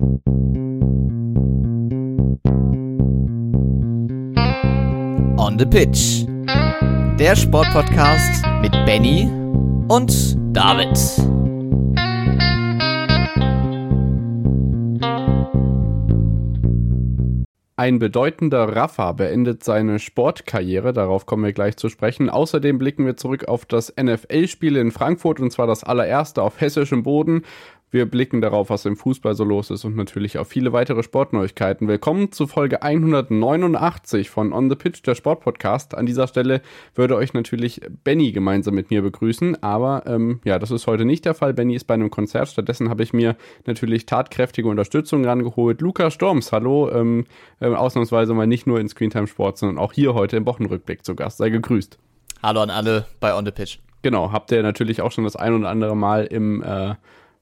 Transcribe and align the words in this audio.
On 0.00 0.22
the 5.58 5.66
Pitch. 5.66 6.24
Der 7.18 7.34
Sportpodcast 7.34 8.44
mit 8.62 8.70
Benny 8.86 9.28
und 9.88 10.36
David. 10.56 10.96
Ein 17.78 18.00
bedeutender 18.00 18.74
Rafa 18.74 19.12
beendet 19.12 19.62
seine 19.62 20.00
Sportkarriere, 20.00 20.92
darauf 20.92 21.26
kommen 21.26 21.44
wir 21.44 21.52
gleich 21.52 21.76
zu 21.76 21.88
sprechen. 21.88 22.28
Außerdem 22.28 22.76
blicken 22.76 23.06
wir 23.06 23.16
zurück 23.16 23.46
auf 23.46 23.66
das 23.66 23.94
NFL-Spiel 23.96 24.76
in 24.76 24.90
Frankfurt 24.90 25.38
und 25.38 25.52
zwar 25.52 25.68
das 25.68 25.84
allererste 25.84 26.42
auf 26.42 26.60
hessischem 26.60 27.04
Boden. 27.04 27.44
Wir 27.90 28.04
blicken 28.04 28.42
darauf, 28.42 28.68
was 28.68 28.84
im 28.84 28.98
Fußball 28.98 29.34
so 29.34 29.44
los 29.44 29.70
ist 29.70 29.86
und 29.86 29.96
natürlich 29.96 30.36
auf 30.36 30.46
viele 30.46 30.74
weitere 30.74 31.02
Sportneuigkeiten. 31.02 31.88
Willkommen 31.88 32.32
zu 32.32 32.46
Folge 32.46 32.82
189 32.82 34.28
von 34.28 34.52
On 34.52 34.68
the 34.68 34.76
Pitch, 34.76 35.02
der 35.06 35.14
Sportpodcast. 35.14 35.94
An 35.94 36.04
dieser 36.04 36.26
Stelle 36.26 36.60
würde 36.94 37.16
euch 37.16 37.32
natürlich 37.32 37.80
Benny 38.04 38.32
gemeinsam 38.32 38.74
mit 38.74 38.90
mir 38.90 39.00
begrüßen, 39.00 39.62
aber 39.62 40.02
ähm, 40.04 40.40
ja, 40.44 40.58
das 40.58 40.70
ist 40.70 40.86
heute 40.86 41.06
nicht 41.06 41.24
der 41.24 41.32
Fall. 41.32 41.54
Benny 41.54 41.76
ist 41.76 41.86
bei 41.86 41.94
einem 41.94 42.10
Konzert. 42.10 42.48
Stattdessen 42.48 42.90
habe 42.90 43.02
ich 43.02 43.14
mir 43.14 43.36
natürlich 43.64 44.04
tatkräftige 44.04 44.68
Unterstützung 44.68 45.24
rangeholt. 45.24 45.80
Luca 45.80 46.10
Storms, 46.10 46.52
hallo, 46.52 46.90
ähm, 46.90 47.24
äh, 47.60 47.68
ausnahmsweise 47.68 48.34
mal 48.34 48.46
nicht 48.46 48.66
nur 48.66 48.80
in 48.80 48.90
Screentime 48.90 49.28
Sport, 49.28 49.56
sondern 49.56 49.78
auch 49.78 49.94
hier 49.94 50.12
heute 50.12 50.36
im 50.36 50.44
Wochenrückblick 50.44 51.06
zu 51.06 51.14
Gast. 51.14 51.38
Sei 51.38 51.48
gegrüßt. 51.48 51.98
Hallo 52.42 52.60
an 52.60 52.68
alle 52.68 53.06
bei 53.18 53.34
On 53.34 53.46
the 53.46 53.50
Pitch. 53.50 53.78
Genau, 54.02 54.30
habt 54.30 54.52
ihr 54.52 54.62
natürlich 54.62 55.00
auch 55.00 55.10
schon 55.10 55.24
das 55.24 55.36
ein 55.36 55.54
oder 55.54 55.70
andere 55.70 55.96
Mal 55.96 56.26
im 56.26 56.62
äh, 56.62 56.94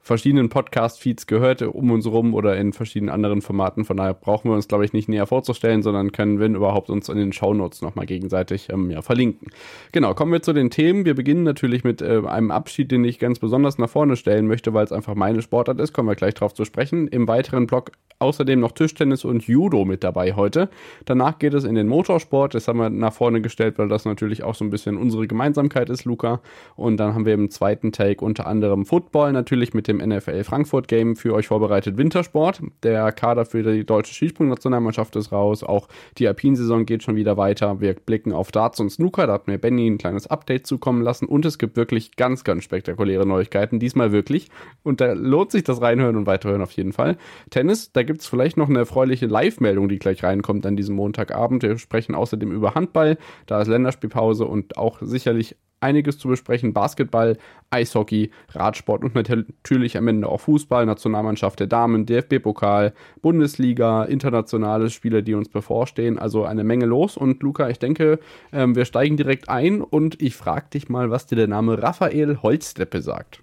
verschiedenen 0.06 0.48
Podcast-Feeds 0.50 1.26
gehört, 1.26 1.62
um 1.62 1.90
uns 1.90 2.06
rum 2.06 2.32
oder 2.32 2.56
in 2.56 2.72
verschiedenen 2.72 3.12
anderen 3.12 3.42
Formaten. 3.42 3.84
Von 3.84 3.96
daher 3.96 4.14
brauchen 4.14 4.48
wir 4.48 4.54
uns, 4.54 4.68
glaube 4.68 4.84
ich, 4.84 4.92
nicht 4.92 5.08
näher 5.08 5.26
vorzustellen, 5.26 5.82
sondern 5.82 6.12
können, 6.12 6.38
wenn 6.38 6.54
überhaupt, 6.54 6.90
uns 6.90 7.08
in 7.08 7.16
den 7.16 7.32
Shownotes 7.32 7.82
nochmal 7.82 8.06
gegenseitig 8.06 8.68
ähm, 8.70 8.88
ja, 8.92 9.02
verlinken. 9.02 9.48
Genau, 9.90 10.14
kommen 10.14 10.30
wir 10.30 10.42
zu 10.42 10.52
den 10.52 10.70
Themen. 10.70 11.06
Wir 11.06 11.16
beginnen 11.16 11.42
natürlich 11.42 11.82
mit 11.82 12.02
äh, 12.02 12.22
einem 12.24 12.52
Abschied, 12.52 12.92
den 12.92 13.02
ich 13.02 13.18
ganz 13.18 13.40
besonders 13.40 13.78
nach 13.78 13.88
vorne 13.88 14.14
stellen 14.14 14.46
möchte, 14.46 14.72
weil 14.72 14.84
es 14.84 14.92
einfach 14.92 15.16
meine 15.16 15.42
Sportart 15.42 15.80
ist. 15.80 15.92
Kommen 15.92 16.08
wir 16.08 16.14
gleich 16.14 16.34
drauf 16.34 16.54
zu 16.54 16.64
sprechen. 16.64 17.08
Im 17.08 17.26
weiteren 17.26 17.66
Blog 17.66 17.90
außerdem 18.18 18.60
noch 18.60 18.72
Tischtennis 18.72 19.24
und 19.24 19.46
Judo 19.46 19.84
mit 19.84 20.04
dabei 20.04 20.34
heute. 20.34 20.68
Danach 21.04 21.38
geht 21.38 21.54
es 21.54 21.64
in 21.64 21.74
den 21.74 21.88
Motorsport. 21.88 22.54
Das 22.54 22.68
haben 22.68 22.78
wir 22.78 22.90
nach 22.90 23.12
vorne 23.12 23.40
gestellt, 23.40 23.78
weil 23.78 23.88
das 23.88 24.04
natürlich 24.04 24.42
auch 24.42 24.54
so 24.54 24.64
ein 24.64 24.70
bisschen 24.70 24.96
unsere 24.96 25.26
Gemeinsamkeit 25.26 25.90
ist, 25.90 26.04
Luca. 26.04 26.40
Und 26.76 26.96
dann 26.98 27.14
haben 27.14 27.26
wir 27.26 27.34
im 27.34 27.50
zweiten 27.50 27.92
Take 27.92 28.24
unter 28.24 28.46
anderem 28.46 28.86
Football 28.86 29.32
natürlich 29.32 29.74
mit 29.74 29.88
dem 29.88 29.95
dem 29.98 30.08
NFL 30.08 30.44
Frankfurt 30.44 30.88
Game 30.88 31.16
für 31.16 31.34
euch 31.34 31.48
vorbereitet 31.48 31.96
Wintersport. 31.96 32.60
Der 32.82 33.12
Kader 33.12 33.44
für 33.44 33.62
die 33.62 33.84
deutsche 33.84 34.14
Skisprung-Nationalmannschaft 34.14 35.16
ist 35.16 35.32
raus. 35.32 35.62
Auch 35.62 35.88
die 36.18 36.28
Alpinsaison 36.28 36.86
geht 36.86 37.02
schon 37.02 37.16
wieder 37.16 37.36
weiter. 37.36 37.80
Wir 37.80 37.94
blicken 37.94 38.32
auf 38.32 38.52
Darts 38.52 38.80
und 38.80 38.90
Snooker. 38.90 39.26
Da 39.26 39.34
hat 39.34 39.46
mir 39.46 39.58
Benny 39.58 39.86
ein 39.86 39.98
kleines 39.98 40.26
Update 40.26 40.66
zukommen 40.66 41.02
lassen. 41.02 41.26
Und 41.26 41.44
es 41.44 41.58
gibt 41.58 41.76
wirklich 41.76 42.16
ganz, 42.16 42.44
ganz 42.44 42.64
spektakuläre 42.64 43.26
Neuigkeiten. 43.26 43.78
Diesmal 43.78 44.12
wirklich. 44.12 44.48
Und 44.82 45.00
da 45.00 45.12
lohnt 45.12 45.50
sich 45.50 45.64
das 45.64 45.80
Reinhören 45.80 46.16
und 46.16 46.26
Weiterhören 46.26 46.62
auf 46.62 46.72
jeden 46.72 46.92
Fall. 46.92 47.16
Tennis, 47.50 47.92
da 47.92 48.02
gibt 48.02 48.20
es 48.20 48.26
vielleicht 48.26 48.56
noch 48.56 48.68
eine 48.68 48.80
erfreuliche 48.80 49.26
Live-Meldung, 49.26 49.88
die 49.88 49.98
gleich 49.98 50.22
reinkommt 50.22 50.66
an 50.66 50.76
diesem 50.76 50.96
Montagabend. 50.96 51.62
Wir 51.62 51.78
sprechen 51.78 52.14
außerdem 52.14 52.52
über 52.52 52.74
Handball. 52.74 53.18
Da 53.46 53.60
ist 53.60 53.68
Länderspielpause 53.68 54.44
und 54.46 54.76
auch 54.76 54.98
sicherlich 55.00 55.56
einiges 55.80 56.18
zu 56.18 56.28
besprechen. 56.28 56.72
Basketball, 56.72 57.36
Eishockey, 57.70 58.30
Radsport 58.50 59.04
und 59.04 59.14
natürlich 59.14 59.96
am 59.96 60.08
Ende 60.08 60.28
auch 60.28 60.40
Fußball, 60.40 60.86
Nationalmannschaft 60.86 61.60
der 61.60 61.66
Damen, 61.66 62.06
DFB-Pokal, 62.06 62.92
Bundesliga, 63.22 64.04
internationale 64.04 64.90
Spiele, 64.90 65.22
die 65.22 65.34
uns 65.34 65.48
bevorstehen. 65.48 66.18
Also 66.18 66.44
eine 66.44 66.64
Menge 66.64 66.86
los. 66.86 67.16
Und 67.16 67.42
Luca, 67.42 67.68
ich 67.68 67.78
denke, 67.78 68.18
ähm, 68.52 68.74
wir 68.74 68.84
steigen 68.84 69.16
direkt 69.16 69.48
ein 69.48 69.80
und 69.80 70.20
ich 70.22 70.36
frage 70.36 70.66
dich 70.72 70.88
mal, 70.88 71.10
was 71.10 71.26
dir 71.26 71.36
der 71.36 71.48
Name 71.48 71.82
Raphael 71.82 72.42
Holzdeppe 72.42 73.02
sagt. 73.02 73.42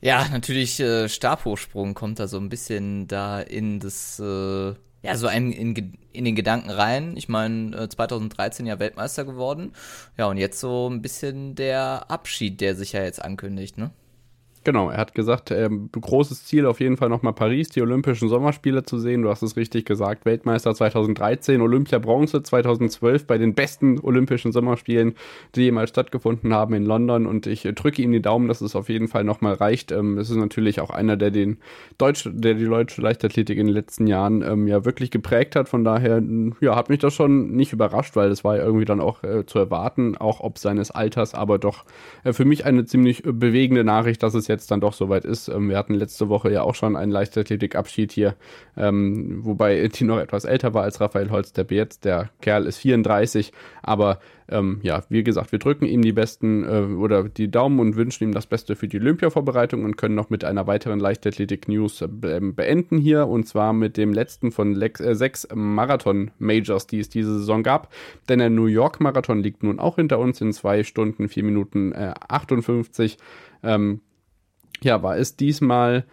Ja, 0.00 0.26
natürlich 0.30 0.78
äh, 0.78 1.08
Stabhochsprung 1.08 1.94
kommt 1.94 2.20
da 2.20 2.28
so 2.28 2.38
ein 2.38 2.48
bisschen 2.48 3.08
da 3.08 3.40
in 3.40 3.80
das 3.80 4.20
äh, 4.20 4.74
ja, 5.02 5.16
so 5.16 5.26
einem 5.26 5.52
in, 5.52 5.96
in 6.12 6.24
den 6.24 6.34
Gedanken 6.34 6.70
rein. 6.70 7.16
Ich 7.16 7.28
meine, 7.28 7.88
2013 7.88 8.66
ja 8.66 8.78
Weltmeister 8.78 9.24
geworden. 9.24 9.72
Ja, 10.16 10.26
und 10.26 10.36
jetzt 10.38 10.60
so 10.60 10.88
ein 10.88 11.02
bisschen 11.02 11.54
der 11.54 12.10
Abschied, 12.10 12.60
der 12.60 12.74
sich 12.74 12.92
ja 12.92 13.02
jetzt 13.02 13.22
ankündigt, 13.22 13.78
ne? 13.78 13.90
Genau, 14.68 14.90
er 14.90 14.98
hat 14.98 15.14
gesagt, 15.14 15.50
äh, 15.50 15.70
großes 15.92 16.44
Ziel 16.44 16.66
auf 16.66 16.78
jeden 16.80 16.98
Fall 16.98 17.08
nochmal 17.08 17.32
Paris, 17.32 17.70
die 17.70 17.80
Olympischen 17.80 18.28
Sommerspiele 18.28 18.82
zu 18.82 18.98
sehen. 18.98 19.22
Du 19.22 19.30
hast 19.30 19.40
es 19.40 19.56
richtig 19.56 19.86
gesagt, 19.86 20.26
Weltmeister 20.26 20.74
2013, 20.74 21.62
Olympia 21.62 21.98
Bronze 21.98 22.42
2012 22.42 23.26
bei 23.26 23.38
den 23.38 23.54
besten 23.54 23.98
Olympischen 23.98 24.52
Sommerspielen, 24.52 25.14
die 25.54 25.62
jemals 25.62 25.88
stattgefunden 25.88 26.52
haben 26.52 26.74
in 26.74 26.84
London. 26.84 27.24
Und 27.24 27.46
ich 27.46 27.62
drücke 27.62 28.02
ihm 28.02 28.12
die 28.12 28.20
Daumen, 28.20 28.46
dass 28.46 28.60
es 28.60 28.76
auf 28.76 28.90
jeden 28.90 29.08
Fall 29.08 29.24
nochmal 29.24 29.54
reicht. 29.54 29.90
Ähm, 29.90 30.18
es 30.18 30.28
ist 30.28 30.36
natürlich 30.36 30.82
auch 30.82 30.90
einer, 30.90 31.16
der 31.16 31.30
den 31.30 31.56
Deutsch, 31.96 32.28
der 32.30 32.52
die 32.52 32.66
deutsche 32.66 33.00
Leichtathletik 33.00 33.56
in 33.56 33.68
den 33.68 33.74
letzten 33.74 34.06
Jahren 34.06 34.42
ähm, 34.42 34.68
ja 34.68 34.84
wirklich 34.84 35.10
geprägt 35.10 35.56
hat. 35.56 35.70
Von 35.70 35.82
daher, 35.82 36.22
ja, 36.60 36.76
hat 36.76 36.90
mich 36.90 36.98
das 36.98 37.14
schon 37.14 37.52
nicht 37.52 37.72
überrascht, 37.72 38.16
weil 38.16 38.30
es 38.30 38.44
war 38.44 38.58
ja 38.58 38.64
irgendwie 38.64 38.84
dann 38.84 39.00
auch 39.00 39.22
äh, 39.22 39.46
zu 39.46 39.58
erwarten, 39.58 40.18
auch 40.18 40.40
ob 40.40 40.58
seines 40.58 40.90
Alters, 40.90 41.32
aber 41.32 41.58
doch 41.58 41.86
äh, 42.22 42.34
für 42.34 42.44
mich 42.44 42.66
eine 42.66 42.84
ziemlich 42.84 43.24
äh, 43.24 43.32
bewegende 43.32 43.82
Nachricht, 43.82 44.22
dass 44.22 44.34
es 44.34 44.46
jetzt 44.46 44.57
dann 44.66 44.80
doch 44.80 44.92
soweit 44.92 45.24
ist. 45.24 45.48
Ähm, 45.48 45.68
wir 45.68 45.76
hatten 45.76 45.94
letzte 45.94 46.28
Woche 46.28 46.50
ja 46.50 46.62
auch 46.62 46.74
schon 46.74 46.96
einen 46.96 47.12
Leichtathletik-Abschied 47.12 48.12
hier, 48.12 48.36
ähm, 48.76 49.44
wobei 49.44 49.88
die 49.88 50.04
noch 50.04 50.18
etwas 50.18 50.44
älter 50.44 50.74
war 50.74 50.82
als 50.82 51.00
Raphael 51.00 51.30
Holz, 51.30 51.52
der 51.52 51.66
jetzt. 51.68 52.04
Der 52.04 52.30
Kerl 52.40 52.66
ist 52.66 52.78
34, 52.78 53.52
aber 53.82 54.18
ähm, 54.50 54.80
ja, 54.82 55.04
wie 55.10 55.22
gesagt, 55.22 55.52
wir 55.52 55.58
drücken 55.58 55.84
ihm 55.84 56.00
die 56.00 56.12
besten 56.12 56.64
äh, 56.64 56.94
oder 56.94 57.24
die 57.24 57.50
Daumen 57.50 57.80
und 57.80 57.96
wünschen 57.96 58.24
ihm 58.24 58.32
das 58.32 58.46
Beste 58.46 58.76
für 58.76 58.88
die 58.88 58.98
Olympia-Vorbereitung 58.98 59.84
und 59.84 59.96
können 59.96 60.14
noch 60.14 60.30
mit 60.30 60.44
einer 60.44 60.66
weiteren 60.66 61.00
Leichtathletik-News 61.00 62.02
äh, 62.02 62.08
beenden 62.08 62.98
hier 62.98 63.26
und 63.28 63.46
zwar 63.46 63.72
mit 63.72 63.96
dem 63.96 64.12
letzten 64.12 64.50
von 64.50 64.74
Lex 64.74 65.00
äh, 65.00 65.14
sechs 65.14 65.46
Marathon-Majors, 65.54 66.86
die 66.86 67.00
es 67.00 67.10
diese 67.10 67.38
Saison 67.38 67.62
gab. 67.62 67.92
Denn 68.28 68.38
der 68.38 68.50
New 68.50 68.66
York-Marathon 68.66 69.42
liegt 69.42 69.62
nun 69.62 69.78
auch 69.78 69.96
hinter 69.96 70.18
uns 70.18 70.40
in 70.40 70.52
zwei 70.52 70.82
Stunden, 70.82 71.28
vier 71.28 71.44
Minuten 71.44 71.92
äh, 71.92 72.14
58. 72.28 73.18
Ähm, 73.62 74.00
ja, 74.82 75.02
war 75.02 75.16
es 75.16 75.36
diesmal 75.36 76.04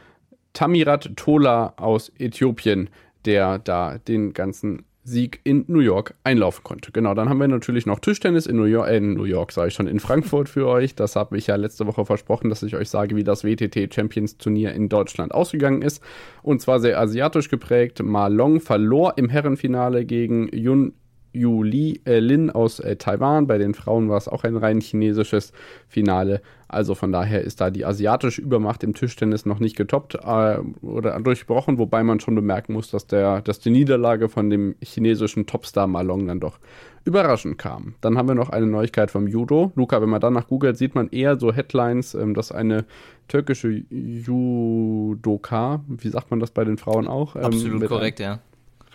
Tamirat 0.53 1.11
Tola 1.15 1.73
aus 1.77 2.11
Äthiopien, 2.17 2.89
der 3.25 3.59
da 3.59 3.97
den 3.97 4.33
ganzen 4.33 4.85
Sieg 5.05 5.39
in 5.43 5.65
New 5.67 5.79
York 5.79 6.15
einlaufen 6.23 6.63
konnte. 6.63 6.91
Genau, 6.91 7.13
dann 7.13 7.29
haben 7.29 7.39
wir 7.39 7.47
natürlich 7.47 7.85
noch 7.85 7.99
Tischtennis 7.99 8.47
in 8.47 8.55
New 8.55 8.63
York, 8.63 8.89
äh, 8.89 8.97
in 8.97 9.13
New 9.13 9.25
York 9.25 9.51
sage 9.51 9.67
ich 9.67 9.75
schon, 9.75 9.87
in 9.87 9.99
Frankfurt 9.99 10.49
für 10.49 10.67
euch. 10.67 10.95
Das 10.95 11.15
habe 11.15 11.37
ich 11.37 11.47
ja 11.47 11.55
letzte 11.55 11.85
Woche 11.85 12.05
versprochen, 12.05 12.49
dass 12.49 12.63
ich 12.63 12.75
euch 12.75 12.89
sage, 12.89 13.15
wie 13.15 13.23
das 13.23 13.43
WTT 13.43 13.93
Champions 13.93 14.37
Turnier 14.37 14.73
in 14.73 14.89
Deutschland 14.89 15.31
ausgegangen 15.31 15.83
ist. 15.83 16.01
Und 16.41 16.59
zwar 16.59 16.79
sehr 16.79 16.99
asiatisch 16.99 17.49
geprägt. 17.49 18.01
Ma 18.01 18.27
Long 18.27 18.59
verlor 18.59 19.13
im 19.17 19.29
Herrenfinale 19.29 20.05
gegen 20.05 20.49
Yun 20.51 20.93
Yu 21.35 21.63
Li, 21.63 22.01
äh, 22.05 22.19
Lin 22.19 22.49
aus 22.49 22.79
äh, 22.79 22.95
Taiwan. 22.95 23.47
Bei 23.47 23.57
den 23.57 23.73
Frauen 23.73 24.09
war 24.09 24.17
es 24.17 24.27
auch 24.27 24.43
ein 24.43 24.55
rein 24.55 24.81
chinesisches 24.81 25.51
Finale. 25.87 26.41
Also 26.67 26.95
von 26.95 27.11
daher 27.11 27.41
ist 27.41 27.61
da 27.61 27.69
die 27.69 27.85
asiatische 27.85 28.41
Übermacht 28.41 28.83
im 28.83 28.93
Tischtennis 28.93 29.45
noch 29.45 29.59
nicht 29.59 29.75
getoppt 29.75 30.15
äh, 30.15 30.57
oder 30.81 31.19
durchbrochen, 31.19 31.77
wobei 31.77 32.03
man 32.03 32.19
schon 32.19 32.33
bemerken 32.35 32.73
muss, 32.73 32.89
dass, 32.89 33.05
der, 33.07 33.41
dass 33.41 33.59
die 33.59 33.69
Niederlage 33.69 34.29
von 34.29 34.49
dem 34.49 34.75
chinesischen 34.81 35.45
Topstar 35.45 35.87
Malong 35.87 36.25
dann 36.27 36.39
doch 36.39 36.57
überraschend 37.03 37.59
kam. 37.59 37.93
Dann 38.01 38.17
haben 38.17 38.27
wir 38.27 38.35
noch 38.35 38.49
eine 38.49 38.65
Neuigkeit 38.65 39.11
vom 39.11 39.27
Judo. 39.27 39.71
Luca, 39.75 40.01
wenn 40.01 40.09
man 40.09 40.21
danach 40.21 40.47
googelt, 40.47 40.77
sieht 40.77 40.95
man 40.95 41.09
eher 41.09 41.39
so 41.39 41.53
Headlines, 41.53 42.15
ähm, 42.15 42.33
dass 42.33 42.51
eine 42.51 42.85
türkische 43.27 43.83
Judoka, 43.89 45.83
wie 45.87 46.09
sagt 46.09 46.31
man 46.31 46.39
das 46.39 46.49
bei 46.51 46.63
den 46.63 46.77
Frauen 46.77 47.07
auch? 47.07 47.35
Ähm, 47.35 47.43
Absolut 47.43 47.85
korrekt, 47.87 48.19
ja 48.19 48.39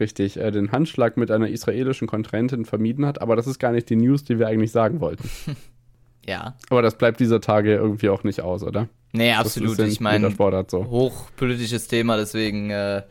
richtig, 0.00 0.36
äh, 0.38 0.50
den 0.50 0.72
Handschlag 0.72 1.16
mit 1.16 1.30
einer 1.30 1.48
israelischen 1.48 2.08
Kontrahentin 2.08 2.64
vermieden 2.64 3.06
hat. 3.06 3.20
Aber 3.20 3.36
das 3.36 3.46
ist 3.46 3.58
gar 3.58 3.72
nicht 3.72 3.88
die 3.90 3.96
News, 3.96 4.24
die 4.24 4.38
wir 4.38 4.48
eigentlich 4.48 4.72
sagen 4.72 5.00
wollten. 5.00 5.28
ja. 6.26 6.56
Aber 6.68 6.82
das 6.82 6.96
bleibt 6.96 7.20
dieser 7.20 7.40
Tage 7.40 7.74
irgendwie 7.74 8.08
auch 8.08 8.24
nicht 8.24 8.40
aus, 8.40 8.62
oder? 8.62 8.88
Nee, 9.12 9.32
absolut. 9.32 9.78
Ich 9.80 10.00
meine, 10.00 10.30
so. 10.30 10.86
hochpolitisches 10.86 11.88
Thema, 11.88 12.16
deswegen, 12.16 12.70
äh, 12.70 13.02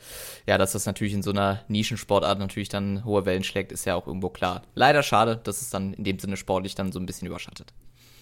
ja, 0.48 0.58
dass 0.58 0.72
das 0.72 0.86
natürlich 0.86 1.14
in 1.14 1.24
so 1.24 1.32
einer 1.32 1.62
Nischensportart 1.68 2.40
natürlich 2.40 2.70
dann 2.70 3.04
hohe 3.04 3.26
Wellen 3.26 3.44
schlägt, 3.44 3.72
ist 3.72 3.86
ja 3.86 3.96
auch 3.96 4.08
irgendwo 4.08 4.30
klar. 4.30 4.64
Leider 4.76 5.04
schade, 5.04 5.40
dass 5.44 5.62
es 5.62 5.70
dann 5.70 5.94
in 5.94 6.06
dem 6.06 6.20
Sinne 6.20 6.38
sportlich 6.38 6.76
dann 6.76 6.94
so 6.94 7.00
ein 7.00 7.06
bisschen 7.06 7.28
überschattet. 7.28 7.74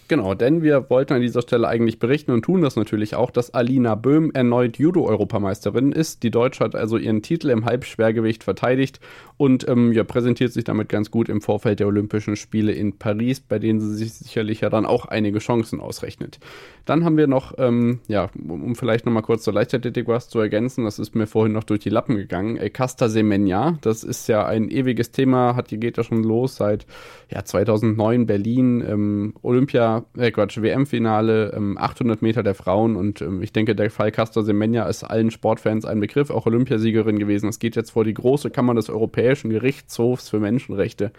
Genau, 0.08 0.32
denn 0.32 0.62
wir 0.62 0.88
wollten 0.88 1.12
an 1.12 1.20
dieser 1.20 1.42
Stelle 1.42 1.68
eigentlich 1.68 1.98
berichten 1.98 2.30
und 2.30 2.42
tun 2.42 2.62
das 2.62 2.76
natürlich 2.76 3.14
auch, 3.14 3.30
dass 3.30 3.52
Alina 3.52 3.94
Böhm 3.94 4.30
erneut 4.32 4.78
Judo-Europameisterin 4.78 5.92
ist. 5.92 6.22
Die 6.22 6.30
Deutsche 6.30 6.64
hat 6.64 6.74
also 6.74 6.96
ihren 6.96 7.20
Titel 7.20 7.50
im 7.50 7.66
Halbschwergewicht 7.66 8.42
verteidigt 8.42 9.00
und 9.36 9.68
ähm, 9.68 9.92
ja, 9.92 10.04
präsentiert 10.04 10.54
sich 10.54 10.64
damit 10.64 10.88
ganz 10.88 11.10
gut 11.10 11.28
im 11.28 11.42
Vorfeld 11.42 11.80
der 11.80 11.88
Olympischen 11.88 12.36
Spiele 12.36 12.72
in 12.72 12.96
Paris, 12.98 13.40
bei 13.40 13.58
denen 13.58 13.80
sie 13.80 13.94
sich 13.96 14.14
sicherlich 14.14 14.62
ja 14.62 14.70
dann 14.70 14.86
auch 14.86 15.04
einige 15.04 15.40
Chancen 15.40 15.78
ausrechnet. 15.78 16.38
Dann 16.86 17.04
haben 17.04 17.18
wir 17.18 17.26
noch, 17.26 17.52
ähm, 17.58 18.00
ja, 18.08 18.30
um 18.48 18.76
vielleicht 18.76 19.04
nochmal 19.04 19.22
kurz 19.22 19.42
zur 19.42 19.52
Leichtathletik 19.52 20.08
was 20.08 20.30
zu 20.30 20.38
ergänzen, 20.38 20.84
das 20.84 20.98
ist 20.98 21.14
mir 21.14 21.26
vorhin 21.26 21.52
noch 21.52 21.64
durch 21.64 21.80
die 21.80 21.90
Lappen 21.90 22.16
gegangen. 22.16 22.56
Äh, 22.56 22.70
Casta 22.70 23.10
Semenya, 23.10 23.76
das 23.82 24.04
ist 24.04 24.26
ja 24.26 24.46
ein 24.46 24.70
ewiges 24.70 25.10
Thema, 25.10 25.54
hat, 25.54 25.68
geht 25.68 25.98
ja 25.98 26.02
schon 26.02 26.24
los 26.24 26.56
seit 26.56 26.86
ja, 27.30 27.44
2009 27.44 28.24
Berlin, 28.24 28.82
ähm, 28.88 29.34
Olympia, 29.42 29.97
äh 30.16 30.30
Quatsch, 30.30 30.60
WM-Finale, 30.60 31.52
ähm, 31.54 31.78
800 31.78 32.22
Meter 32.22 32.42
der 32.42 32.54
Frauen 32.54 32.96
und 32.96 33.20
ähm, 33.20 33.42
ich 33.42 33.52
denke, 33.52 33.74
der 33.74 33.90
Fall 33.90 34.12
Casta 34.12 34.42
Semenya 34.42 34.86
ist 34.86 35.04
allen 35.04 35.30
Sportfans 35.30 35.84
ein 35.84 36.00
Begriff, 36.00 36.30
auch 36.30 36.46
Olympiasiegerin 36.46 37.18
gewesen. 37.18 37.48
Es 37.48 37.58
geht 37.58 37.76
jetzt 37.76 37.90
vor 37.90 38.04
die 38.04 38.14
große 38.14 38.50
Kammer 38.50 38.74
des 38.74 38.90
Europäischen 38.90 39.50
Gerichtshofs 39.50 40.28
für 40.28 40.40
Menschenrechte. 40.40 41.12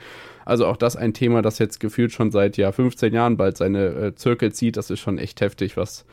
Also 0.46 0.66
auch 0.66 0.78
das 0.78 0.96
ein 0.96 1.14
Thema, 1.14 1.42
das 1.42 1.60
jetzt 1.60 1.80
gefühlt 1.80 2.12
schon 2.12 2.32
seit 2.32 2.58
ja 2.58 2.72
15 2.72 3.14
Jahren 3.14 3.38
bald 3.38 3.58
seine 3.58 3.88
äh, 3.88 4.16
Zirkel 4.16 4.52
zieht. 4.52 4.78
Das 4.78 4.90
ist 4.90 5.00
schon 5.00 5.18
echt 5.18 5.42
heftig, 5.42 5.78
was 5.78 6.06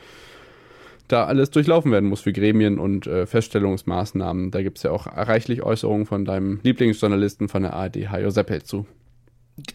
da 1.08 1.24
alles 1.24 1.50
durchlaufen 1.50 1.92
werden 1.92 2.08
muss 2.08 2.20
für 2.20 2.32
Gremien 2.32 2.78
und 2.78 3.06
äh, 3.06 3.26
Feststellungsmaßnahmen. 3.26 4.50
Da 4.50 4.62
gibt 4.62 4.78
es 4.78 4.82
ja 4.82 4.90
auch 4.90 5.06
reichlich 5.06 5.62
Äußerungen 5.62 6.06
von 6.06 6.24
deinem 6.24 6.60
Lieblingsjournalisten 6.62 7.48
von 7.48 7.62
der 7.62 7.74
ARD, 7.74 8.10
Hajo 8.10 8.30
Seppel, 8.30 8.62
zu. 8.62 8.86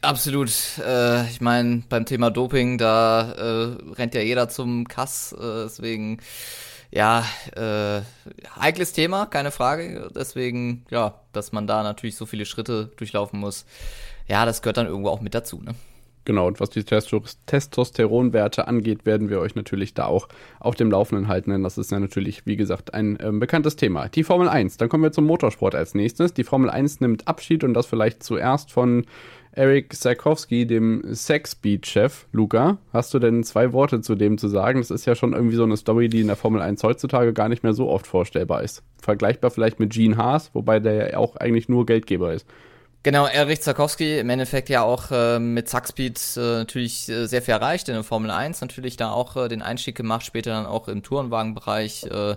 Absolut. 0.01 0.51
Äh, 0.85 1.27
ich 1.29 1.41
meine, 1.41 1.83
beim 1.89 2.05
Thema 2.05 2.29
Doping, 2.29 2.77
da 2.77 3.31
äh, 3.31 3.93
rennt 3.93 4.13
ja 4.13 4.21
jeder 4.21 4.47
zum 4.49 4.87
Kass. 4.87 5.33
Äh, 5.33 5.63
deswegen, 5.63 6.19
ja, 6.91 7.25
äh, 7.55 8.01
heikles 8.59 8.93
Thema, 8.93 9.25
keine 9.25 9.51
Frage. 9.51 10.11
Deswegen, 10.15 10.85
ja, 10.89 11.19
dass 11.33 11.51
man 11.51 11.65
da 11.65 11.81
natürlich 11.83 12.15
so 12.15 12.25
viele 12.25 12.45
Schritte 12.45 12.91
durchlaufen 12.97 13.39
muss 13.39 13.65
ja, 14.31 14.45
das 14.45 14.61
gehört 14.61 14.77
dann 14.77 14.87
irgendwo 14.87 15.09
auch 15.09 15.21
mit 15.21 15.35
dazu, 15.35 15.61
ne? 15.61 15.75
Genau, 16.23 16.45
und 16.45 16.59
was 16.59 16.69
die 16.69 16.83
Testosteronwerte 16.83 18.67
angeht, 18.67 19.07
werden 19.07 19.29
wir 19.29 19.39
euch 19.39 19.55
natürlich 19.55 19.95
da 19.95 20.05
auch 20.05 20.27
auf 20.59 20.75
dem 20.75 20.91
Laufenden 20.91 21.27
halten, 21.27 21.49
denn 21.49 21.63
das 21.63 21.79
ist 21.79 21.91
ja 21.91 21.99
natürlich, 21.99 22.45
wie 22.45 22.55
gesagt, 22.55 22.93
ein 22.93 23.17
ähm, 23.21 23.39
bekanntes 23.39 23.75
Thema. 23.75 24.07
Die 24.07 24.23
Formel 24.23 24.47
1, 24.47 24.77
dann 24.77 24.87
kommen 24.87 25.03
wir 25.03 25.11
zum 25.11 25.25
Motorsport 25.25 25.73
als 25.73 25.95
nächstes. 25.95 26.35
Die 26.35 26.43
Formel 26.43 26.69
1 26.69 27.01
nimmt 27.01 27.27
Abschied 27.27 27.63
und 27.63 27.73
das 27.73 27.87
vielleicht 27.87 28.21
zuerst 28.21 28.71
von 28.71 29.05
Eric 29.53 29.93
Sarkowski, 29.93 30.65
dem 30.65 31.03
Sex-Beat-Chef. 31.13 32.25
Luca, 32.31 32.77
hast 32.93 33.13
du 33.13 33.19
denn 33.19 33.43
zwei 33.43 33.73
Worte 33.73 34.01
zu 34.01 34.15
dem 34.15 34.37
zu 34.37 34.47
sagen? 34.47 34.79
Das 34.79 34.91
ist 34.91 35.05
ja 35.05 35.15
schon 35.15 35.33
irgendwie 35.33 35.57
so 35.57 35.63
eine 35.63 35.75
Story, 35.77 36.07
die 36.07 36.21
in 36.21 36.27
der 36.27 36.35
Formel 36.37 36.61
1 36.61 36.83
heutzutage 36.83 37.33
gar 37.33 37.49
nicht 37.49 37.63
mehr 37.63 37.73
so 37.73 37.89
oft 37.89 38.07
vorstellbar 38.07 38.63
ist. 38.63 38.81
Vergleichbar 39.01 39.51
vielleicht 39.51 39.79
mit 39.79 39.91
Gene 39.91 40.15
Haas, 40.15 40.51
wobei 40.53 40.79
der 40.79 41.11
ja 41.11 41.17
auch 41.17 41.35
eigentlich 41.35 41.67
nur 41.67 41.85
Geldgeber 41.85 42.33
ist. 42.33 42.45
Genau, 43.03 43.25
Erich 43.25 43.61
Zakowski 43.61 44.19
im 44.19 44.29
Endeffekt 44.29 44.69
ja 44.69 44.83
auch 44.83 45.09
äh, 45.09 45.39
mit 45.39 45.67
Zackspeed 45.67 46.19
äh, 46.37 46.39
natürlich 46.39 47.09
äh, 47.09 47.25
sehr 47.25 47.41
viel 47.41 47.55
erreicht 47.55 47.89
in 47.89 47.95
der 47.95 48.03
Formel 48.03 48.29
1, 48.29 48.61
natürlich 48.61 48.95
da 48.95 49.09
auch 49.09 49.35
äh, 49.35 49.47
den 49.47 49.63
Einstieg 49.63 49.97
gemacht, 49.97 50.23
später 50.23 50.51
dann 50.51 50.67
auch 50.67 50.87
im 50.87 51.01
Tourenwagenbereich. 51.01 52.03
Äh, 52.03 52.35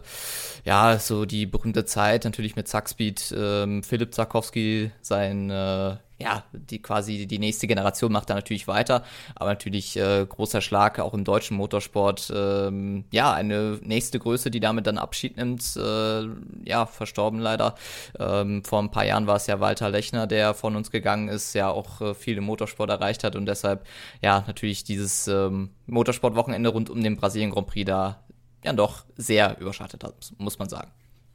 ja, 0.65 0.99
so 0.99 1.27
die 1.27 1.45
berühmte 1.45 1.85
Zeit 1.85 2.25
natürlich 2.25 2.57
mit 2.57 2.67
Zackspeed, 2.67 3.31
äh, 3.33 3.83
Philipp 3.83 4.15
Zakowski, 4.15 4.91
sein 5.03 5.51
äh, 5.51 5.97
ja, 6.25 6.43
die 6.53 6.81
quasi 6.81 7.27
die 7.27 7.39
nächste 7.39 7.67
Generation 7.67 8.11
macht 8.11 8.31
da 8.31 8.35
natürlich 8.35 8.67
weiter, 8.67 9.05
aber 9.35 9.51
natürlich 9.51 9.95
äh, 9.99 10.25
großer 10.27 10.63
Schlag 10.63 10.99
auch 10.99 11.13
im 11.13 11.23
deutschen 11.23 11.55
Motorsport. 11.59 12.33
Ähm, 12.35 13.05
ja, 13.13 13.35
eine 13.35 13.79
nächste 13.83 14.19
Größe, 14.19 14.51
die 14.51 14.61
damit 14.61 14.87
dann 14.87 14.97
Abschied 14.97 15.37
nimmt. 15.37 15.77
Äh, 15.77 16.23
ja, 16.65 16.87
verstorben 16.87 17.41
leider. 17.41 17.75
Ähm, 18.19 18.65
vor 18.65 18.83
ein 18.83 18.91
paar 18.91 19.05
Jahren 19.05 19.27
war 19.27 19.37
es 19.37 19.47
ja 19.47 19.61
Walter 19.61 19.91
Lechner, 19.91 20.27
der 20.27 20.55
von 20.55 20.77
uns 20.77 20.91
gegangen 20.91 21.29
ist, 21.29 21.53
ja 21.55 21.69
auch 21.69 22.01
äh, 22.01 22.15
viel 22.15 22.39
im 22.39 22.45
Motorsport 22.45 22.89
erreicht 22.89 23.23
hat 23.23 23.37
und 23.37 23.45
deshalb 23.45 23.87
ja 24.23 24.45
natürlich 24.47 24.83
dieses 24.83 25.29
ähm, 25.29 25.71
Motorsportwochenende 25.87 26.71
rund 26.71 26.89
um 26.89 27.03
den 27.03 27.17
Brasilien 27.17 27.51
Grand 27.51 27.67
Prix 27.67 27.87
da 27.87 28.25
ja 28.65 28.73
doch 28.73 29.05
sehr 29.17 29.59
überschattet 29.61 30.03
hat, 30.05 30.33
muss 30.39 30.59
man 30.59 30.71
sagen. 30.71 30.91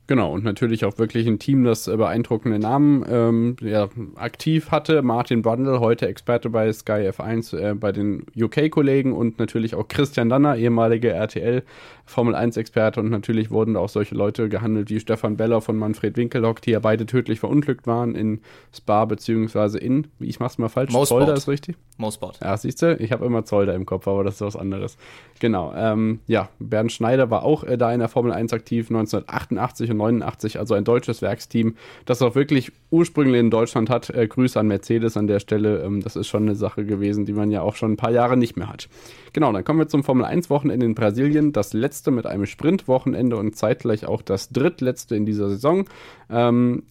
Genau, 0.10 0.34
und 0.34 0.44
natürlich 0.44 0.86
auch 0.86 0.98
wirklich 0.98 1.28
ein 1.28 1.38
Team, 1.38 1.64
das 1.64 1.86
beeindruckende 1.86 2.58
Namen 2.58 3.06
ähm, 3.08 3.56
ja, 3.62 3.90
aktiv 4.16 4.72
hatte. 4.72 5.04
Martin 5.04 5.44
Brundle, 5.44 5.82
heute 5.82 6.08
Experte 6.08 6.50
bei 6.50 6.74
Sky 6.74 7.12
F1 7.12 7.56
äh, 7.56 7.76
bei 7.76 7.92
den 7.92 8.26
UK-Kollegen 8.36 9.14
und 9.14 9.38
natürlich 9.38 9.76
auch 9.76 9.88
Christian 9.88 10.28
Danner, 10.28 10.56
ehemaliger 10.56 11.12
RTL 11.12 11.62
Formel 12.10 12.36
1-Experte. 12.36 13.00
Und 13.00 13.10
natürlich 13.10 13.52
wurden 13.52 13.76
da 13.76 13.80
auch 13.80 13.90
solche 13.90 14.16
Leute 14.16 14.50
gehandelt 14.50 14.90
wie 14.90 15.00
Stefan 15.00 15.38
Beller 15.38 15.62
von 15.62 15.78
Manfred 15.78 16.18
Winkelhock, 16.18 16.62
die 16.62 16.72
ja 16.72 16.80
beide 16.80 17.06
tödlich 17.06 17.40
verunglückt 17.40 17.88
waren 17.88 18.16
in 18.16 18.42
Spa 18.76 19.06
beziehungsweise 19.06 19.78
in, 19.78 20.08
ich 20.20 20.40
mach's 20.40 20.58
mal 20.58 20.70
falsch, 20.70 20.92
Mosport. 20.92 21.22
Zolder 21.22 21.34
ist 21.34 21.48
richtig? 21.48 21.78
Mosport. 21.98 22.40
Ja, 22.42 22.56
siehst 22.58 22.82
du, 22.82 22.96
ich 22.96 23.12
habe 23.12 23.26
immer 23.26 23.46
Zolder 23.46 23.76
im 23.76 23.86
Kopf, 23.86 24.08
aber 24.08 24.24
das 24.24 24.36
ist 24.36 24.42
was 24.42 24.56
anderes. 24.56 24.98
Genau, 25.40 25.74
ähm, 25.76 26.20
ja, 26.28 26.50
Bernd 26.60 26.92
Schneider 26.92 27.30
war 27.30 27.44
auch 27.44 27.64
äh, 27.64 27.78
da 27.78 27.94
in 27.94 28.00
der 28.00 28.10
Formel 28.10 28.32
1 28.32 28.54
aktiv, 28.54 28.90
1988 28.90 29.92
und 29.92 29.98
89, 29.98 30.60
also 30.60 30.74
ein 30.74 30.84
deutsches 30.84 31.22
Werksteam, 31.22 31.76
das 32.06 32.22
auch 32.22 32.36
wirklich 32.36 32.72
ursprünglich 32.90 33.40
in 33.40 33.52
Deutschland 33.52 33.90
hat. 33.90 34.10
Äh, 34.10 34.28
Grüße 34.28 34.60
an 34.60 34.68
Mercedes 34.68 35.18
an 35.18 35.28
der 35.28 35.40
Stelle. 35.40 35.84
Ähm, 35.84 36.02
das 36.02 36.16
ist 36.16 36.28
schon 36.28 36.44
eine 36.44 36.56
Sache 36.56 36.86
gewesen, 36.86 37.26
die 37.26 37.34
man 37.34 37.52
ja 37.52 37.62
auch 37.62 37.76
schon 37.76 37.94
ein 37.94 37.98
paar 37.98 38.12
Jahre 38.12 38.38
nicht 38.38 38.58
mehr 38.58 38.70
hat. 38.70 38.90
Genau, 39.34 39.52
dann 39.52 39.64
kommen 39.64 39.80
wir 39.80 39.88
zum 39.88 40.04
Formel 40.04 40.26
1 40.26 40.50
Wochenende 40.50 40.86
in 40.86 40.96
Brasilien. 40.96 41.52
Das 41.52 41.74
letzte 41.74 41.99
mit 42.08 42.26
einem 42.26 42.46
Sprintwochenende 42.46 43.38
und 43.38 43.56
zeitgleich 43.56 44.06
auch 44.06 44.22
das 44.22 44.50
drittletzte 44.50 45.16
in 45.16 45.26
dieser 45.26 45.50
Saison. 45.50 45.86
Ähm, 46.30 46.84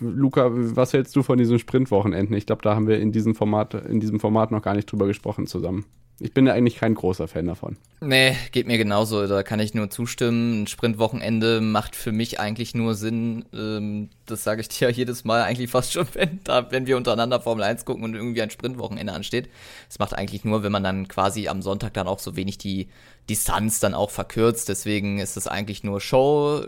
Luca, 0.00 0.48
was 0.50 0.92
hältst 0.92 1.14
du 1.14 1.22
von 1.22 1.36
diesen 1.36 1.58
Sprintwochenenden? 1.58 2.34
Ich 2.36 2.46
glaube, 2.46 2.62
da 2.62 2.74
haben 2.74 2.86
wir 2.86 2.98
in 2.98 3.12
diesem 3.12 3.34
Format, 3.34 3.74
in 3.74 4.00
diesem 4.00 4.18
Format 4.18 4.50
noch 4.50 4.62
gar 4.62 4.74
nicht 4.74 4.90
drüber 4.90 5.06
gesprochen 5.06 5.46
zusammen. 5.46 5.84
Ich 6.20 6.32
bin 6.32 6.46
ja 6.46 6.52
eigentlich 6.52 6.76
kein 6.76 6.94
großer 6.94 7.26
Fan 7.26 7.46
davon. 7.46 7.76
Nee, 8.00 8.36
geht 8.52 8.68
mir 8.68 8.78
genauso. 8.78 9.26
Da 9.26 9.42
kann 9.42 9.58
ich 9.58 9.74
nur 9.74 9.90
zustimmen. 9.90 10.62
Ein 10.62 10.66
Sprintwochenende 10.68 11.60
macht 11.60 11.96
für 11.96 12.12
mich 12.12 12.38
eigentlich 12.38 12.74
nur 12.74 12.94
Sinn. 12.94 13.44
Ähm, 13.52 14.10
das 14.24 14.44
sage 14.44 14.60
ich 14.60 14.68
dir 14.68 14.90
jedes 14.92 15.24
Mal 15.24 15.42
eigentlich 15.42 15.70
fast 15.70 15.92
schon, 15.92 16.06
wenn, 16.12 16.38
da, 16.44 16.70
wenn 16.70 16.86
wir 16.86 16.96
untereinander 16.96 17.40
Formel 17.40 17.64
1 17.64 17.84
gucken 17.84 18.04
und 18.04 18.14
irgendwie 18.14 18.42
ein 18.42 18.50
Sprintwochenende 18.50 19.12
ansteht. 19.12 19.48
Es 19.88 19.98
macht 19.98 20.14
eigentlich 20.14 20.44
nur, 20.44 20.62
wenn 20.62 20.72
man 20.72 20.84
dann 20.84 21.08
quasi 21.08 21.48
am 21.48 21.62
Sonntag 21.62 21.94
dann 21.94 22.06
auch 22.06 22.20
so 22.20 22.36
wenig 22.36 22.58
die 22.58 22.88
Distanz 23.28 23.80
dann 23.80 23.94
auch 23.94 24.10
verkürzt. 24.10 24.68
Deswegen 24.68 25.18
ist 25.18 25.36
es 25.36 25.48
eigentlich 25.48 25.82
nur 25.82 26.00
Show. 26.00 26.64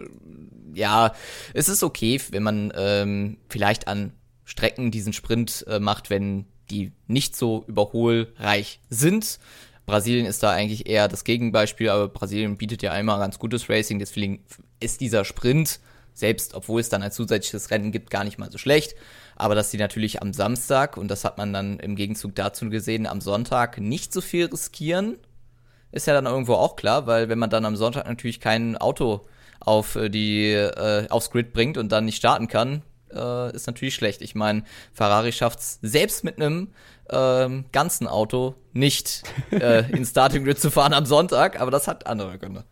Ja, 0.75 1.13
es 1.55 1.69
ist 1.69 1.85
okay, 1.85 2.21
wenn 2.31 2.43
man 2.43 2.73
ähm, 2.77 3.37
vielleicht 3.49 3.87
an 3.87 4.13
Strecken 4.45 4.91
diesen 4.91 5.13
Sprint 5.13 5.65
äh, 5.69 5.79
macht, 5.79 6.11
wenn 6.11 6.47
die 6.71 6.93
nicht 7.07 7.37
so 7.37 7.65
überholreich 7.67 8.81
sind. 8.91 9.39
Brasilien 9.87 10.27
ist 10.27 10.43
da 10.43 10.51
eigentlich 10.51 10.89
eher 10.89 11.09
das 11.09 11.25
Gegenbeispiel, 11.25 11.89
aber 11.91 12.09
Brasilien 12.09 12.57
bietet 12.57 12.83
ja 12.83 12.93
einmal 12.93 13.19
ganz 13.19 13.39
gutes 13.39 13.71
Racing, 13.71 13.99
deswegen 13.99 14.45
ist 14.81 15.01
dieser 15.01 15.25
Sprint, 15.25 15.79
selbst 16.13 16.55
obwohl 16.55 16.81
es 16.81 16.89
dann 16.89 17.03
ein 17.03 17.13
zusätzliches 17.13 17.71
Rennen 17.71 17.93
gibt, 17.93 18.11
gar 18.11 18.25
nicht 18.25 18.39
mal 18.39 18.51
so 18.51 18.59
schlecht. 18.59 18.97
Aber 19.37 19.55
dass 19.55 19.71
sie 19.71 19.77
natürlich 19.77 20.23
am 20.23 20.33
Samstag, 20.33 20.97
und 20.97 21.09
das 21.09 21.25
hat 21.25 21.39
man 21.39 21.53
dann 21.53 21.79
im 21.79 21.95
Gegenzug 21.95 22.35
dazu 22.35 22.69
gesehen, 22.69 23.07
am 23.07 23.21
Sonntag 23.21 23.79
nicht 23.79 24.13
so 24.13 24.21
viel 24.21 24.47
riskieren, 24.47 25.19
ist 25.93 26.07
ja 26.07 26.15
dann 26.15 26.27
irgendwo 26.27 26.55
auch 26.55 26.77
klar, 26.77 27.07
weil 27.07 27.29
wenn 27.29 27.39
man 27.39 27.51
dann 27.51 27.65
am 27.65 27.77
Sonntag 27.77 28.07
natürlich 28.07 28.41
kein 28.41 28.77
Auto 28.77 29.27
auf 29.61 29.97
äh, 29.97 30.09
die 30.09 30.53
äh, 30.53 31.09
aufs 31.11 31.31
Grid 31.31 31.53
bringt 31.53 31.79
und 31.79 31.93
dann 31.93 32.07
nicht 32.07 32.17
starten 32.17 32.49
kann, 32.49 32.83
äh, 33.13 33.55
ist 33.55 33.67
natürlich 33.67 33.95
schlecht. 33.95 34.23
Ich 34.23 34.35
meine, 34.35 34.63
Ferrari 34.93 35.33
schafft 35.33 35.61
es 35.61 35.79
selbst 35.83 36.25
mit 36.25 36.37
einem 36.37 36.69
ähm, 37.11 37.67
ganzen 37.73 38.07
Auto 38.07 38.55
nicht 38.73 39.23
äh, 39.51 39.91
ins 39.97 40.11
Starting 40.11 40.45
Grid 40.45 40.61
zu 40.61 40.71
fahren 40.71 40.93
am 40.93 41.07
Sonntag, 41.07 41.61
aber 41.61 41.71
das 41.71 41.89
hat 41.89 42.07
andere 42.07 42.39
Gründe. 42.39 42.65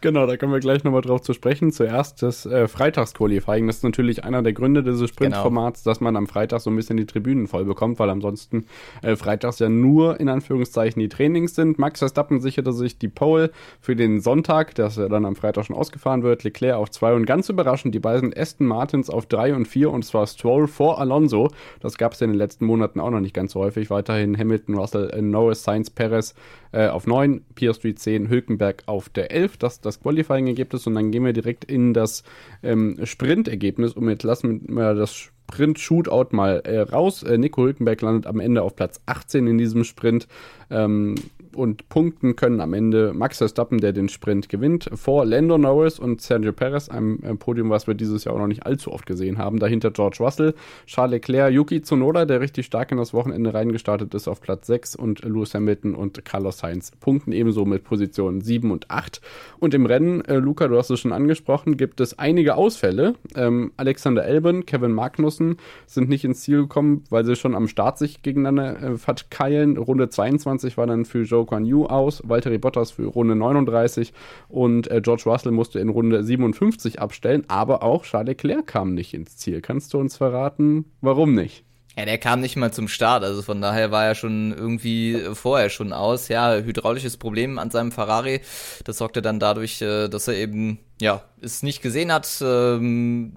Genau, 0.00 0.26
da 0.26 0.36
kommen 0.36 0.52
wir 0.52 0.60
gleich 0.60 0.84
nochmal 0.84 1.02
drauf 1.02 1.22
zu 1.22 1.32
sprechen. 1.32 1.72
Zuerst 1.72 2.22
das 2.22 2.46
äh, 2.46 2.68
Freitagsqualifying. 2.68 3.66
Das 3.66 3.76
ist 3.76 3.84
natürlich 3.84 4.24
einer 4.24 4.42
der 4.42 4.52
Gründe 4.52 4.82
dieses 4.82 5.08
Sprintformats, 5.08 5.82
genau. 5.82 5.90
dass 5.90 6.00
man 6.00 6.16
am 6.16 6.26
Freitag 6.26 6.60
so 6.60 6.70
ein 6.70 6.76
bisschen 6.76 6.96
die 6.96 7.06
Tribünen 7.06 7.46
voll 7.46 7.64
bekommt, 7.64 7.98
weil 7.98 8.10
ansonsten 8.10 8.66
äh, 9.02 9.16
freitags 9.16 9.58
ja 9.58 9.68
nur 9.68 10.20
in 10.20 10.28
Anführungszeichen 10.28 11.00
die 11.00 11.08
Trainings 11.08 11.54
sind. 11.54 11.78
Max 11.78 12.00
Verstappen 12.00 12.40
sicherte 12.40 12.72
sich 12.72 12.98
die 12.98 13.08
Pole 13.08 13.50
für 13.80 13.96
den 13.96 14.20
Sonntag, 14.20 14.74
dass 14.74 14.98
er 14.98 15.08
dann 15.08 15.24
am 15.24 15.36
Freitag 15.36 15.66
schon 15.66 15.76
ausgefahren 15.76 16.22
wird. 16.22 16.44
Leclerc 16.44 16.76
auf 16.76 16.90
zwei 16.90 17.14
und 17.14 17.26
ganz 17.26 17.48
überraschend 17.48 17.94
die 17.94 18.00
beiden 18.00 18.36
Aston 18.36 18.66
Martins 18.66 19.10
auf 19.10 19.26
drei 19.26 19.54
und 19.54 19.66
vier 19.66 19.90
und 19.90 20.04
zwar 20.04 20.26
Stroll 20.26 20.66
vor 20.66 21.00
Alonso. 21.00 21.50
Das 21.80 21.98
gab 21.98 22.12
es 22.12 22.20
in 22.20 22.30
den 22.30 22.38
letzten 22.38 22.66
Monaten 22.66 23.00
auch 23.00 23.10
noch 23.10 23.20
nicht 23.20 23.34
ganz 23.34 23.52
so 23.52 23.60
häufig. 23.60 23.90
Weiterhin 23.90 24.36
Hamilton, 24.36 24.74
Russell, 24.76 25.10
äh, 25.10 25.22
Norris, 25.22 25.64
Sainz, 25.64 25.90
Perez 25.90 26.34
äh, 26.72 26.88
auf 26.88 27.06
9, 27.06 27.44
Piastri 27.54 27.94
10, 27.94 28.28
Hülkenberg 28.28 28.82
auf 28.86 29.08
der 29.08 29.30
11. 29.30 29.45
Das 29.58 29.80
das 29.80 30.00
Qualifying-Ergebnis 30.00 30.86
und 30.86 30.94
dann 30.94 31.10
gehen 31.10 31.24
wir 31.24 31.32
direkt 31.32 31.64
in 31.64 31.94
das 31.94 32.22
ähm, 32.62 32.98
Sprint-Ergebnis. 33.02 33.92
Und 33.92 34.08
jetzt 34.08 34.22
lassen 34.22 34.62
wir 34.68 34.94
das 34.94 35.30
Sprint-Shootout 35.50 36.34
mal 36.34 36.60
äh, 36.64 36.80
raus. 36.80 37.22
Äh, 37.22 37.38
Nico 37.38 37.62
Hülkenberg 37.62 38.00
landet 38.02 38.26
am 38.26 38.40
Ende 38.40 38.62
auf 38.62 38.76
Platz 38.76 39.00
18 39.06 39.46
in 39.46 39.58
diesem 39.58 39.84
Sprint. 39.84 40.26
Ähm, 40.70 41.14
und 41.56 41.88
punkten 41.88 42.36
können 42.36 42.60
am 42.60 42.74
Ende 42.74 43.12
Max 43.14 43.38
Verstappen, 43.38 43.78
der 43.78 43.92
den 43.92 44.08
Sprint 44.08 44.48
gewinnt, 44.48 44.90
vor 44.94 45.24
Lando 45.24 45.58
Norris 45.58 45.98
und 45.98 46.20
Sergio 46.20 46.52
Perez, 46.52 46.88
einem 46.88 47.18
äh, 47.22 47.34
Podium, 47.34 47.70
was 47.70 47.86
wir 47.86 47.94
dieses 47.94 48.24
Jahr 48.24 48.34
auch 48.34 48.38
noch 48.38 48.46
nicht 48.46 48.66
allzu 48.66 48.92
oft 48.92 49.06
gesehen 49.06 49.38
haben. 49.38 49.58
Dahinter 49.58 49.90
George 49.90 50.18
Russell, 50.20 50.54
Charles 50.86 51.12
Leclerc, 51.12 51.52
Yuki 51.52 51.82
Tsunoda, 51.82 52.24
der 52.24 52.40
richtig 52.40 52.66
stark 52.66 52.92
in 52.92 52.98
das 52.98 53.14
Wochenende 53.14 53.54
reingestartet 53.54 54.14
ist, 54.14 54.28
auf 54.28 54.40
Platz 54.40 54.66
6 54.66 54.96
und 54.96 55.24
Lewis 55.24 55.54
Hamilton 55.54 55.94
und 55.94 56.24
Carlos 56.24 56.58
Sainz 56.58 56.92
punkten 57.00 57.32
ebenso 57.32 57.64
mit 57.64 57.84
Positionen 57.84 58.40
7 58.40 58.70
und 58.70 58.90
8. 58.90 59.20
Und 59.58 59.74
im 59.74 59.86
Rennen, 59.86 60.22
äh, 60.26 60.36
Luca, 60.36 60.68
du 60.68 60.76
hast 60.76 60.90
es 60.90 61.00
schon 61.00 61.12
angesprochen, 61.12 61.76
gibt 61.76 62.00
es 62.00 62.18
einige 62.18 62.56
Ausfälle. 62.56 63.14
Ähm, 63.34 63.72
Alexander 63.76 64.24
Elben, 64.24 64.66
Kevin 64.66 64.92
Magnussen 65.36 65.56
sind 65.86 66.08
nicht 66.08 66.24
ins 66.24 66.42
Ziel 66.42 66.62
gekommen, 66.62 67.04
weil 67.10 67.24
sie 67.24 67.36
schon 67.36 67.54
am 67.54 67.68
Start 67.68 67.98
sich 67.98 68.22
gegeneinander 68.22 68.82
äh, 68.82 68.96
verkeilen. 68.96 69.76
Runde 69.76 70.08
22 70.08 70.76
war 70.76 70.86
dann 70.86 71.04
für 71.04 71.22
Joe 71.22 71.44
Guan 71.44 71.64
Yu 71.64 71.86
aus, 71.86 72.22
Valtteri 72.24 72.58
Bottas 72.58 72.92
für 72.92 73.06
Runde 73.06 73.36
39 73.36 74.12
und 74.48 74.90
äh, 74.90 75.00
George 75.00 75.24
Russell 75.26 75.52
musste 75.52 75.78
in 75.78 75.88
Runde 75.88 76.22
57 76.22 77.00
abstellen, 77.00 77.44
aber 77.48 77.82
auch 77.82 78.04
Charles 78.04 78.26
Leclerc 78.28 78.66
kam 78.66 78.94
nicht 78.94 79.14
ins 79.14 79.36
Ziel. 79.36 79.60
Kannst 79.60 79.94
du 79.94 79.98
uns 79.98 80.16
verraten, 80.16 80.86
warum 81.00 81.34
nicht? 81.34 81.64
Ja, 81.98 82.04
der 82.04 82.18
kam 82.18 82.40
nicht 82.40 82.56
mal 82.56 82.72
zum 82.72 82.88
Start, 82.88 83.24
also 83.24 83.40
von 83.40 83.62
daher 83.62 83.90
war 83.90 84.04
er 84.04 84.14
schon 84.14 84.52
irgendwie 84.52 85.18
vorher 85.32 85.70
schon 85.70 85.94
aus. 85.94 86.28
Ja, 86.28 86.54
hydraulisches 86.54 87.16
Problem 87.16 87.58
an 87.58 87.70
seinem 87.70 87.90
Ferrari. 87.90 88.42
Das 88.84 88.98
sorgte 88.98 89.22
dann 89.22 89.40
dadurch, 89.40 89.80
äh, 89.80 90.08
dass 90.08 90.28
er 90.28 90.34
eben, 90.34 90.78
ja, 91.00 91.22
es 91.40 91.62
nicht 91.62 91.80
gesehen 91.80 92.12
hat, 92.12 92.28
ähm, 92.42 93.32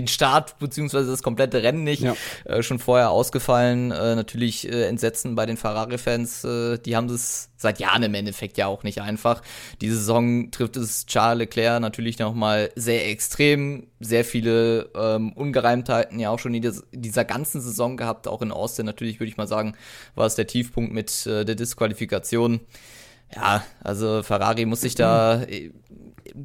den 0.00 0.08
Start 0.08 0.58
beziehungsweise 0.58 1.10
das 1.10 1.22
komplette 1.22 1.62
Rennen 1.62 1.84
nicht. 1.84 2.02
Ja. 2.02 2.14
Äh, 2.44 2.62
schon 2.62 2.78
vorher 2.78 3.10
ausgefallen. 3.10 3.90
Äh, 3.90 4.14
natürlich 4.16 4.68
äh, 4.68 4.86
Entsetzen 4.86 5.34
bei 5.34 5.46
den 5.46 5.56
Ferrari-Fans. 5.56 6.44
Äh, 6.44 6.78
die 6.78 6.96
haben 6.96 7.08
das 7.08 7.50
seit 7.56 7.80
Jahren 7.80 8.02
im 8.02 8.14
Endeffekt 8.14 8.56
ja 8.56 8.66
auch 8.66 8.84
nicht 8.84 9.00
einfach. 9.00 9.42
Diese 9.80 9.96
Saison 9.96 10.50
trifft 10.50 10.76
es 10.76 11.06
Charles 11.06 11.38
Leclerc 11.38 11.80
natürlich 11.80 12.18
nochmal 12.18 12.70
sehr 12.76 13.08
extrem. 13.08 13.88
Sehr 14.00 14.24
viele 14.24 14.90
ähm, 14.94 15.32
Ungereimtheiten 15.32 16.20
ja 16.20 16.30
auch 16.30 16.38
schon 16.38 16.54
in 16.54 16.72
dieser 16.92 17.24
ganzen 17.24 17.60
Saison 17.60 17.96
gehabt. 17.96 18.28
Auch 18.28 18.42
in 18.42 18.52
Austin 18.52 18.86
natürlich 18.86 19.18
würde 19.18 19.30
ich 19.30 19.36
mal 19.36 19.48
sagen, 19.48 19.74
war 20.14 20.26
es 20.26 20.36
der 20.36 20.46
Tiefpunkt 20.46 20.92
mit 20.92 21.26
äh, 21.26 21.44
der 21.44 21.56
Disqualifikation. 21.56 22.60
Ja, 23.34 23.62
also 23.82 24.22
Ferrari 24.22 24.64
muss 24.64 24.80
sich 24.80 24.94
da 24.94 25.42
äh, 25.42 25.70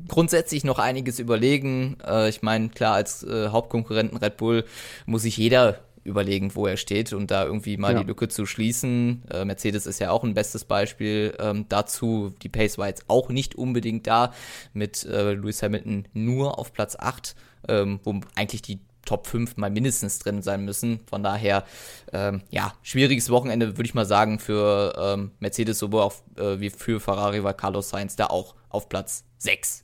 grundsätzlich 0.08 0.64
noch 0.64 0.80
einiges 0.80 1.20
überlegen. 1.20 1.98
Äh, 2.06 2.30
ich 2.30 2.42
meine, 2.42 2.70
klar, 2.70 2.96
als 2.96 3.24
äh, 3.24 3.50
Hauptkonkurrenten 3.50 4.18
Red 4.18 4.38
Bull 4.38 4.66
muss 5.06 5.24
sich 5.24 5.38
jeder 5.38 5.80
überlegen, 6.04 6.56
wo 6.56 6.68
er 6.68 6.78
steht 6.78 7.14
und 7.14 7.32
da 7.32 7.46
irgendwie 7.46 7.78
mal 7.78 7.94
ja. 7.94 8.02
die 8.02 8.08
Lücke 8.08 8.28
zu 8.28 8.46
schließen. 8.46 9.24
Äh, 9.32 9.46
Mercedes 9.46 9.86
ist 9.86 10.00
ja 10.00 10.12
auch 10.12 10.24
ein 10.24 10.34
bestes 10.34 10.66
Beispiel 10.66 11.34
ähm, 11.40 11.66
dazu. 11.70 12.34
Die 12.42 12.50
Pace 12.50 12.78
war 12.78 12.88
jetzt 12.88 13.06
auch 13.08 13.30
nicht 13.30 13.56
unbedingt 13.56 14.08
da 14.08 14.34
mit 14.74 15.06
äh, 15.06 15.34
Lewis 15.34 15.64
Hamilton 15.64 16.06
nur 16.14 16.60
auf 16.60 16.74
Platz 16.74 16.96
8, 16.98 17.36
ähm, 17.70 18.00
wo 18.04 18.20
eigentlich 18.36 18.62
die 18.62 18.80
Top 19.06 19.28
5 19.28 19.58
mal 19.58 19.70
mindestens 19.70 20.20
drin 20.20 20.42
sein 20.42 20.64
müssen. 20.64 21.02
Von 21.10 21.24
daher, 21.24 21.66
ähm, 22.14 22.42
ja, 22.50 22.74
schwieriges 22.84 23.30
Wochenende, 23.30 23.78
würde 23.78 23.86
ich 23.86 23.94
mal 23.94 24.06
sagen, 24.06 24.40
für 24.40 24.94
ähm, 24.98 25.32
Mercedes 25.40 25.80
sowohl 25.80 26.02
auch, 26.02 26.14
äh, 26.38 26.60
wie 26.60 26.70
für 26.70 27.00
Ferrari, 27.02 27.44
weil 27.44 27.54
Carlos 27.54 27.90
Sainz 27.90 28.16
da 28.16 28.28
auch 28.28 28.56
auf 28.74 28.90
Platz 28.90 29.24
6. 29.38 29.84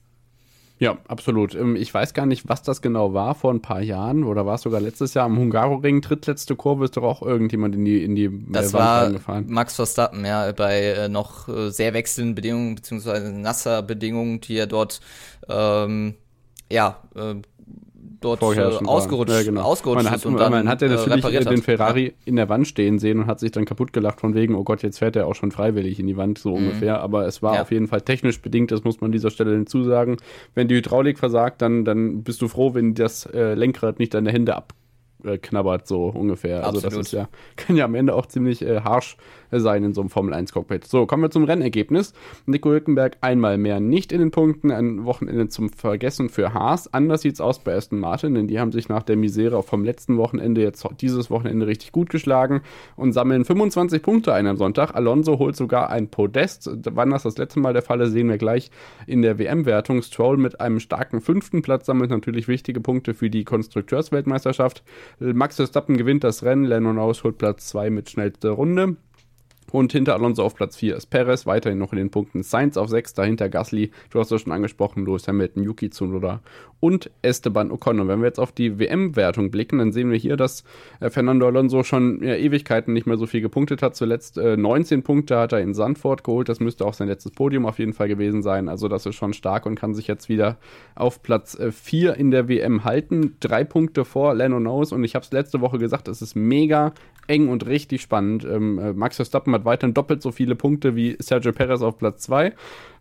Ja, 0.80 0.98
absolut. 1.10 1.56
Ähm, 1.56 1.76
ich 1.76 1.94
weiß 1.94 2.14
gar 2.14 2.26
nicht, 2.26 2.48
was 2.48 2.64
das 2.64 2.82
genau 2.82 3.14
war 3.14 3.36
vor 3.36 3.54
ein 3.54 3.62
paar 3.62 3.82
Jahren 3.82 4.24
oder 4.24 4.46
war 4.46 4.56
es 4.56 4.62
sogar 4.62 4.80
letztes 4.80 5.14
Jahr 5.14 5.26
am 5.26 5.38
Hungaroring, 5.38 6.00
drittletzte 6.00 6.56
Kurve 6.56 6.86
ist 6.86 6.96
doch 6.96 7.04
auch 7.04 7.22
irgendjemand 7.22 7.76
in 7.76 7.84
die, 7.84 8.04
in 8.04 8.16
die 8.16 8.26
äh, 8.26 8.32
das 8.48 8.74
Wand 8.74 9.28
war. 9.28 9.42
Max 9.42 9.76
Verstappen, 9.76 10.24
ja, 10.24 10.52
bei 10.54 10.82
äh, 10.84 11.10
noch 11.10 11.50
äh, 11.50 11.70
sehr 11.70 11.94
wechselnden 11.94 12.34
Bedingungen, 12.34 12.76
beziehungsweise 12.76 13.34
nasser 13.34 13.84
Bedingungen, 13.84 14.40
die 14.40 14.58
er 14.58 14.68
dort 14.68 15.02
ähm, 15.50 16.16
ja, 16.72 17.04
äh, 17.16 17.36
dort 18.22 18.42
äh, 18.42 18.62
ausgerutscht, 18.62 19.32
ja, 19.32 19.44
genau. 19.44 19.62
ausgerutscht 19.62 20.04
man 20.04 20.12
hat, 20.12 20.20
ist 20.20 20.26
und 20.26 20.38
dann, 20.38 20.52
man 20.52 20.68
hat 20.68 20.82
ja 20.82 20.88
natürlich 20.88 21.26
äh, 21.26 21.44
den 21.46 21.62
Ferrari 21.62 22.06
ja. 22.08 22.12
in 22.26 22.36
der 22.36 22.50
Wand 22.50 22.68
stehen 22.68 23.00
sehen 23.00 23.20
und 23.20 23.28
hat 23.28 23.40
sich 23.40 23.52
dann 23.52 23.66
kaputt 23.66 23.94
gelacht 23.94 24.20
von 24.20 24.34
wegen, 24.36 24.56
oh 24.56 24.64
Gott, 24.64 24.84
jetzt 24.84 25.00
fährt 25.00 25.16
er 25.16 25.28
auch 25.28 25.36
schon 25.36 25.52
freiwillig 25.52 26.00
in 26.00 26.08
die 26.08 26.18
Wand, 26.18 26.38
so 26.38 26.50
mhm. 26.50 26.68
ungefähr. 26.68 27.02
Aber 27.02 27.26
es 27.26 27.42
war 27.42 27.56
ja. 27.56 27.62
auf 27.62 27.72
jeden 27.72 27.88
Fall 27.88 28.02
technisch 28.02 28.42
bedingt, 28.42 28.72
das 28.72 28.84
muss 28.84 29.02
man 29.02 29.10
an 29.10 29.12
dieser 29.12 29.32
Stelle 29.32 29.52
hinzusagen. 29.52 30.18
Wenn 30.56 30.68
die 30.68 30.76
Hydraulik 30.76 31.20
versagt, 31.20 31.62
dann, 31.62 31.86
dann 31.86 32.24
bist 32.24 32.42
du 32.42 32.48
froh, 32.48 32.74
wenn 32.74 32.94
das 32.94 33.26
äh, 33.26 33.54
Lenkrad 33.54 34.00
nicht 34.00 34.14
deine 34.14 34.32
Hände 34.32 34.56
abknabbert, 34.56 35.88
so 35.88 36.06
ungefähr. 36.08 36.64
Absolut. 36.64 36.86
Also 36.86 36.98
das 36.98 37.08
ist 37.08 37.14
ja, 37.14 37.30
kann 37.56 37.76
ja 37.76 37.86
am 37.86 37.96
Ende 37.96 38.16
auch 38.16 38.26
ziemlich 38.26 38.62
äh, 38.62 38.82
harsch 38.82 39.18
sein 39.52 39.84
in 39.84 39.94
so 39.94 40.02
einem 40.02 40.10
Formel 40.10 40.34
1 40.34 40.54
Cockpit. 40.54 40.86
So, 40.86 41.06
kommen 41.06 41.24
wir 41.24 41.32
zum 41.32 41.46
Rennergebnis. 41.46 42.14
Nico 42.46 42.70
Hülkenberg 42.70 43.18
einmal 43.22 43.58
mehr 43.58 43.80
nicht 43.80 44.12
in 44.12 44.20
den 44.20 44.32
Punkten, 44.32 44.72
ein 44.72 45.06
Wochenende 45.06 45.50
zum 45.50 45.70
Vergessen 45.70 46.30
für 46.30 46.54
Haas. 46.54 46.94
Anders 46.94 47.22
sieht 47.22 47.34
es 47.34 47.42
aus 47.42 47.60
bei 47.60 47.76
Aston 47.76 48.00
Martin, 48.00 48.36
denn 48.36 48.48
die 48.48 48.60
haben 48.60 48.72
sich 48.72 48.90
nach 48.90 49.04
der 49.04 49.16
Misere 49.16 49.64
vom 49.64 49.84
letzten 49.84 50.18
Wochenende 50.18 50.62
jetzt 50.62 50.86
dieses 51.02 51.32
Wochenende 51.32 51.68
richtig 51.68 51.92
gut 51.92 52.10
geschlagen 52.10 52.62
und 52.96 53.14
sammeln 53.14 53.46
25 53.46 54.02
Punkte 54.02 54.34
ein 54.34 54.48
am 54.48 54.58
Sonntag. 54.58 54.96
Alonso 54.96 55.40
holt 55.40 55.56
sogar 55.56 55.90
ein 55.90 56.10
Podest. 56.10 56.70
Wann 56.92 57.10
das 57.10 57.24
das 57.24 57.38
letzte 57.38 57.60
Mal 57.60 57.74
der 57.74 57.82
Fall 57.82 58.02
ist, 58.02 58.12
sehen 58.12 58.30
wir 58.30 58.38
gleich 58.38 58.72
in 59.08 59.22
der 59.22 59.40
WM-Wertung. 59.40 60.02
Stroll 60.02 60.38
mit 60.38 60.60
einem 60.62 60.80
starken 60.80 61.22
fünften 61.22 61.62
Platz 61.62 61.86
sammelt 61.86 62.10
natürlich 62.10 62.48
wichtige 62.48 62.82
Punkte 62.82 63.14
für 63.14 63.30
die 63.30 63.44
Konstrukteursweltmeisterschaft. 63.44 64.84
Max 65.20 65.56
Verstappen 65.56 65.98
gewinnt 65.98 66.24
das 66.24 66.44
Rennen, 66.44 66.66
Lennon 66.66 66.98
Aus 66.98 67.24
holt 67.24 67.38
Platz 67.38 67.68
2 67.70 67.90
mit 67.90 68.10
schnellster 68.10 68.52
Runde. 68.52 68.98
Und 69.72 69.92
hinter 69.92 70.14
Alonso 70.16 70.44
auf 70.44 70.56
Platz 70.56 70.76
4 70.78 70.96
ist 70.96 71.08
Perez, 71.08 71.46
weiterhin 71.46 71.78
noch 71.78 71.92
in 71.92 71.98
den 71.98 72.10
Punkten. 72.10 72.44
Sainz 72.44 72.78
auf 72.78 72.90
6, 72.90 73.14
dahinter 73.14 73.50
Gasly, 73.50 73.92
du 74.10 74.20
hast 74.20 74.32
es 74.32 74.42
schon 74.42 74.52
angesprochen, 74.52 75.06
Lewis 75.06 75.28
Hamilton, 75.28 75.64
Yuki 75.64 75.90
Tsunoda 75.90 76.42
und 76.80 77.12
Esteban 77.22 77.72
Ocon. 77.72 78.00
Und 78.00 78.08
wenn 78.08 78.20
wir 78.20 78.28
jetzt 78.28 78.40
auf 78.40 78.52
die 78.52 78.80
WM-Wertung 78.80 79.52
blicken, 79.52 79.80
dann 79.80 79.92
sehen 79.92 80.12
wir 80.12 80.18
hier, 80.18 80.38
dass 80.38 80.64
äh, 81.00 81.10
Fernando 81.10 81.46
Alonso 81.48 81.84
schon 81.84 82.24
ja, 82.24 82.36
Ewigkeiten 82.36 82.94
nicht 82.94 83.06
mehr 83.06 83.18
so 83.18 83.26
viel 83.26 83.42
gepunktet 83.42 83.82
hat. 83.82 83.96
Zuletzt 83.96 84.38
äh, 84.38 84.56
19 84.56 85.04
Punkte 85.04 85.38
hat 85.38 85.52
er 85.52 85.60
in 85.60 85.74
Sandford 85.74 86.24
geholt. 86.24 86.50
Das 86.50 86.60
müsste 86.60 86.86
auch 86.86 86.94
sein 86.94 87.08
letztes 87.08 87.32
Podium 87.32 87.66
auf 87.66 87.80
jeden 87.80 87.94
Fall 87.94 88.08
gewesen 88.08 88.42
sein. 88.42 88.70
Also 88.70 88.88
das 88.88 89.06
ist 89.06 89.16
schon 89.16 89.34
stark 89.34 89.66
und 89.66 89.76
kann 89.76 89.94
sich 89.94 90.08
jetzt 90.08 90.30
wieder 90.30 90.58
auf 90.96 91.22
Platz 91.22 91.56
äh, 91.56 91.72
4 91.72 92.16
in 92.16 92.32
der 92.32 92.48
WM 92.48 92.84
halten. 92.84 93.36
Drei 93.40 93.64
Punkte 93.64 94.06
vor 94.06 94.34
Lando 94.34 94.60
Norris. 94.60 94.92
Und 94.92 95.04
ich 95.04 95.16
habe 95.16 95.26
es 95.26 95.32
letzte 95.32 95.62
Woche 95.62 95.80
gesagt, 95.80 96.08
es 96.08 96.22
ist 96.22 96.36
mega 96.36 96.94
eng 97.28 97.48
und 97.48 97.66
richtig 97.68 98.02
spannend. 98.02 98.44
Ähm, 98.44 98.80
äh, 98.80 98.94
Max 98.94 99.18
Verstappen 99.18 99.54
hat 99.54 99.59
weiterhin 99.66 99.94
doppelt 99.94 100.22
so 100.22 100.32
viele 100.32 100.56
Punkte 100.56 100.96
wie 100.96 101.18
Sergio 101.20 101.52
Perez 101.52 101.82
auf 101.82 101.98
Platz 101.98 102.24
2. 102.24 102.54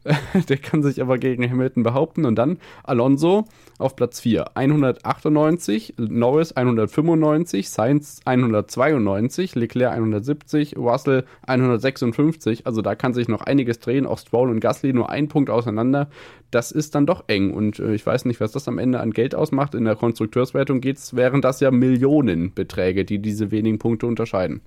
der 0.48 0.56
kann 0.56 0.82
sich 0.82 1.00
aber 1.02 1.18
gegen 1.18 1.48
Hamilton 1.48 1.82
behaupten. 1.82 2.24
Und 2.24 2.36
dann 2.36 2.58
Alonso 2.84 3.44
auf 3.78 3.96
Platz 3.96 4.20
4, 4.20 4.56
198, 4.56 5.94
Norris 5.98 6.52
195, 6.52 7.68
Sainz 7.70 8.20
192, 8.24 9.54
Leclerc 9.54 9.92
170, 9.92 10.76
Russell 10.76 11.24
156. 11.46 12.66
Also 12.66 12.82
da 12.82 12.94
kann 12.94 13.14
sich 13.14 13.28
noch 13.28 13.42
einiges 13.42 13.80
drehen. 13.80 14.06
Auch 14.06 14.18
Stroll 14.18 14.50
und 14.50 14.60
Gasly 14.60 14.92
nur 14.92 15.10
ein 15.10 15.28
Punkt 15.28 15.50
auseinander. 15.50 16.08
Das 16.50 16.72
ist 16.72 16.94
dann 16.94 17.06
doch 17.06 17.24
eng. 17.26 17.52
Und 17.52 17.78
äh, 17.78 17.94
ich 17.94 18.06
weiß 18.06 18.24
nicht, 18.24 18.40
was 18.40 18.52
das 18.52 18.68
am 18.68 18.78
Ende 18.78 19.00
an 19.00 19.10
Geld 19.10 19.34
ausmacht. 19.34 19.74
In 19.74 19.84
der 19.84 19.96
Konstrukteurswertung 19.96 20.80
geht's, 20.80 21.14
wären 21.14 21.42
das 21.42 21.60
ja 21.60 21.70
Millionenbeträge, 21.70 23.04
die 23.04 23.18
diese 23.18 23.50
wenigen 23.50 23.78
Punkte 23.78 24.06
unterscheiden. 24.06 24.62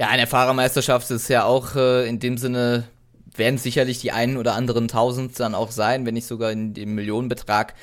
Ja, 0.00 0.08
eine 0.08 0.26
Fahrermeisterschaft 0.26 1.10
ist 1.10 1.28
ja 1.28 1.44
auch 1.44 1.74
äh, 1.74 2.08
in 2.08 2.20
dem 2.20 2.38
Sinne 2.38 2.88
werden 3.34 3.58
sicherlich 3.58 4.00
die 4.00 4.12
einen 4.12 4.36
oder 4.36 4.54
anderen 4.54 4.88
Tausend 4.88 5.38
dann 5.40 5.54
auch 5.54 5.70
sein, 5.70 6.06
wenn 6.06 6.14
nicht 6.14 6.26
sogar 6.26 6.50
in 6.52 6.74
dem 6.74 6.94
Millionenbetrag. 6.94 7.74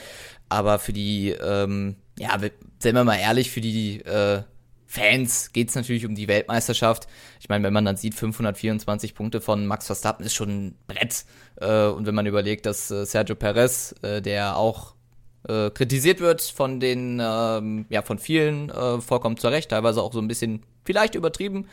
Aber 0.49 0.79
für 0.79 0.93
die, 0.93 1.31
ähm, 1.31 1.95
ja, 2.19 2.37
seien 2.79 2.95
wir 2.95 3.03
mal 3.03 3.17
ehrlich, 3.17 3.51
für 3.51 3.61
die 3.61 4.01
äh, 4.01 4.43
Fans 4.85 5.51
geht 5.51 5.69
es 5.69 5.75
natürlich 5.75 6.05
um 6.05 6.15
die 6.15 6.27
Weltmeisterschaft. 6.27 7.07
Ich 7.39 7.49
meine, 7.49 7.63
wenn 7.65 7.73
man 7.73 7.85
dann 7.85 7.97
sieht, 7.97 8.15
524 8.15 9.13
Punkte 9.15 9.41
von 9.41 9.65
Max 9.65 9.87
Verstappen 9.87 10.25
ist 10.25 10.35
schon 10.35 10.49
ein 10.49 10.75
Brett. 10.87 11.25
Äh, 11.57 11.87
und 11.87 12.05
wenn 12.05 12.15
man 12.15 12.25
überlegt, 12.25 12.65
dass 12.65 12.91
äh, 12.91 13.05
Sergio 13.05 13.35
Perez, 13.35 13.95
äh, 14.01 14.21
der 14.21 14.57
auch 14.57 14.94
äh, 15.47 15.69
kritisiert 15.69 16.19
wird 16.19 16.41
von 16.41 16.79
den, 16.79 17.21
ähm, 17.21 17.85
ja, 17.89 18.01
von 18.01 18.19
vielen 18.19 18.69
äh, 18.69 19.01
vollkommen 19.01 19.37
zu 19.37 19.47
Recht, 19.47 19.71
teilweise 19.71 20.01
auch 20.01 20.13
so 20.13 20.19
ein 20.19 20.27
bisschen 20.27 20.63
vielleicht 20.83 21.15
übertrieben, 21.15 21.67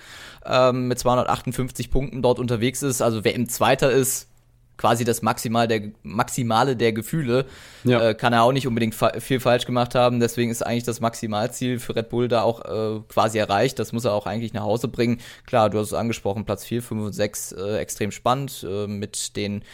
ähm, 0.45 0.88
mit 0.88 0.99
258 0.99 1.91
Punkten 1.91 2.23
dort 2.23 2.38
unterwegs 2.38 2.83
ist. 2.83 3.02
Also 3.02 3.25
wer 3.25 3.35
im 3.35 3.49
Zweiter 3.49 3.91
ist, 3.91 4.32
quasi 4.76 5.05
das 5.05 5.23
Maximal 5.23 5.69
der, 5.69 5.93
Maximale 6.02 6.76
der 6.76 6.93
Gefühle. 6.93 7.47
Ja. 7.85 8.11
Äh, 8.11 8.14
kann 8.14 8.33
er 8.33 8.43
auch 8.43 8.52
nicht 8.52 8.67
unbedingt 8.67 8.95
fa 8.95 9.12
viel 9.21 9.41
falsch 9.41 9.67
gemacht 9.67 9.95
haben. 9.95 10.21
Deswegen 10.21 10.50
ist 10.50 10.64
eigentlich 10.64 10.85
das 10.85 11.00
Maximalziel 11.00 11.79
für 11.79 11.95
Red 11.95 12.09
Bull 12.09 12.29
da 12.29 12.43
auch 12.43 12.64
äh, 12.64 13.00
quasi 13.09 13.38
erreicht. 13.38 13.79
Das 13.79 13.93
muss 13.93 14.05
er 14.05 14.12
auch 14.12 14.26
eigentlich 14.26 14.52
nach 14.52 14.62
Hause 14.62 14.88
bringen. 14.88 15.21
Klar, 15.47 15.71
du 15.71 15.79
hast 15.79 15.88
es 15.88 15.95
angesprochen, 15.95 16.45
Platz 16.45 16.64
4, 16.64 16.83
5 16.83 17.02
und 17.05 17.12
6 17.12 17.52
äh, 17.52 17.76
extrem 17.79 18.11
spannend. 18.11 18.67
Äh, 18.69 18.87
mit 18.87 19.37
denen, 19.37 19.64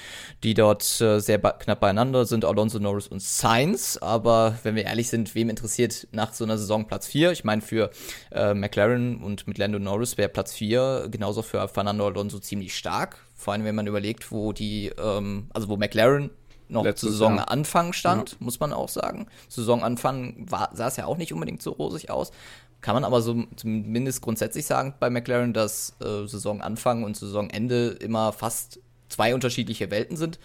die 0.42 0.54
dort 0.54 1.00
äh, 1.00 1.20
sehr 1.20 1.38
knapp 1.38 1.80
beieinander 1.80 2.24
sind, 2.24 2.44
Alonso 2.44 2.78
Norris 2.78 3.08
und 3.08 3.22
Sainz. 3.22 3.98
Aber 4.00 4.58
wenn 4.62 4.74
wir 4.74 4.84
ehrlich 4.84 5.08
sind, 5.08 5.34
wem 5.34 5.50
interessiert 5.50 6.08
nach 6.12 6.32
so 6.32 6.44
einer 6.44 6.58
Saison 6.58 6.86
Platz 6.86 7.06
4? 7.06 7.32
Ich 7.32 7.44
meine, 7.44 7.62
für 7.62 7.90
äh, 8.32 8.54
McLaren 8.54 9.22
und 9.22 9.46
mit 9.46 9.58
Lando 9.58 9.78
Norris 9.78 10.18
wäre 10.18 10.28
Platz 10.28 10.52
4 10.52 11.08
genauso 11.10 11.42
für 11.42 11.66
Fernando 11.68 12.06
Alonso 12.06 12.38
ziemlich 12.38 12.76
stark 12.76 13.27
vor 13.38 13.52
allem, 13.52 13.64
wenn 13.64 13.76
man 13.76 13.86
überlegt, 13.86 14.32
wo 14.32 14.52
die, 14.52 14.92
ähm, 14.98 15.46
also 15.54 15.68
wo 15.68 15.76
McLaren 15.76 16.30
noch 16.68 16.84
Letztes 16.84 17.12
zu 17.12 17.16
Saisonanfang 17.16 17.92
stand, 17.92 18.32
ja. 18.32 18.36
muss 18.40 18.60
man 18.60 18.72
auch 18.72 18.88
sagen. 18.88 19.28
Saisonanfang 19.48 20.50
war, 20.50 20.70
sah 20.74 20.88
es 20.88 20.96
ja 20.96 21.06
auch 21.06 21.16
nicht 21.16 21.32
unbedingt 21.32 21.62
so 21.62 21.70
rosig 21.70 22.10
aus. 22.10 22.32
Kann 22.80 22.94
man 22.94 23.04
aber 23.04 23.22
so 23.22 23.44
zumindest 23.56 24.22
grundsätzlich 24.22 24.66
sagen 24.66 24.94
bei 24.98 25.08
McLaren, 25.08 25.52
dass 25.52 25.96
äh, 26.00 26.26
Saisonanfang 26.26 27.04
und 27.04 27.16
Saisonende 27.16 27.90
immer 28.00 28.32
fast 28.32 28.80
zwei 29.08 29.34
unterschiedliche 29.34 29.90
Welten 29.90 30.16
sind. 30.16 30.38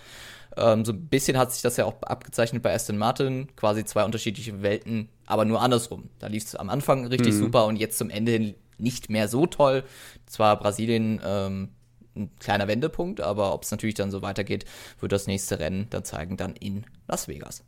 Ähm, 0.55 0.85
so 0.85 0.93
ein 0.93 1.07
bisschen 1.07 1.37
hat 1.37 1.51
sich 1.51 1.63
das 1.63 1.77
ja 1.77 1.85
auch 1.85 2.01
abgezeichnet 2.03 2.61
bei 2.61 2.73
Aston 2.73 2.97
Martin, 2.97 3.47
quasi 3.55 3.83
zwei 3.85 4.05
unterschiedliche 4.05 4.61
Welten, 4.61 5.09
aber 5.25 5.45
nur 5.45 5.61
andersrum. 5.61 6.09
Da 6.19 6.27
lief 6.27 6.45
es 6.45 6.55
am 6.55 6.69
Anfang 6.69 7.07
richtig 7.07 7.33
mhm. 7.33 7.39
super 7.39 7.65
und 7.65 7.77
jetzt 7.77 7.97
zum 7.97 8.11
Ende 8.11 8.33
hin 8.33 8.55
nicht 8.77 9.09
mehr 9.09 9.27
so 9.27 9.47
toll. 9.47 9.83
Zwar 10.27 10.57
Brasilien 10.59 11.19
ähm, 11.25 11.69
ein 12.15 12.29
kleiner 12.39 12.67
Wendepunkt, 12.67 13.21
aber 13.21 13.53
ob 13.53 13.63
es 13.63 13.71
natürlich 13.71 13.95
dann 13.95 14.11
so 14.11 14.21
weitergeht, 14.21 14.65
wird 14.99 15.11
das 15.11 15.27
nächste 15.27 15.59
Rennen 15.59 15.87
dann 15.89 16.03
zeigen, 16.03 16.37
dann 16.37 16.55
in 16.55 16.85
Las 17.07 17.27
Vegas. 17.27 17.63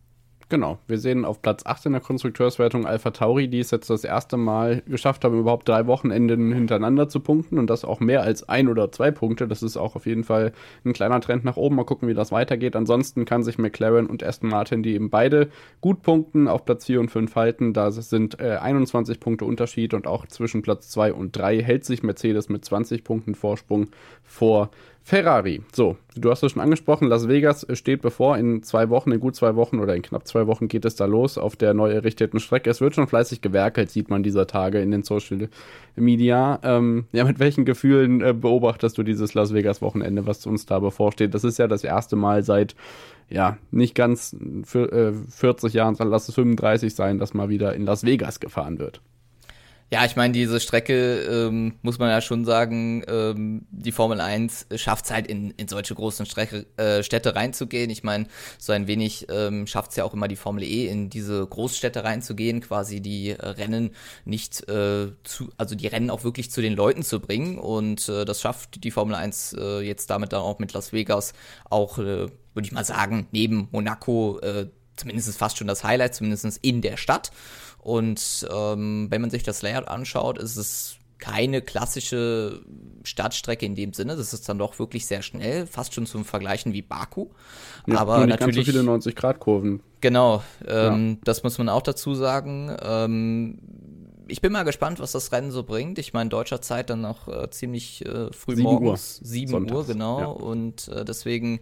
Genau, 0.48 0.78
wir 0.86 1.00
sehen 1.00 1.26
auf 1.26 1.42
Platz 1.42 1.66
8 1.66 1.88
in 1.88 1.94
der 1.94 2.02
Konstrukteurswertung 2.02 2.86
Alpha 2.86 3.10
Tauri, 3.10 3.48
die 3.48 3.60
es 3.60 3.72
jetzt 3.72 3.90
das 3.90 4.04
erste 4.04 4.38
Mal 4.38 4.84
geschafft 4.86 5.26
haben, 5.26 5.40
überhaupt 5.40 5.68
drei 5.68 5.88
Wochenenden 5.88 6.52
hintereinander 6.54 7.10
zu 7.10 7.20
punkten 7.20 7.58
und 7.58 7.68
das 7.68 7.84
auch 7.84 8.00
mehr 8.00 8.22
als 8.22 8.48
ein 8.48 8.68
oder 8.68 8.92
zwei 8.92 9.10
Punkte. 9.10 9.48
Das 9.48 9.64
ist 9.64 9.76
auch 9.76 9.96
auf 9.96 10.06
jeden 10.06 10.24
Fall 10.24 10.54
ein 10.86 10.94
kleiner 10.94 11.20
Trend 11.20 11.46
nach 11.46 11.58
oben. 11.58 11.76
Mal 11.78 11.84
gucken, 11.84 12.08
wie 12.08 12.14
das 12.14 12.32
weitergeht. 12.32 12.76
Ansonsten 12.76 13.26
kann 13.26 13.44
sich 13.44 13.58
McLaren 13.58 14.06
und 14.06 14.22
Aston 14.22 14.52
Martin, 14.52 14.84
die 14.84 14.94
eben 14.94 15.10
beide 15.10 15.50
gut 15.82 16.04
punkten, 16.04 16.48
auf 16.48 16.64
Platz 16.64 16.86
4 16.86 17.00
und 17.00 17.10
5 17.10 17.36
halten. 17.36 17.74
Da 17.74 17.90
sind 17.90 18.40
äh, 18.40 18.58
21 18.58 19.20
Punkte 19.20 19.46
Unterschied 19.46 19.96
und 19.96 20.06
auch 20.06 20.28
zwischen 20.28 20.62
Platz 20.62 20.90
2 20.90 21.14
und 21.14 21.36
3 21.36 21.64
hält 21.64 21.86
sich 21.86 22.04
Mercedes 22.04 22.50
mit 22.50 22.64
20 22.64 23.04
Punkten 23.04 23.34
Vorsprung 23.34 23.88
vor 24.24 24.70
Ferrari. 25.08 25.62
So, 25.72 25.98
du 26.16 26.32
hast 26.32 26.42
es 26.42 26.52
schon 26.52 26.64
angesprochen, 26.64 27.08
Las 27.08 27.28
Vegas 27.28 27.68
steht 27.74 28.02
bevor. 28.02 28.40
In 28.40 28.64
zwei 28.64 28.90
Wochen, 28.90 29.12
in 29.12 29.20
gut 29.20 29.36
zwei 29.36 29.56
Wochen 29.56 29.78
oder 29.78 29.96
in 29.96 30.02
knapp 30.02 30.26
zwei 30.26 30.48
Wochen 30.48 30.68
geht 30.68 30.84
es 30.84 30.96
da 30.96 31.06
los 31.06 31.38
auf 31.38 31.56
der 31.56 31.76
neu 31.76 31.92
errichteten 31.92 32.40
Strecke. 32.40 32.72
Es 32.72 32.82
wird 32.82 32.96
schon 32.96 33.06
fleißig 33.06 33.42
gewerkelt, 33.42 33.92
sieht 33.92 34.10
man 34.10 34.24
dieser 34.24 34.48
Tage 34.48 34.82
in 34.82 34.90
den 34.90 35.04
Social 35.04 35.48
Media. 35.96 36.60
Ähm, 36.64 37.06
ja, 37.12 37.24
mit 37.24 37.38
welchen 37.38 37.66
Gefühlen 37.66 38.22
äh, 38.22 38.34
beobachtest 38.34 38.98
du 38.98 39.04
dieses 39.04 39.36
Las 39.36 39.54
Vegas 39.54 39.80
Wochenende, 39.84 40.26
was 40.26 40.44
uns 40.48 40.66
da 40.66 40.80
bevorsteht? 40.80 41.36
Das 41.36 41.44
ist 41.44 41.60
ja 41.60 41.68
das 41.68 41.84
erste 41.84 42.16
Mal 42.16 42.42
seit 42.42 42.76
ja, 43.30 43.60
nicht 43.70 43.94
ganz 43.94 44.36
für, 44.64 44.92
äh, 44.92 45.14
40 45.14 45.72
Jahren, 45.72 45.94
sondern 45.94 46.14
lass 46.14 46.30
es 46.30 46.34
35 46.34 46.96
sein, 46.96 47.20
dass 47.20 47.36
mal 47.36 47.50
wieder 47.50 47.76
in 47.76 47.86
Las 47.86 48.06
Vegas 48.06 48.40
gefahren 48.40 48.80
wird. 48.80 49.02
Ja, 49.92 50.04
ich 50.04 50.16
meine, 50.16 50.34
diese 50.34 50.60
Strecke, 50.60 51.20
ähm, 51.22 51.76
muss 51.84 52.00
man 52.00 52.10
ja 52.10 52.20
schon 52.20 52.44
sagen, 52.44 53.04
ähm, 53.08 53.68
die 53.70 53.92
Formel 53.92 54.20
1 54.20 54.66
schafft 54.76 55.06
es 55.06 55.12
halt 55.12 55.28
in, 55.28 55.52
in 55.52 55.68
solche 55.68 55.94
großen 55.94 56.26
Strecke, 56.26 56.66
äh, 56.78 57.04
Städte 57.04 57.36
reinzugehen. 57.36 57.92
Ich 57.92 58.04
meine, 58.04 58.26
so 58.58 58.74
ein 58.74 58.88
wenig 58.88 59.28
ähm, 59.30 59.68
schafft 59.68 59.92
es 59.92 59.98
ja 59.98 60.04
auch 60.04 60.16
immer 60.16 60.28
die 60.28 60.38
Formel 60.38 60.64
E, 60.64 60.88
in 60.88 61.12
diese 61.12 61.46
Großstädte 61.46 62.04
reinzugehen, 62.04 62.62
quasi 62.62 63.00
die 63.00 63.32
Rennen 63.32 63.92
nicht 64.26 64.68
äh, 64.68 65.12
zu, 65.24 65.50
also 65.58 65.76
die 65.76 65.88
Rennen 65.88 66.10
auch 66.10 66.24
wirklich 66.24 66.50
zu 66.50 66.62
den 66.62 66.74
Leuten 66.74 67.04
zu 67.04 67.20
bringen. 67.20 67.60
Und 67.60 68.10
äh, 68.10 68.26
das 68.26 68.42
schafft 68.42 68.84
die 68.84 68.92
Formel 68.92 69.14
1 69.14 69.54
äh, 69.54 69.82
jetzt 69.82 70.10
damit 70.10 70.34
dann 70.34 70.42
auch 70.42 70.58
mit 70.58 70.74
Las 70.74 70.94
Vegas 70.94 71.34
auch, 71.70 72.00
äh, 72.00 72.02
würde 72.04 72.32
ich 72.64 72.72
mal 72.72 72.86
sagen, 72.86 73.28
neben 73.32 73.68
Monaco 73.72 74.40
äh, 74.40 74.66
zumindest 74.96 75.38
fast 75.38 75.58
schon 75.58 75.68
das 75.68 75.84
Highlight, 75.84 76.16
zumindest 76.16 76.60
in 76.64 76.82
der 76.82 76.98
Stadt. 76.98 77.32
Und 77.86 78.48
ähm, 78.52 79.06
wenn 79.12 79.22
man 79.22 79.30
sich 79.30 79.44
das 79.44 79.62
Layout 79.62 79.88
anschaut, 79.88 80.40
ist 80.40 80.58
es 80.58 80.98
keine 81.20 81.62
klassische 81.62 82.62
Stadtstrecke 83.04 83.64
in 83.64 83.76
dem 83.76 83.94
Sinne. 83.94 84.16
Das 84.16 84.34
ist 84.34 84.50
dann 84.50 84.58
doch 84.58 84.80
wirklich 84.80 85.06
sehr 85.06 85.22
schnell, 85.22 85.68
fast 85.68 85.94
schon 85.94 86.08
zum 86.08 86.26
Vergleichen 86.26 86.74
wie 86.74 86.82
Baku. 86.82 87.28
Ja, 87.86 88.00
aber 88.00 88.26
natürlich 88.26 88.56
ganz 88.56 88.56
so 88.56 88.72
viele 88.72 88.84
90 88.84 89.16
Grad 89.16 89.40
Kurven. 89.40 89.82
Genau, 90.02 90.42
ähm, 90.68 91.10
ja. 91.10 91.18
das 91.26 91.44
muss 91.44 91.60
man 91.60 91.70
auch 91.70 91.84
dazu 91.84 92.16
sagen. 92.16 92.76
Ähm, 92.82 93.60
ich 94.28 94.42
bin 94.42 94.52
mal 94.52 94.64
gespannt, 94.64 95.00
was 95.00 95.12
das 95.12 95.32
Rennen 95.32 95.52
so 95.52 95.64
bringt. 95.64 96.00
Ich 96.00 96.14
meine, 96.14 96.30
deutscher 96.30 96.62
Zeit 96.62 96.90
dann 96.90 97.02
noch 97.02 97.28
äh, 97.28 97.50
ziemlich 97.50 98.06
äh, 98.06 98.32
früh 98.32 98.56
7 98.56 98.64
morgens, 98.64 99.20
Uhr. 99.22 99.28
7 99.28 99.52
Sonntags. 99.52 99.78
Uhr, 99.78 99.86
genau. 99.86 100.20
Ja. 100.20 100.26
Und 100.28 100.88
äh, 100.88 101.06
deswegen 101.06 101.60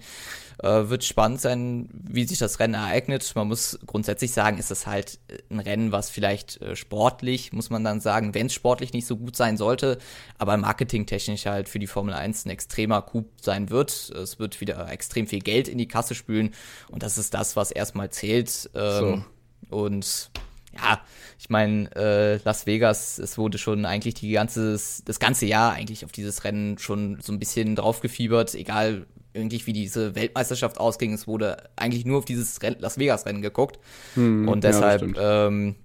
äh, 0.59 0.89
wird 0.89 1.03
spannend 1.03 1.41
sein, 1.41 1.89
wie 1.91 2.25
sich 2.25 2.37
das 2.37 2.59
Rennen 2.59 2.75
ereignet. 2.75 3.31
Man 3.35 3.47
muss 3.47 3.79
grundsätzlich 3.85 4.31
sagen, 4.31 4.57
ist 4.57 4.71
es 4.71 4.87
halt 4.87 5.19
äh, 5.27 5.37
ein 5.49 5.59
Rennen, 5.59 5.91
was 5.91 6.09
vielleicht 6.09 6.61
äh, 6.61 6.75
sportlich, 6.75 7.53
muss 7.53 7.69
man 7.69 7.83
dann 7.83 7.99
sagen, 7.99 8.33
wenn 8.33 8.47
es 8.47 8.53
sportlich 8.53 8.93
nicht 8.93 9.07
so 9.07 9.17
gut 9.17 9.35
sein 9.35 9.57
sollte, 9.57 9.97
aber 10.37 10.57
marketingtechnisch 10.57 11.45
halt 11.45 11.69
für 11.69 11.79
die 11.79 11.87
Formel 11.87 12.13
1 12.13 12.45
ein 12.45 12.49
extremer 12.49 13.01
Coup 13.01 13.25
sein 13.41 13.69
wird. 13.69 13.91
Es 13.91 14.39
wird 14.39 14.61
wieder 14.61 14.89
extrem 14.89 15.27
viel 15.27 15.41
Geld 15.41 15.67
in 15.67 15.77
die 15.77 15.87
Kasse 15.87 16.15
spülen 16.15 16.51
und 16.89 17.03
das 17.03 17.17
ist 17.17 17.33
das, 17.33 17.55
was 17.55 17.71
erstmal 17.71 18.09
zählt. 18.09 18.69
Ähm, 18.73 19.23
so. 19.69 19.75
Und 19.75 20.31
ja, 20.75 21.01
ich 21.39 21.49
meine, 21.49 21.89
äh, 21.95 22.37
Las 22.43 22.65
Vegas, 22.65 23.19
es 23.19 23.37
wurde 23.37 23.57
schon 23.57 23.85
eigentlich 23.85 24.15
die 24.15 24.31
ganze, 24.31 24.79
das 25.05 25.19
ganze 25.19 25.45
Jahr 25.45 25.73
eigentlich 25.73 26.05
auf 26.05 26.11
dieses 26.11 26.43
Rennen 26.43 26.77
schon 26.77 27.19
so 27.21 27.33
ein 27.33 27.39
bisschen 27.39 27.75
draufgefiebert, 27.75 28.55
egal 28.55 29.05
irgendwie 29.33 29.65
wie 29.65 29.73
diese 29.73 30.15
Weltmeisterschaft 30.15 30.79
ausging, 30.79 31.13
es 31.13 31.27
wurde 31.27 31.69
eigentlich 31.75 32.05
nur 32.05 32.19
auf 32.19 32.25
dieses 32.25 32.61
Renn 32.61 32.75
Las 32.79 32.97
Vegas-Rennen 32.97 33.41
geguckt. 33.41 33.79
Hm, 34.13 34.47
und 34.47 34.63
deshalb 34.63 35.15
ja, 35.15 35.47
ähm, 35.47 35.75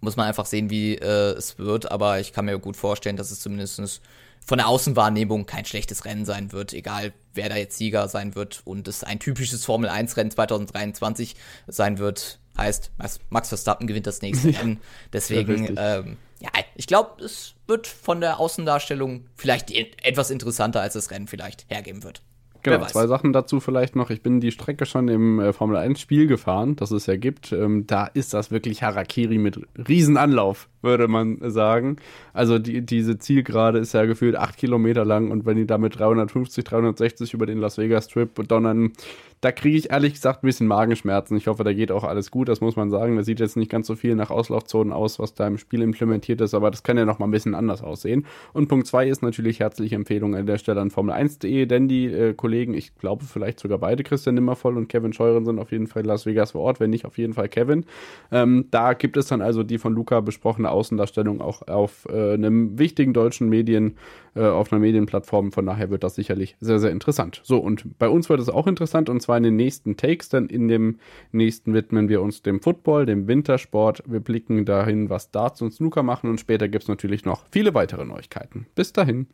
muss 0.00 0.16
man 0.16 0.28
einfach 0.28 0.46
sehen, 0.46 0.70
wie 0.70 0.94
äh, 0.94 1.32
es 1.32 1.58
wird, 1.58 1.90
aber 1.90 2.20
ich 2.20 2.32
kann 2.32 2.44
mir 2.44 2.58
gut 2.58 2.76
vorstellen, 2.76 3.16
dass 3.16 3.30
es 3.30 3.40
zumindest 3.40 4.00
von 4.46 4.58
der 4.58 4.68
Außenwahrnehmung 4.68 5.44
kein 5.44 5.64
schlechtes 5.64 6.04
Rennen 6.04 6.24
sein 6.24 6.52
wird, 6.52 6.72
egal 6.72 7.12
wer 7.34 7.48
da 7.48 7.56
jetzt 7.56 7.76
Sieger 7.76 8.08
sein 8.08 8.34
wird 8.34 8.62
und 8.64 8.88
es 8.88 9.04
ein 9.04 9.18
typisches 9.18 9.64
Formel 9.64 9.90
1 9.90 10.16
Rennen 10.16 10.30
2023 10.30 11.36
sein 11.66 11.98
wird, 11.98 12.38
heißt 12.58 12.90
Max 13.30 13.48
Verstappen 13.48 13.86
gewinnt 13.86 14.06
das 14.06 14.22
nächste 14.22 14.48
Rennen. 14.58 14.80
Deswegen, 15.12 15.74
ja, 15.74 15.98
ähm, 15.98 16.16
ja 16.40 16.50
ich 16.74 16.86
glaube, 16.86 17.22
es 17.22 17.54
wird 17.66 17.86
von 17.86 18.20
der 18.20 18.40
Außendarstellung 18.40 19.26
vielleicht 19.34 19.70
etwas 19.70 20.30
interessanter, 20.30 20.80
als 20.80 20.94
das 20.94 21.10
Rennen 21.10 21.28
vielleicht 21.28 21.66
hergeben 21.68 22.02
wird. 22.02 22.22
Genau, 22.62 22.84
zwei 22.86 23.06
Sachen 23.06 23.32
dazu 23.32 23.60
vielleicht 23.60 23.96
noch. 23.96 24.10
Ich 24.10 24.22
bin 24.22 24.40
die 24.40 24.50
Strecke 24.50 24.84
schon 24.84 25.08
im 25.08 25.40
äh, 25.40 25.52
Formel 25.52 25.76
1 25.76 26.00
Spiel 26.00 26.26
gefahren, 26.26 26.76
das 26.76 26.90
es 26.90 27.06
ja 27.06 27.16
gibt. 27.16 27.52
Ähm, 27.52 27.86
da 27.86 28.06
ist 28.06 28.34
das 28.34 28.50
wirklich 28.50 28.82
Harakiri 28.82 29.38
mit 29.38 29.60
Riesenanlauf, 29.76 30.68
würde 30.82 31.08
man 31.08 31.38
sagen. 31.50 31.96
Also 32.32 32.58
die, 32.58 32.84
diese 32.84 33.18
Zielgerade 33.18 33.78
ist 33.78 33.94
ja 33.94 34.04
gefühlt 34.04 34.36
acht 34.36 34.56
Kilometer 34.56 35.04
lang 35.04 35.30
und 35.30 35.46
wenn 35.46 35.56
die 35.56 35.66
da 35.66 35.78
mit 35.78 35.98
350, 35.98 36.64
360 36.64 37.34
über 37.34 37.46
den 37.46 37.58
Las 37.58 37.78
Vegas 37.78 38.06
Strip 38.06 38.46
donnern, 38.48 38.92
da 39.40 39.52
kriege 39.52 39.76
ich 39.76 39.90
ehrlich 39.90 40.14
gesagt 40.14 40.42
ein 40.42 40.46
bisschen 40.46 40.66
Magenschmerzen. 40.66 41.36
Ich 41.36 41.46
hoffe, 41.46 41.62
da 41.62 41.72
geht 41.72 41.92
auch 41.92 42.02
alles 42.02 42.30
gut, 42.30 42.48
das 42.48 42.60
muss 42.60 42.74
man 42.76 42.90
sagen. 42.90 43.16
Da 43.16 43.22
sieht 43.22 43.38
jetzt 43.38 43.56
nicht 43.56 43.70
ganz 43.70 43.86
so 43.86 43.94
viel 43.94 44.14
nach 44.16 44.30
Auslaufzonen 44.30 44.92
aus, 44.92 45.18
was 45.18 45.34
da 45.34 45.46
im 45.46 45.58
Spiel 45.58 45.82
implementiert 45.82 46.40
ist, 46.40 46.54
aber 46.54 46.70
das 46.70 46.82
kann 46.82 46.98
ja 46.98 47.04
noch 47.04 47.18
mal 47.18 47.26
ein 47.26 47.30
bisschen 47.30 47.54
anders 47.54 47.82
aussehen. 47.82 48.26
Und 48.52 48.68
Punkt 48.68 48.86
zwei 48.86 49.06
ist 49.08 49.22
natürlich 49.22 49.60
herzliche 49.60 49.94
Empfehlung 49.94 50.34
an 50.34 50.46
der 50.46 50.58
Stelle 50.58 50.80
an 50.80 50.90
Formel1.de, 50.90 51.66
denn 51.66 51.88
die 51.88 52.06
äh, 52.06 52.34
Kollegen, 52.34 52.74
ich 52.74 52.96
glaube 52.96 53.24
vielleicht 53.24 53.60
sogar 53.60 53.78
beide, 53.78 54.02
Christian 54.02 54.34
Nimmervoll 54.34 54.76
und 54.76 54.88
Kevin 54.88 55.12
Scheuren 55.12 55.44
sind 55.44 55.58
auf 55.58 55.70
jeden 55.70 55.86
Fall 55.86 56.04
Las 56.04 56.26
Vegas 56.26 56.52
vor 56.52 56.62
Ort, 56.62 56.80
wenn 56.80 56.90
nicht 56.90 57.04
auf 57.04 57.16
jeden 57.16 57.34
Fall 57.34 57.48
Kevin. 57.48 57.84
Ähm, 58.32 58.66
da 58.70 58.94
gibt 58.94 59.16
es 59.16 59.28
dann 59.28 59.40
also 59.40 59.62
die 59.62 59.78
von 59.78 59.94
Luca 59.94 60.20
besprochene 60.20 60.67
Außendarstellung 60.70 61.40
auch 61.40 61.66
auf 61.68 62.06
äh, 62.10 62.34
einem 62.34 62.78
wichtigen 62.78 63.12
deutschen 63.12 63.48
Medien, 63.48 63.96
äh, 64.34 64.42
auf 64.44 64.72
einer 64.72 64.80
Medienplattform. 64.80 65.52
Von 65.52 65.66
daher 65.66 65.90
wird 65.90 66.04
das 66.04 66.14
sicherlich 66.14 66.56
sehr, 66.60 66.78
sehr 66.78 66.90
interessant. 66.90 67.40
So, 67.44 67.58
und 67.58 67.98
bei 67.98 68.08
uns 68.08 68.28
wird 68.28 68.40
es 68.40 68.48
auch 68.48 68.66
interessant 68.66 69.08
und 69.08 69.20
zwar 69.20 69.36
in 69.36 69.42
den 69.42 69.56
nächsten 69.56 69.96
Takes. 69.96 70.28
Denn 70.28 70.46
in 70.46 70.68
dem 70.68 70.98
nächsten 71.32 71.74
widmen 71.74 72.08
wir 72.08 72.22
uns 72.22 72.42
dem 72.42 72.60
Football, 72.60 73.06
dem 73.06 73.26
Wintersport. 73.26 74.02
Wir 74.06 74.20
blicken 74.20 74.64
dahin, 74.64 75.10
was 75.10 75.30
Darts 75.30 75.62
und 75.62 75.72
Snooker 75.72 76.02
machen 76.02 76.30
und 76.30 76.40
später 76.40 76.68
gibt 76.68 76.84
es 76.84 76.88
natürlich 76.88 77.24
noch 77.24 77.44
viele 77.50 77.74
weitere 77.74 78.04
Neuigkeiten. 78.04 78.66
Bis 78.74 78.92
dahin. 78.92 79.26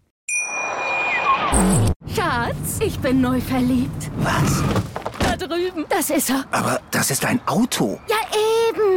Schatz, 2.07 2.81
ich 2.85 2.99
bin 2.99 3.21
neu 3.21 3.41
verliebt. 3.41 4.11
Was? 4.19 4.63
Da 5.19 5.37
drüben. 5.37 5.85
Das 5.89 6.11
ist 6.11 6.31
er. 6.31 6.45
Aber 6.51 6.81
das 6.91 7.11
ist 7.11 7.25
ein 7.25 7.41
Auto. 7.47 7.99
Ja, 8.09 8.17
eben. 8.69 8.94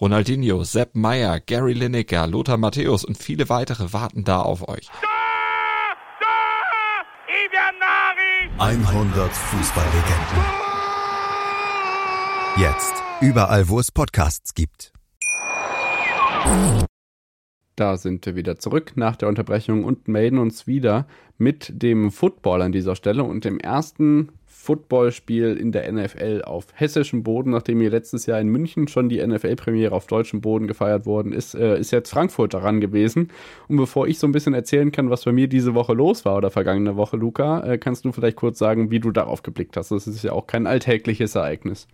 Ronaldinho, 0.00 0.64
Sepp 0.64 0.96
Meyer, 0.96 1.38
Gary 1.38 1.72
Lineker, 1.72 2.26
Lothar 2.26 2.56
Matthäus 2.56 3.04
und 3.04 3.16
viele 3.16 3.48
weitere 3.48 3.92
warten 3.92 4.24
da 4.24 4.40
auf 4.40 4.68
euch. 4.68 4.90
100 8.58 9.32
Fußballlegenden. 9.32 10.44
Jetzt 12.56 12.94
überall, 13.20 13.68
wo 13.68 13.78
es 13.78 13.92
Podcasts 13.92 14.54
gibt. 14.54 14.92
Da 17.76 17.96
sind 17.96 18.26
wir 18.26 18.34
wieder 18.34 18.58
zurück 18.58 18.92
nach 18.96 19.14
der 19.14 19.28
Unterbrechung 19.28 19.84
und 19.84 20.08
melden 20.08 20.38
uns 20.38 20.66
wieder 20.66 21.06
mit 21.38 21.70
dem 21.82 22.10
Football 22.10 22.62
an 22.62 22.72
dieser 22.72 22.96
Stelle 22.96 23.22
und 23.22 23.44
dem 23.44 23.58
ersten 23.58 24.30
Footballspiel 24.64 25.56
in 25.56 25.72
der 25.72 25.92
NFL 25.92 26.42
auf 26.42 26.66
hessischem 26.74 27.22
Boden, 27.22 27.50
nachdem 27.50 27.80
hier 27.80 27.90
letztes 27.90 28.24
Jahr 28.24 28.40
in 28.40 28.48
München 28.48 28.88
schon 28.88 29.10
die 29.10 29.24
NFL-Premiere 29.24 29.94
auf 29.94 30.06
deutschem 30.06 30.40
Boden 30.40 30.66
gefeiert 30.66 31.04
worden 31.04 31.32
ist, 31.32 31.54
äh, 31.54 31.78
ist 31.78 31.90
jetzt 31.90 32.10
Frankfurt 32.10 32.54
daran 32.54 32.80
gewesen. 32.80 33.30
Und 33.68 33.76
bevor 33.76 34.08
ich 34.08 34.18
so 34.18 34.26
ein 34.26 34.32
bisschen 34.32 34.54
erzählen 34.54 34.90
kann, 34.90 35.10
was 35.10 35.24
bei 35.24 35.32
mir 35.32 35.48
diese 35.48 35.74
Woche 35.74 35.92
los 35.92 36.24
war 36.24 36.38
oder 36.38 36.50
vergangene 36.50 36.96
Woche, 36.96 37.18
Luca, 37.18 37.62
äh, 37.64 37.78
kannst 37.78 38.06
du 38.06 38.12
vielleicht 38.12 38.36
kurz 38.36 38.58
sagen, 38.58 38.90
wie 38.90 39.00
du 39.00 39.10
darauf 39.10 39.42
geblickt 39.42 39.76
hast. 39.76 39.90
Das 39.90 40.06
ist 40.06 40.24
ja 40.24 40.32
auch 40.32 40.46
kein 40.46 40.66
alltägliches 40.66 41.34
Ereignis. 41.34 41.86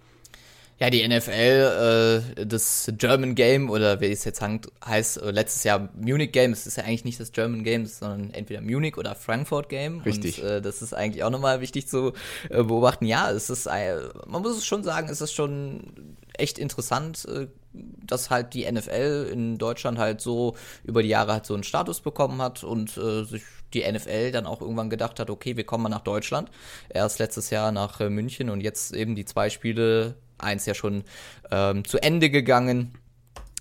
Ja, 0.80 0.88
die 0.88 1.06
NFL, 1.06 2.24
äh, 2.38 2.46
das 2.46 2.90
German 2.96 3.34
Game 3.34 3.68
oder 3.68 4.00
wie 4.00 4.06
es 4.06 4.24
jetzt 4.24 4.40
heißt, 4.42 5.20
äh, 5.20 5.30
letztes 5.30 5.62
Jahr 5.62 5.90
Munich 5.94 6.32
Game, 6.32 6.52
es 6.52 6.66
ist 6.66 6.78
ja 6.78 6.84
eigentlich 6.84 7.04
nicht 7.04 7.20
das 7.20 7.32
German 7.32 7.64
Game, 7.64 7.84
sondern 7.84 8.32
entweder 8.32 8.62
Munich 8.62 8.96
oder 8.96 9.14
Frankfurt 9.14 9.68
Game. 9.68 10.00
Richtig. 10.00 10.42
Und 10.42 10.48
äh, 10.48 10.62
das 10.62 10.80
ist 10.80 10.94
eigentlich 10.94 11.22
auch 11.22 11.28
nochmal 11.28 11.60
wichtig 11.60 11.86
zu 11.86 12.14
äh, 12.48 12.62
beobachten. 12.62 13.04
Ja, 13.04 13.30
es 13.30 13.50
ist, 13.50 13.66
äh, 13.66 14.08
man 14.26 14.40
muss 14.40 14.56
es 14.56 14.64
schon 14.64 14.82
sagen, 14.82 15.10
es 15.10 15.20
ist 15.20 15.34
schon 15.34 16.16
echt 16.38 16.58
interessant, 16.58 17.26
äh, 17.26 17.48
dass 17.74 18.30
halt 18.30 18.54
die 18.54 18.70
NFL 18.70 19.28
in 19.30 19.58
Deutschland 19.58 19.98
halt 19.98 20.22
so 20.22 20.56
über 20.82 21.02
die 21.02 21.10
Jahre 21.10 21.34
halt 21.34 21.44
so 21.44 21.52
einen 21.52 21.62
Status 21.62 22.00
bekommen 22.00 22.40
hat 22.40 22.64
und 22.64 22.96
äh, 22.96 23.24
sich 23.24 23.42
die 23.74 23.84
NFL 23.90 24.32
dann 24.32 24.46
auch 24.46 24.62
irgendwann 24.62 24.88
gedacht 24.88 25.20
hat, 25.20 25.28
okay, 25.28 25.58
wir 25.58 25.64
kommen 25.64 25.82
mal 25.82 25.90
nach 25.90 26.00
Deutschland. 26.00 26.50
Erst 26.88 27.18
letztes 27.18 27.50
Jahr 27.50 27.70
nach 27.70 28.00
München 28.00 28.48
und 28.48 28.62
jetzt 28.62 28.94
eben 28.94 29.14
die 29.14 29.26
zwei 29.26 29.50
Spiele 29.50 30.16
eins 30.40 30.66
ja 30.66 30.74
schon 30.74 31.05
ähm, 31.50 31.85
zu 31.85 32.03
Ende 32.03 32.31
gegangen 32.31 32.92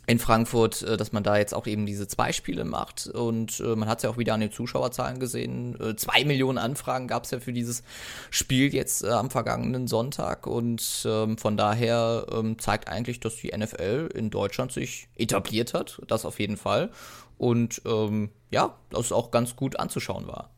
in 0.10 0.18
Frankfurt, 0.18 0.82
äh, 0.82 0.98
dass 0.98 1.12
man 1.12 1.22
da 1.22 1.38
jetzt 1.38 1.54
auch 1.54 1.68
eben 1.68 1.86
diese 1.86 2.08
zwei 2.08 2.34
Spiele 2.34 2.66
macht. 2.66 3.06
Und 3.08 3.60
äh, 3.60 3.76
man 3.76 3.88
hat 3.88 4.00
es 4.00 4.04
ja 4.04 4.10
auch 4.10 4.18
wieder 4.18 4.34
an 4.34 4.40
den 4.40 4.52
Zuschauerzahlen 4.52 5.20
gesehen. 5.20 5.80
Äh, 5.80 5.96
zwei 5.98 6.26
Millionen 6.26 6.58
Anfragen 6.58 7.08
gab 7.08 7.26
es 7.26 7.32
ja 7.32 7.40
für 7.40 7.54
dieses 7.54 7.84
Spiel 8.32 8.74
jetzt 8.74 9.04
äh, 9.04 9.10
am 9.10 9.30
vergangenen 9.30 9.88
Sonntag. 9.88 10.48
Und 10.48 11.06
ähm, 11.06 11.38
von 11.38 11.58
daher 11.58 12.26
ähm, 12.32 12.58
zeigt 12.58 12.90
eigentlich, 12.90 13.20
dass 13.20 13.36
die 13.36 13.56
NFL 13.56 14.10
in 14.16 14.32
Deutschland 14.32 14.72
sich 14.72 15.10
etabliert 15.16 15.76
hat. 15.76 16.02
Das 16.08 16.26
auf 16.26 16.40
jeden 16.40 16.58
Fall. 16.58 16.90
Und 17.38 17.84
ähm, 17.86 18.32
ja, 18.50 18.76
das 18.90 19.12
auch 19.12 19.30
ganz 19.30 19.56
gut 19.56 19.80
anzuschauen 19.80 20.28
war. 20.28 20.50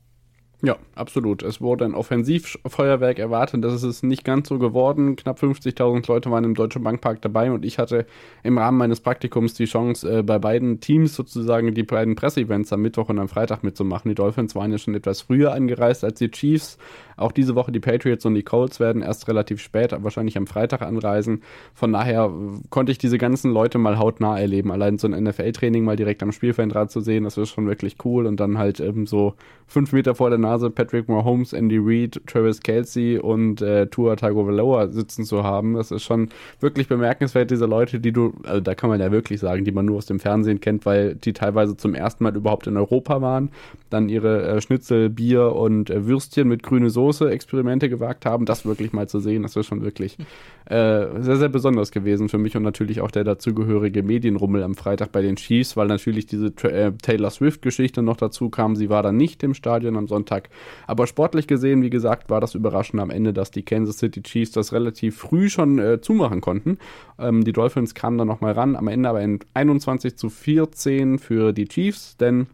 Ja, 0.63 0.77
absolut. 0.93 1.41
Es 1.41 1.59
wurde 1.59 1.85
ein 1.85 1.95
Offensivfeuerwerk 1.95 3.17
erwartet. 3.17 3.63
Das 3.63 3.73
ist 3.73 3.83
es 3.83 4.03
nicht 4.03 4.23
ganz 4.23 4.47
so 4.47 4.59
geworden. 4.59 5.15
Knapp 5.15 5.39
50.000 5.39 6.07
Leute 6.07 6.29
waren 6.29 6.43
im 6.43 6.53
Deutschen 6.53 6.83
Bankpark 6.83 7.19
dabei 7.21 7.51
und 7.51 7.65
ich 7.65 7.79
hatte 7.79 8.05
im 8.43 8.59
Rahmen 8.59 8.77
meines 8.77 8.99
Praktikums 8.99 9.55
die 9.55 9.65
Chance, 9.65 10.19
äh, 10.19 10.21
bei 10.21 10.37
beiden 10.37 10.79
Teams 10.79 11.15
sozusagen 11.15 11.73
die 11.73 11.81
beiden 11.81 12.15
Presseevents 12.15 12.71
am 12.73 12.83
Mittwoch 12.83 13.09
und 13.09 13.17
am 13.17 13.27
Freitag 13.27 13.63
mitzumachen. 13.63 14.09
Die 14.09 14.15
Dolphins 14.15 14.53
waren 14.53 14.71
ja 14.71 14.77
schon 14.77 14.93
etwas 14.93 15.21
früher 15.21 15.51
angereist 15.51 16.03
als 16.03 16.19
die 16.19 16.29
Chiefs. 16.29 16.77
Auch 17.17 17.31
diese 17.31 17.55
Woche 17.55 17.71
die 17.71 17.79
Patriots 17.79 18.25
und 18.25 18.35
die 18.35 18.43
Colts 18.43 18.79
werden 18.79 19.01
erst 19.01 19.27
relativ 19.27 19.61
spät, 19.61 19.95
wahrscheinlich 19.99 20.37
am 20.37 20.47
Freitag 20.47 20.81
anreisen. 20.81 21.41
Von 21.73 21.93
daher 21.93 22.31
konnte 22.69 22.91
ich 22.91 22.97
diese 22.97 23.17
ganzen 23.17 23.51
Leute 23.51 23.77
mal 23.77 23.97
hautnah 23.99 24.39
erleben. 24.39 24.71
Allein 24.71 24.97
so 24.97 25.07
ein 25.07 25.23
NFL-Training 25.23 25.83
mal 25.83 25.95
direkt 25.95 26.23
am 26.23 26.31
Spielfeldrad 26.31 26.91
zu 26.91 26.99
sehen, 26.99 27.23
das 27.23 27.37
ist 27.37 27.49
schon 27.49 27.67
wirklich 27.67 27.97
cool. 28.05 28.25
Und 28.25 28.39
dann 28.39 28.57
halt 28.57 28.79
eben 28.79 29.05
so 29.05 29.35
fünf 29.67 29.93
Meter 29.93 30.15
vor 30.15 30.29
der 30.29 30.39
Nase 30.39 30.50
Patrick 30.69 31.07
Mahomes, 31.07 31.53
Andy 31.53 31.79
Reid, 31.79 32.21
Travis 32.27 32.61
Kelsey 32.61 33.17
und 33.17 33.61
äh, 33.61 33.87
Tua 33.87 34.15
Tagovailoa 34.15 34.89
sitzen 34.89 35.25
zu 35.25 35.43
haben. 35.43 35.73
Das 35.73 35.91
ist 35.91 36.03
schon 36.03 36.29
wirklich 36.59 36.87
bemerkenswert, 36.87 37.51
diese 37.51 37.65
Leute, 37.65 37.99
die 37.99 38.11
du, 38.11 38.33
also 38.43 38.61
da 38.61 38.75
kann 38.75 38.89
man 38.89 38.99
ja 38.99 39.11
wirklich 39.11 39.39
sagen, 39.39 39.65
die 39.65 39.71
man 39.71 39.85
nur 39.85 39.97
aus 39.97 40.05
dem 40.05 40.19
Fernsehen 40.19 40.59
kennt, 40.59 40.85
weil 40.85 41.15
die 41.15 41.33
teilweise 41.33 41.77
zum 41.77 41.95
ersten 41.95 42.23
Mal 42.23 42.35
überhaupt 42.35 42.67
in 42.67 42.77
Europa 42.77 43.21
waren, 43.21 43.49
dann 43.89 44.09
ihre 44.09 44.43
äh, 44.47 44.61
Schnitzel, 44.61 45.09
Bier 45.09 45.53
und 45.55 45.89
äh, 45.89 46.05
Würstchen 46.05 46.47
mit 46.47 46.63
grüne 46.63 46.89
Soße 46.89 47.29
Experimente 47.29 47.89
gewagt 47.89 48.25
haben. 48.25 48.45
Das 48.45 48.65
wirklich 48.65 48.93
mal 48.93 49.07
zu 49.07 49.19
sehen, 49.19 49.43
das 49.43 49.55
ist 49.55 49.65
schon 49.65 49.81
wirklich 49.81 50.17
äh, 50.65 51.21
sehr, 51.21 51.37
sehr 51.37 51.49
besonders 51.49 51.91
gewesen 51.91 52.29
für 52.29 52.37
mich 52.37 52.55
und 52.55 52.63
natürlich 52.63 53.01
auch 53.01 53.11
der 53.11 53.23
dazugehörige 53.23 54.03
Medienrummel 54.03 54.63
am 54.63 54.75
Freitag 54.75 55.11
bei 55.11 55.21
den 55.21 55.35
Chiefs, 55.35 55.75
weil 55.75 55.87
natürlich 55.87 56.25
diese 56.25 56.47
äh, 56.63 56.91
Taylor 57.01 57.29
Swift-Geschichte 57.29 58.01
noch 58.01 58.17
dazu 58.17 58.49
kam. 58.49 58.75
Sie 58.75 58.89
war 58.89 59.03
dann 59.03 59.17
nicht 59.17 59.43
im 59.43 59.53
Stadion 59.53 59.97
am 59.97 60.07
Sonntag. 60.07 60.40
Aber 60.87 61.07
sportlich 61.07 61.47
gesehen, 61.47 61.81
wie 61.81 61.89
gesagt, 61.89 62.29
war 62.29 62.41
das 62.41 62.55
überraschend 62.55 63.01
am 63.01 63.09
Ende, 63.09 63.33
dass 63.33 63.51
die 63.51 63.63
Kansas 63.63 63.97
City 63.97 64.21
Chiefs 64.23 64.51
das 64.51 64.73
relativ 64.73 65.17
früh 65.17 65.49
schon 65.49 65.79
äh, 65.79 66.01
zumachen 66.01 66.41
konnten. 66.41 66.77
Ähm, 67.19 67.43
die 67.43 67.53
Dolphins 67.53 67.93
kamen 67.93 68.17
dann 68.17 68.27
nochmal 68.27 68.53
ran, 68.53 68.75
am 68.75 68.87
Ende 68.87 69.09
aber 69.09 69.21
in 69.21 69.39
21 69.53 70.17
zu 70.17 70.29
14 70.29 71.19
für 71.19 71.53
die 71.53 71.67
Chiefs, 71.67 72.17
denn 72.17 72.47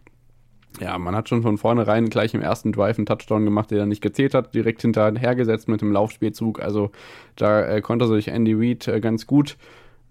ja, 0.79 0.95
man 0.99 1.15
hat 1.15 1.27
schon 1.27 1.41
von 1.41 1.57
vornherein 1.57 2.07
gleich 2.09 2.35
im 2.35 2.41
ersten 2.41 2.71
Drive 2.71 2.99
einen 2.99 3.07
Touchdown 3.07 3.45
gemacht, 3.45 3.71
der 3.71 3.79
dann 3.79 3.89
nicht 3.89 4.01
gezählt 4.01 4.35
hat, 4.35 4.53
direkt 4.53 4.83
hinterhergesetzt 4.83 5.67
mit 5.67 5.81
dem 5.81 5.91
Laufspielzug. 5.91 6.61
Also 6.61 6.91
da 7.35 7.65
äh, 7.65 7.81
konnte 7.81 8.07
sich 8.07 8.27
Andy 8.27 8.53
Reid 8.53 8.87
äh, 8.87 8.99
ganz 8.99 9.25
gut 9.25 9.57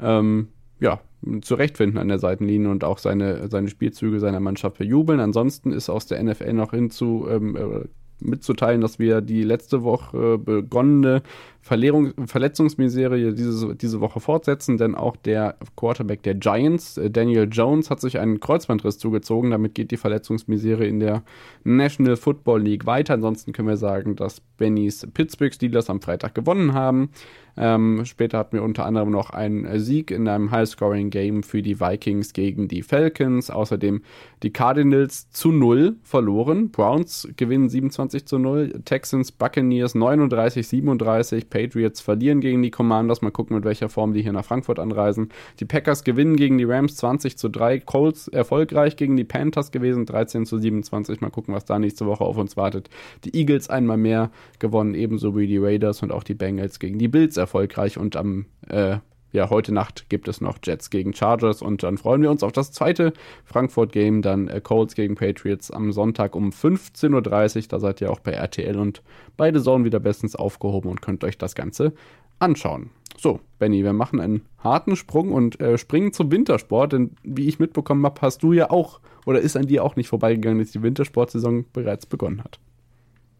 ähm, 0.00 0.48
ja, 0.80 1.00
zurechtfinden 1.42 1.98
an 1.98 2.08
der 2.08 2.18
Seitenlinie 2.18 2.70
und 2.70 2.84
auch 2.84 2.98
seine, 2.98 3.48
seine 3.48 3.68
Spielzüge 3.68 4.20
seiner 4.20 4.40
Mannschaft 4.40 4.78
bejubeln. 4.78 5.20
Ansonsten 5.20 5.72
ist 5.72 5.88
aus 5.88 6.06
der 6.06 6.22
NFL 6.22 6.52
noch 6.52 6.70
hinzu 6.70 7.26
ähm, 7.28 7.56
äh, 7.56 7.88
mitzuteilen, 8.20 8.80
dass 8.80 8.98
wir 8.98 9.20
die 9.20 9.42
letzte 9.42 9.82
Woche 9.82 10.38
begonnene 10.38 11.22
Verlehrung, 11.60 12.12
Verletzungsmiserie 12.26 13.34
diese, 13.34 13.74
diese 13.74 14.00
Woche 14.00 14.20
fortsetzen, 14.20 14.76
denn 14.76 14.94
auch 14.94 15.16
der 15.16 15.56
Quarterback 15.76 16.22
der 16.22 16.34
Giants, 16.34 16.96
äh, 16.96 17.10
Daniel 17.10 17.48
Jones, 17.50 17.90
hat 17.90 18.00
sich 18.00 18.18
einen 18.18 18.40
Kreuzbandriss 18.40 18.98
zugezogen. 18.98 19.50
Damit 19.50 19.74
geht 19.74 19.90
die 19.90 19.96
Verletzungsmiserie 19.96 20.88
in 20.88 21.00
der 21.00 21.24
National 21.64 22.16
Football 22.16 22.62
League 22.62 22.86
weiter. 22.86 23.14
Ansonsten 23.14 23.52
können 23.52 23.68
wir 23.68 23.76
sagen, 23.76 24.16
dass 24.16 24.40
Bennys 24.58 25.06
Pittsburgh 25.12 25.52
Steelers 25.52 25.90
am 25.90 26.00
Freitag 26.00 26.34
gewonnen 26.34 26.72
haben. 26.72 27.10
Ähm, 27.57 28.05
später 28.05 28.38
hatten 28.38 28.57
wir 28.57 28.62
unter 28.62 28.85
anderem 28.85 29.11
noch 29.11 29.31
einen 29.31 29.79
Sieg 29.79 30.11
in 30.11 30.29
einem 30.29 30.51
High-Scoring-Game 30.51 31.42
für 31.42 31.62
die 31.62 31.81
Vikings 31.81 32.33
gegen 32.33 32.69
die 32.69 32.83
Falcons. 32.83 33.51
Außerdem 33.51 34.03
die 34.42 34.53
Cardinals 34.53 35.31
zu 35.31 35.51
0 35.53 35.97
verloren. 36.03 36.71
Browns 36.71 37.29
gewinnen 37.37 37.69
27 37.69 38.27
zu 38.27 38.38
0. 38.38 38.83
Texans 38.85 39.33
Buccaneers 39.33 39.95
39, 39.95 40.66
37. 40.69 41.49
Patriots 41.49 42.01
verlieren 42.01 42.40
gegen 42.40 42.62
die 42.62 42.71
Commanders. 42.71 43.23
Mal 43.23 43.31
gucken, 43.31 43.57
mit 43.57 43.64
welcher 43.64 43.88
Form 43.88 44.12
die 44.12 44.23
hier 44.23 44.33
nach 44.33 44.45
Frankfurt 44.45 44.79
anreisen. 44.79 45.31
Die 45.61 45.64
Packers 45.64 46.05
gewinnen 46.05 46.37
gegen 46.37 46.59
die 46.59 46.64
Rams 46.64 46.97
20 46.97 47.38
zu 47.38 47.49
3. 47.49 47.81
Colts 47.81 48.29
erfolgreich 48.29 48.97
gegen 48.97 49.16
die 49.16 49.25
Panthers 49.25 49.71
gewesen, 49.71 50.05
13 50.05 50.45
zu 50.45 50.59
27. 50.59 51.21
Mal 51.21 51.31
gucken, 51.31 51.55
was 51.55 51.64
da 51.64 51.79
nächste 51.79 52.07
Woche 52.07 52.25
auf 52.25 52.37
uns 52.37 52.57
wartet. 52.57 52.90
Die 53.25 53.35
Eagles 53.35 53.71
einmal 53.71 53.97
mehr 53.97 54.31
gewonnen, 54.59 54.95
ebenso 54.95 55.37
wie 55.37 55.47
die 55.47 55.59
Raiders 55.59 56.03
und 56.03 56.12
auch 56.12 56.23
die 56.23 56.35
Bengals 56.35 56.79
gegen 56.79 56.99
die 56.99 57.09
Bills 57.09 57.37
erfolgreich. 57.37 57.45
Und 57.96 58.16
am 58.16 58.46
äh, 58.68 58.98
ja, 59.32 59.50
heute 59.50 59.72
Nacht 59.72 60.09
gibt 60.09 60.28
es 60.28 60.40
noch 60.40 60.59
Jets 60.64 60.88
gegen 60.88 61.12
Chargers 61.12 61.61
und 61.61 61.82
dann 61.82 61.98
freuen 61.98 62.22
wir 62.22 62.30
uns 62.30 62.42
auf 62.42 62.52
das 62.52 62.72
zweite 62.72 63.12
Frankfurt-Game, 63.44 64.22
dann 64.22 64.48
äh, 64.48 64.61
Colts 64.62 64.94
gegen 64.94 65.14
Patriots 65.14 65.70
am 65.70 65.92
Sonntag 65.92 66.35
um 66.35 66.50
15.30 66.50 67.56
Uhr. 67.56 67.62
Da 67.68 67.78
seid 67.78 68.00
ihr 68.00 68.11
auch 68.11 68.20
bei 68.20 68.32
RTL 68.32 68.78
und 68.78 69.02
beide 69.37 69.62
Zone 69.62 69.85
wieder 69.85 70.00
bestens 70.00 70.37
aufgehoben 70.37 70.90
und 70.90 71.02
könnt 71.02 71.22
euch 71.22 71.37
das 71.37 71.54
Ganze 71.54 71.92
anschauen. 72.38 72.90
So, 73.18 73.40
Benny, 73.59 73.82
wir 73.85 73.92
machen 73.92 74.20
einen 74.20 74.46
harten 74.59 74.96
Sprung 74.96 75.32
und 75.32 75.61
äh, 75.61 75.76
springen 75.78 76.12
zum 76.12 76.30
Wintersport, 76.30 76.92
denn 76.92 77.16
wie 77.22 77.48
ich 77.48 77.59
mitbekommen 77.59 78.04
habe, 78.04 78.20
hast 78.20 78.42
du 78.42 78.52
ja 78.52 78.70
auch 78.70 79.00
oder 79.24 79.40
ist 79.40 79.56
an 79.56 79.66
dir 79.66 79.85
auch 79.85 79.96
nicht 79.96 80.09
vorbeigegangen, 80.09 80.61
dass 80.61 80.70
die 80.70 80.82
Wintersportsaison 80.82 81.66
bereits 81.72 82.06
begonnen 82.06 82.42
hat. 82.44 82.59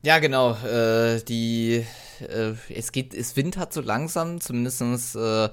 Ja, 0.03 0.19
genau. 0.19 0.53
Äh, 0.65 1.21
die 1.23 1.85
äh, 2.21 2.55
es 2.73 2.93
geht, 2.93 3.15
es 3.15 3.37
wintert 3.37 3.73
so 3.73 3.81
langsam, 3.81 4.41
zumindestens 4.41 5.15
äh, 5.15 5.49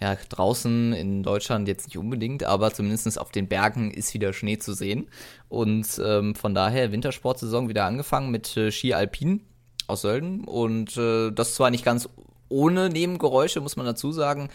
ja, 0.00 0.16
draußen 0.28 0.92
in 0.92 1.22
Deutschland 1.22 1.68
jetzt 1.68 1.86
nicht 1.86 1.98
unbedingt, 1.98 2.44
aber 2.44 2.72
zumindest 2.72 3.18
auf 3.18 3.30
den 3.30 3.48
Bergen 3.48 3.90
ist 3.90 4.14
wieder 4.14 4.32
Schnee 4.32 4.58
zu 4.58 4.74
sehen. 4.74 5.08
Und 5.48 6.00
ähm, 6.04 6.34
von 6.34 6.54
daher 6.54 6.92
Wintersportsaison 6.92 7.68
wieder 7.68 7.84
angefangen 7.84 8.30
mit 8.30 8.56
äh, 8.56 8.70
Ski 8.70 8.94
Alpin 8.94 9.42
aus 9.86 10.02
Sölden. 10.02 10.44
Und 10.44 10.96
äh, 10.96 11.30
das 11.30 11.54
zwar 11.54 11.70
nicht 11.70 11.84
ganz 11.84 12.08
ohne 12.48 12.88
Nebengeräusche, 12.88 13.60
muss 13.60 13.76
man 13.76 13.86
dazu 13.86 14.12
sagen. 14.12 14.50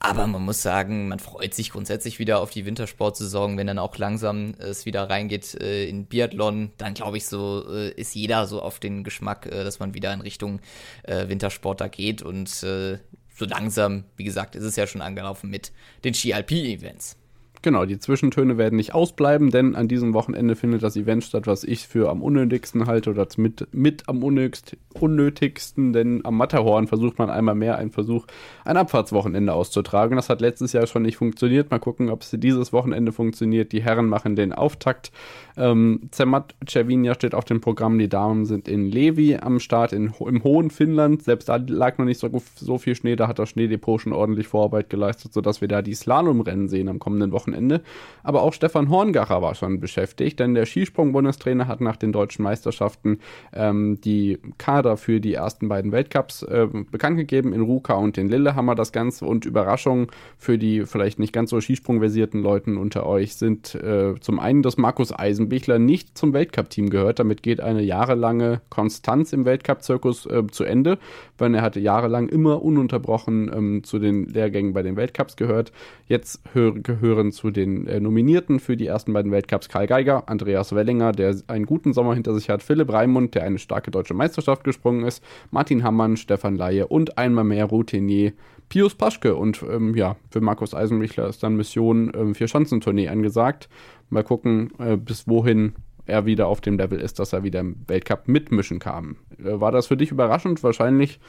Aber 0.00 0.26
man 0.26 0.44
muss 0.44 0.62
sagen, 0.62 1.08
man 1.08 1.18
freut 1.18 1.54
sich 1.54 1.70
grundsätzlich 1.70 2.18
wieder 2.18 2.40
auf 2.40 2.50
die 2.50 2.64
Wintersportsaison, 2.64 3.56
wenn 3.56 3.66
dann 3.66 3.78
auch 3.78 3.96
langsam 3.98 4.54
es 4.58 4.86
wieder 4.86 5.10
reingeht 5.10 5.54
äh, 5.60 5.88
in 5.88 6.06
Biathlon. 6.06 6.70
Dann 6.78 6.94
glaube 6.94 7.16
ich, 7.16 7.26
so 7.26 7.64
äh, 7.68 7.90
ist 7.90 8.14
jeder 8.14 8.46
so 8.46 8.62
auf 8.62 8.78
den 8.78 9.02
Geschmack, 9.02 9.46
äh, 9.46 9.64
dass 9.64 9.80
man 9.80 9.94
wieder 9.94 10.12
in 10.12 10.20
Richtung 10.20 10.60
äh, 11.02 11.28
Wintersport 11.28 11.80
da 11.80 11.88
geht. 11.88 12.22
Und 12.22 12.62
äh, 12.62 12.98
so 13.34 13.44
langsam, 13.44 14.04
wie 14.16 14.24
gesagt, 14.24 14.54
ist 14.54 14.64
es 14.64 14.76
ja 14.76 14.86
schon 14.86 15.02
angelaufen 15.02 15.50
mit 15.50 15.72
den 16.04 16.14
Ski-Alpin-Events. 16.14 17.16
Genau, 17.62 17.84
die 17.86 17.98
Zwischentöne 17.98 18.56
werden 18.56 18.76
nicht 18.76 18.94
ausbleiben, 18.94 19.50
denn 19.50 19.74
an 19.74 19.88
diesem 19.88 20.14
Wochenende 20.14 20.54
findet 20.54 20.82
das 20.82 20.96
Event 20.96 21.24
statt, 21.24 21.46
was 21.46 21.64
ich 21.64 21.88
für 21.88 22.08
am 22.08 22.22
unnötigsten 22.22 22.86
halte 22.86 23.10
oder 23.10 23.26
mit, 23.36 23.66
mit 23.72 24.08
am 24.08 24.22
unnötigsten, 24.22 25.92
denn 25.92 26.24
am 26.24 26.36
Matterhorn 26.36 26.86
versucht 26.86 27.18
man 27.18 27.30
einmal 27.30 27.56
mehr 27.56 27.76
einen 27.76 27.90
Versuch, 27.90 28.26
ein 28.64 28.76
Abfahrtswochenende 28.76 29.52
auszutragen. 29.52 30.16
Das 30.16 30.28
hat 30.28 30.40
letztes 30.40 30.72
Jahr 30.72 30.86
schon 30.86 31.02
nicht 31.02 31.16
funktioniert. 31.16 31.70
Mal 31.70 31.78
gucken, 31.80 32.10
ob 32.10 32.22
es 32.22 32.30
dieses 32.32 32.72
Wochenende 32.72 33.10
funktioniert. 33.10 33.72
Die 33.72 33.82
Herren 33.82 34.06
machen 34.06 34.36
den 34.36 34.52
Auftakt. 34.52 35.10
Ähm, 35.56 36.02
Zermatt 36.12 36.54
Cervinia 36.68 37.14
steht 37.14 37.34
auf 37.34 37.44
dem 37.44 37.60
Programm. 37.60 37.98
Die 37.98 38.08
Damen 38.08 38.46
sind 38.46 38.68
in 38.68 38.86
Levi 38.86 39.36
am 39.36 39.58
Start 39.58 39.92
in, 39.92 40.12
im 40.20 40.44
hohen 40.44 40.70
Finnland. 40.70 41.24
Selbst 41.24 41.48
da 41.48 41.56
lag 41.56 41.98
noch 41.98 42.04
nicht 42.04 42.20
so, 42.20 42.30
so 42.54 42.78
viel 42.78 42.94
Schnee. 42.94 43.16
Da 43.16 43.26
hat 43.26 43.38
das 43.38 43.48
Schneedepot 43.50 44.00
schon 44.00 44.12
ordentlich 44.12 44.46
Vorarbeit 44.46 44.90
geleistet, 44.90 45.32
sodass 45.32 45.60
wir 45.60 45.68
da 45.68 45.82
die 45.82 45.94
Slalomrennen 45.94 46.68
sehen 46.68 46.88
am 46.88 46.98
kommenden 46.98 47.32
Wochenende. 47.32 47.47
Wochenende. 47.48 47.82
Aber 48.22 48.42
auch 48.42 48.52
Stefan 48.52 48.90
Horngacher 48.90 49.40
war 49.40 49.54
schon 49.54 49.80
beschäftigt, 49.80 50.38
denn 50.38 50.54
der 50.54 50.66
Skisprung-Bundestrainer 50.66 51.66
hat 51.66 51.80
nach 51.80 51.96
den 51.96 52.12
deutschen 52.12 52.42
Meisterschaften 52.42 53.20
ähm, 53.54 54.00
die 54.02 54.38
Kader 54.58 54.96
für 54.98 55.20
die 55.20 55.34
ersten 55.34 55.68
beiden 55.68 55.92
Weltcups 55.92 56.42
äh, 56.42 56.66
bekannt 56.90 57.16
gegeben, 57.16 57.54
in 57.54 57.62
Ruka 57.62 57.94
und 57.94 58.18
in 58.18 58.28
Lillehammer 58.28 58.74
das 58.74 58.92
Ganze. 58.92 59.24
Und 59.24 59.46
Überraschung 59.46 60.10
für 60.36 60.58
die 60.58 60.84
vielleicht 60.84 61.18
nicht 61.18 61.32
ganz 61.32 61.50
so 61.50 61.60
Skisprung-versierten 61.60 62.42
Leuten 62.42 62.76
unter 62.76 63.06
euch 63.06 63.36
sind 63.36 63.74
äh, 63.76 64.14
zum 64.20 64.40
einen, 64.40 64.62
dass 64.62 64.76
Markus 64.76 65.16
Eisenbichler 65.16 65.78
nicht 65.78 66.18
zum 66.18 66.34
Weltcup-Team 66.34 66.90
gehört. 66.90 67.20
Damit 67.20 67.42
geht 67.42 67.60
eine 67.60 67.82
jahrelange 67.82 68.60
Konstanz 68.68 69.32
im 69.32 69.46
Weltcup-Zirkus 69.46 70.26
äh, 70.26 70.46
zu 70.50 70.64
Ende, 70.64 70.98
weil 71.38 71.54
er 71.54 71.62
hatte 71.62 71.80
jahrelang 71.80 72.28
immer 72.28 72.62
ununterbrochen 72.62 73.50
ähm, 73.54 73.84
zu 73.84 73.98
den 73.98 74.26
Lehrgängen 74.26 74.74
bei 74.74 74.82
den 74.82 74.96
Weltcups 74.96 75.36
gehört. 75.36 75.72
Jetzt 76.06 76.42
hör 76.52 76.72
gehören 76.72 77.32
zu 77.38 77.50
den 77.52 77.86
äh, 77.86 78.00
Nominierten 78.00 78.58
für 78.58 78.76
die 78.76 78.86
ersten 78.86 79.12
beiden 79.12 79.30
Weltcups 79.30 79.68
Karl 79.68 79.86
Geiger, 79.86 80.28
Andreas 80.28 80.74
Wellinger, 80.74 81.12
der 81.12 81.36
einen 81.46 81.66
guten 81.66 81.92
Sommer 81.92 82.14
hinter 82.14 82.34
sich 82.34 82.50
hat, 82.50 82.64
Philipp 82.64 82.92
Raimund, 82.92 83.34
der 83.36 83.44
eine 83.44 83.58
starke 83.58 83.92
deutsche 83.92 84.14
Meisterschaft 84.14 84.64
gesprungen 84.64 85.06
ist, 85.06 85.22
Martin 85.52 85.84
Hammann, 85.84 86.16
Stefan 86.16 86.56
Laie 86.56 86.88
und 86.88 87.16
einmal 87.16 87.44
mehr 87.44 87.66
Routinier 87.66 88.32
Pius 88.68 88.96
Paschke. 88.96 89.36
Und 89.36 89.62
ähm, 89.62 89.94
ja, 89.94 90.16
für 90.30 90.40
Markus 90.40 90.74
Eisenbichler 90.74 91.28
ist 91.28 91.42
dann 91.42 91.56
Mission 91.56 92.10
ähm, 92.14 92.34
für 92.34 92.48
Schanzentournee 92.48 93.08
angesagt. 93.08 93.68
Mal 94.10 94.24
gucken, 94.24 94.72
äh, 94.78 94.96
bis 94.96 95.28
wohin 95.28 95.74
er 96.06 96.26
wieder 96.26 96.48
auf 96.48 96.60
dem 96.60 96.76
Level 96.76 97.00
ist, 97.00 97.18
dass 97.18 97.32
er 97.32 97.44
wieder 97.44 97.60
im 97.60 97.76
Weltcup 97.86 98.26
mitmischen 98.26 98.80
kann. 98.80 99.16
Äh, 99.38 99.60
war 99.60 99.70
das 99.70 99.86
für 99.86 99.96
dich 99.96 100.10
überraschend? 100.10 100.62
Wahrscheinlich 100.64 101.20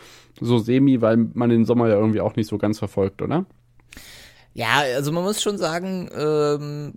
so 0.41 0.57
semi, 0.57 1.01
weil 1.01 1.17
man 1.33 1.51
den 1.51 1.65
Sommer 1.65 1.87
ja 1.87 1.95
irgendwie 1.95 2.21
auch 2.21 2.35
nicht 2.35 2.47
so 2.47 2.57
ganz 2.57 2.79
verfolgt, 2.79 3.21
oder? 3.21 3.45
Ja, 4.59 4.79
also 4.93 5.13
man 5.13 5.23
muss 5.23 5.41
schon 5.41 5.57
sagen, 5.57 6.09
ähm, 6.13 6.93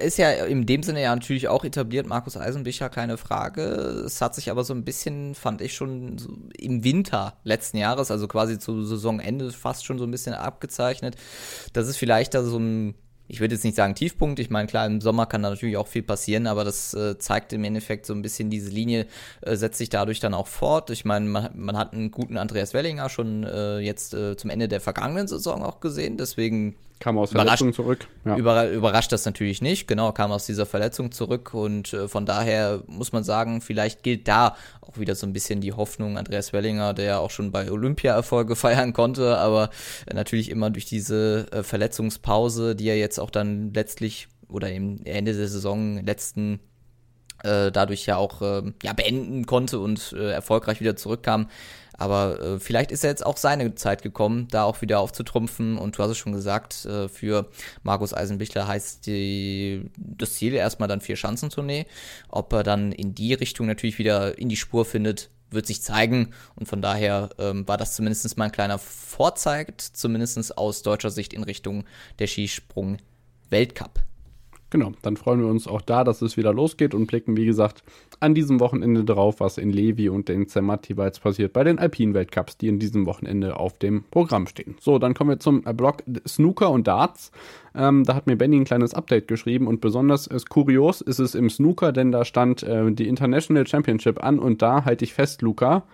ist 0.00 0.16
ja 0.16 0.30
in 0.46 0.64
dem 0.64 0.82
Sinne 0.82 1.02
ja 1.02 1.14
natürlich 1.14 1.48
auch 1.48 1.64
etabliert, 1.64 2.06
Markus 2.06 2.38
Eisenbicher, 2.38 2.88
keine 2.88 3.18
Frage. 3.18 3.62
Es 4.06 4.22
hat 4.22 4.34
sich 4.34 4.50
aber 4.50 4.64
so 4.64 4.72
ein 4.72 4.84
bisschen, 4.84 5.34
fand 5.34 5.60
ich 5.60 5.74
schon 5.74 6.16
so 6.16 6.30
im 6.58 6.82
Winter 6.82 7.36
letzten 7.44 7.76
Jahres, 7.76 8.10
also 8.10 8.26
quasi 8.26 8.58
zu 8.58 8.84
Saisonende 8.84 9.52
fast 9.52 9.84
schon 9.84 9.98
so 9.98 10.04
ein 10.04 10.10
bisschen 10.10 10.32
abgezeichnet, 10.32 11.16
dass 11.74 11.88
es 11.88 11.98
vielleicht 11.98 12.32
da 12.32 12.42
so 12.42 12.58
ein 12.58 12.94
ich 13.28 13.40
würde 13.40 13.54
jetzt 13.54 13.64
nicht 13.64 13.76
sagen 13.76 13.94
Tiefpunkt. 13.94 14.38
Ich 14.40 14.50
meine, 14.50 14.66
klar, 14.66 14.86
im 14.86 15.00
Sommer 15.00 15.26
kann 15.26 15.42
da 15.42 15.50
natürlich 15.50 15.76
auch 15.76 15.86
viel 15.86 16.02
passieren, 16.02 16.46
aber 16.46 16.64
das 16.64 16.94
äh, 16.94 17.18
zeigt 17.18 17.52
im 17.52 17.62
Endeffekt 17.62 18.06
so 18.06 18.14
ein 18.14 18.22
bisschen 18.22 18.48
diese 18.48 18.70
Linie, 18.70 19.06
äh, 19.42 19.54
setzt 19.54 19.78
sich 19.78 19.90
dadurch 19.90 20.18
dann 20.18 20.34
auch 20.34 20.46
fort. 20.46 20.90
Ich 20.90 21.04
meine, 21.04 21.26
man, 21.26 21.50
man 21.54 21.76
hat 21.76 21.92
einen 21.92 22.10
guten 22.10 22.38
Andreas 22.38 22.72
Wellinger 22.72 23.10
schon 23.10 23.44
äh, 23.44 23.78
jetzt 23.78 24.14
äh, 24.14 24.36
zum 24.36 24.50
Ende 24.50 24.66
der 24.66 24.80
vergangenen 24.80 25.28
Saison 25.28 25.62
auch 25.62 25.80
gesehen. 25.80 26.16
Deswegen 26.16 26.76
Kam 27.00 27.16
aus 27.18 27.30
Verletzung 27.30 27.72
zurück. 27.72 28.08
Ja. 28.24 28.36
Über, 28.36 28.68
überrascht 28.70 29.12
das 29.12 29.24
natürlich 29.24 29.62
nicht. 29.62 29.86
Genau, 29.86 30.12
kam 30.12 30.32
aus 30.32 30.46
dieser 30.46 30.66
Verletzung 30.66 31.12
zurück 31.12 31.54
und 31.54 31.92
äh, 31.92 32.08
von 32.08 32.26
daher 32.26 32.82
muss 32.86 33.12
man 33.12 33.22
sagen, 33.22 33.60
vielleicht 33.60 34.02
gilt 34.02 34.26
da 34.26 34.56
auch 34.80 34.98
wieder 34.98 35.14
so 35.14 35.26
ein 35.26 35.32
bisschen 35.32 35.60
die 35.60 35.72
Hoffnung. 35.72 36.18
Andreas 36.18 36.52
Wellinger, 36.52 36.94
der 36.94 37.20
auch 37.20 37.30
schon 37.30 37.52
bei 37.52 37.70
Olympia 37.70 38.14
Erfolge 38.14 38.56
feiern 38.56 38.92
konnte, 38.92 39.38
aber 39.38 39.70
äh, 40.06 40.14
natürlich 40.14 40.50
immer 40.50 40.70
durch 40.70 40.86
diese 40.86 41.46
äh, 41.52 41.62
Verletzungspause, 41.62 42.74
die 42.74 42.88
er 42.88 42.98
jetzt 42.98 43.18
auch 43.20 43.30
dann 43.30 43.72
letztlich 43.72 44.28
oder 44.48 44.72
im 44.72 45.04
Ende 45.04 45.34
der 45.34 45.48
Saison 45.48 46.04
letzten 46.04 46.60
äh, 47.44 47.70
dadurch 47.70 48.06
ja 48.06 48.16
auch 48.16 48.42
äh, 48.42 48.62
ja, 48.82 48.92
beenden 48.92 49.46
konnte 49.46 49.78
und 49.78 50.12
äh, 50.12 50.32
erfolgreich 50.32 50.80
wieder 50.80 50.96
zurückkam, 50.96 51.48
aber 51.98 52.40
äh, 52.40 52.60
vielleicht 52.60 52.92
ist 52.92 53.02
ja 53.02 53.10
jetzt 53.10 53.26
auch 53.26 53.36
seine 53.36 53.74
Zeit 53.74 54.02
gekommen, 54.02 54.46
da 54.50 54.62
auch 54.62 54.80
wieder 54.80 55.00
aufzutrumpfen. 55.00 55.76
Und 55.76 55.98
du 55.98 56.02
hast 56.02 56.10
es 56.10 56.16
schon 56.18 56.32
gesagt, 56.32 56.86
äh, 56.86 57.08
für 57.08 57.50
Markus 57.82 58.14
Eisenbichler 58.14 58.68
heißt 58.68 59.06
die, 59.06 59.90
das 59.96 60.34
Ziel 60.34 60.54
erstmal 60.54 60.88
dann 60.88 61.00
vier 61.00 61.16
Schanzentournee. 61.16 61.86
Ob 62.28 62.52
er 62.52 62.62
dann 62.62 62.92
in 62.92 63.14
die 63.16 63.34
Richtung 63.34 63.66
natürlich 63.66 63.98
wieder 63.98 64.38
in 64.38 64.48
die 64.48 64.56
Spur 64.56 64.84
findet, 64.84 65.28
wird 65.50 65.66
sich 65.66 65.82
zeigen. 65.82 66.34
Und 66.54 66.66
von 66.66 66.80
daher 66.80 67.30
ähm, 67.38 67.66
war 67.66 67.76
das 67.76 67.96
zumindest 67.96 68.38
mal 68.38 68.44
ein 68.44 68.52
kleiner 68.52 68.78
Vorzeigt, 68.78 69.80
zumindest 69.80 70.56
aus 70.56 70.82
deutscher 70.82 71.10
Sicht 71.10 71.32
in 71.32 71.42
Richtung 71.42 71.84
der 72.20 72.28
Skisprung 72.28 72.98
Weltcup. 73.50 74.07
Genau, 74.70 74.92
dann 75.00 75.16
freuen 75.16 75.40
wir 75.40 75.48
uns 75.48 75.66
auch 75.66 75.80
da, 75.80 76.04
dass 76.04 76.20
es 76.20 76.36
wieder 76.36 76.52
losgeht 76.52 76.92
und 76.92 77.06
blicken, 77.06 77.38
wie 77.38 77.46
gesagt, 77.46 77.82
an 78.20 78.34
diesem 78.34 78.60
Wochenende 78.60 79.02
drauf, 79.02 79.40
was 79.40 79.56
in 79.56 79.70
Levi 79.70 80.10
und 80.10 80.28
in 80.28 80.46
Zermatt 80.46 80.86
jeweils 80.88 81.20
passiert 81.20 81.54
bei 81.54 81.64
den 81.64 81.78
Alpin-Weltcups, 81.78 82.58
die 82.58 82.68
in 82.68 82.78
diesem 82.78 83.06
Wochenende 83.06 83.56
auf 83.58 83.78
dem 83.78 84.04
Programm 84.10 84.46
stehen. 84.46 84.76
So, 84.78 84.98
dann 84.98 85.14
kommen 85.14 85.30
wir 85.30 85.40
zum 85.40 85.62
Blog 85.62 86.02
Snooker 86.26 86.70
und 86.70 86.86
Darts. 86.86 87.32
Ähm, 87.74 88.04
da 88.04 88.14
hat 88.14 88.26
mir 88.26 88.36
Benny 88.36 88.56
ein 88.56 88.64
kleines 88.64 88.92
Update 88.92 89.26
geschrieben 89.26 89.66
und 89.66 89.80
besonders 89.80 90.26
ist 90.26 90.50
kurios 90.50 91.00
ist 91.00 91.18
es 91.18 91.34
im 91.34 91.48
Snooker, 91.48 91.92
denn 91.92 92.12
da 92.12 92.26
stand 92.26 92.62
äh, 92.62 92.92
die 92.92 93.08
International 93.08 93.66
Championship 93.66 94.22
an 94.22 94.38
und 94.38 94.60
da 94.60 94.84
halte 94.84 95.04
ich 95.04 95.14
fest, 95.14 95.40
Luca, 95.40 95.84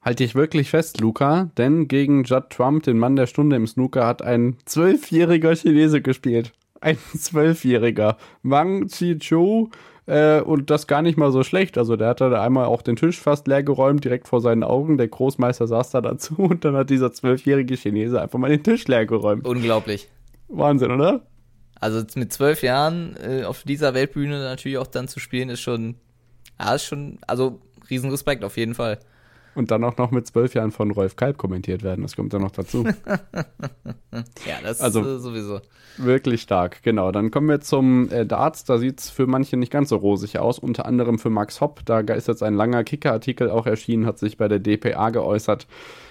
Halte 0.00 0.22
ich 0.22 0.36
wirklich 0.36 0.70
fest, 0.70 1.00
Luca, 1.00 1.50
denn 1.58 1.88
gegen 1.88 2.22
Judd 2.22 2.50
Trump, 2.50 2.84
den 2.84 2.98
Mann 2.98 3.16
der 3.16 3.26
Stunde 3.26 3.56
im 3.56 3.66
Snooker, 3.66 4.06
hat 4.06 4.22
ein 4.22 4.56
zwölfjähriger 4.64 5.54
Chinese 5.56 6.00
gespielt 6.00 6.52
ein 6.80 6.98
Zwölfjähriger. 7.16 8.16
Wang 8.42 8.88
Chi-Chou 8.88 9.70
äh, 10.06 10.40
und 10.40 10.70
das 10.70 10.86
gar 10.86 11.02
nicht 11.02 11.18
mal 11.18 11.30
so 11.32 11.42
schlecht. 11.42 11.78
Also 11.78 11.96
der 11.96 12.08
hat 12.08 12.20
da 12.20 12.42
einmal 12.42 12.66
auch 12.66 12.82
den 12.82 12.96
Tisch 12.96 13.20
fast 13.20 13.46
leer 13.46 13.62
geräumt, 13.62 14.04
direkt 14.04 14.26
vor 14.28 14.40
seinen 14.40 14.64
Augen. 14.64 14.96
Der 14.96 15.08
Großmeister 15.08 15.66
saß 15.66 15.90
da 15.90 16.00
dazu 16.00 16.34
und 16.38 16.64
dann 16.64 16.76
hat 16.76 16.90
dieser 16.90 17.12
zwölfjährige 17.12 17.76
Chinese 17.76 18.20
einfach 18.20 18.38
mal 18.38 18.50
den 18.50 18.62
Tisch 18.62 18.86
leer 18.88 19.06
geräumt. 19.06 19.46
Unglaublich. 19.46 20.08
Wahnsinn, 20.48 20.90
oder? 20.90 21.26
Also 21.80 22.02
mit 22.16 22.32
zwölf 22.32 22.62
Jahren 22.62 23.16
äh, 23.16 23.44
auf 23.44 23.62
dieser 23.62 23.94
Weltbühne 23.94 24.40
natürlich 24.40 24.78
auch 24.78 24.86
dann 24.86 25.06
zu 25.06 25.20
spielen, 25.20 25.48
ist 25.48 25.60
schon, 25.60 25.94
ja, 26.58 26.74
ist 26.74 26.84
schon, 26.84 27.18
also 27.26 27.60
Riesenrespekt 27.88 28.42
auf 28.44 28.56
jeden 28.56 28.74
Fall. 28.74 28.98
Und 29.58 29.72
dann 29.72 29.82
auch 29.82 29.96
noch 29.96 30.12
mit 30.12 30.24
zwölf 30.24 30.54
Jahren 30.54 30.70
von 30.70 30.92
Rolf 30.92 31.16
Kalb 31.16 31.36
kommentiert 31.36 31.82
werden. 31.82 32.02
Das 32.02 32.14
kommt 32.14 32.32
dann 32.32 32.42
noch 32.42 32.52
dazu. 32.52 32.84
ja, 34.46 34.54
das 34.62 34.80
also, 34.80 35.02
ist 35.02 35.22
sowieso. 35.22 35.60
Wirklich 35.96 36.42
stark, 36.42 36.84
genau. 36.84 37.10
Dann 37.10 37.32
kommen 37.32 37.48
wir 37.48 37.60
zum 37.60 38.08
äh, 38.12 38.24
Darts. 38.24 38.62
Da 38.62 38.78
sieht 38.78 39.00
es 39.00 39.10
für 39.10 39.26
manche 39.26 39.56
nicht 39.56 39.72
ganz 39.72 39.88
so 39.88 39.96
rosig 39.96 40.38
aus. 40.38 40.60
Unter 40.60 40.86
anderem 40.86 41.18
für 41.18 41.28
Max 41.28 41.60
Hopp. 41.60 41.80
Da 41.86 41.98
ist 41.98 42.28
jetzt 42.28 42.44
ein 42.44 42.54
langer 42.54 42.84
Kicker-Artikel 42.84 43.50
auch 43.50 43.66
erschienen, 43.66 44.06
hat 44.06 44.20
sich 44.20 44.36
bei 44.36 44.46
der 44.46 44.60
DPA 44.60 45.10
geäußert. 45.10 45.66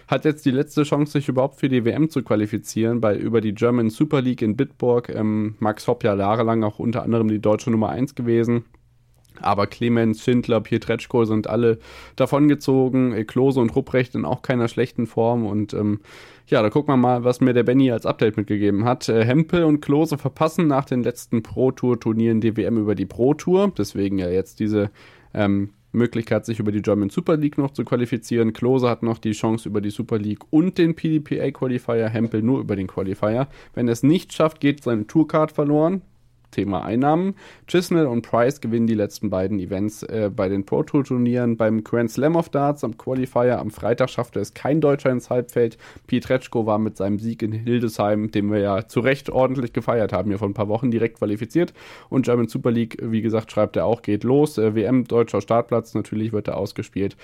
Hat 0.10 0.26
jetzt 0.26 0.46
die 0.46 0.52
letzte 0.52 0.84
Chance, 0.84 1.14
sich 1.14 1.30
überhaupt 1.30 1.62
für 1.62 1.70
die 1.70 1.86
WM 1.86 2.10
zu 2.10 2.24
qualifizieren, 2.24 3.00
bei 3.00 3.16
über 3.16 3.40
die 3.40 3.56
German 3.56 3.90
Super 3.90 4.22
League 4.22 4.42
in 4.42 4.58
Bitburg. 4.58 5.08
Ähm, 5.08 5.56
Max 5.60 5.88
Hopp 5.88 6.04
ja 6.04 6.16
jahrelang 6.16 6.66
auch 6.66 6.80
unter 6.80 7.04
anderem 7.04 7.30
die 7.30 7.40
deutsche 7.40 7.72
Nummer 7.72 7.88
1 7.92 8.14
gewesen. 8.14 8.66
Aber 9.42 9.68
Clemens, 9.68 10.24
Schindler, 10.24 10.62
Pietreczko 10.62 11.26
sind 11.26 11.48
alle 11.48 11.80
davongezogen. 12.16 13.26
Klose 13.28 13.60
und 13.60 13.76
Rupprecht 13.76 14.16
in 14.16 14.26
auch 14.26 14.42
keiner 14.42 14.68
schlechten 14.68 15.08
Form. 15.08 15.46
Und 15.46 15.74
ähm, 15.74 16.00
ja, 16.48 16.62
da 16.62 16.70
gucken 16.70 16.94
wir 16.94 16.98
mal, 16.98 17.24
was 17.24 17.42
mir 17.42 17.54
der 17.54 17.64
Benny 17.64 17.92
als 17.92 18.06
Update 18.06 18.38
mitgegeben 18.38 18.86
hat. 18.86 19.10
Äh, 19.10 19.26
Hempel 19.26 19.64
und 19.64 19.82
Klose 19.82 20.18
verpassen 20.18 20.68
nach 20.68 20.86
den 20.86 21.04
letzten 21.04 21.44
Pro-Tour-Turnieren 21.44 22.42
die 22.42 22.56
WM 22.56 22.78
über 22.78 22.96
die 22.96 23.06
Pro-Tour. 23.06 23.72
Deswegen 23.78 24.18
ja 24.18 24.30
jetzt 24.30 24.60
diese 24.60 24.90
ähm, 25.34 25.72
Möglichkeit, 25.92 26.46
sich 26.46 26.60
über 26.60 26.72
die 26.72 26.82
German 26.82 27.10
Super 27.10 27.38
League 27.38 27.58
noch 27.58 27.72
zu 27.72 27.84
qualifizieren. 27.84 28.54
Klose 28.54 28.90
hat 28.90 29.04
noch 29.04 29.18
die 29.18 29.32
Chance 29.32 29.68
über 29.68 29.82
die 29.82 29.90
Super 29.90 30.18
League 30.18 30.42
und 30.52 30.78
den 30.78 30.96
PDPA 30.96 31.52
Qualifier, 31.52 32.10
Hempel 32.10 32.42
nur 32.42 32.60
über 32.60 32.76
den 32.76 32.88
Qualifier. 32.88 33.48
Wenn 33.74 33.88
er 33.88 33.94
es 33.94 34.04
nicht 34.04 34.34
schafft, 34.34 34.60
geht 34.60 34.84
seine 34.84 35.08
Tourcard 35.08 35.52
verloren. 35.52 36.02
Thema 36.52 36.84
Einnahmen. 36.84 37.36
Chisnell 37.68 38.08
und 38.08 38.22
Price 38.22 38.62
gewinnen 38.62 38.88
die 38.88 38.94
letzten 38.94 39.30
beiden 39.30 39.60
Events 39.60 40.04
äh, 40.04 40.32
bei 40.34 40.50
den 40.50 40.66
Pro 40.66 40.84
Tour 40.84 41.04
Turnieren. 41.04 41.58
Beim 41.58 41.84
Grand 41.84 42.12
Slam 42.12 42.36
of 42.36 42.50
Darts 42.50 42.84
am 42.84 42.98
Qualifier 42.98 43.60
am 43.60 43.72
Freitag 43.72 44.10
schaffte 44.10 44.40
es 44.40 44.54
kein 44.54 44.82
Deutscher 44.82 45.12
ins 45.12 45.30
Halbfeld. 45.30 45.78
Pietreczko 46.08 46.66
war 46.66 46.80
mit 46.80 46.98
seinem 46.98 47.20
Sieg 47.20 47.42
in 47.42 47.52
Hildesheim, 47.52 48.32
den 48.32 48.52
wir 48.52 48.60
ja 48.60 48.88
zu 48.88 49.00
Recht 49.00 49.30
ordentlich 49.30 49.74
gefeiert 49.74 50.14
haben, 50.14 50.30
hier 50.30 50.40
vor 50.40 50.48
ein 50.48 50.54
paar 50.54 50.70
Wochen 50.70 50.92
direkt 50.92 51.20
qualifiziert. 51.20 51.74
Und 52.10 52.26
German 52.26 52.48
Super 52.48 52.72
League, 52.72 52.98
wie 53.02 53.22
gesagt, 53.22 53.52
schreibt 53.52 53.76
er 53.76 53.86
auch, 53.86 54.02
geht 54.02 54.24
los. 54.24 54.58
Äh, 54.58 54.76
WM 54.76 55.06
deutscher 55.06 55.42
Startplatz, 55.42 55.94
natürlich 55.94 56.32
wird 56.32 56.48
er 56.48 56.58
ausgespielt. 56.58 57.18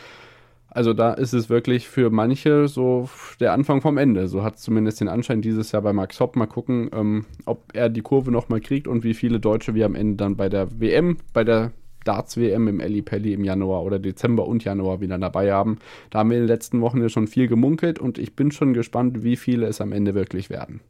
Also 0.73 0.93
da 0.93 1.13
ist 1.13 1.33
es 1.33 1.49
wirklich 1.49 1.88
für 1.88 2.09
manche 2.09 2.67
so 2.67 3.09
der 3.39 3.53
Anfang 3.53 3.81
vom 3.81 3.97
Ende. 3.97 4.27
So 4.27 4.43
hat 4.43 4.55
es 4.55 4.62
zumindest 4.62 5.01
den 5.01 5.07
Anschein 5.07 5.41
dieses 5.41 5.71
Jahr 5.71 5.83
bei 5.83 5.93
Max 5.93 6.19
Hopp. 6.19 6.36
Mal 6.36 6.47
gucken, 6.47 6.89
ähm, 6.93 7.25
ob 7.45 7.63
er 7.73 7.89
die 7.89 8.01
Kurve 8.01 8.31
nochmal 8.31 8.59
kriegt 8.59 8.88
und 8.88 9.03
wie 9.03 9.13
viele 9.13 9.39
Deutsche 9.39 9.75
wir 9.75 9.86
am 9.86 9.95
Ende 9.95 10.17
dann 10.17 10.36
bei 10.36 10.49
der 10.49 10.79
WM, 10.79 11.17
bei 11.33 11.43
der 11.43 11.71
Darts-WM 12.05 12.67
im 12.67 12.79
Eli 12.79 13.01
Pelli 13.01 13.33
im 13.33 13.43
Januar 13.43 13.83
oder 13.83 13.99
Dezember 13.99 14.47
und 14.47 14.63
Januar 14.63 14.99
wieder 14.99 15.17
dabei 15.17 15.53
haben. 15.53 15.79
Da 16.09 16.19
haben 16.19 16.31
wir 16.31 16.38
in 16.38 16.43
den 16.43 16.49
letzten 16.49 16.81
Wochen 16.81 17.01
ja 17.01 17.09
schon 17.09 17.27
viel 17.27 17.47
gemunkelt 17.47 17.99
und 17.99 18.17
ich 18.17 18.36
bin 18.36 18.51
schon 18.51 18.73
gespannt, 18.73 19.23
wie 19.23 19.36
viele 19.36 19.67
es 19.67 19.79
am 19.79 19.91
Ende 19.91 20.15
wirklich 20.15 20.49
werden. 20.49 20.81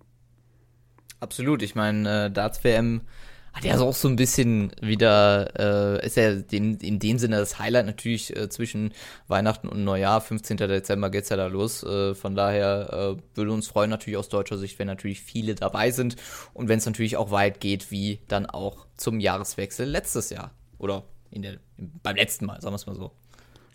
Absolut. 1.19 1.61
Ich 1.61 1.75
meine, 1.75 2.25
äh, 2.25 2.31
Darts-WM 2.31 3.01
hat 3.53 3.65
ja 3.65 3.79
auch 3.79 3.93
so 3.93 4.07
ein 4.07 4.15
bisschen 4.15 4.71
wieder, 4.81 5.99
äh, 6.01 6.05
ist 6.05 6.17
ja 6.17 6.31
in, 6.51 6.77
in 6.77 6.99
dem 6.99 7.19
Sinne 7.19 7.37
das 7.37 7.59
Highlight 7.59 7.85
natürlich 7.85 8.35
äh, 8.35 8.49
zwischen 8.49 8.93
Weihnachten 9.27 9.69
und 9.69 9.83
Neujahr, 9.83 10.21
15. 10.21 10.57
Dezember 10.57 11.11
geht's 11.11 11.29
ja 11.29 11.37
da 11.37 11.47
los. 11.47 11.83
Äh, 11.83 12.15
von 12.15 12.35
daher 12.35 13.15
äh, 13.17 13.37
würde 13.37 13.51
uns 13.51 13.67
freuen 13.67 13.91
natürlich 13.91 14.17
aus 14.17 14.29
deutscher 14.29 14.57
Sicht, 14.57 14.79
wenn 14.79 14.87
natürlich 14.87 15.21
viele 15.21 15.53
dabei 15.53 15.91
sind 15.91 16.15
und 16.53 16.67
wenn 16.67 16.79
es 16.79 16.85
natürlich 16.85 17.15
auch 17.15 17.29
weit 17.29 17.59
geht, 17.59 17.91
wie 17.91 18.19
dann 18.27 18.47
auch 18.47 18.87
zum 18.97 19.19
Jahreswechsel 19.19 19.87
letztes 19.87 20.31
Jahr 20.31 20.51
oder 20.79 21.03
in 21.29 21.43
der, 21.43 21.57
beim 21.77 22.15
letzten 22.15 22.45
Mal, 22.45 22.59
sagen 22.59 22.73
wir 22.73 22.77
es 22.77 22.87
mal 22.87 22.95
so. 22.95 23.11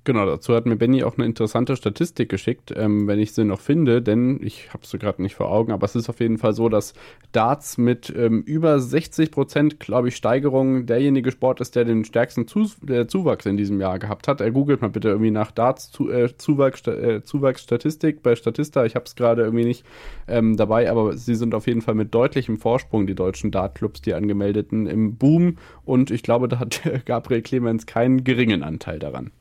Genau, 0.08 0.24
dazu 0.24 0.54
hat 0.54 0.64
mir 0.64 0.76
Benny 0.76 1.04
auch 1.04 1.18
eine 1.18 1.26
interessante 1.26 1.76
Statistik 1.76 2.30
geschickt, 2.30 2.72
ähm, 2.74 3.06
wenn 3.06 3.18
ich 3.18 3.34
sie 3.34 3.44
noch 3.44 3.60
finde, 3.60 4.00
denn 4.00 4.40
ich 4.42 4.72
habe 4.72 4.86
sie 4.86 4.98
gerade 4.98 5.20
nicht 5.20 5.34
vor 5.34 5.50
Augen, 5.50 5.70
aber 5.70 5.84
es 5.84 5.94
ist 5.94 6.08
auf 6.08 6.20
jeden 6.20 6.38
Fall 6.38 6.54
so, 6.54 6.70
dass 6.70 6.94
Darts 7.32 7.76
mit 7.76 8.10
ähm, 8.16 8.40
über 8.40 8.80
60 8.80 9.30
Prozent, 9.30 9.80
glaube 9.80 10.08
ich, 10.08 10.16
Steigerung 10.16 10.86
derjenige 10.86 11.30
Sport 11.30 11.60
ist, 11.60 11.76
der 11.76 11.84
den 11.84 12.06
stärksten 12.06 12.48
Zu 12.48 12.70
der 12.80 13.06
Zuwachs 13.06 13.44
in 13.44 13.58
diesem 13.58 13.82
Jahr 13.82 13.98
gehabt 13.98 14.28
hat. 14.28 14.40
Er 14.40 14.50
googelt 14.50 14.80
mal 14.80 14.88
bitte 14.88 15.08
irgendwie 15.08 15.30
nach 15.30 15.50
Darts 15.50 15.90
zu, 15.90 16.10
äh, 16.10 16.34
Zuwachs, 16.38 16.86
äh, 16.86 17.22
Zuwachsstatistik 17.22 18.22
bei 18.22 18.34
Statista. 18.34 18.86
Ich 18.86 18.94
habe 18.94 19.04
es 19.04 19.14
gerade 19.14 19.42
irgendwie 19.42 19.66
nicht 19.66 19.84
ähm, 20.26 20.56
dabei, 20.56 20.90
aber 20.90 21.18
sie 21.18 21.34
sind 21.34 21.54
auf 21.54 21.66
jeden 21.66 21.82
Fall 21.82 21.94
mit 21.94 22.14
deutlichem 22.14 22.56
Vorsprung, 22.56 23.06
die 23.06 23.14
deutschen 23.14 23.50
Dartclubs, 23.50 24.00
die 24.00 24.14
angemeldeten, 24.14 24.86
im 24.86 25.16
Boom 25.16 25.58
und 25.84 26.10
ich 26.10 26.22
glaube, 26.22 26.48
da 26.48 26.60
hat 26.60 26.80
Gabriel 27.04 27.42
Clemens 27.42 27.84
keinen 27.84 28.24
geringen 28.24 28.62
Anteil 28.62 28.98
daran. 28.98 29.32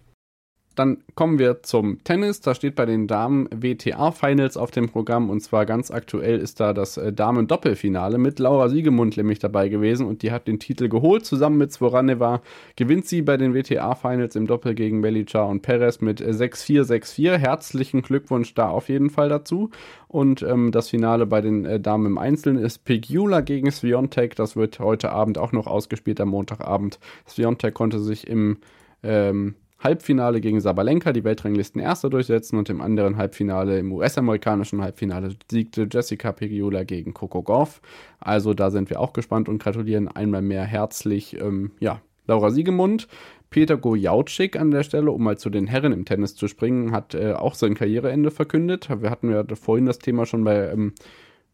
Dann 0.78 1.00
kommen 1.16 1.40
wir 1.40 1.64
zum 1.64 2.04
Tennis. 2.04 2.40
Da 2.40 2.54
steht 2.54 2.76
bei 2.76 2.86
den 2.86 3.08
Damen 3.08 3.50
WTA 3.52 4.12
Finals 4.12 4.58
auf 4.58 4.70
dem 4.70 4.90
Programm 4.90 5.32
und 5.32 5.40
zwar 5.42 5.66
ganz 5.66 5.90
aktuell 5.90 6.38
ist 6.38 6.60
da 6.60 6.72
das 6.72 6.98
äh, 6.98 7.12
Damen-Doppelfinale 7.12 8.20
mit 8.20 8.38
Laura 8.38 8.70
Siegemund 8.70 9.18
nämlich 9.18 9.40
dabei 9.40 9.70
gewesen 9.70 10.06
und 10.06 10.22
die 10.22 10.32
hat 10.32 10.48
den 10.48 10.60
Titel 10.60 10.88
geholt. 10.88 11.26
Zusammen 11.26 11.58
mit 11.58 11.74
Svoraneva 11.74 12.44
gewinnt 12.76 13.08
sie 13.08 13.24
bei 13.24 13.38
den 13.38 13.56
WTA 13.56 13.96
Finals 13.96 14.36
im 14.36 14.46
Doppel 14.46 14.76
gegen 14.76 15.02
Belica 15.02 15.44
und 15.46 15.64
Perez 15.64 16.00
mit 16.02 16.22
6-4, 16.22 16.84
6-4. 16.84 17.38
Herzlichen 17.38 18.04
Glückwunsch 18.04 18.54
da 18.54 18.70
auf 18.70 18.88
jeden 18.88 19.10
Fall 19.10 19.30
dazu. 19.30 19.72
Und 20.08 20.44
ähm, 20.44 20.72
das 20.72 20.90
Finale 20.90 21.26
bei 21.26 21.42
den 21.42 21.66
äh, 21.66 21.80
Damen 21.80 22.06
im 22.06 22.18
Einzelnen 22.20 22.64
ist 22.64 22.86
Pegula 22.86 23.42
gegen 23.42 23.72
Sviontek. 23.72 24.36
Das 24.36 24.56
wird 24.56 24.78
heute 24.78 25.10
Abend 25.12 25.40
auch 25.40 25.54
noch 25.54 25.66
ausgespielt 25.66 26.22
am 26.22 26.30
Montagabend. 26.30 27.00
Sviontek 27.28 27.74
konnte 27.74 28.00
sich 28.00 28.28
im 28.28 28.58
ähm, 29.02 29.56
Halbfinale 29.80 30.42
gegen 30.42 30.60
Sabalenka 30.60 31.14
die 31.14 31.24
Weltranglisten 31.24 31.80
Erster 31.80 32.10
durchsetzen 32.10 32.58
und 32.58 32.70
im 32.70 32.82
anderen 32.82 33.18
Halbfinale, 33.18 33.80
im 33.80 33.92
US-amerikanischen 33.92 34.82
Halbfinale, 34.82 35.36
siegte 35.50 35.88
Jessica 35.92 36.32
Pegiola 36.32 36.84
gegen 36.84 37.14
Coco 37.14 37.44
Gauff. 37.44 37.82
Also 38.20 38.54
da 38.54 38.72
sind 38.72 38.90
wir 38.90 39.00
auch 39.00 39.14
gespannt 39.14 39.50
und 39.50 39.62
gratulieren 39.62 40.08
einmal 40.08 40.42
mehr 40.42 40.64
herzlich, 40.64 41.40
ähm, 41.40 41.72
ja, 41.80 42.02
Laura 42.26 42.50
Siegemund. 42.50 43.08
Peter 43.50 43.78
Gojauczyk 43.78 44.60
an 44.60 44.72
der 44.72 44.84
Stelle, 44.84 45.12
um 45.12 45.24
mal 45.24 45.38
zu 45.38 45.50
den 45.50 45.68
Herren 45.68 45.94
im 45.94 46.04
Tennis 46.04 46.36
zu 46.36 46.48
springen, 46.48 46.92
hat 46.92 47.14
äh, 47.14 47.34
auch 47.34 47.54
sein 47.54 47.76
Karriereende 47.76 48.30
verkündet. 48.30 48.90
Wir 49.02 49.10
hatten 49.10 49.32
ja 49.32 49.44
vorhin 49.56 49.86
das 49.86 50.00
Thema 50.00 50.26
schon 50.26 50.44
bei 50.44 50.70
ähm, 50.70 50.94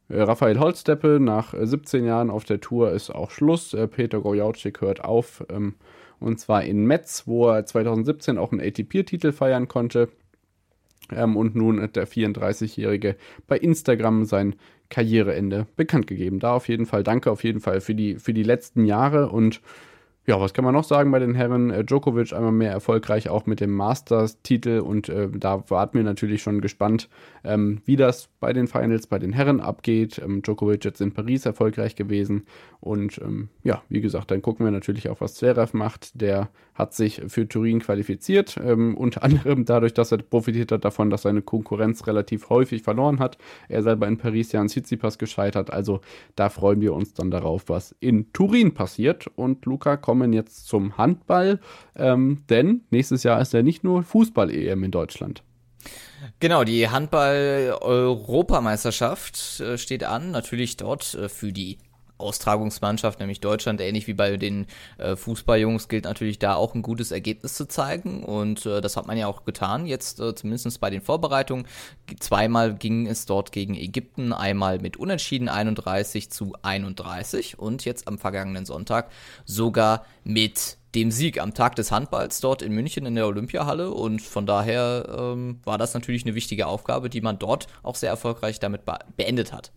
äh, 0.09 0.21
Raphael 0.21 0.59
Holzdeppe. 0.59 1.19
Nach 1.21 1.53
17 1.59 2.03
äh, 2.03 2.07
Jahren 2.07 2.31
auf 2.31 2.45
der 2.45 2.59
Tour 2.59 2.91
ist 2.91 3.11
auch 3.11 3.29
Schluss. 3.29 3.73
Äh, 3.73 3.87
Peter 3.87 4.21
Gojauczyk 4.21 4.81
hört 4.81 5.03
auf. 5.03 5.45
Ähm, 5.49 5.75
und 6.23 6.39
zwar 6.39 6.63
in 6.63 6.85
Metz, 6.85 7.23
wo 7.25 7.49
er 7.49 7.65
2017 7.65 8.37
auch 8.37 8.51
einen 8.51 8.61
ATP-Titel 8.61 9.31
feiern 9.31 9.67
konnte. 9.67 10.09
Ähm, 11.11 11.35
und 11.35 11.55
nun 11.55 11.81
hat 11.81 11.95
der 11.95 12.07
34-Jährige 12.07 13.15
bei 13.47 13.57
Instagram 13.57 14.25
sein 14.25 14.55
Karriereende 14.89 15.67
bekannt 15.75 16.07
gegeben. 16.07 16.39
Da 16.39 16.53
auf 16.53 16.67
jeden 16.67 16.85
Fall 16.85 17.03
danke 17.03 17.31
auf 17.31 17.43
jeden 17.43 17.59
Fall 17.59 17.81
für 17.81 17.95
die, 17.95 18.15
für 18.15 18.33
die 18.33 18.43
letzten 18.43 18.85
Jahre 18.85 19.29
und 19.29 19.61
ja, 20.25 20.39
was 20.39 20.53
kann 20.53 20.63
man 20.63 20.73
noch 20.73 20.85
sagen 20.85 21.11
bei 21.11 21.19
den 21.19 21.35
Herren? 21.35 21.69
Äh, 21.69 21.83
Djokovic 21.83 22.31
einmal 22.31 22.53
mehr 22.53 22.71
erfolgreich 22.71 23.27
auch 23.27 23.45
mit 23.45 23.59
dem 23.59 23.71
Masters-Titel 23.71 24.79
und 24.79 25.09
äh, 25.09 25.27
da 25.29 25.69
warten 25.69 25.97
wir 25.97 26.03
natürlich 26.03 26.41
schon 26.41 26.61
gespannt, 26.61 27.09
ähm, 27.43 27.81
wie 27.85 27.97
das 27.97 28.29
bei 28.39 28.53
den 28.53 28.67
Finals 28.67 29.07
bei 29.07 29.19
den 29.19 29.33
Herren 29.33 29.59
abgeht. 29.59 30.21
Ähm, 30.23 30.41
Djokovic 30.41 30.85
jetzt 30.85 31.01
in 31.01 31.11
Paris 31.11 31.45
erfolgreich 31.45 31.97
gewesen 31.97 32.45
und 32.79 33.17
ähm, 33.17 33.49
ja, 33.63 33.83
wie 33.89 33.99
gesagt, 33.99 34.31
dann 34.31 34.41
gucken 34.41 34.65
wir 34.65 34.71
natürlich 34.71 35.09
auch, 35.09 35.19
was 35.19 35.35
Zverev 35.35 35.75
macht. 35.75 36.21
Der 36.21 36.49
hat 36.73 36.93
sich 36.93 37.21
für 37.27 37.47
Turin 37.47 37.79
qualifiziert, 37.79 38.57
ähm, 38.63 38.95
unter 38.95 39.23
anderem 39.23 39.65
dadurch, 39.65 39.93
dass 39.93 40.13
er 40.13 40.19
profitiert 40.19 40.71
hat 40.71 40.85
davon, 40.85 41.09
dass 41.09 41.23
seine 41.23 41.41
Konkurrenz 41.41 42.07
relativ 42.07 42.49
häufig 42.49 42.81
verloren 42.81 43.19
hat. 43.19 43.37
Er 43.67 43.83
selber 43.83 44.07
in 44.07 44.17
Paris 44.17 44.53
ja 44.53 44.61
an 44.61 44.69
Tsitsipas 44.69 45.17
gescheitert, 45.17 45.69
also 45.69 45.99
da 46.37 46.47
freuen 46.47 46.79
wir 46.79 46.93
uns 46.93 47.13
dann 47.13 47.29
darauf, 47.29 47.67
was 47.67 47.93
in 47.99 48.31
Turin 48.31 48.73
passiert 48.73 49.27
und 49.35 49.65
Luca 49.65 49.97
kommt 49.97 50.12
kommen 50.13 50.31
jetzt 50.31 50.67
zum 50.67 50.95
Handball, 50.95 51.59
ähm, 51.95 52.43
denn 52.47 52.81
nächstes 52.91 53.23
Jahr 53.23 53.41
ist 53.41 53.51
ja 53.51 53.63
nicht 53.63 53.83
nur 53.83 54.03
Fußball-EM 54.03 54.83
in 54.83 54.91
Deutschland. 54.91 55.41
Genau, 56.39 56.63
die 56.63 56.87
Handball-Europameisterschaft 56.87 59.59
äh, 59.59 59.79
steht 59.79 60.03
an, 60.03 60.29
natürlich 60.29 60.77
dort 60.77 61.15
äh, 61.15 61.29
für 61.29 61.51
die 61.51 61.79
Austragungsmannschaft, 62.23 63.19
nämlich 63.19 63.39
Deutschland, 63.39 63.81
ähnlich 63.81 64.07
wie 64.07 64.13
bei 64.13 64.37
den 64.37 64.65
äh, 64.97 65.15
Fußballjungs, 65.15 65.87
gilt 65.87 66.05
natürlich 66.05 66.39
da 66.39 66.55
auch 66.55 66.73
ein 66.73 66.81
gutes 66.81 67.11
Ergebnis 67.11 67.53
zu 67.53 67.67
zeigen. 67.67 68.23
Und 68.23 68.65
äh, 68.65 68.81
das 68.81 68.97
hat 68.97 69.05
man 69.07 69.17
ja 69.17 69.27
auch 69.27 69.45
getan, 69.45 69.85
jetzt 69.85 70.19
äh, 70.19 70.33
zumindest 70.33 70.79
bei 70.79 70.89
den 70.89 71.01
Vorbereitungen. 71.01 71.67
Zweimal 72.19 72.75
ging 72.75 73.07
es 73.07 73.25
dort 73.25 73.51
gegen 73.51 73.75
Ägypten, 73.75 74.33
einmal 74.33 74.79
mit 74.79 74.97
Unentschieden 74.97 75.49
31 75.49 76.31
zu 76.31 76.53
31 76.61 77.59
und 77.59 77.85
jetzt 77.85 78.07
am 78.07 78.17
vergangenen 78.17 78.65
Sonntag 78.65 79.09
sogar 79.45 80.05
mit 80.23 80.77
dem 80.95 81.11
Sieg 81.11 81.41
am 81.41 81.53
Tag 81.53 81.75
des 81.75 81.91
Handballs 81.91 82.39
dort 82.39 82.61
in 82.61 82.71
München 82.71 83.05
in 83.05 83.15
der 83.15 83.27
Olympiahalle 83.27 83.91
und 83.91 84.21
von 84.21 84.45
daher 84.45 85.07
ähm, 85.17 85.59
war 85.63 85.77
das 85.77 85.93
natürlich 85.93 86.23
eine 86.23 86.35
wichtige 86.35 86.67
Aufgabe, 86.67 87.09
die 87.09 87.21
man 87.21 87.39
dort 87.39 87.67
auch 87.81 87.95
sehr 87.95 88.09
erfolgreich 88.09 88.59
damit 88.59 88.81
beendet 89.17 89.51
hat. 89.51 89.71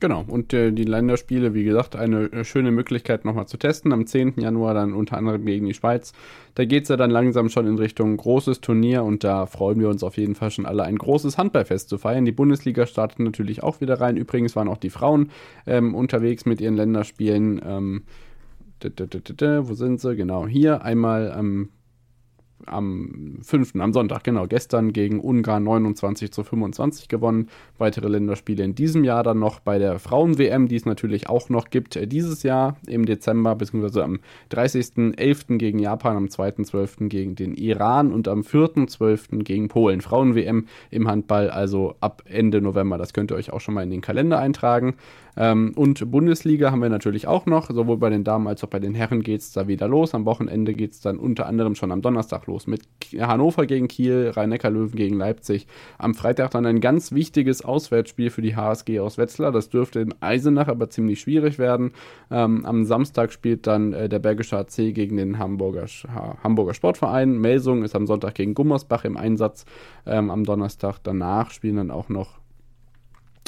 Genau, 0.00 0.24
und 0.26 0.54
äh, 0.54 0.72
die 0.72 0.84
Länderspiele, 0.84 1.52
wie 1.52 1.62
gesagt, 1.62 1.94
eine 1.94 2.32
äh, 2.32 2.44
schöne 2.44 2.70
Möglichkeit 2.70 3.26
nochmal 3.26 3.46
zu 3.46 3.58
testen. 3.58 3.92
Am 3.92 4.06
10. 4.06 4.34
Januar 4.38 4.72
dann 4.72 4.94
unter 4.94 5.18
anderem 5.18 5.44
gegen 5.44 5.66
die 5.66 5.74
Schweiz. 5.74 6.14
Da 6.54 6.64
geht 6.64 6.84
es 6.84 6.88
ja 6.88 6.96
dann 6.96 7.10
langsam 7.10 7.50
schon 7.50 7.66
in 7.66 7.76
Richtung 7.76 8.16
großes 8.16 8.62
Turnier 8.62 9.04
und 9.04 9.24
da 9.24 9.44
freuen 9.44 9.78
wir 9.78 9.90
uns 9.90 10.02
auf 10.02 10.16
jeden 10.16 10.34
Fall 10.34 10.50
schon 10.50 10.64
alle, 10.64 10.84
ein 10.84 10.96
großes 10.96 11.36
Handballfest 11.36 11.90
zu 11.90 11.98
feiern. 11.98 12.24
Die 12.24 12.32
Bundesliga 12.32 12.86
startet 12.86 13.18
natürlich 13.20 13.62
auch 13.62 13.82
wieder 13.82 14.00
rein. 14.00 14.16
Übrigens 14.16 14.56
waren 14.56 14.68
auch 14.68 14.78
die 14.78 14.90
Frauen 14.90 15.30
ähm, 15.66 15.94
unterwegs 15.94 16.46
mit 16.46 16.62
ihren 16.62 16.76
Länderspielen. 16.76 17.60
Ähm, 17.62 18.02
wo 18.82 19.74
sind 19.74 20.00
sie? 20.00 20.16
Genau, 20.16 20.46
hier 20.46 20.82
einmal 20.82 21.30
am 21.30 21.68
am 22.66 23.38
5., 23.42 23.76
am 23.76 23.92
Sonntag, 23.92 24.24
genau, 24.24 24.46
gestern 24.46 24.92
gegen 24.92 25.20
Ungarn 25.20 25.64
29 25.64 26.32
zu 26.32 26.44
25 26.44 27.08
gewonnen. 27.08 27.48
Weitere 27.78 28.08
Länderspiele 28.08 28.64
in 28.64 28.74
diesem 28.74 29.04
Jahr 29.04 29.22
dann 29.22 29.38
noch 29.38 29.60
bei 29.60 29.78
der 29.78 29.98
Frauen-WM, 29.98 30.68
die 30.68 30.76
es 30.76 30.84
natürlich 30.84 31.28
auch 31.28 31.48
noch 31.48 31.70
gibt, 31.70 31.96
äh, 31.96 32.06
dieses 32.06 32.42
Jahr 32.42 32.76
im 32.86 33.06
Dezember, 33.06 33.54
beziehungsweise 33.54 34.04
am 34.04 34.20
30.11. 34.50 35.58
gegen 35.58 35.78
Japan, 35.78 36.16
am 36.16 36.26
2.12. 36.26 37.08
gegen 37.08 37.34
den 37.34 37.54
Iran 37.54 38.12
und 38.12 38.28
am 38.28 38.40
4.12. 38.40 39.42
gegen 39.42 39.68
Polen. 39.68 40.00
Frauen-WM 40.00 40.66
im 40.90 41.08
Handball, 41.08 41.50
also 41.50 41.94
ab 42.00 42.22
Ende 42.26 42.60
November. 42.60 42.98
Das 42.98 43.12
könnt 43.12 43.30
ihr 43.30 43.36
euch 43.36 43.52
auch 43.52 43.60
schon 43.60 43.74
mal 43.74 43.82
in 43.82 43.90
den 43.90 44.00
Kalender 44.00 44.38
eintragen. 44.38 44.94
Ähm, 45.40 45.72
und 45.74 46.10
Bundesliga 46.10 46.70
haben 46.70 46.82
wir 46.82 46.90
natürlich 46.90 47.26
auch 47.26 47.46
noch. 47.46 47.70
Sowohl 47.70 47.96
bei 47.96 48.10
den 48.10 48.24
Damen 48.24 48.46
als 48.46 48.62
auch 48.62 48.68
bei 48.68 48.78
den 48.78 48.94
Herren 48.94 49.22
geht 49.22 49.40
es 49.40 49.52
da 49.52 49.68
wieder 49.68 49.88
los. 49.88 50.14
Am 50.14 50.26
Wochenende 50.26 50.74
geht 50.74 50.92
es 50.92 51.00
dann 51.00 51.18
unter 51.18 51.46
anderem 51.46 51.74
schon 51.74 51.92
am 51.92 52.02
Donnerstag 52.02 52.46
los 52.46 52.66
mit 52.66 52.82
Hannover 53.18 53.64
gegen 53.64 53.88
Kiel, 53.88 54.32
Rhein-Neckar-Löwen 54.36 54.94
gegen 54.94 55.16
Leipzig. 55.16 55.66
Am 55.96 56.14
Freitag 56.14 56.50
dann 56.50 56.66
ein 56.66 56.80
ganz 56.80 57.12
wichtiges 57.12 57.64
Auswärtsspiel 57.64 58.28
für 58.28 58.42
die 58.42 58.54
HSG 58.54 59.00
aus 59.00 59.16
Wetzlar. 59.16 59.50
Das 59.50 59.70
dürfte 59.70 60.00
in 60.00 60.14
Eisenach 60.20 60.68
aber 60.68 60.90
ziemlich 60.90 61.20
schwierig 61.20 61.58
werden. 61.58 61.92
Ähm, 62.30 62.66
am 62.66 62.84
Samstag 62.84 63.32
spielt 63.32 63.66
dann 63.66 63.94
äh, 63.94 64.10
der 64.10 64.18
Bergische 64.18 64.58
AC 64.58 64.92
gegen 64.92 65.16
den 65.16 65.38
Hamburger, 65.38 65.86
ha 66.14 66.36
Hamburger 66.44 66.74
Sportverein. 66.74 67.38
Melsung 67.38 67.82
ist 67.82 67.96
am 67.96 68.06
Sonntag 68.06 68.34
gegen 68.34 68.52
Gummersbach 68.52 69.06
im 69.06 69.16
Einsatz. 69.16 69.64
Ähm, 70.04 70.30
am 70.30 70.44
Donnerstag 70.44 70.98
danach 71.02 71.50
spielen 71.50 71.76
dann 71.76 71.90
auch 71.90 72.10
noch 72.10 72.40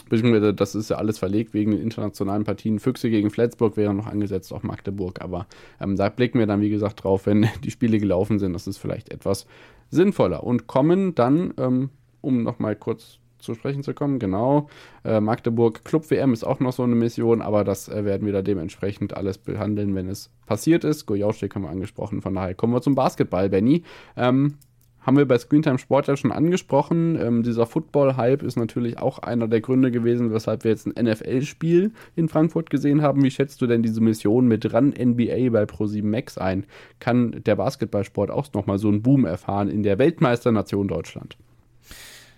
beziehungsweise 0.08 0.54
das 0.54 0.74
ist 0.74 0.90
ja 0.90 0.96
alles 0.96 1.18
verlegt 1.18 1.54
wegen 1.54 1.72
den 1.72 1.80
internationalen 1.80 2.44
Partien. 2.44 2.78
Füchse 2.78 3.10
gegen 3.10 3.30
Flensburg 3.30 3.76
wäre 3.76 3.94
noch 3.94 4.06
angesetzt, 4.06 4.52
auch 4.52 4.62
Magdeburg, 4.62 5.20
aber 5.20 5.46
ähm, 5.80 5.96
da 5.96 6.08
blicken 6.08 6.38
wir 6.38 6.46
dann, 6.46 6.60
wie 6.60 6.70
gesagt, 6.70 7.04
drauf, 7.04 7.26
wenn 7.26 7.48
die 7.64 7.70
Spiele 7.70 7.98
gelaufen 7.98 8.38
sind. 8.38 8.52
Das 8.52 8.66
ist 8.66 8.78
vielleicht 8.78 9.10
etwas 9.10 9.46
sinnvoller. 9.90 10.44
Und 10.44 10.66
kommen 10.66 11.14
dann, 11.14 11.54
ähm, 11.58 11.90
um 12.20 12.42
nochmal 12.42 12.76
kurz 12.76 13.18
zu 13.42 13.54
sprechen 13.54 13.82
zu 13.82 13.92
kommen, 13.92 14.18
genau, 14.18 14.68
äh, 15.04 15.20
Magdeburg 15.20 15.84
Club 15.84 16.10
WM 16.10 16.32
ist 16.32 16.44
auch 16.44 16.60
noch 16.60 16.72
so 16.72 16.84
eine 16.84 16.94
Mission, 16.94 17.42
aber 17.42 17.64
das 17.64 17.88
äh, 17.88 18.04
werden 18.04 18.24
wir 18.24 18.32
da 18.32 18.40
dementsprechend 18.40 19.16
alles 19.16 19.36
behandeln, 19.36 19.94
wenn 19.94 20.08
es 20.08 20.30
passiert 20.46 20.84
ist. 20.84 21.06
Gojaustik 21.06 21.54
haben 21.54 21.62
wir 21.62 21.70
angesprochen, 21.70 22.22
von 22.22 22.34
daher 22.34 22.54
kommen 22.54 22.72
wir 22.72 22.82
zum 22.82 22.94
Basketball, 22.94 23.48
Benny. 23.50 23.82
Ähm, 24.16 24.54
haben 25.02 25.16
wir 25.16 25.26
bei 25.26 25.38
Screentime 25.38 25.78
Sport 25.78 26.06
ja 26.06 26.16
schon 26.16 26.32
angesprochen. 26.32 27.18
Ähm, 27.20 27.42
dieser 27.42 27.66
Football-Hype 27.66 28.42
ist 28.42 28.56
natürlich 28.56 28.98
auch 28.98 29.18
einer 29.18 29.48
der 29.48 29.60
Gründe 29.60 29.90
gewesen, 29.90 30.32
weshalb 30.32 30.64
wir 30.64 30.70
jetzt 30.70 30.86
ein 30.86 31.04
NFL-Spiel 31.04 31.92
in 32.16 32.28
Frankfurt 32.28 32.70
gesehen 32.70 33.02
haben. 33.02 33.22
Wie 33.22 33.30
schätzt 33.30 33.60
du 33.60 33.66
denn 33.66 33.82
diese 33.82 34.00
Mission 34.00 34.46
mit 34.46 34.72
RAN 34.72 34.88
NBA 34.88 35.50
bei 35.50 35.64
Pro7 35.64 36.04
Max 36.04 36.38
ein? 36.38 36.64
Kann 37.00 37.42
der 37.44 37.56
Basketballsport 37.56 38.30
auch 38.30 38.52
nochmal 38.54 38.78
so 38.78 38.88
einen 38.88 39.02
Boom 39.02 39.24
erfahren 39.24 39.68
in 39.68 39.82
der 39.82 39.98
Weltmeisternation 39.98 40.88
Deutschland? 40.88 41.36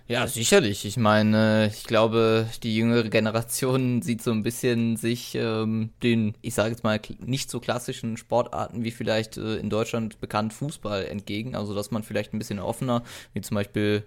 Ja, 0.07 0.27
sicherlich. 0.27 0.85
Ich 0.85 0.97
meine, 0.97 1.67
ich 1.73 1.83
glaube, 1.85 2.47
die 2.61 2.75
jüngere 2.75 3.09
Generation 3.09 4.01
sieht 4.03 4.21
so 4.21 4.31
ein 4.31 4.43
bisschen 4.43 4.97
sich 4.97 5.33
ähm, 5.33 5.89
den, 6.03 6.35
ich 6.41 6.53
sage 6.53 6.69
jetzt 6.69 6.83
mal, 6.83 6.99
nicht 7.25 7.49
so 7.49 7.59
klassischen 7.59 8.15
Sportarten 8.15 8.83
wie 8.83 8.91
vielleicht 8.91 9.37
äh, 9.37 9.55
in 9.55 9.71
Deutschland 9.71 10.19
bekannt 10.19 10.53
Fußball 10.53 11.05
entgegen. 11.05 11.55
Also, 11.55 11.73
dass 11.73 11.89
man 11.89 12.03
vielleicht 12.03 12.33
ein 12.33 12.37
bisschen 12.37 12.59
offener, 12.59 13.03
wie 13.33 13.41
zum 13.41 13.55
Beispiel 13.55 14.03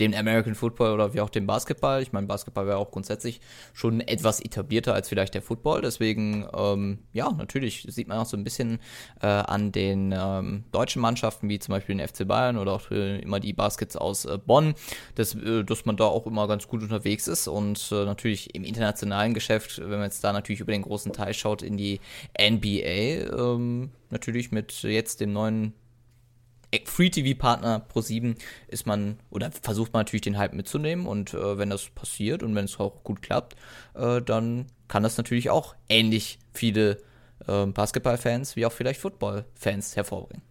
den 0.00 0.14
American 0.14 0.54
Football 0.54 0.92
oder 0.92 1.14
wie 1.14 1.20
auch 1.20 1.30
den 1.30 1.46
Basketball. 1.46 2.02
Ich 2.02 2.12
meine, 2.12 2.26
Basketball 2.26 2.66
wäre 2.66 2.78
auch 2.78 2.90
grundsätzlich 2.90 3.40
schon 3.72 4.00
etwas 4.00 4.40
etablierter 4.40 4.94
als 4.94 5.08
vielleicht 5.08 5.34
der 5.34 5.42
Football. 5.42 5.82
Deswegen, 5.82 6.46
ähm, 6.56 6.98
ja, 7.12 7.30
natürlich 7.30 7.86
sieht 7.88 8.08
man 8.08 8.18
auch 8.18 8.26
so 8.26 8.36
ein 8.36 8.44
bisschen 8.44 8.80
äh, 9.22 9.26
an 9.26 9.72
den 9.72 10.14
ähm, 10.16 10.64
deutschen 10.72 11.00
Mannschaften, 11.00 11.48
wie 11.48 11.58
zum 11.58 11.72
Beispiel 11.72 11.96
den 11.96 12.06
FC 12.06 12.26
Bayern 12.26 12.56
oder 12.56 12.72
auch 12.72 12.90
äh, 12.90 13.20
immer 13.20 13.40
die 13.40 13.52
Baskets 13.52 13.96
aus 13.96 14.24
äh, 14.24 14.38
Bonn, 14.38 14.74
dass, 15.14 15.34
äh, 15.34 15.62
dass 15.64 15.84
man 15.84 15.96
da 15.96 16.04
auch 16.04 16.26
immer 16.26 16.48
ganz 16.48 16.66
gut 16.66 16.82
unterwegs 16.82 17.28
ist. 17.28 17.46
Und 17.46 17.90
äh, 17.92 18.04
natürlich 18.04 18.54
im 18.54 18.64
internationalen 18.64 19.34
Geschäft, 19.34 19.78
wenn 19.78 19.90
man 19.90 20.04
jetzt 20.04 20.24
da 20.24 20.32
natürlich 20.32 20.60
über 20.60 20.72
den 20.72 20.82
großen 20.82 21.12
Teil 21.12 21.34
schaut, 21.34 21.62
in 21.62 21.76
die 21.76 22.00
NBA, 22.38 23.32
ähm, 23.36 23.90
natürlich 24.10 24.50
mit 24.50 24.82
jetzt 24.82 25.20
dem 25.20 25.32
neuen 25.32 25.74
Free-TV-Partner 26.84 27.86
Pro7 27.92 28.36
ist 28.68 28.86
man 28.86 29.18
oder 29.30 29.50
versucht 29.50 29.92
man 29.92 30.00
natürlich 30.00 30.22
den 30.22 30.38
Hype 30.38 30.54
mitzunehmen 30.54 31.06
und 31.06 31.34
äh, 31.34 31.58
wenn 31.58 31.70
das 31.70 31.88
passiert 31.90 32.42
und 32.42 32.54
wenn 32.54 32.64
es 32.64 32.78
auch 32.78 33.04
gut 33.04 33.22
klappt, 33.22 33.56
äh, 33.94 34.20
dann 34.22 34.66
kann 34.88 35.02
das 35.02 35.16
natürlich 35.16 35.50
auch 35.50 35.74
ähnlich 35.88 36.38
viele 36.52 36.98
äh, 37.46 37.66
Basketball-Fans 37.66 38.56
wie 38.56 38.66
auch 38.66 38.72
vielleicht 38.72 39.00
Football-Fans 39.00 39.96
hervorbringen. 39.96 40.42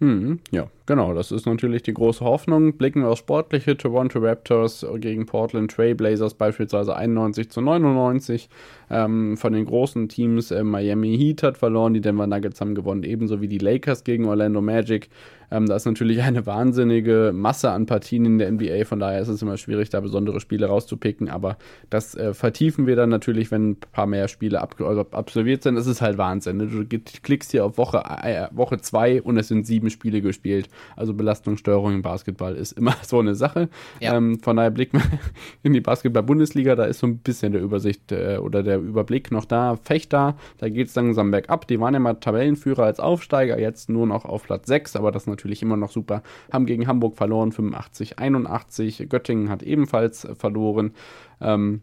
Hm, 0.00 0.40
ja, 0.50 0.70
genau, 0.90 1.14
das 1.14 1.30
ist 1.30 1.46
natürlich 1.46 1.84
die 1.84 1.94
große 1.94 2.24
Hoffnung. 2.24 2.72
Blicken 2.76 3.02
wir 3.02 3.10
auf 3.10 3.18
sportliche 3.18 3.76
Toronto 3.76 4.18
Raptors 4.18 4.84
gegen 4.96 5.24
Portland 5.24 5.70
Trail 5.70 5.94
Blazers 5.94 6.34
beispielsweise 6.34 6.96
91 6.96 7.48
zu 7.48 7.60
99. 7.60 8.48
Ähm, 8.90 9.36
von 9.36 9.52
den 9.52 9.66
großen 9.66 10.08
Teams 10.08 10.50
äh, 10.50 10.64
Miami 10.64 11.16
Heat 11.16 11.44
hat 11.44 11.58
verloren, 11.58 11.94
die 11.94 12.00
Denver 12.00 12.26
Nuggets 12.26 12.60
haben 12.60 12.74
gewonnen, 12.74 13.04
ebenso 13.04 13.40
wie 13.40 13.46
die 13.46 13.58
Lakers 13.58 14.02
gegen 14.02 14.26
Orlando 14.26 14.60
Magic. 14.60 15.08
Ähm, 15.52 15.66
da 15.66 15.76
ist 15.76 15.84
natürlich 15.84 16.22
eine 16.24 16.44
wahnsinnige 16.46 17.32
Masse 17.32 17.70
an 17.70 17.86
Partien 17.86 18.24
in 18.24 18.38
der 18.38 18.50
NBA, 18.50 18.84
von 18.84 18.98
daher 18.98 19.20
ist 19.20 19.28
es 19.28 19.42
immer 19.42 19.56
schwierig, 19.56 19.90
da 19.90 20.00
besondere 20.00 20.40
Spiele 20.40 20.66
rauszupicken, 20.66 21.28
aber 21.28 21.56
das 21.88 22.16
äh, 22.16 22.34
vertiefen 22.34 22.86
wir 22.88 22.96
dann 22.96 23.10
natürlich, 23.10 23.50
wenn 23.50 23.70
ein 23.70 23.76
paar 23.76 24.06
mehr 24.06 24.26
Spiele 24.28 24.60
ab 24.60 24.74
also 24.80 25.02
absolviert 25.12 25.62
sind. 25.62 25.76
Es 25.76 25.86
ist 25.86 26.00
halt 26.00 26.18
Wahnsinn. 26.18 26.56
Ne? 26.56 26.66
Du 26.66 26.84
klickst 27.22 27.50
hier 27.50 27.64
auf 27.64 27.78
Woche, 27.78 28.02
äh, 28.22 28.48
Woche 28.52 28.78
zwei 28.78 29.22
und 29.22 29.36
es 29.36 29.48
sind 29.48 29.66
sieben 29.66 29.90
Spiele 29.90 30.20
gespielt. 30.20 30.68
Also 30.96 31.14
Belastungssteuerung 31.14 31.94
im 31.94 32.02
Basketball 32.02 32.54
ist 32.54 32.72
immer 32.72 32.94
so 33.02 33.18
eine 33.18 33.34
Sache. 33.34 33.68
Ja. 34.00 34.16
Ähm, 34.16 34.40
von 34.40 34.56
daher 34.56 34.70
blicken 34.70 34.98
wir 34.98 35.18
in 35.62 35.72
die 35.72 35.80
Basketball-Bundesliga, 35.80 36.74
da 36.76 36.84
ist 36.84 37.00
so 37.00 37.06
ein 37.06 37.18
bisschen 37.18 37.52
der 37.52 37.60
Übersicht 37.60 38.12
äh, 38.12 38.38
oder 38.38 38.62
der 38.62 38.78
Überblick 38.78 39.30
noch 39.30 39.44
da. 39.44 39.76
Fechter, 39.76 40.36
da 40.58 40.68
geht 40.68 40.88
es 40.88 40.94
langsam 40.94 41.30
bergab. 41.30 41.66
Die 41.66 41.80
waren 41.80 41.94
ja 41.94 42.00
mal 42.00 42.14
Tabellenführer 42.14 42.84
als 42.84 43.00
Aufsteiger, 43.00 43.58
jetzt 43.58 43.90
nur 43.90 44.06
noch 44.06 44.24
auf 44.24 44.44
Platz 44.44 44.66
6, 44.66 44.96
aber 44.96 45.12
das 45.12 45.26
natürlich 45.26 45.50
natürlich 45.50 45.62
immer 45.62 45.76
noch 45.76 45.90
super. 45.90 46.22
Haben 46.52 46.66
gegen 46.66 46.86
Hamburg 46.86 47.16
verloren, 47.16 47.52
85, 47.52 48.18
81. 48.18 49.06
Göttingen 49.08 49.48
hat 49.48 49.62
ebenfalls 49.62 50.28
verloren. 50.34 50.92
Ähm, 51.40 51.82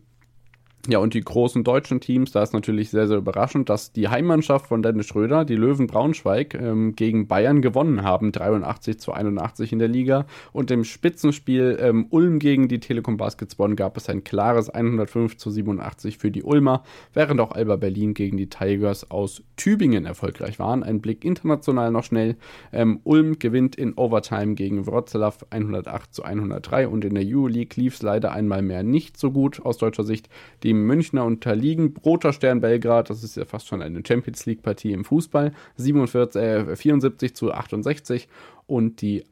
ja, 0.89 0.99
und 0.99 1.13
die 1.13 1.21
großen 1.21 1.65
deutschen 1.65 1.99
Teams, 1.99 2.31
da 2.31 2.41
ist 2.41 2.53
natürlich 2.53 2.91
sehr, 2.91 3.07
sehr 3.07 3.17
überraschend, 3.17 3.67
dass 3.67 3.91
die 3.91 4.07
Heimmannschaft 4.07 4.67
von 4.67 4.81
Dennis 4.81 5.07
Schröder, 5.07 5.43
die 5.43 5.55
Löwen 5.55 5.85
Braunschweig, 5.85 6.53
ähm, 6.53 6.95
gegen 6.95 7.27
Bayern 7.27 7.61
gewonnen 7.61 8.03
haben, 8.03 8.31
83 8.31 8.97
zu 8.97 9.11
81 9.11 9.73
in 9.73 9.79
der 9.79 9.89
Liga. 9.89 10.27
Und 10.53 10.71
im 10.71 10.85
Spitzenspiel 10.85 11.77
ähm, 11.81 12.07
Ulm 12.09 12.39
gegen 12.39 12.69
die 12.69 12.79
Telekom 12.79 13.17
Baskets 13.17 13.55
Bonn 13.55 13.75
gab 13.75 13.97
es 13.97 14.07
ein 14.07 14.23
klares 14.23 14.69
105 14.69 15.35
zu 15.35 15.51
87 15.51 16.19
für 16.19 16.31
die 16.31 16.43
Ulmer, 16.43 16.83
während 17.13 17.41
auch 17.41 17.51
Alba 17.51 17.75
Berlin 17.75 18.13
gegen 18.13 18.37
die 18.37 18.47
Tigers 18.47 19.11
aus 19.11 19.43
Tübingen 19.57 20.05
erfolgreich 20.05 20.57
waren. 20.57 20.83
Ein 20.83 21.01
Blick 21.01 21.25
international 21.25 21.91
noch 21.91 22.05
schnell. 22.05 22.37
Ähm, 22.71 23.01
Ulm 23.03 23.39
gewinnt 23.39 23.75
in 23.75 23.93
Overtime 23.95 24.55
gegen 24.55 24.87
Wroclaw 24.87 25.35
108 25.49 26.13
zu 26.13 26.23
103 26.23 26.87
und 26.87 27.03
in 27.03 27.15
der 27.15 27.25
Euroleague 27.25 27.75
lief 27.75 27.95
es 27.95 28.01
leider 28.01 28.31
einmal 28.31 28.61
mehr 28.61 28.83
nicht 28.83 29.17
so 29.17 29.31
gut 29.31 29.65
aus 29.65 29.77
deutscher 29.77 30.05
Sicht. 30.05 30.29
Die 30.63 30.66
Münchner 30.73 31.25
unterliegen. 31.25 31.93
Roter 32.03 32.33
Stern 32.33 32.61
Belgrad, 32.61 33.09
das 33.09 33.23
ist 33.23 33.37
ja 33.37 33.45
fast 33.45 33.67
schon 33.67 33.81
eine 33.81 34.01
Champions 34.05 34.45
League-Partie 34.45 34.91
im 34.91 35.05
Fußball, 35.05 35.51
47, 35.75 36.41
äh, 36.41 36.75
74 36.75 37.35
zu 37.35 37.51
68. 37.51 38.27
Und 38.65 39.01
die 39.01 39.23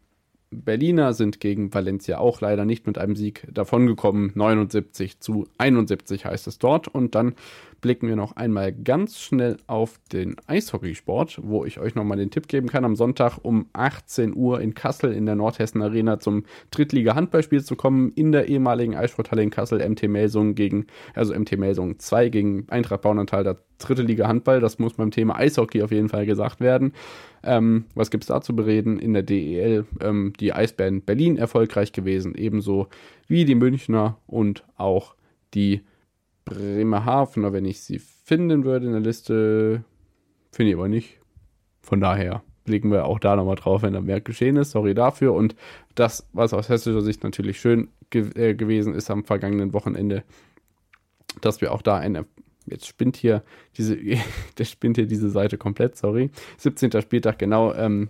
Berliner 0.51 1.13
sind 1.13 1.39
gegen 1.39 1.73
Valencia 1.73 2.19
auch 2.19 2.41
leider 2.41 2.65
nicht 2.65 2.87
mit 2.87 2.97
einem 2.97 3.15
Sieg 3.15 3.47
davongekommen. 3.51 4.31
79 4.35 5.19
zu 5.19 5.47
71 5.57 6.25
heißt 6.25 6.47
es 6.47 6.59
dort. 6.59 6.87
Und 6.87 7.15
dann 7.15 7.35
blicken 7.81 8.07
wir 8.07 8.15
noch 8.15 8.35
einmal 8.35 8.71
ganz 8.73 9.19
schnell 9.19 9.57
auf 9.67 9.99
den 10.11 10.35
Eishockeysport, 10.47 11.39
wo 11.43 11.65
ich 11.65 11.79
euch 11.79 11.95
nochmal 11.95 12.17
den 12.17 12.31
Tipp 12.31 12.47
geben 12.47 12.67
kann, 12.67 12.85
am 12.85 12.95
Sonntag 12.95 13.37
um 13.41 13.67
18 13.73 14.35
Uhr 14.35 14.61
in 14.61 14.73
Kassel 14.73 15.13
in 15.13 15.25
der 15.25 15.35
Nordhessen 15.35 15.81
Arena 15.81 16.19
zum 16.19 16.45
Drittliga-Handballspiel 16.71 17.63
zu 17.63 17.75
kommen, 17.75 18.11
in 18.15 18.31
der 18.31 18.47
ehemaligen 18.47 18.95
Eissporthalle 18.95 19.43
in 19.43 19.49
Kassel, 19.49 19.87
MT 19.87 20.03
Melsung 20.07 20.55
gegen, 20.55 20.87
also 21.13 21.33
MT 21.33 21.57
Melsung 21.57 21.99
2 21.99 22.29
gegen 22.29 22.65
Eintracht 22.69 23.01
Bauerntal, 23.01 23.43
der 23.43 23.57
dritte 23.77 24.01
Liga 24.01 24.27
Handball. 24.27 24.59
Das 24.59 24.79
muss 24.79 24.93
beim 24.93 25.11
Thema 25.11 25.35
Eishockey 25.35 25.81
auf 25.83 25.91
jeden 25.91 26.09
Fall 26.09 26.25
gesagt 26.25 26.59
werden. 26.59 26.93
Ähm, 27.43 27.85
was 27.93 28.11
gibt 28.11 28.23
es 28.23 28.27
da 28.27 28.41
zu 28.41 28.55
bereden? 28.55 28.99
In 28.99 29.13
der 29.13 29.23
DEL 29.23 29.85
ähm, 30.01 30.33
die 30.39 30.53
Eisbären 30.53 31.01
Berlin 31.01 31.37
erfolgreich 31.37 31.91
gewesen, 31.91 32.35
ebenso 32.35 32.87
wie 33.27 33.45
die 33.45 33.55
Münchner 33.55 34.17
und 34.27 34.63
auch 34.77 35.15
die 35.53 35.81
Bremerhavener, 36.45 37.51
wenn 37.53 37.65
ich 37.65 37.81
sie 37.81 37.99
finden 37.99 38.63
würde 38.63 38.85
in 38.85 38.93
der 38.93 39.01
Liste. 39.01 39.83
Finde 40.51 40.71
ich 40.71 40.77
aber 40.77 40.87
nicht. 40.87 41.19
Von 41.81 41.99
daher 41.99 42.43
blicken 42.63 42.91
wir 42.91 43.05
auch 43.05 43.19
da 43.19 43.35
nochmal 43.35 43.55
drauf, 43.55 43.81
wenn 43.81 43.93
da 43.93 44.01
mehr 44.01 44.21
geschehen 44.21 44.57
ist. 44.57 44.71
Sorry 44.71 44.93
dafür. 44.93 45.33
Und 45.33 45.55
das, 45.95 46.27
was 46.33 46.53
aus 46.53 46.69
hessischer 46.69 47.01
Sicht 47.01 47.23
natürlich 47.23 47.59
schön 47.59 47.89
ge 48.09 48.29
äh, 48.35 48.55
gewesen 48.55 48.93
ist 48.93 49.09
am 49.09 49.23
vergangenen 49.23 49.73
Wochenende, 49.73 50.23
dass 51.41 51.61
wir 51.61 51.71
auch 51.71 51.81
da 51.81 51.97
eine. 51.97 52.25
Jetzt 52.65 52.87
spinnt 52.87 53.15
hier 53.17 53.43
diese, 53.77 53.97
der 54.57 54.65
spinnt 54.65 54.97
hier 54.97 55.07
diese 55.07 55.29
Seite 55.29 55.57
komplett, 55.57 55.95
sorry. 55.95 56.31
17. 56.57 57.01
Spieltag, 57.01 57.39
genau. 57.39 57.73
Ähm, 57.73 58.09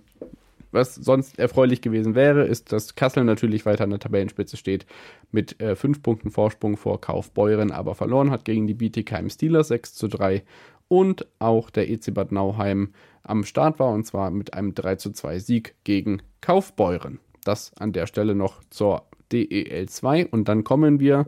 was 0.72 0.95
sonst 0.95 1.39
erfreulich 1.39 1.82
gewesen 1.82 2.16
wäre, 2.16 2.45
ist, 2.45 2.72
dass 2.72 2.95
Kassel 2.95 3.24
natürlich 3.24 3.66
weiter 3.66 3.84
an 3.84 3.91
der 3.91 3.99
Tabellenspitze 3.99 4.57
steht 4.57 4.86
mit 5.32 5.59
äh, 5.61 5.76
fünf 5.76 6.01
Punkten 6.01 6.32
Vorsprung 6.32 6.78
vor 6.78 7.01
Kaufbeuren, 7.01 7.72
aber 7.72 7.95
verloren 7.95 8.32
hat 8.32 8.45
gegen 8.45 8.68
die 8.68 8.74
Bietigheim 8.74 9.30
Steelers 9.30 9.70
6 9.70 9.93
zu 9.95 10.07
3 10.07 10.43
und 10.88 11.28
auch 11.39 11.70
der 11.70 11.89
EC 11.89 12.13
Bad 12.13 12.32
Nauheim 12.32 12.93
am 13.24 13.43
Start 13.43 13.80
war 13.80 13.91
und 13.91 14.05
zwar 14.05 14.30
mit 14.32 14.53
einem 14.53 14.74
3 14.76 14.95
zu 14.95 15.11
2 15.11 15.39
Sieg 15.39 15.76
gegen 15.84 16.22
Kaufbeuren. 16.41 17.20
Das 17.43 17.74
an 17.78 17.93
der 17.93 18.07
Stelle 18.07 18.36
noch 18.36 18.61
zur 18.70 19.03
DEL 19.32 19.89
2 19.89 20.28
und 20.28 20.47
dann 20.47 20.63
kommen 20.63 20.99
wir 20.99 21.28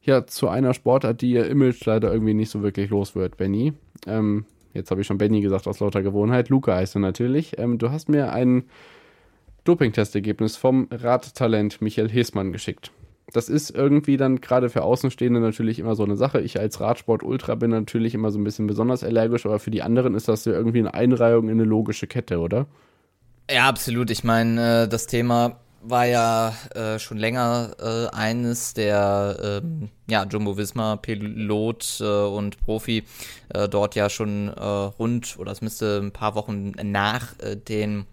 Ja, 0.00 0.26
zu 0.26 0.48
einer 0.48 0.74
Sportart, 0.74 1.20
die 1.20 1.32
ihr 1.32 1.46
Image 1.48 1.84
leider 1.84 2.12
irgendwie 2.12 2.34
nicht 2.34 2.50
so 2.50 2.62
wirklich 2.62 2.88
los 2.88 3.14
wird, 3.14 3.36
Benny. 3.36 3.74
Ähm, 4.06 4.46
jetzt 4.74 4.90
habe 4.90 5.00
ich 5.00 5.06
schon 5.06 5.18
Benny 5.18 5.40
gesagt 5.40 5.66
aus 5.66 5.80
lauter 5.80 6.02
Gewohnheit. 6.02 6.48
Luca 6.48 6.74
heißt 6.74 6.96
er 6.96 7.00
natürlich. 7.00 7.58
Ähm, 7.58 7.78
du 7.78 7.90
hast 7.90 8.08
mir 8.08 8.32
ein 8.32 8.64
Dopingtestergebnis 9.64 10.56
vom 10.56 10.88
Radtalent 10.90 11.82
Michael 11.82 12.08
Hesmann 12.08 12.52
geschickt. 12.52 12.92
Das 13.32 13.50
ist 13.50 13.70
irgendwie 13.70 14.16
dann 14.16 14.40
gerade 14.40 14.70
für 14.70 14.82
Außenstehende 14.82 15.40
natürlich 15.40 15.78
immer 15.78 15.94
so 15.94 16.02
eine 16.02 16.16
Sache. 16.16 16.40
Ich 16.40 16.58
als 16.58 16.80
Radsport-Ultra 16.80 17.56
bin 17.56 17.70
natürlich 17.70 18.14
immer 18.14 18.30
so 18.30 18.38
ein 18.38 18.44
bisschen 18.44 18.66
besonders 18.66 19.04
allergisch, 19.04 19.44
aber 19.44 19.58
für 19.58 19.70
die 19.70 19.82
anderen 19.82 20.14
ist 20.14 20.28
das 20.28 20.46
ja 20.46 20.52
irgendwie 20.52 20.78
eine 20.78 20.94
Einreihung 20.94 21.48
in 21.48 21.60
eine 21.60 21.64
logische 21.64 22.06
Kette, 22.06 22.38
oder? 22.38 22.66
Ja, 23.50 23.68
absolut. 23.68 24.10
Ich 24.10 24.24
meine, 24.24 24.84
äh, 24.84 24.88
das 24.88 25.06
Thema 25.06 25.60
war 25.90 26.06
ja 26.06 26.54
äh, 26.74 26.98
schon 26.98 27.18
länger 27.18 27.70
äh, 27.80 28.14
eines 28.14 28.74
der 28.74 29.60
ähm, 29.62 29.88
ja, 30.08 30.24
Jumbo 30.24 30.56
Visma 30.56 30.96
Pilot 30.96 31.98
äh, 32.00 32.04
und 32.04 32.58
Profi 32.60 33.04
äh, 33.50 33.68
dort 33.68 33.94
ja 33.94 34.10
schon 34.10 34.48
äh, 34.48 34.60
rund 34.60 35.38
oder 35.38 35.52
es 35.52 35.60
müsste 35.60 36.00
ein 36.02 36.12
paar 36.12 36.34
Wochen 36.34 36.72
nach 36.82 37.38
äh, 37.40 37.56
den 37.56 38.06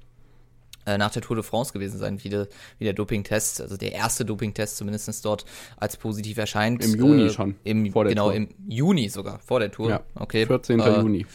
äh, 0.85 0.97
nach 0.97 1.11
der 1.11 1.21
Tour 1.21 1.35
de 1.35 1.43
France 1.43 1.73
gewesen 1.73 1.97
sein, 1.97 2.23
wie, 2.23 2.29
de, 2.29 2.47
wie 2.77 2.83
der 2.83 2.93
Dopingtest, 2.93 3.61
also 3.61 3.75
der 3.75 3.93
erste 3.93 4.23
Dopingtest 4.23 4.77
zumindest 4.77 5.25
dort 5.25 5.45
als 5.77 5.97
positiv 5.97 6.37
erscheint. 6.37 6.83
Im 6.83 6.95
Juni 6.95 7.23
äh, 7.23 7.29
schon. 7.31 7.55
Im, 7.63 7.91
vor 7.91 8.03
der 8.03 8.13
genau, 8.13 8.27
Tour. 8.27 8.35
im 8.35 8.49
Juni 8.67 9.09
sogar, 9.09 9.39
vor 9.39 9.59
der 9.59 9.71
Tour. 9.71 9.89
Ja, 9.89 10.03
okay. 10.13 10.45
14. 10.45 10.79
Äh, 10.79 10.97
Juni 10.97 11.25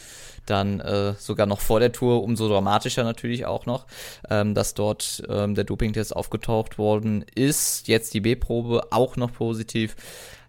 dann 0.51 0.79
äh, 0.79 1.13
sogar 1.17 1.47
noch 1.47 1.61
vor 1.61 1.79
der 1.79 1.91
Tour, 1.91 2.23
umso 2.23 2.47
dramatischer 2.47 3.03
natürlich 3.03 3.45
auch 3.45 3.65
noch, 3.65 3.85
ähm, 4.29 4.53
dass 4.53 4.73
dort 4.73 5.23
ähm, 5.29 5.55
der 5.55 5.63
Dopingtest 5.63 6.15
aufgetaucht 6.15 6.77
worden 6.77 7.25
ist. 7.33 7.87
Jetzt 7.87 8.13
die 8.13 8.21
B-Probe 8.21 8.87
auch 8.91 9.15
noch 9.15 9.31
positiv. 9.31 9.95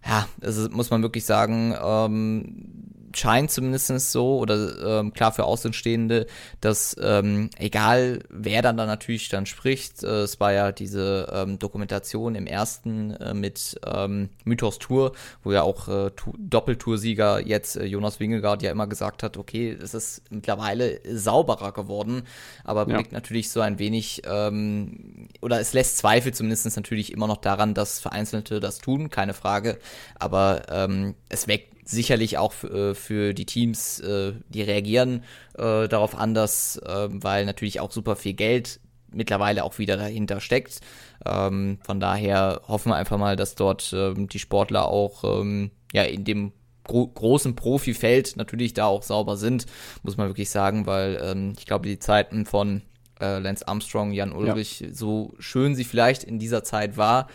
Ja, 0.05 0.26
also 0.42 0.68
muss 0.70 0.90
man 0.90 1.03
wirklich 1.03 1.24
sagen, 1.24 1.74
ähm, 1.80 3.01
scheint 3.14 3.50
zumindest 3.50 3.88
so, 4.12 4.38
oder 4.38 5.00
ähm, 5.00 5.12
klar 5.12 5.32
für 5.32 5.44
Außenstehende, 5.44 6.26
dass 6.60 6.96
ähm, 7.00 7.50
egal 7.58 8.20
wer 8.28 8.62
dann 8.62 8.76
da 8.76 8.86
natürlich 8.86 9.28
dann 9.28 9.46
spricht, 9.46 10.02
äh, 10.02 10.22
es 10.22 10.40
war 10.40 10.52
ja 10.52 10.72
diese 10.72 11.30
ähm, 11.32 11.58
Dokumentation 11.58 12.34
im 12.34 12.46
ersten 12.46 13.12
äh, 13.12 13.34
mit 13.34 13.80
ähm, 13.86 14.30
Mythos 14.44 14.78
Tour, 14.78 15.12
wo 15.42 15.52
ja 15.52 15.62
auch 15.62 15.88
äh, 15.88 16.10
Doppeltoursieger 16.38 17.40
jetzt 17.46 17.76
äh, 17.76 17.84
Jonas 17.84 18.20
Wingegaard 18.20 18.62
ja 18.62 18.70
immer 18.70 18.86
gesagt 18.86 19.22
hat, 19.22 19.36
okay, 19.36 19.76
es 19.80 19.94
ist 19.94 20.22
mittlerweile 20.30 21.00
sauberer 21.04 21.72
geworden, 21.72 22.22
aber 22.64 22.88
ja. 22.88 22.96
blickt 22.96 23.12
natürlich 23.12 23.50
so 23.50 23.60
ein 23.60 23.78
wenig, 23.78 24.22
ähm, 24.26 25.28
oder 25.40 25.60
es 25.60 25.72
lässt 25.72 25.98
Zweifel 25.98 26.32
zumindest 26.32 26.76
natürlich 26.76 27.12
immer 27.12 27.26
noch 27.26 27.38
daran, 27.38 27.74
dass 27.74 27.98
Vereinzelte 27.98 28.60
das 28.60 28.78
tun, 28.78 29.10
keine 29.10 29.34
Frage, 29.34 29.78
aber 30.18 30.62
ähm, 30.70 31.14
es 31.28 31.48
weckt 31.48 31.71
sicherlich 31.84 32.38
auch 32.38 32.52
für, 32.52 32.90
äh, 32.90 32.94
für 32.94 33.34
die 33.34 33.46
Teams, 33.46 34.00
äh, 34.00 34.32
die 34.48 34.62
reagieren 34.62 35.24
äh, 35.54 35.88
darauf 35.88 36.16
anders, 36.16 36.76
äh, 36.78 37.08
weil 37.10 37.44
natürlich 37.44 37.80
auch 37.80 37.90
super 37.90 38.16
viel 38.16 38.34
Geld 38.34 38.80
mittlerweile 39.14 39.64
auch 39.64 39.78
wieder 39.78 39.96
dahinter 39.96 40.40
steckt. 40.40 40.80
Ähm, 41.26 41.78
von 41.82 42.00
daher 42.00 42.62
hoffen 42.66 42.90
wir 42.90 42.96
einfach 42.96 43.18
mal, 43.18 43.36
dass 43.36 43.54
dort 43.54 43.92
ähm, 43.94 44.28
die 44.28 44.38
Sportler 44.38 44.88
auch 44.88 45.24
ähm, 45.24 45.70
ja 45.92 46.02
in 46.04 46.24
dem 46.24 46.52
gro 46.84 47.06
großen 47.06 47.54
Profifeld 47.54 48.36
natürlich 48.36 48.74
da 48.74 48.86
auch 48.86 49.02
sauber 49.02 49.36
sind, 49.36 49.66
muss 50.02 50.16
man 50.16 50.28
wirklich 50.28 50.50
sagen, 50.50 50.86
weil 50.86 51.20
ähm, 51.22 51.52
ich 51.58 51.66
glaube, 51.66 51.86
die 51.88 51.98
Zeiten 51.98 52.46
von 52.46 52.82
äh, 53.22 53.38
Lance 53.38 53.66
Armstrong, 53.66 54.12
Jan 54.12 54.32
Ulrich, 54.32 54.80
ja. 54.80 54.88
so 54.92 55.32
schön 55.38 55.74
sie 55.74 55.84
vielleicht 55.84 56.24
in 56.24 56.38
dieser 56.38 56.64
Zeit 56.64 56.96
war, 56.96 57.28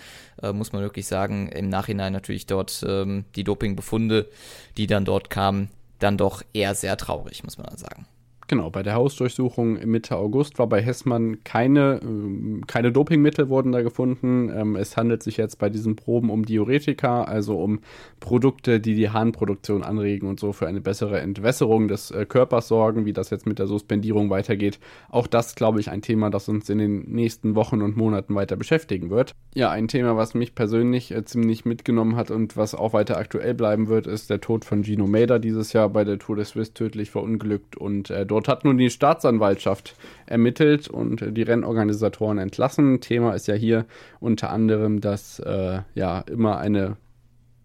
äh, 0.43 0.51
muss 0.53 0.73
man 0.73 0.81
wirklich 0.81 1.07
sagen, 1.07 1.49
im 1.49 1.69
Nachhinein 1.69 2.13
natürlich 2.13 2.45
dort 2.45 2.85
ähm, 2.87 3.25
die 3.35 3.43
Dopingbefunde, 3.43 4.29
die 4.75 4.85
dann 4.85 5.05
dort 5.05 5.29
kamen, 5.29 5.69
dann 5.99 6.17
doch 6.17 6.43
eher 6.53 6.75
sehr 6.75 6.97
traurig, 6.97 7.43
muss 7.43 7.57
man 7.57 7.67
dann 7.67 7.77
sagen. 7.77 8.05
Genau, 8.47 8.69
bei 8.69 8.81
der 8.81 8.93
Hausdurchsuchung 8.93 9.73
Mitte 9.85 10.15
August 10.15 10.57
war 10.57 10.67
bei 10.67 10.81
Hessmann 10.81 11.43
keine, 11.43 11.99
äh, 12.01 12.61
keine 12.65 12.93
Dopingmittel 12.93 13.49
wurden 13.49 13.73
da 13.73 13.81
gefunden. 13.81 14.49
Ähm, 14.55 14.77
es 14.77 14.95
handelt 14.95 15.21
sich 15.21 15.35
jetzt 15.35 15.59
bei 15.59 15.69
diesen 15.69 15.97
Proben 15.97 16.29
um 16.29 16.45
Diuretika, 16.45 17.23
also 17.23 17.59
um 17.59 17.81
Produkte, 18.21 18.79
die 18.79 18.95
die 18.95 19.09
Harnproduktion 19.09 19.83
anregen 19.83 20.29
und 20.29 20.39
so 20.39 20.53
für 20.53 20.65
eine 20.65 20.79
bessere 20.79 21.19
Entwässerung 21.19 21.89
des 21.89 22.09
äh, 22.11 22.25
Körpers 22.25 22.69
sorgen, 22.69 23.05
wie 23.05 23.11
das 23.11 23.31
jetzt 23.31 23.47
mit 23.47 23.59
der 23.59 23.67
Suspendierung 23.67 24.29
weitergeht. 24.29 24.79
Auch 25.09 25.27
das, 25.27 25.55
glaube 25.55 25.81
ich, 25.81 25.91
ein 25.91 26.01
Thema, 26.01 26.29
das 26.29 26.47
uns 26.47 26.69
in 26.69 26.77
den 26.77 27.01
nächsten 27.11 27.53
Wochen 27.55 27.81
und 27.81 27.97
Monaten 27.97 28.33
weiter 28.33 28.55
beschäftigen 28.55 29.09
wird. 29.09 29.35
Ja, 29.55 29.71
ein 29.71 29.89
Thema, 29.89 30.15
was 30.15 30.35
mich 30.35 30.55
persönlich 30.55 31.11
äh, 31.11 31.25
ziemlich 31.25 31.65
mitgenommen 31.65 32.15
hat 32.15 32.31
und 32.31 32.55
was 32.55 32.75
auch 32.75 32.93
weiter 32.93 33.17
aktuell 33.17 33.53
bleiben 33.53 33.89
wird, 33.89 34.07
ist 34.07 34.29
der 34.29 34.39
Tod 34.39 34.63
von 34.63 34.85
Gino 34.85 35.05
Mader 35.05 35.37
dieses 35.39 35.73
Jahr 35.73 35.89
bei 35.89 36.05
der 36.05 36.17
Tour 36.17 36.37
de 36.37 36.45
Suisse 36.45 36.73
tödlich 36.73 37.11
verunglückt 37.11 37.75
und 37.75 38.09
äh, 38.09 38.25
Dort 38.36 38.36
hat 38.45 38.65
nun 38.65 38.77
die 38.77 38.89
Staatsanwaltschaft 38.89 39.95
ermittelt 40.27 40.87
und 40.87 41.23
die 41.35 41.41
Rennorganisatoren 41.41 42.37
entlassen. 42.37 43.01
Thema 43.01 43.33
ist 43.33 43.47
ja 43.47 43.55
hier 43.55 43.85
unter 44.19 44.51
anderem, 44.51 45.01
dass 45.01 45.39
äh, 45.39 45.79
ja 45.95 46.19
immer 46.21 46.57
eine 46.57 46.97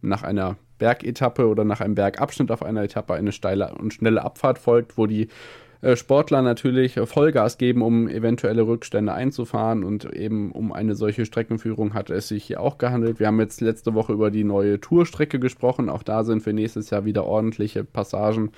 nach 0.00 0.22
einer 0.22 0.56
Bergetappe 0.78 1.46
oder 1.46 1.64
nach 1.64 1.80
einem 1.80 1.94
Bergabschnitt 1.94 2.50
auf 2.50 2.62
einer 2.62 2.82
Etappe 2.82 3.14
eine 3.14 3.32
steile 3.32 3.74
und 3.74 3.94
schnelle 3.94 4.22
Abfahrt 4.24 4.58
folgt, 4.58 4.98
wo 4.98 5.06
die 5.06 5.28
äh, 5.82 5.96
Sportler 5.96 6.42
natürlich 6.42 6.98
Vollgas 7.04 7.58
geben, 7.58 7.82
um 7.82 8.08
eventuelle 8.08 8.66
Rückstände 8.66 9.12
einzufahren 9.12 9.84
und 9.84 10.12
eben 10.12 10.52
um 10.52 10.72
eine 10.72 10.94
solche 10.94 11.26
Streckenführung 11.26 11.92
hat 11.92 12.08
es 12.08 12.28
sich 12.28 12.44
hier 12.44 12.60
auch 12.60 12.78
gehandelt. 12.78 13.20
Wir 13.20 13.26
haben 13.26 13.40
jetzt 13.40 13.60
letzte 13.60 13.94
Woche 13.94 14.12
über 14.12 14.30
die 14.30 14.44
neue 14.44 14.80
Tourstrecke 14.80 15.38
gesprochen. 15.38 15.88
Auch 15.88 16.04
da 16.04 16.24
sind 16.24 16.42
für 16.42 16.52
nächstes 16.52 16.90
Jahr 16.90 17.04
wieder 17.04 17.24
ordentliche 17.24 17.84
Passagen 17.84 18.52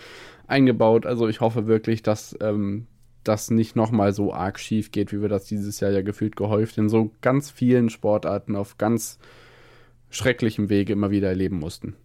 eingebaut. 0.46 1.06
Also 1.06 1.28
ich 1.28 1.40
hoffe 1.40 1.66
wirklich, 1.66 2.02
dass 2.02 2.36
ähm, 2.40 2.86
das 3.24 3.50
nicht 3.50 3.76
nochmal 3.76 4.12
so 4.12 4.32
arg 4.32 4.58
schief 4.58 4.92
geht, 4.92 5.12
wie 5.12 5.20
wir 5.20 5.28
das 5.28 5.44
dieses 5.44 5.80
Jahr 5.80 5.90
ja 5.90 6.02
gefühlt 6.02 6.36
gehäuft 6.36 6.78
in 6.78 6.88
so 6.88 7.10
ganz 7.20 7.50
vielen 7.50 7.90
Sportarten 7.90 8.54
auf 8.54 8.78
ganz 8.78 9.18
schrecklichem 10.10 10.68
Wege 10.68 10.92
immer 10.92 11.10
wieder 11.10 11.28
erleben 11.28 11.58
mussten. 11.58 11.96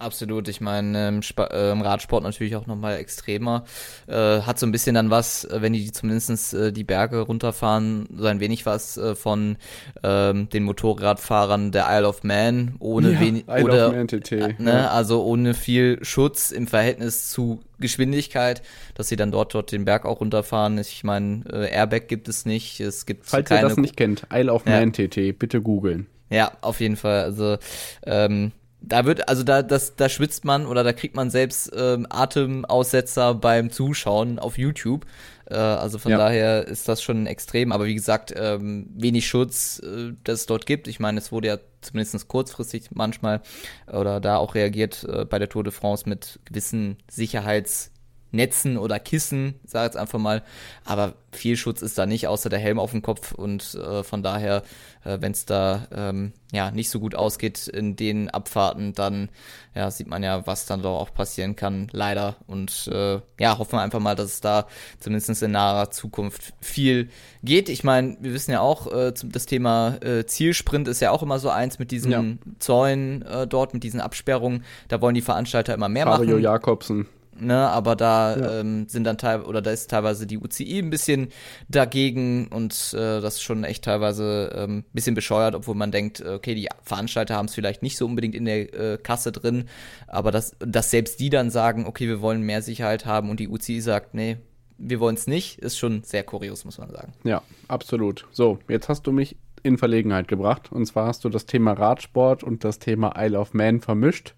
Absolut, 0.00 0.48
ich 0.48 0.62
meine, 0.62 1.08
im, 1.08 1.20
äh, 1.36 1.72
im, 1.72 1.82
Radsport 1.82 2.24
natürlich 2.24 2.56
auch 2.56 2.66
nochmal 2.66 2.96
extremer. 2.96 3.64
Äh, 4.06 4.40
hat 4.40 4.58
so 4.58 4.64
ein 4.64 4.72
bisschen 4.72 4.94
dann 4.94 5.10
was, 5.10 5.44
äh, 5.44 5.60
wenn 5.60 5.74
die 5.74 5.92
zumindest 5.92 6.54
äh, 6.54 6.72
die 6.72 6.84
Berge 6.84 7.20
runterfahren, 7.20 8.08
so 8.16 8.24
ein 8.24 8.40
wenig 8.40 8.64
was 8.64 8.96
äh, 8.96 9.14
von 9.14 9.58
ähm, 10.02 10.48
den 10.48 10.64
Motorradfahrern 10.64 11.70
der 11.70 11.86
Isle 11.90 12.08
of 12.08 12.24
Man, 12.24 12.76
ohne 12.78 13.12
ja, 13.12 13.20
wenig 13.20 13.46
oder 13.46 13.92
äh, 13.94 14.54
ne, 14.58 14.70
ja. 14.70 14.88
also 14.88 15.22
ohne 15.22 15.52
viel 15.52 15.98
Schutz 16.02 16.50
im 16.50 16.66
Verhältnis 16.66 17.28
zu 17.28 17.60
Geschwindigkeit, 17.78 18.62
dass 18.94 19.08
sie 19.08 19.16
dann 19.16 19.30
dort 19.30 19.52
dort 19.52 19.70
den 19.70 19.84
Berg 19.84 20.06
auch 20.06 20.20
runterfahren. 20.20 20.78
Ich 20.78 21.04
meine, 21.04 21.44
Airbag 21.70 22.08
gibt 22.08 22.26
es 22.28 22.46
nicht, 22.46 22.80
es 22.80 23.04
gibt 23.04 23.26
Falls 23.26 23.50
keine 23.50 23.66
ihr 23.66 23.68
das 23.68 23.76
nicht 23.76 23.98
kennt, 23.98 24.26
Isle 24.32 24.50
of 24.50 24.64
Man 24.64 24.94
TT, 24.94 25.38
bitte 25.38 25.60
googeln. 25.60 26.06
Ja, 26.30 26.52
auf 26.62 26.80
jeden 26.80 26.96
Fall. 26.96 27.24
Also 27.24 27.58
ähm, 28.06 28.52
da 28.82 29.04
wird, 29.04 29.28
also 29.28 29.42
da, 29.42 29.62
das, 29.62 29.96
da 29.96 30.08
schwitzt 30.08 30.44
man 30.44 30.66
oder 30.66 30.84
da 30.84 30.92
kriegt 30.92 31.14
man 31.14 31.30
selbst 31.30 31.70
ähm, 31.76 32.06
Atemaussetzer 32.08 33.34
beim 33.34 33.70
Zuschauen 33.70 34.38
auf 34.38 34.58
YouTube. 34.58 35.06
Äh, 35.46 35.54
also 35.54 35.98
von 35.98 36.12
ja. 36.12 36.18
daher 36.18 36.66
ist 36.66 36.88
das 36.88 37.02
schon 37.02 37.26
extrem. 37.26 37.72
Aber 37.72 37.86
wie 37.86 37.94
gesagt, 37.94 38.32
ähm, 38.36 38.88
wenig 38.94 39.26
Schutz, 39.26 39.80
äh, 39.80 40.12
das 40.24 40.40
es 40.40 40.46
dort 40.46 40.66
gibt. 40.66 40.88
Ich 40.88 41.00
meine, 41.00 41.18
es 41.18 41.30
wurde 41.30 41.48
ja 41.48 41.58
zumindest 41.82 42.28
kurzfristig 42.28 42.90
manchmal 42.90 43.42
oder 43.86 44.20
da 44.20 44.36
auch 44.36 44.54
reagiert 44.54 45.04
äh, 45.04 45.24
bei 45.24 45.38
der 45.38 45.48
Tour 45.48 45.64
de 45.64 45.72
France 45.72 46.08
mit 46.08 46.40
gewissen 46.44 46.96
Sicherheits- 47.10 47.90
Netzen 48.32 48.78
oder 48.78 48.98
Kissen, 48.98 49.54
sag 49.64 49.84
jetzt 49.84 49.96
einfach 49.96 50.18
mal. 50.18 50.42
Aber 50.84 51.14
viel 51.32 51.56
Schutz 51.56 51.82
ist 51.82 51.98
da 51.98 52.06
nicht, 52.06 52.26
außer 52.26 52.48
der 52.48 52.58
Helm 52.58 52.78
auf 52.78 52.90
dem 52.90 53.02
Kopf. 53.02 53.32
Und 53.32 53.74
äh, 53.74 54.02
von 54.02 54.22
daher, 54.22 54.62
äh, 55.04 55.18
wenn 55.20 55.32
es 55.32 55.46
da 55.46 55.86
ähm, 55.94 56.32
ja 56.52 56.70
nicht 56.70 56.90
so 56.90 57.00
gut 57.00 57.14
ausgeht 57.14 57.68
in 57.68 57.96
den 57.96 58.30
Abfahrten, 58.30 58.92
dann 58.94 59.28
ja, 59.74 59.90
sieht 59.90 60.08
man 60.08 60.22
ja, 60.22 60.46
was 60.46 60.66
dann 60.66 60.82
doch 60.82 60.98
auch 60.98 61.14
passieren 61.14 61.54
kann, 61.56 61.88
leider. 61.92 62.36
Und 62.46 62.88
äh, 62.92 63.20
ja, 63.38 63.58
hoffen 63.58 63.72
wir 63.72 63.82
einfach 63.82 64.00
mal, 64.00 64.16
dass 64.16 64.32
es 64.32 64.40
da 64.40 64.66
zumindest 64.98 65.42
in 65.42 65.52
naher 65.52 65.90
Zukunft 65.90 66.52
viel 66.60 67.08
geht. 67.42 67.68
Ich 67.68 67.84
meine, 67.84 68.16
wir 68.20 68.32
wissen 68.32 68.50
ja 68.52 68.60
auch, 68.60 68.92
äh, 68.92 69.12
das 69.24 69.46
Thema 69.46 69.96
äh, 70.02 70.26
Zielsprint 70.26 70.88
ist 70.88 71.00
ja 71.00 71.10
auch 71.10 71.22
immer 71.22 71.38
so 71.38 71.50
eins 71.50 71.78
mit 71.78 71.90
diesen 71.90 72.10
ja. 72.10 72.24
Zäunen 72.58 73.22
äh, 73.22 73.46
dort, 73.46 73.74
mit 73.74 73.84
diesen 73.84 74.00
Absperrungen. 74.00 74.64
Da 74.88 75.00
wollen 75.00 75.14
die 75.14 75.22
Veranstalter 75.22 75.74
immer 75.74 75.88
mehr 75.88 76.06
Mario 76.06 76.32
machen. 76.32 76.42
Jakobsen 76.42 77.06
ne, 77.40 77.68
aber 77.68 77.96
da 77.96 78.36
ja. 78.36 78.60
ähm, 78.60 78.88
sind 78.88 79.04
dann 79.04 79.18
teilweise, 79.18 79.48
oder 79.48 79.62
da 79.62 79.70
ist 79.70 79.90
teilweise 79.90 80.26
die 80.26 80.38
UCI 80.38 80.78
ein 80.78 80.90
bisschen 80.90 81.28
dagegen 81.68 82.48
und 82.48 82.94
äh, 82.94 83.20
das 83.20 83.36
ist 83.36 83.42
schon 83.42 83.64
echt 83.64 83.84
teilweise 83.84 84.52
ein 84.54 84.70
ähm, 84.70 84.84
bisschen 84.92 85.14
bescheuert, 85.14 85.54
obwohl 85.54 85.74
man 85.74 85.90
denkt, 85.90 86.24
okay, 86.24 86.54
die 86.54 86.68
Veranstalter 86.82 87.36
haben 87.36 87.46
es 87.46 87.54
vielleicht 87.54 87.82
nicht 87.82 87.96
so 87.96 88.06
unbedingt 88.06 88.34
in 88.34 88.44
der 88.44 88.74
äh, 88.74 88.98
Kasse 88.98 89.32
drin, 89.32 89.64
aber 90.06 90.30
dass, 90.30 90.56
dass 90.58 90.90
selbst 90.90 91.20
die 91.20 91.30
dann 91.30 91.50
sagen, 91.50 91.86
okay, 91.86 92.08
wir 92.08 92.20
wollen 92.20 92.42
mehr 92.42 92.62
Sicherheit 92.62 93.06
haben 93.06 93.30
und 93.30 93.40
die 93.40 93.48
UCI 93.48 93.80
sagt, 93.80 94.14
nee, 94.14 94.36
wir 94.78 94.98
wollen 94.98 95.14
es 95.14 95.26
nicht, 95.26 95.58
ist 95.58 95.78
schon 95.78 96.02
sehr 96.02 96.24
kurios, 96.24 96.64
muss 96.64 96.78
man 96.78 96.90
sagen. 96.90 97.12
Ja, 97.22 97.42
absolut. 97.68 98.26
So, 98.32 98.58
jetzt 98.68 98.88
hast 98.88 99.06
du 99.06 99.12
mich 99.12 99.36
in 99.62 99.78
Verlegenheit 99.78 100.28
gebracht. 100.28 100.72
Und 100.72 100.86
zwar 100.86 101.06
hast 101.06 101.24
du 101.24 101.28
das 101.28 101.46
Thema 101.46 101.72
Radsport 101.72 102.42
und 102.42 102.64
das 102.64 102.78
Thema 102.78 103.14
Isle 103.16 103.38
of 103.38 103.54
Man 103.54 103.80
vermischt. 103.80 104.34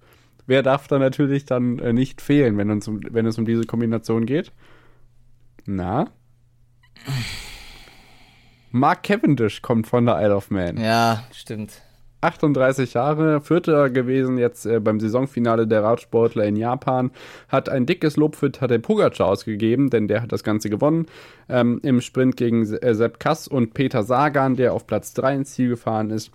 Wer 0.53 0.63
darf 0.63 0.87
da 0.87 0.99
natürlich 0.99 1.47
dann 1.47 1.79
äh, 1.79 1.95
nicht 1.95 2.21
fehlen, 2.21 2.59
wenn, 2.59 2.71
uns 2.71 2.87
wenn 2.87 3.25
es 3.25 3.39
um 3.39 3.47
diese 3.47 3.65
Kombination 3.65 4.27
geht? 4.27 4.53
Na? 5.65 6.11
Mark 8.71 9.03
Cavendish 9.03 9.63
kommt 9.63 9.87
von 9.87 10.05
der 10.05 10.21
Isle 10.21 10.37
of 10.37 10.51
Man. 10.51 10.77
Ja, 10.77 11.25
stimmt. 11.33 11.81
38 12.21 12.93
Jahre, 12.93 13.41
Vierter 13.41 13.89
gewesen 13.89 14.37
jetzt 14.37 14.67
äh, 14.67 14.79
beim 14.79 15.01
Saisonfinale 15.01 15.67
der 15.67 15.85
Radsportler 15.85 16.45
in 16.45 16.57
Japan, 16.57 17.13
hat 17.49 17.71
ein 17.71 17.87
dickes 17.87 18.19
Lob 18.19 18.37
für 18.37 18.53
Tadej 18.53 18.81
Pogacar 18.81 19.29
ausgegeben, 19.29 19.89
denn 19.89 20.07
der 20.07 20.21
hat 20.21 20.33
das 20.33 20.45
Ganze 20.45 20.69
gewonnen 20.69 21.07
ähm, 21.49 21.81
im 21.83 22.03
Sprint 22.03 22.37
gegen 22.37 22.71
äh, 22.75 22.95
Sepp 22.95 23.19
Kass 23.21 23.49
und 23.49 23.73
Peter 23.73 24.03
Sagan, 24.03 24.57
der 24.57 24.75
auf 24.75 24.87
Platz 24.87 25.15
3 25.15 25.35
ins 25.35 25.55
Ziel 25.55 25.71
gefahren 25.71 26.11
ist. 26.11 26.31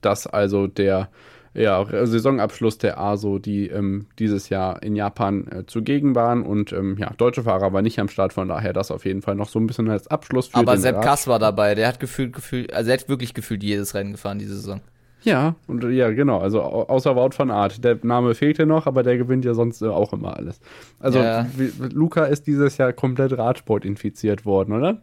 Das 0.00 0.28
also 0.28 0.68
der 0.68 1.08
ja, 1.54 1.84
Saisonabschluss 2.06 2.78
der 2.78 2.98
ASO, 2.98 3.38
die 3.38 3.68
ähm, 3.68 4.06
dieses 4.18 4.48
Jahr 4.48 4.82
in 4.82 4.96
Japan 4.96 5.46
äh, 5.48 5.66
zugegen 5.66 6.14
waren. 6.14 6.42
Und 6.42 6.72
ähm, 6.72 6.96
ja, 6.98 7.12
deutsche 7.16 7.42
Fahrer 7.42 7.72
war 7.72 7.82
nicht 7.82 7.98
am 7.98 8.08
Start, 8.08 8.32
von 8.32 8.48
daher 8.48 8.72
das 8.72 8.90
auf 8.90 9.04
jeden 9.04 9.20
Fall 9.22 9.34
noch 9.34 9.48
so 9.48 9.58
ein 9.58 9.66
bisschen 9.66 9.90
als 9.90 10.08
Abschluss 10.08 10.48
für 10.48 10.56
Aber 10.56 10.72
den 10.76 10.80
Sepp. 10.80 11.02
Kass 11.02 11.26
war 11.28 11.38
dabei, 11.38 11.74
der 11.74 11.88
hat 11.88 12.00
gefühlt, 12.00 12.32
gefühlt, 12.32 12.72
also 12.72 12.90
er 12.90 12.98
hat 12.98 13.08
wirklich 13.08 13.34
gefühlt 13.34 13.62
jedes 13.62 13.94
Rennen 13.94 14.12
gefahren 14.12 14.38
diese 14.38 14.54
Saison. 14.56 14.80
Ja, 15.24 15.54
und 15.68 15.84
ja, 15.84 16.10
genau, 16.10 16.38
also 16.40 16.62
au- 16.62 16.82
außer 16.88 17.14
Wout 17.14 17.30
van 17.38 17.50
Art. 17.52 17.84
Der 17.84 17.96
Name 18.02 18.34
fehlte 18.34 18.66
noch, 18.66 18.86
aber 18.86 19.04
der 19.04 19.18
gewinnt 19.18 19.44
ja 19.44 19.54
sonst 19.54 19.80
äh, 19.80 19.86
auch 19.86 20.12
immer 20.12 20.36
alles. 20.36 20.58
Also 20.98 21.20
Ja. 21.20 21.46
Luca 21.92 22.24
ist 22.24 22.48
dieses 22.48 22.76
Jahr 22.78 22.92
komplett 22.92 23.36
Radsport 23.38 23.84
infiziert 23.84 24.44
worden, 24.44 24.72
oder? 24.72 25.02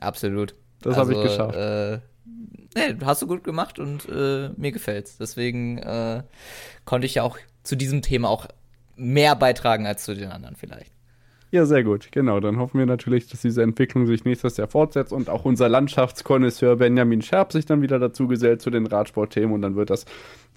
Absolut. 0.00 0.54
Das 0.82 0.96
habe 0.96 1.14
ich 1.14 1.22
geschafft. 1.22 1.56
Äh, 1.56 1.98
nee, 2.74 2.96
hast 3.04 3.22
du 3.22 3.26
gut 3.26 3.44
gemacht 3.44 3.78
und 3.78 4.08
äh, 4.08 4.50
mir 4.56 4.72
gefällt's. 4.72 5.18
Deswegen 5.18 5.78
äh, 5.78 6.22
konnte 6.84 7.06
ich 7.06 7.14
ja 7.14 7.22
auch 7.22 7.38
zu 7.62 7.76
diesem 7.76 8.02
Thema 8.02 8.28
auch 8.28 8.46
mehr 8.96 9.36
beitragen 9.36 9.86
als 9.86 10.04
zu 10.04 10.14
den 10.14 10.30
anderen 10.30 10.56
vielleicht. 10.56 10.92
Ja, 11.50 11.66
sehr 11.66 11.84
gut. 11.84 12.08
Genau, 12.12 12.40
dann 12.40 12.58
hoffen 12.58 12.78
wir 12.78 12.86
natürlich, 12.86 13.28
dass 13.28 13.42
diese 13.42 13.62
Entwicklung 13.62 14.06
sich 14.06 14.24
nächstes 14.24 14.56
Jahr 14.56 14.68
fortsetzt 14.68 15.12
und 15.12 15.28
auch 15.28 15.44
unser 15.44 15.68
Landschaftskonnoisseur 15.68 16.76
Benjamin 16.76 17.20
Scherb 17.20 17.52
sich 17.52 17.66
dann 17.66 17.82
wieder 17.82 17.98
dazu 17.98 18.26
gesellt 18.26 18.62
zu 18.62 18.70
den 18.70 18.86
Radsportthemen 18.86 19.52
und 19.52 19.60
dann 19.60 19.76
wird 19.76 19.90
das 19.90 20.06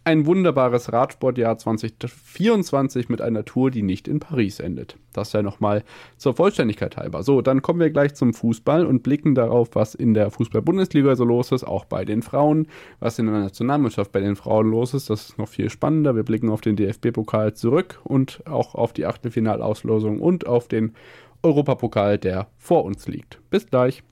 ein 0.06 0.28
wunderbares 0.28 0.93
Radsportjahr 0.93 1.58
2024 1.58 3.10
mit 3.10 3.22
einer 3.22 3.43
Tour, 3.43 3.72
die 3.72 3.82
nicht 3.82 4.08
in 4.08 4.20
Paris 4.20 4.60
endet. 4.60 4.97
Das 5.14 5.34
ja 5.34 5.41
nochmal 5.41 5.84
zur 6.18 6.36
Vollständigkeit 6.36 6.95
halber. 6.95 7.24
So, 7.24 7.41
dann 7.41 7.64
kommen 7.64 7.80
wir 7.80 7.89
gleich 7.89 8.14
zum 8.14 8.36
Fußball 8.36 8.86
und 8.86 9.01
blicken 9.01 9.34
darauf, 9.34 9.70
was 9.74 9.95
in 9.95 10.14
der 10.14 10.30
Fußball-Bundesliga 10.30 11.16
so 11.16 11.26
los 11.26 11.51
ist, 11.51 11.64
auch 11.64 11.86
bei 11.86 12.06
den 12.06 12.22
Frauen, 12.22 12.68
was 12.99 13.18
in 13.18 13.26
der 13.26 13.39
Nationalmannschaft 13.39 14.12
bei 14.12 14.20
den 14.20 14.36
Frauen 14.36 14.70
los 14.70 14.93
ist. 14.93 15.10
Das 15.10 15.30
ist 15.30 15.38
noch 15.39 15.49
viel 15.49 15.72
spannender. 15.72 16.16
Wir 16.16 16.24
blicken 16.24 16.49
auf 16.49 16.62
den 16.62 16.76
DFB-Pokal 16.76 17.56
zurück 17.56 17.99
und 18.03 18.43
auch 18.45 18.76
auf 18.76 18.93
die 18.93 19.08
Achtelfinalauslosung 19.08 20.20
und 20.20 20.45
auf 20.45 20.68
den 20.68 20.93
Europapokal, 21.41 22.20
der 22.20 22.47
vor 22.58 22.86
uns 22.86 23.08
liegt. 23.08 23.39
Bis 23.49 23.66
gleich. 23.66 24.03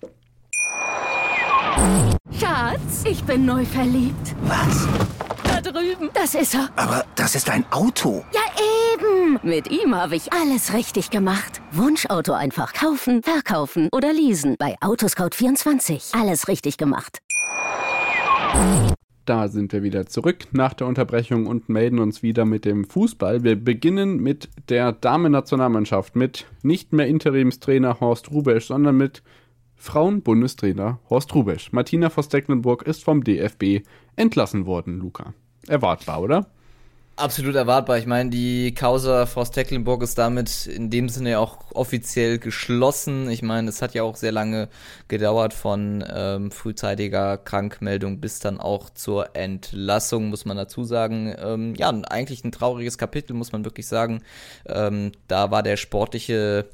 Schatz, 2.31 3.03
ich 3.07 3.23
bin 3.23 3.45
neu 3.45 3.63
verliebt. 3.63 4.35
Was? 4.45 4.87
Drüben. 5.74 6.09
Das 6.13 6.36
ist 6.36 6.53
er. 6.53 6.69
Aber 6.76 7.03
das 7.15 7.34
ist 7.34 7.49
ein 7.49 7.65
Auto. 7.71 8.24
Ja, 8.32 8.41
eben. 8.93 9.39
Mit 9.41 9.71
ihm 9.71 9.95
habe 9.95 10.15
ich 10.15 10.32
alles 10.32 10.74
richtig 10.74 11.09
gemacht. 11.09 11.61
Wunschauto 11.71 12.34
einfach 12.34 12.74
kaufen, 12.74 13.24
verkaufen 13.24 13.89
oder 13.91 14.13
leasen. 14.13 14.55
Bei 14.59 14.76
Autoscout24. 14.82 16.19
Alles 16.19 16.47
richtig 16.47 16.78
gemacht. 16.78 17.19
Da 19.26 19.47
sind 19.47 19.74
wir 19.74 19.82
wieder 19.82 20.05
zurück 20.05 20.47
nach 20.51 20.74
der 20.74 20.86
Unterbrechung 20.86 21.47
und 21.47 21.69
melden 21.69 21.97
uns 21.99 22.21
wieder 22.21 22.45
mit 22.45 22.65
dem 22.65 22.86
Fußball. 22.86 23.43
Wir 23.43 23.55
beginnen 23.55 24.17
mit 24.17 24.49
der 24.69 24.91
Damen-Nationalmannschaft, 24.91 26.15
mit 26.15 26.45
nicht 26.61 26.93
mehr 26.93 27.07
Interimstrainer 27.07 27.99
Horst 27.99 28.30
Rubesch, 28.30 28.67
sondern 28.67 28.97
mit 28.97 29.24
Frauen-Bundestrainer 29.76 30.99
Horst 31.09 31.34
Rubesch. 31.34 31.71
Martina 31.71 32.09
Voss-Tecklenburg 32.09 32.84
ist 32.84 33.03
vom 33.03 33.24
DFB 33.24 33.86
entlassen 34.15 34.65
worden, 34.65 34.99
Luca. 34.99 35.34
Erwartbar, 35.68 36.22
oder? 36.22 36.45
Absolut 37.16 37.53
erwartbar. 37.53 37.99
Ich 37.99 38.07
meine, 38.07 38.32
die 38.32 38.74
Causa 38.74 39.28
Forst 39.28 39.53
Tecklenburg 39.53 40.01
ist 40.01 40.18
damit 40.18 40.66
in 40.66 40.89
dem 40.89 41.09
Sinne 41.09 41.38
auch 41.38 41.59
offiziell 41.76 42.39
geschlossen. 42.39 43.30
Ich 43.30 43.43
meine, 43.43 43.70
es 43.70 43.84
hat 43.84 43.93
ja 43.93 44.01
auch 44.01 44.16
sehr 44.16 44.32
lange 44.32 44.68
gedauert 45.09 45.53
von 45.53 46.03
ähm, 46.11 46.49
frühzeitiger 46.49 47.38
Krankmeldung 47.38 48.20
bis 48.20 48.39
dann 48.39 48.59
auch 48.59 48.89
zur 48.89 49.36
Entlassung, 49.36 50.30
muss 50.30 50.45
man 50.45 50.57
dazu 50.57 50.86
sagen. 50.86 51.36
Ähm, 51.38 51.76
ja, 51.76 51.89
eigentlich 51.89 52.43
ein 52.45 52.51
trauriges 52.51 52.97
Kapitel, 52.97 53.36
muss 53.36 53.51
man 53.51 53.64
wirklich 53.64 53.86
sagen. 53.86 54.24
Ähm, 54.66 55.11
da 55.28 55.51
war 55.51 55.61
der 55.61 55.78
sportliche 55.78 56.66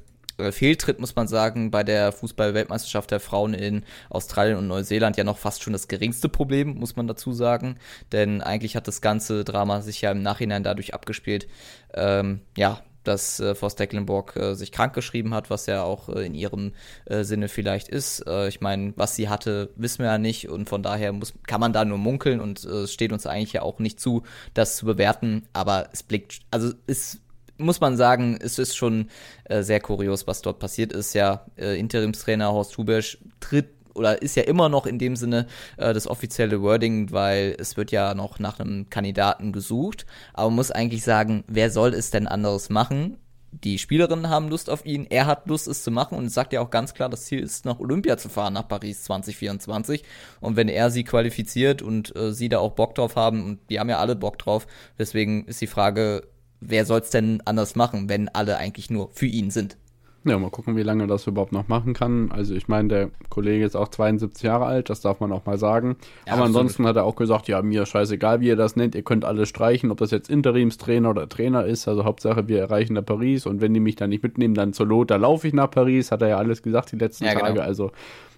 Fehltritt, 0.52 1.00
muss 1.00 1.16
man 1.16 1.28
sagen, 1.28 1.72
bei 1.72 1.84
der 1.84 2.12
Fußball-Weltmeisterschaft 2.12 3.12
der 3.12 3.20
Frauen 3.20 3.54
in 3.54 3.84
Australien 4.10 4.58
und 4.58 4.68
Neuseeland 4.68 5.18
ja 5.18 5.24
noch 5.24 5.38
fast 5.38 5.64
schon 5.64 5.74
das 5.74 5.88
geringste 5.88 6.30
Problem, 6.30 6.76
muss 6.76 6.96
man 6.96 7.08
dazu 7.08 7.34
sagen. 7.34 7.78
Denn 8.12 8.42
eigentlich 8.42 8.76
hat 8.76 8.88
das 8.88 9.02
ganze 9.02 9.44
Drama 9.44 9.82
sich 9.82 10.02
ja 10.02 10.12
im 10.12 10.22
Nachhinein 10.22 10.64
dadurch 10.64 10.94
abgespielt, 10.94 11.48
ähm, 11.94 12.42
ja, 12.58 12.82
dass 13.04 13.40
äh, 13.40 13.56
Forst 13.56 13.78
Tecklenburg 13.78 14.36
äh, 14.36 14.56
sich 14.56 14.72
krank 14.72 14.94
geschrieben 14.94 15.34
hat, 15.34 15.50
was 15.50 15.66
ja 15.66 15.84
auch 15.84 16.10
äh, 16.10 16.26
in 16.26 16.34
ihrem 16.36 16.74
äh, 17.06 17.24
Sinne 17.24 17.48
vielleicht 17.48 17.88
ist. 17.88 18.26
Äh, 18.28 18.48
ich 18.50 18.62
meine, 18.62 18.94
was 18.96 19.16
sie 19.16 19.30
hatte, 19.30 19.70
wissen 19.76 20.00
wir 20.00 20.12
ja 20.12 20.18
nicht 20.18 20.50
und 20.50 20.70
von 20.70 20.84
daher 20.84 21.12
muss, 21.12 21.34
kann 21.48 21.62
man 21.62 21.74
da 21.74 21.86
nur 21.86 21.98
munkeln 21.98 22.40
und 22.40 22.64
äh, 22.66 22.84
es 22.84 22.94
steht 22.94 23.12
uns 23.12 23.26
eigentlich 23.26 23.54
ja 23.54 23.62
auch 23.62 23.80
nicht 23.80 24.00
zu, 24.00 24.24
das 24.54 24.76
zu 24.76 24.86
bewerten. 24.86 25.48
Aber 25.54 25.90
es 25.92 26.04
blickt, 26.04 26.42
also 26.52 26.74
es 26.88 27.20
muss 27.60 27.80
man 27.80 27.98
sagen, 27.98 28.40
es 28.42 28.58
ist 28.58 28.76
schon 28.76 29.10
äh, 29.46 29.62
sehr 29.62 29.80
kurios, 29.80 30.28
was 30.28 30.42
dort 30.42 30.60
passiert 30.60 30.94
ist. 30.94 31.14
Ja, 31.14 31.46
äh, 31.58 31.80
Interimstrainer 31.80 32.52
Horst 32.52 32.78
Hubesch 32.78 33.20
tritt 33.40 33.68
oder 33.96 34.22
ist 34.22 34.36
ja 34.36 34.44
immer 34.44 34.70
noch 34.70 34.86
in 34.86 34.98
dem 34.98 35.16
Sinne 35.16 35.46
äh, 35.78 35.94
das 35.94 36.08
offizielle 36.08 36.62
Wording, 36.62 37.12
weil 37.12 37.56
es 37.60 37.78
wird 37.78 37.92
ja 37.92 38.14
noch 38.14 38.40
nach 38.40 38.60
einem 38.60 38.90
Kandidaten 38.90 39.52
gesucht. 39.52 40.06
Aber 40.34 40.50
man 40.50 40.56
muss 40.56 40.72
eigentlich 40.72 41.04
sagen, 41.04 41.44
wer 41.48 41.70
soll 41.70 41.94
es 41.94 42.10
denn 42.10 42.28
anderes 42.28 42.70
machen? 42.70 43.18
Die 43.52 43.80
Spielerinnen 43.80 44.30
haben 44.30 44.48
Lust 44.48 44.70
auf 44.70 44.86
ihn, 44.86 45.08
er 45.10 45.26
hat 45.26 45.48
Lust, 45.48 45.68
es 45.68 45.84
zu 45.84 45.90
machen 45.90 46.18
und 46.18 46.30
sagt 46.30 46.54
ja 46.54 46.62
auch 46.62 46.70
ganz 46.70 46.94
klar, 46.94 47.10
das 47.10 47.26
Ziel 47.26 47.40
ist, 47.40 47.66
nach 47.66 47.80
Olympia 47.80 48.16
zu 48.16 48.30
fahren, 48.30 48.54
nach 48.54 48.68
Paris 48.68 49.04
2024. 49.06 50.04
Und 50.40 50.56
wenn 50.56 50.70
er 50.70 50.92
sie 50.92 51.04
qualifiziert 51.04 51.82
und 51.82 52.16
äh, 52.16 52.32
sie 52.32 52.48
da 52.48 52.60
auch 52.60 52.74
Bock 52.74 52.94
drauf 52.94 53.16
haben, 53.16 53.44
und 53.44 53.60
die 53.72 53.80
haben 53.80 53.90
ja 53.90 53.98
alle 53.98 54.16
Bock 54.16 54.38
drauf, 54.38 54.68
deswegen 55.00 55.46
ist 55.46 55.62
die 55.62 55.68
Frage, 55.68 56.28
wer 56.62 56.86
soll 56.86 57.00
es 57.00 57.10
denn 57.10 57.42
anders 57.46 57.76
machen, 57.76 58.10
wenn 58.10 58.30
alle 58.30 58.58
eigentlich 58.58 58.90
nur 58.90 59.10
für 59.12 59.26
ihn 59.26 59.52
sind? 59.52 59.78
Ja, 60.26 60.38
mal 60.38 60.50
gucken, 60.50 60.76
wie 60.76 60.84
lange 60.84 61.08
das 61.08 61.26
überhaupt 61.28 61.54
noch 61.54 61.70
machen 61.70 61.94
kann. 61.94 62.30
Also 62.32 62.54
ich 62.54 62.68
meine, 62.68 62.90
der 62.90 63.10
Kollege 63.30 63.64
ist 63.64 63.78
auch 63.78 63.88
72 63.88 64.44
Jahre 64.44 64.66
alt, 64.66 64.90
das 64.90 65.00
darf 65.00 65.22
man 65.22 65.32
auch 65.32 65.46
mal 65.46 65.58
sagen. 65.58 65.96
Ja, 66.28 66.34
Aber 66.34 66.42
absolut. 66.42 66.48
ansonsten 66.48 66.86
hat 66.86 66.98
er 66.98 67.06
auch 67.06 67.16
gesagt, 67.16 67.48
ja, 67.48 67.62
mir 67.62 67.84
ist 67.84 67.90
scheißegal, 67.90 68.42
wie 68.42 68.48
ihr 68.48 68.58
das 68.58 68.76
nennt, 68.76 68.96
ihr 68.96 69.02
könnt 69.04 69.24
alles 69.24 69.48
streichen, 69.48 69.92
ob 69.92 70.00
das 70.00 70.12
jetzt 70.12 70.30
Interimstrainer 70.30 71.10
oder 71.10 71.30
Trainer 71.30 71.66
ist. 71.66 71.88
Also 71.88 72.04
Hauptsache, 72.04 72.50
wir 72.50 72.60
erreichen 72.60 72.96
da 72.96 73.02
Paris 73.02 73.46
und 73.46 73.62
wenn 73.62 73.74
die 73.74 73.80
mich 73.80 73.96
da 73.96 74.08
nicht 74.08 74.22
mitnehmen, 74.22 74.56
dann 74.56 74.74
zur 74.74 74.88
Not, 74.88 75.10
da 75.10 75.16
laufe 75.16 75.48
ich 75.48 75.54
nach 75.54 75.72
Paris, 75.72 76.12
hat 76.12 76.22
er 76.22 76.28
ja 76.28 76.38
alles 76.38 76.64
gesagt 76.64 76.92
die 76.92 76.98
letzten 76.98 77.24
Ja, 77.24 77.34
genau. 77.34 77.46
Tage. 77.46 77.64
Also 77.64 77.92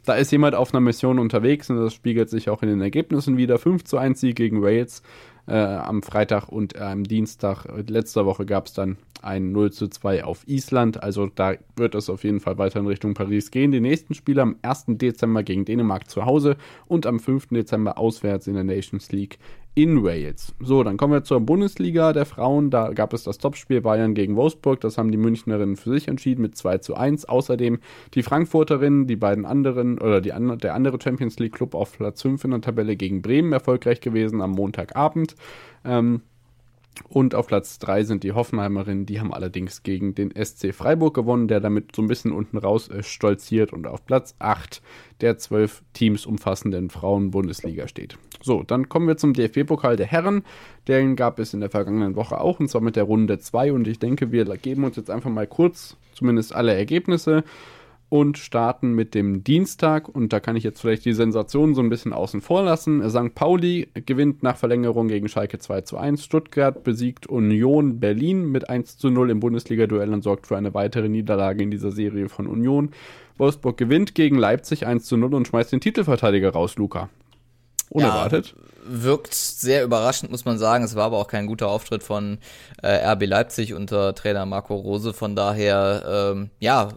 da 0.05 0.13
ist 0.13 0.31
jemand 0.31 0.55
auf 0.55 0.73
einer 0.73 0.81
Mission 0.81 1.17
unterwegs 1.19 1.69
und 1.69 1.77
das 1.77 1.93
spiegelt 1.93 2.29
sich 2.29 2.49
auch 2.49 2.61
in 2.61 2.69
den 2.69 2.81
Ergebnissen 2.81 3.37
wieder. 3.37 3.57
5 3.57 3.83
zu 3.83 3.97
1 3.97 4.19
Sieg 4.19 4.35
gegen 4.35 4.61
Wales 4.61 5.01
äh, 5.47 5.55
am 5.55 6.03
Freitag 6.03 6.49
und 6.49 6.75
äh, 6.75 6.79
am 6.79 7.03
Dienstag. 7.03 7.65
Letzter 7.87 8.25
Woche 8.25 8.45
gab 8.45 8.67
es 8.67 8.73
dann 8.73 8.97
ein 9.21 9.51
0 9.51 9.71
zu 9.71 9.87
2 9.87 10.23
auf 10.23 10.47
Island. 10.47 11.01
Also 11.01 11.27
da 11.27 11.53
wird 11.75 11.95
es 11.95 12.09
auf 12.09 12.23
jeden 12.23 12.39
Fall 12.39 12.57
weiter 12.57 12.79
in 12.79 12.87
Richtung 12.87 13.13
Paris 13.13 13.51
gehen. 13.51 13.71
Die 13.71 13.79
nächsten 13.79 14.13
Spiele 14.13 14.41
am 14.41 14.55
1. 14.61 14.85
Dezember 14.87 15.43
gegen 15.43 15.65
Dänemark 15.65 16.09
zu 16.09 16.25
Hause 16.25 16.57
und 16.87 17.05
am 17.05 17.19
5. 17.19 17.47
Dezember 17.49 17.97
auswärts 17.97 18.47
in 18.47 18.55
der 18.55 18.63
Nations 18.63 19.11
League 19.11 19.37
in 19.73 20.03
Wales. 20.03 20.53
So, 20.59 20.83
dann 20.83 20.97
kommen 20.97 21.13
wir 21.13 21.23
zur 21.23 21.39
Bundesliga 21.39 22.11
der 22.11 22.25
Frauen. 22.25 22.69
Da 22.69 22.91
gab 22.91 23.13
es 23.13 23.23
das 23.23 23.37
Topspiel 23.37 23.81
Bayern 23.81 24.13
gegen 24.13 24.35
Wolfsburg. 24.35 24.81
Das 24.81 24.97
haben 24.97 25.11
die 25.11 25.17
Münchnerinnen 25.17 25.77
für 25.77 25.91
sich 25.91 26.07
entschieden 26.07 26.41
mit 26.41 26.57
2 26.57 26.79
zu 26.79 26.95
1. 26.95 27.25
Außerdem 27.25 27.79
die 28.13 28.23
Frankfurterinnen, 28.23 29.07
die 29.07 29.15
beiden 29.15 29.45
anderen 29.45 29.97
oder 29.97 30.19
die, 30.19 30.33
der 30.61 30.73
andere 30.73 30.99
Champions 31.01 31.39
League 31.39 31.53
Club 31.53 31.73
auf 31.73 31.97
Platz 31.97 32.21
5 32.21 32.43
in 32.43 32.51
der 32.51 32.61
Tabelle 32.61 32.97
gegen 32.97 33.21
Bremen 33.21 33.53
erfolgreich 33.53 34.01
gewesen 34.01 34.41
am 34.41 34.51
Montagabend. 34.51 35.35
Ähm, 35.85 36.21
und 37.07 37.35
auf 37.35 37.47
Platz 37.47 37.79
3 37.79 38.03
sind 38.03 38.23
die 38.23 38.33
Hoffenheimerinnen, 38.33 39.05
die 39.05 39.19
haben 39.19 39.33
allerdings 39.33 39.83
gegen 39.83 40.13
den 40.13 40.31
SC 40.31 40.73
Freiburg 40.73 41.13
gewonnen, 41.13 41.47
der 41.47 41.59
damit 41.59 41.95
so 41.95 42.01
ein 42.01 42.07
bisschen 42.07 42.31
unten 42.31 42.57
raus 42.57 42.89
äh, 42.89 43.03
stolziert 43.03 43.73
und 43.73 43.87
auf 43.87 44.05
Platz 44.05 44.35
8 44.39 44.81
der 45.21 45.37
zwölf 45.37 45.83
Teams 45.93 46.25
umfassenden 46.25 46.89
Frauen-Bundesliga 46.89 47.87
steht. 47.87 48.17
So, 48.41 48.63
dann 48.63 48.89
kommen 48.89 49.07
wir 49.07 49.17
zum 49.17 49.33
DFB-Pokal 49.33 49.95
der 49.95 50.07
Herren. 50.07 50.43
Den 50.87 51.15
gab 51.15 51.39
es 51.39 51.53
in 51.53 51.59
der 51.59 51.69
vergangenen 51.69 52.15
Woche 52.15 52.41
auch 52.41 52.59
und 52.59 52.69
zwar 52.69 52.81
mit 52.81 52.95
der 52.95 53.03
Runde 53.03 53.39
2 53.39 53.71
und 53.73 53.87
ich 53.87 53.99
denke, 53.99 54.31
wir 54.31 54.45
geben 54.57 54.83
uns 54.83 54.95
jetzt 54.95 55.11
einfach 55.11 55.29
mal 55.29 55.47
kurz 55.47 55.95
zumindest 56.13 56.53
alle 56.53 56.73
Ergebnisse. 56.73 57.43
Und 58.11 58.37
starten 58.37 58.91
mit 58.91 59.15
dem 59.15 59.41
Dienstag. 59.45 60.09
Und 60.09 60.33
da 60.33 60.41
kann 60.41 60.57
ich 60.57 60.65
jetzt 60.65 60.81
vielleicht 60.81 61.05
die 61.05 61.13
Sensation 61.13 61.73
so 61.73 61.81
ein 61.81 61.87
bisschen 61.87 62.11
außen 62.11 62.41
vor 62.41 62.61
lassen. 62.61 63.09
St. 63.09 63.33
Pauli 63.33 63.87
gewinnt 63.93 64.43
nach 64.43 64.57
Verlängerung 64.57 65.07
gegen 65.07 65.29
Schalke 65.29 65.59
2 65.59 65.81
zu 65.81 65.97
1. 65.97 66.21
Stuttgart 66.21 66.83
besiegt 66.83 67.27
Union 67.27 68.01
Berlin 68.01 68.51
mit 68.51 68.69
1 68.69 68.97
zu 68.97 69.09
0 69.09 69.29
im 69.29 69.39
Bundesliga-Duell 69.39 70.13
und 70.13 70.23
sorgt 70.23 70.47
für 70.47 70.57
eine 70.57 70.73
weitere 70.73 71.07
Niederlage 71.07 71.63
in 71.63 71.71
dieser 71.71 71.91
Serie 71.93 72.27
von 72.27 72.47
Union. 72.47 72.91
Wolfsburg 73.37 73.77
gewinnt 73.77 74.13
gegen 74.13 74.37
Leipzig 74.37 74.85
1 74.85 75.05
zu 75.05 75.15
0 75.15 75.33
und 75.33 75.47
schmeißt 75.47 75.71
den 75.71 75.79
Titelverteidiger 75.79 76.49
raus, 76.49 76.75
Luca. 76.75 77.07
Unerwartet. 77.91 78.55
Ja, 78.57 79.03
wirkt 79.03 79.33
sehr 79.33 79.85
überraschend, 79.85 80.31
muss 80.31 80.43
man 80.43 80.57
sagen. 80.57 80.83
Es 80.83 80.97
war 80.97 81.05
aber 81.05 81.17
auch 81.17 81.27
kein 81.27 81.47
guter 81.47 81.69
Auftritt 81.69 82.03
von 82.03 82.39
äh, 82.83 83.09
RB 83.13 83.25
Leipzig 83.25 83.73
unter 83.73 84.13
Trainer 84.15 84.45
Marco 84.45 84.75
Rose. 84.75 85.13
Von 85.13 85.37
daher, 85.37 86.33
ähm, 86.33 86.49
ja, 86.59 86.89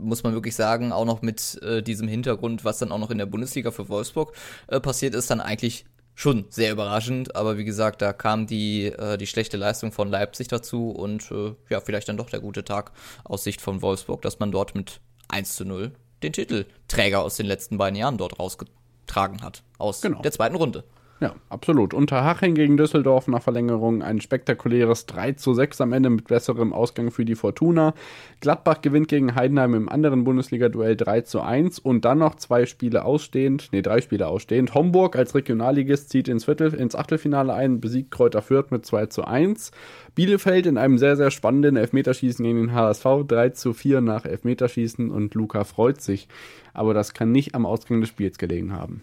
muss 0.00 0.22
man 0.22 0.32
wirklich 0.32 0.54
sagen, 0.54 0.92
auch 0.92 1.04
noch 1.04 1.22
mit 1.22 1.60
äh, 1.62 1.82
diesem 1.82 2.08
Hintergrund, 2.08 2.64
was 2.64 2.78
dann 2.78 2.92
auch 2.92 2.98
noch 2.98 3.10
in 3.10 3.18
der 3.18 3.26
Bundesliga 3.26 3.70
für 3.70 3.88
Wolfsburg 3.88 4.32
äh, 4.68 4.80
passiert 4.80 5.14
ist, 5.14 5.30
dann 5.30 5.40
eigentlich 5.40 5.84
schon 6.14 6.44
sehr 6.50 6.72
überraschend. 6.72 7.34
Aber 7.36 7.58
wie 7.58 7.64
gesagt, 7.64 8.02
da 8.02 8.12
kam 8.12 8.46
die, 8.46 8.86
äh, 8.86 9.16
die 9.16 9.26
schlechte 9.26 9.56
Leistung 9.56 9.92
von 9.92 10.08
Leipzig 10.08 10.48
dazu 10.48 10.90
und 10.90 11.30
äh, 11.30 11.54
ja, 11.68 11.80
vielleicht 11.80 12.08
dann 12.08 12.16
doch 12.16 12.30
der 12.30 12.40
gute 12.40 12.64
Tag 12.64 12.92
aus 13.24 13.44
Sicht 13.44 13.60
von 13.60 13.82
Wolfsburg, 13.82 14.22
dass 14.22 14.38
man 14.38 14.52
dort 14.52 14.74
mit 14.74 15.00
1 15.28 15.56
zu 15.56 15.64
0 15.64 15.92
den 16.22 16.32
Titelträger 16.32 17.22
aus 17.22 17.36
den 17.36 17.46
letzten 17.46 17.78
beiden 17.78 17.96
Jahren 17.96 18.18
dort 18.18 18.38
rausgetragen 18.38 19.42
hat. 19.42 19.62
Aus 19.78 20.02
genau. 20.02 20.20
der 20.20 20.32
zweiten 20.32 20.56
Runde. 20.56 20.84
Ja, 21.20 21.34
absolut. 21.50 21.92
Unterhaching 21.92 22.54
gegen 22.54 22.78
Düsseldorf 22.78 23.28
nach 23.28 23.42
Verlängerung 23.42 24.02
ein 24.02 24.22
spektakuläres 24.22 25.04
3 25.04 25.32
zu 25.32 25.52
6 25.52 25.82
am 25.82 25.92
Ende 25.92 26.08
mit 26.08 26.28
besserem 26.28 26.72
Ausgang 26.72 27.10
für 27.10 27.26
die 27.26 27.34
Fortuna. 27.34 27.92
Gladbach 28.40 28.80
gewinnt 28.80 29.08
gegen 29.08 29.34
Heidenheim 29.34 29.74
im 29.74 29.90
anderen 29.90 30.24
Bundesliga-Duell 30.24 30.96
3 30.96 31.20
zu 31.20 31.42
1 31.42 31.78
und 31.78 32.06
dann 32.06 32.20
noch 32.20 32.36
zwei 32.36 32.64
Spiele 32.64 33.04
ausstehend, 33.04 33.68
nee, 33.70 33.82
drei 33.82 34.00
Spiele 34.00 34.28
ausstehend. 34.28 34.72
Homburg 34.72 35.14
als 35.14 35.34
Regionalligist 35.34 36.08
zieht 36.08 36.26
ins, 36.26 36.46
Viertel, 36.46 36.72
ins 36.72 36.94
Achtelfinale 36.94 37.52
ein, 37.52 37.82
besiegt 37.82 38.10
Kräuter 38.10 38.40
Fürth 38.40 38.70
mit 38.70 38.86
2 38.86 39.06
zu 39.06 39.24
1. 39.24 39.72
Bielefeld 40.14 40.64
in 40.64 40.78
einem 40.78 40.96
sehr, 40.96 41.18
sehr 41.18 41.30
spannenden 41.30 41.76
Elfmeterschießen 41.76 42.42
gegen 42.42 42.60
den 42.60 42.72
HSV 42.72 43.04
3 43.28 43.50
zu 43.50 43.74
4 43.74 44.00
nach 44.00 44.24
Elfmeterschießen 44.24 45.10
und 45.10 45.34
Luca 45.34 45.64
freut 45.64 46.00
sich. 46.00 46.28
Aber 46.72 46.94
das 46.94 47.12
kann 47.12 47.30
nicht 47.30 47.54
am 47.54 47.66
Ausgang 47.66 48.00
des 48.00 48.08
Spiels 48.08 48.38
gelegen 48.38 48.72
haben. 48.72 49.02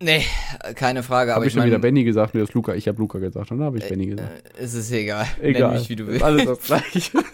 Nee, 0.00 0.24
keine 0.76 1.02
Frage. 1.02 1.34
Habe 1.34 1.44
ich, 1.44 1.48
ich 1.48 1.52
schon 1.54 1.60
mein, 1.60 1.68
wieder 1.68 1.80
Benny 1.80 2.04
gesagt? 2.04 2.34
Nee, 2.34 2.40
das 2.40 2.50
ist 2.50 2.54
Luca. 2.54 2.74
Ich 2.74 2.86
habe 2.86 2.98
Luca 2.98 3.18
gesagt. 3.18 3.50
Dann 3.50 3.60
habe 3.62 3.78
ich 3.78 3.84
äh, 3.84 3.88
Benny 3.88 4.06
gesagt. 4.06 4.30
Äh, 4.30 4.62
es 4.62 4.74
ist 4.74 4.92
egal. 4.92 5.26
Egal. 5.42 5.72
Nenn 5.72 5.80
mich, 5.80 5.88
wie 5.88 5.96
du 5.96 6.06
willst. 6.06 6.22
Alles 6.22 6.46
das 6.46 6.60
Gleiche. 6.60 7.18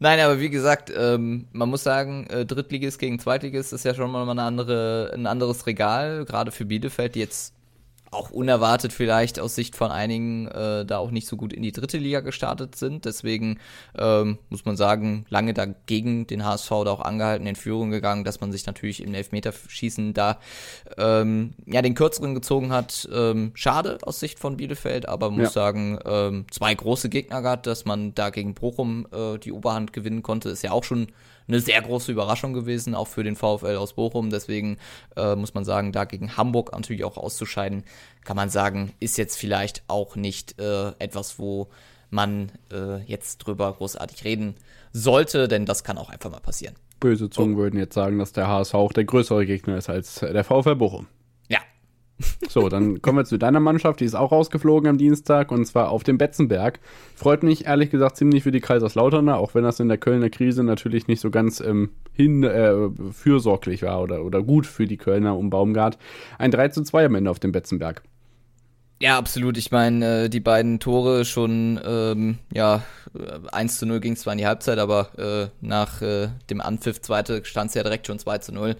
Nein, 0.00 0.20
aber 0.20 0.40
wie 0.40 0.50
gesagt, 0.50 0.92
ähm, 0.96 1.46
man 1.52 1.68
muss 1.68 1.82
sagen, 1.82 2.26
äh, 2.28 2.46
Drittligist 2.46 3.00
gegen 3.00 3.18
Zweitligist 3.18 3.72
ist 3.72 3.84
ja 3.84 3.94
schon 3.94 4.10
mal 4.12 4.28
eine 4.28 4.42
andere, 4.42 5.10
ein 5.12 5.26
anderes 5.26 5.66
Regal, 5.66 6.24
gerade 6.24 6.52
für 6.52 6.64
Bielefeld, 6.64 7.16
die 7.16 7.20
jetzt 7.20 7.52
auch 8.10 8.30
unerwartet 8.30 8.92
vielleicht 8.92 9.38
aus 9.38 9.54
Sicht 9.54 9.76
von 9.76 9.90
einigen 9.90 10.48
äh, 10.48 10.86
da 10.86 10.98
auch 10.98 11.10
nicht 11.10 11.26
so 11.26 11.36
gut 11.36 11.52
in 11.52 11.62
die 11.62 11.72
dritte 11.72 11.98
Liga 11.98 12.20
gestartet 12.20 12.74
sind. 12.76 13.04
Deswegen 13.04 13.58
ähm, 13.96 14.38
muss 14.48 14.64
man 14.64 14.76
sagen, 14.76 15.26
lange 15.28 15.54
dagegen 15.54 16.26
den 16.26 16.44
HSV 16.44 16.68
da 16.68 16.90
auch 16.90 17.00
angehalten, 17.00 17.46
in 17.46 17.56
Führung 17.56 17.90
gegangen, 17.90 18.24
dass 18.24 18.40
man 18.40 18.52
sich 18.52 18.66
natürlich 18.66 19.02
im 19.02 19.14
Elfmeterschießen 19.14 20.14
da 20.14 20.38
ähm, 20.96 21.54
ja 21.66 21.82
den 21.82 21.94
kürzeren 21.94 22.34
gezogen 22.34 22.72
hat. 22.72 23.08
Ähm, 23.12 23.52
schade 23.54 23.98
aus 24.02 24.20
Sicht 24.20 24.38
von 24.38 24.56
Bielefeld, 24.56 25.08
aber 25.08 25.30
muss 25.30 25.42
ja. 25.42 25.50
sagen, 25.50 25.98
ähm, 26.04 26.46
zwei 26.50 26.74
große 26.74 27.08
Gegner 27.08 27.42
gehabt, 27.42 27.66
dass 27.66 27.84
man 27.84 28.14
da 28.14 28.30
gegen 28.30 28.54
Bochum 28.54 29.06
äh, 29.12 29.38
die 29.38 29.52
Oberhand 29.52 29.92
gewinnen 29.92 30.22
konnte, 30.22 30.48
ist 30.48 30.62
ja 30.62 30.72
auch 30.72 30.84
schon 30.84 31.08
eine 31.48 31.60
sehr 31.60 31.80
große 31.80 32.12
Überraschung 32.12 32.52
gewesen, 32.52 32.94
auch 32.94 33.08
für 33.08 33.24
den 33.24 33.36
VfL 33.36 33.76
aus 33.76 33.94
Bochum. 33.94 34.30
Deswegen 34.30 34.76
äh, 35.16 35.34
muss 35.34 35.54
man 35.54 35.64
sagen, 35.64 35.92
da 35.92 36.04
gegen 36.04 36.36
Hamburg 36.36 36.72
natürlich 36.72 37.04
auch 37.04 37.16
auszuscheiden, 37.16 37.84
kann 38.24 38.36
man 38.36 38.50
sagen, 38.50 38.92
ist 39.00 39.18
jetzt 39.18 39.36
vielleicht 39.36 39.82
auch 39.88 40.14
nicht 40.14 40.60
äh, 40.60 40.90
etwas, 40.98 41.38
wo 41.38 41.68
man 42.10 42.52
äh, 42.72 43.02
jetzt 43.04 43.38
drüber 43.38 43.72
großartig 43.72 44.24
reden 44.24 44.54
sollte, 44.92 45.48
denn 45.48 45.66
das 45.66 45.84
kann 45.84 45.98
auch 45.98 46.10
einfach 46.10 46.30
mal 46.30 46.40
passieren. 46.40 46.74
Böse 47.00 47.30
Zungen 47.30 47.54
oh. 47.54 47.58
würden 47.58 47.78
jetzt 47.78 47.94
sagen, 47.94 48.18
dass 48.18 48.32
der 48.32 48.48
HSV 48.48 48.74
auch 48.74 48.92
der 48.92 49.04
größere 49.04 49.46
Gegner 49.46 49.76
ist 49.76 49.88
als 49.88 50.16
der 50.20 50.44
VfL 50.44 50.76
Bochum. 50.76 51.06
So, 52.48 52.68
dann 52.68 53.00
kommen 53.00 53.18
wir 53.18 53.24
zu 53.24 53.38
deiner 53.38 53.60
Mannschaft. 53.60 54.00
Die 54.00 54.04
ist 54.04 54.16
auch 54.16 54.32
rausgeflogen 54.32 54.88
am 54.88 54.98
Dienstag 54.98 55.52
und 55.52 55.64
zwar 55.66 55.90
auf 55.90 56.02
dem 56.02 56.18
Betzenberg. 56.18 56.80
Freut 57.14 57.42
mich 57.42 57.66
ehrlich 57.66 57.90
gesagt 57.90 58.16
ziemlich 58.16 58.42
für 58.42 58.50
die 58.50 58.60
Kaiserslauterner, 58.60 59.36
auch 59.36 59.54
wenn 59.54 59.64
das 59.64 59.80
in 59.80 59.88
der 59.88 59.98
Kölner 59.98 60.30
Krise 60.30 60.64
natürlich 60.64 61.06
nicht 61.06 61.20
so 61.20 61.30
ganz 61.30 61.60
ähm, 61.60 61.90
hin 62.12 62.42
äh, 62.42 62.90
fürsorglich 63.12 63.82
war 63.82 64.02
oder, 64.02 64.24
oder 64.24 64.42
gut 64.42 64.66
für 64.66 64.86
die 64.86 64.96
Kölner 64.96 65.36
um 65.36 65.50
Baumgart. 65.50 65.98
Ein 66.38 66.50
3 66.50 66.68
zu 66.68 66.82
2 66.82 67.06
am 67.06 67.14
Ende 67.14 67.30
auf 67.30 67.38
dem 67.38 67.52
Betzenberg. 67.52 68.02
Ja, 69.00 69.16
absolut. 69.16 69.56
Ich 69.56 69.70
meine, 69.70 70.24
äh, 70.24 70.28
die 70.28 70.40
beiden 70.40 70.80
Tore 70.80 71.24
schon, 71.24 71.80
ähm, 71.84 72.38
ja, 72.52 72.82
1 73.52 73.78
zu 73.78 73.86
0 73.86 74.00
ging 74.00 74.16
zwar 74.16 74.32
in 74.32 74.38
die 74.38 74.46
Halbzeit, 74.46 74.78
aber 74.78 75.16
äh, 75.16 75.48
nach 75.64 76.02
äh, 76.02 76.30
dem 76.50 76.60
Anpfiff 76.60 77.00
zweite 77.00 77.44
stand 77.44 77.68
es 77.68 77.74
ja 77.74 77.84
direkt 77.84 78.08
schon 78.08 78.18
2 78.18 78.38
zu 78.38 78.52
0. 78.52 78.74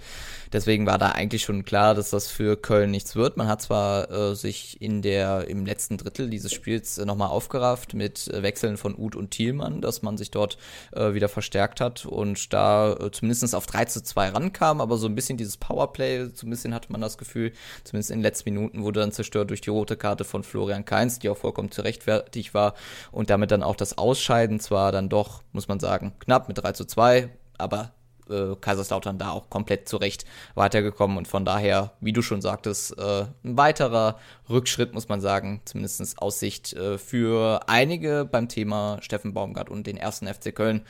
Deswegen 0.52 0.86
war 0.86 0.98
da 0.98 1.10
eigentlich 1.10 1.42
schon 1.42 1.64
klar, 1.64 1.94
dass 1.94 2.10
das 2.10 2.28
für 2.28 2.56
Köln 2.56 2.90
nichts 2.90 3.16
wird. 3.16 3.36
Man 3.36 3.48
hat 3.48 3.62
zwar 3.62 4.10
äh, 4.10 4.34
sich 4.34 4.80
in 4.80 5.02
der, 5.02 5.48
im 5.48 5.66
letzten 5.66 5.96
Drittel 5.96 6.30
dieses 6.30 6.52
Spiels 6.52 6.98
äh, 6.98 7.04
nochmal 7.04 7.28
aufgerafft 7.28 7.94
mit 7.94 8.28
äh, 8.28 8.42
Wechseln 8.42 8.76
von 8.76 8.96
Uth 8.96 9.16
und 9.16 9.30
Thielmann, 9.30 9.80
dass 9.80 10.02
man 10.02 10.16
sich 10.16 10.30
dort 10.30 10.58
äh, 10.92 11.14
wieder 11.14 11.28
verstärkt 11.28 11.80
hat 11.80 12.06
und 12.06 12.52
da 12.52 12.92
äh, 12.94 13.10
zumindest 13.10 13.54
auf 13.54 13.66
3 13.66 13.84
zu 13.86 14.02
2 14.02 14.30
rankam, 14.30 14.80
aber 14.80 14.96
so 14.96 15.06
ein 15.06 15.14
bisschen 15.14 15.36
dieses 15.36 15.56
Powerplay, 15.56 16.28
so 16.34 16.46
ein 16.46 16.50
bisschen 16.50 16.74
hatte 16.74 16.90
man 16.90 17.00
das 17.00 17.18
Gefühl, 17.18 17.52
zumindest 17.84 18.10
in 18.10 18.18
den 18.18 18.22
letzten 18.22 18.50
Minuten 18.50 18.82
wurde 18.82 19.00
dann 19.00 19.12
zerstört 19.12 19.50
durch 19.50 19.60
die 19.60 19.70
rote 19.70 19.96
Karte 19.96 20.24
von 20.24 20.44
Florian 20.44 20.84
Kainz, 20.84 21.18
die 21.18 21.28
auch 21.28 21.36
vollkommen 21.36 21.70
zurechtfertig 21.70 22.54
war 22.54 22.74
und 23.12 23.30
damit 23.30 23.50
dann 23.50 23.62
auch 23.62 23.76
das 23.76 23.98
Ausscheiden 23.98 24.60
zwar 24.60 24.92
dann 24.92 25.08
doch, 25.08 25.42
muss 25.52 25.68
man 25.68 25.80
sagen, 25.80 26.12
knapp 26.20 26.48
mit 26.48 26.58
3 26.58 26.72
zu 26.72 26.84
2, 26.84 27.28
aber 27.58 27.92
äh, 28.30 28.56
Kaiserslautern 28.60 29.18
da 29.18 29.30
auch 29.30 29.50
komplett 29.50 29.88
zurecht 29.88 30.24
weitergekommen 30.54 31.16
und 31.16 31.28
von 31.28 31.44
daher, 31.44 31.92
wie 32.00 32.12
du 32.12 32.22
schon 32.22 32.40
sagtest, 32.40 32.98
äh, 32.98 33.26
ein 33.44 33.56
weiterer 33.56 34.18
Rückschritt, 34.48 34.94
muss 34.94 35.08
man 35.08 35.20
sagen, 35.20 35.60
zumindest 35.64 36.20
aus 36.20 36.40
Sicht 36.40 36.72
äh, 36.74 36.98
für 36.98 37.60
einige 37.68 38.24
beim 38.24 38.48
Thema 38.48 38.98
Steffen 39.00 39.34
Baumgart 39.34 39.70
und 39.70 39.86
den 39.86 39.96
ersten 39.96 40.26
FC 40.26 40.54
Köln. 40.54 40.82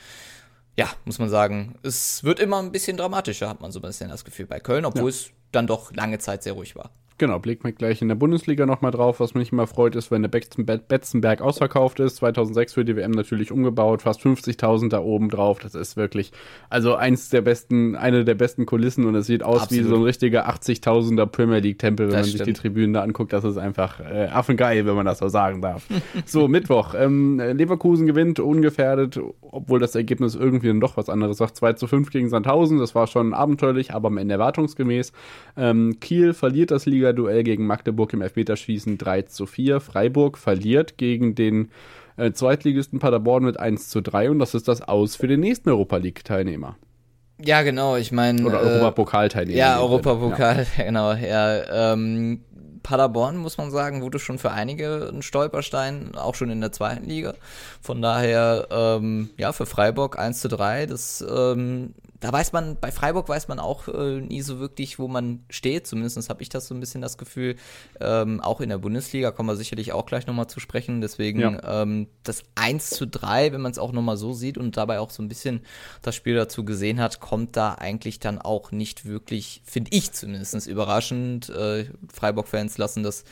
Ja, 0.77 0.87
muss 1.05 1.19
man 1.19 1.29
sagen, 1.29 1.75
es 1.83 2.23
wird 2.23 2.39
immer 2.39 2.59
ein 2.59 2.71
bisschen 2.71 2.97
dramatischer, 2.97 3.49
hat 3.49 3.61
man 3.61 3.71
so 3.71 3.79
ein 3.79 3.83
bisschen 3.83 4.09
das 4.09 4.23
Gefühl 4.23 4.45
bei 4.45 4.59
Köln, 4.59 4.85
obwohl 4.85 5.03
ja. 5.03 5.09
es 5.09 5.31
dann 5.51 5.67
doch 5.67 5.91
lange 5.93 6.19
Zeit 6.19 6.43
sehr 6.43 6.53
ruhig 6.53 6.75
war. 6.75 6.91
Genau, 7.19 7.37
blicken 7.37 7.65
wir 7.65 7.73
gleich 7.73 8.01
in 8.01 8.07
der 8.07 8.15
Bundesliga 8.15 8.65
nochmal 8.65 8.91
drauf. 8.91 9.19
Was 9.19 9.33
mich 9.33 9.51
immer 9.51 9.67
freut, 9.67 9.93
ist, 9.97 10.09
wenn 10.09 10.21
der 10.21 10.29
Betzenberg 10.29 11.41
ausverkauft 11.41 11.99
ist. 11.99 12.15
2006 12.15 12.73
für 12.73 12.85
die 12.85 12.95
WM 12.95 13.11
natürlich 13.11 13.51
umgebaut, 13.51 14.03
fast 14.03 14.21
50.000 14.21 14.87
da 14.87 15.01
oben 15.01 15.27
drauf. 15.27 15.59
Das 15.59 15.75
ist 15.75 15.97
wirklich, 15.97 16.31
also 16.69 16.95
eins 16.95 17.27
der 17.27 17.41
besten, 17.41 17.97
eine 17.97 18.23
der 18.23 18.35
besten 18.35 18.65
Kulissen 18.65 19.05
und 19.05 19.15
es 19.15 19.27
sieht 19.27 19.43
aus 19.43 19.63
Absolut. 19.63 19.83
wie 19.83 19.89
so 19.89 19.95
ein 19.97 20.03
richtiger 20.03 20.49
80.000er 20.49 21.25
Premier 21.25 21.59
League 21.59 21.77
Tempel, 21.79 22.07
wenn 22.07 22.13
das 22.13 22.27
man 22.27 22.29
stimmt. 22.29 22.45
sich 22.45 22.55
die 22.55 22.61
Tribünen 22.61 22.93
da 22.93 23.01
anguckt. 23.01 23.33
Das 23.33 23.43
ist 23.43 23.57
einfach 23.57 23.99
äh, 23.99 24.27
affengeil, 24.27 24.85
wenn 24.85 24.95
man 24.95 25.05
das 25.05 25.19
so 25.19 25.27
sagen 25.27 25.61
darf. 25.61 25.87
so, 26.25 26.47
Mittwoch. 26.47 26.95
Ähm, 26.97 27.37
Leverkusen 27.37 28.07
gewinnt 28.07 28.39
ungefährdet, 28.39 29.19
obwohl 29.41 29.79
das 29.81 29.93
Ergebnis 29.93 30.35
irgendwie 30.35 30.67
dann 30.67 30.79
doch 30.79 30.95
was 30.95 31.09
anderes 31.09 31.35
sagt. 31.35 31.57
2 31.57 31.73
zu 31.73 31.87
5 31.87 32.11
gegen 32.11 32.29
Sandhausen. 32.29 32.79
Das 32.79 32.95
war 32.95 33.07
schon 33.07 33.33
abenteuerlich, 33.33 33.93
aber 33.93 34.07
am 34.07 34.17
Ende 34.17 34.35
erwartungsgemäß. 34.35 35.11
Ähm, 35.57 35.99
Kiel 35.99 36.33
verliert 36.33 36.71
das 36.71 36.85
Liga 36.85 37.08
Ligaduell 37.09 37.43
gegen 37.43 37.65
Magdeburg 37.65 38.13
im 38.13 38.21
Elfmeterschießen 38.21 38.97
3 38.97 39.23
zu 39.23 39.45
4. 39.45 39.79
Freiburg 39.79 40.37
verliert 40.37 40.97
gegen 40.97 41.33
den 41.33 41.69
äh, 42.17 42.31
Zweitligisten 42.31 42.99
Paderborn 42.99 43.43
mit 43.43 43.59
1 43.59 43.89
zu 43.89 44.01
3 44.01 44.29
und 44.29 44.39
das 44.39 44.53
ist 44.53 44.67
das 44.67 44.81
Aus 44.81 45.15
für 45.15 45.27
den 45.27 45.39
nächsten 45.39 45.69
Europa 45.69 45.97
League-Teilnehmer. 45.97 46.77
Ja, 47.43 47.63
genau, 47.63 47.95
ich 47.95 48.11
meine. 48.11 48.45
Oder 48.45 48.61
äh, 48.61 48.65
Europapokal-Teilnehmer. 48.65 49.57
Ja, 49.57 49.79
Europapokal, 49.79 50.67
ja. 50.77 50.83
genau. 50.85 51.13
Ja, 51.13 51.93
ähm, 51.93 52.41
Paderborn, 52.83 53.37
muss 53.37 53.57
man 53.57 53.71
sagen, 53.71 54.01
wurde 54.01 54.19
schon 54.19 54.37
für 54.37 54.51
einige 54.51 55.09
ein 55.11 55.21
Stolperstein, 55.21 56.15
auch 56.15 56.35
schon 56.35 56.49
in 56.49 56.61
der 56.61 56.71
zweiten 56.71 57.05
Liga. 57.05 57.33
Von 57.81 58.01
daher, 58.01 58.67
ähm, 58.69 59.29
ja, 59.37 59.51
für 59.51 59.65
Freiburg 59.65 60.19
1 60.19 60.41
zu 60.41 60.47
3, 60.49 60.85
das 60.85 61.25
ähm, 61.27 61.93
da 62.19 62.33
weiß 62.33 62.51
man, 62.51 62.77
bei 62.79 62.91
Freiburg 62.91 63.29
weiß 63.29 63.47
man 63.47 63.59
auch 63.59 63.87
äh, 63.87 64.19
nie 64.19 64.41
so 64.41 64.59
wirklich, 64.59 64.99
wo 64.99 65.07
man 65.07 65.45
steht. 65.49 65.87
Zumindest 65.87 66.29
habe 66.29 66.41
ich 66.41 66.49
das 66.49 66.67
so 66.67 66.75
ein 66.75 66.79
bisschen 66.79 67.01
das 67.01 67.17
Gefühl. 67.17 67.55
Ähm, 68.01 68.41
auch 68.41 68.59
in 68.59 68.69
der 68.69 68.77
Bundesliga 68.77 69.31
kommen 69.31 69.47
wir 69.47 69.55
sicherlich 69.55 69.93
auch 69.93 70.05
gleich 70.05 70.27
nochmal 70.27 70.47
zu 70.47 70.59
sprechen. 70.59 71.01
Deswegen 71.01 71.39
ja. 71.39 71.81
ähm, 71.81 72.07
das 72.23 72.43
1 72.55 72.89
zu 72.89 73.07
3, 73.07 73.53
wenn 73.53 73.61
man 73.61 73.71
es 73.71 73.79
auch 73.79 73.93
nochmal 73.93 74.17
so 74.17 74.33
sieht 74.33 74.57
und 74.57 74.75
dabei 74.75 74.99
auch 74.99 75.11
so 75.11 75.23
ein 75.23 75.29
bisschen 75.29 75.61
das 76.01 76.15
Spiel 76.15 76.35
dazu 76.35 76.65
gesehen 76.65 76.99
hat, 76.99 77.21
kommt 77.21 77.55
da 77.55 77.75
eigentlich 77.75 78.19
dann 78.19 78.39
auch 78.39 78.71
nicht 78.71 79.05
wirklich, 79.05 79.61
finde 79.65 79.91
ich 79.93 80.11
zumindest, 80.11 80.67
überraschend. 80.67 81.49
Äh, 81.49 81.85
Freiburg-Fans 82.13 82.77
lassen 82.77 83.03
das 83.03 83.23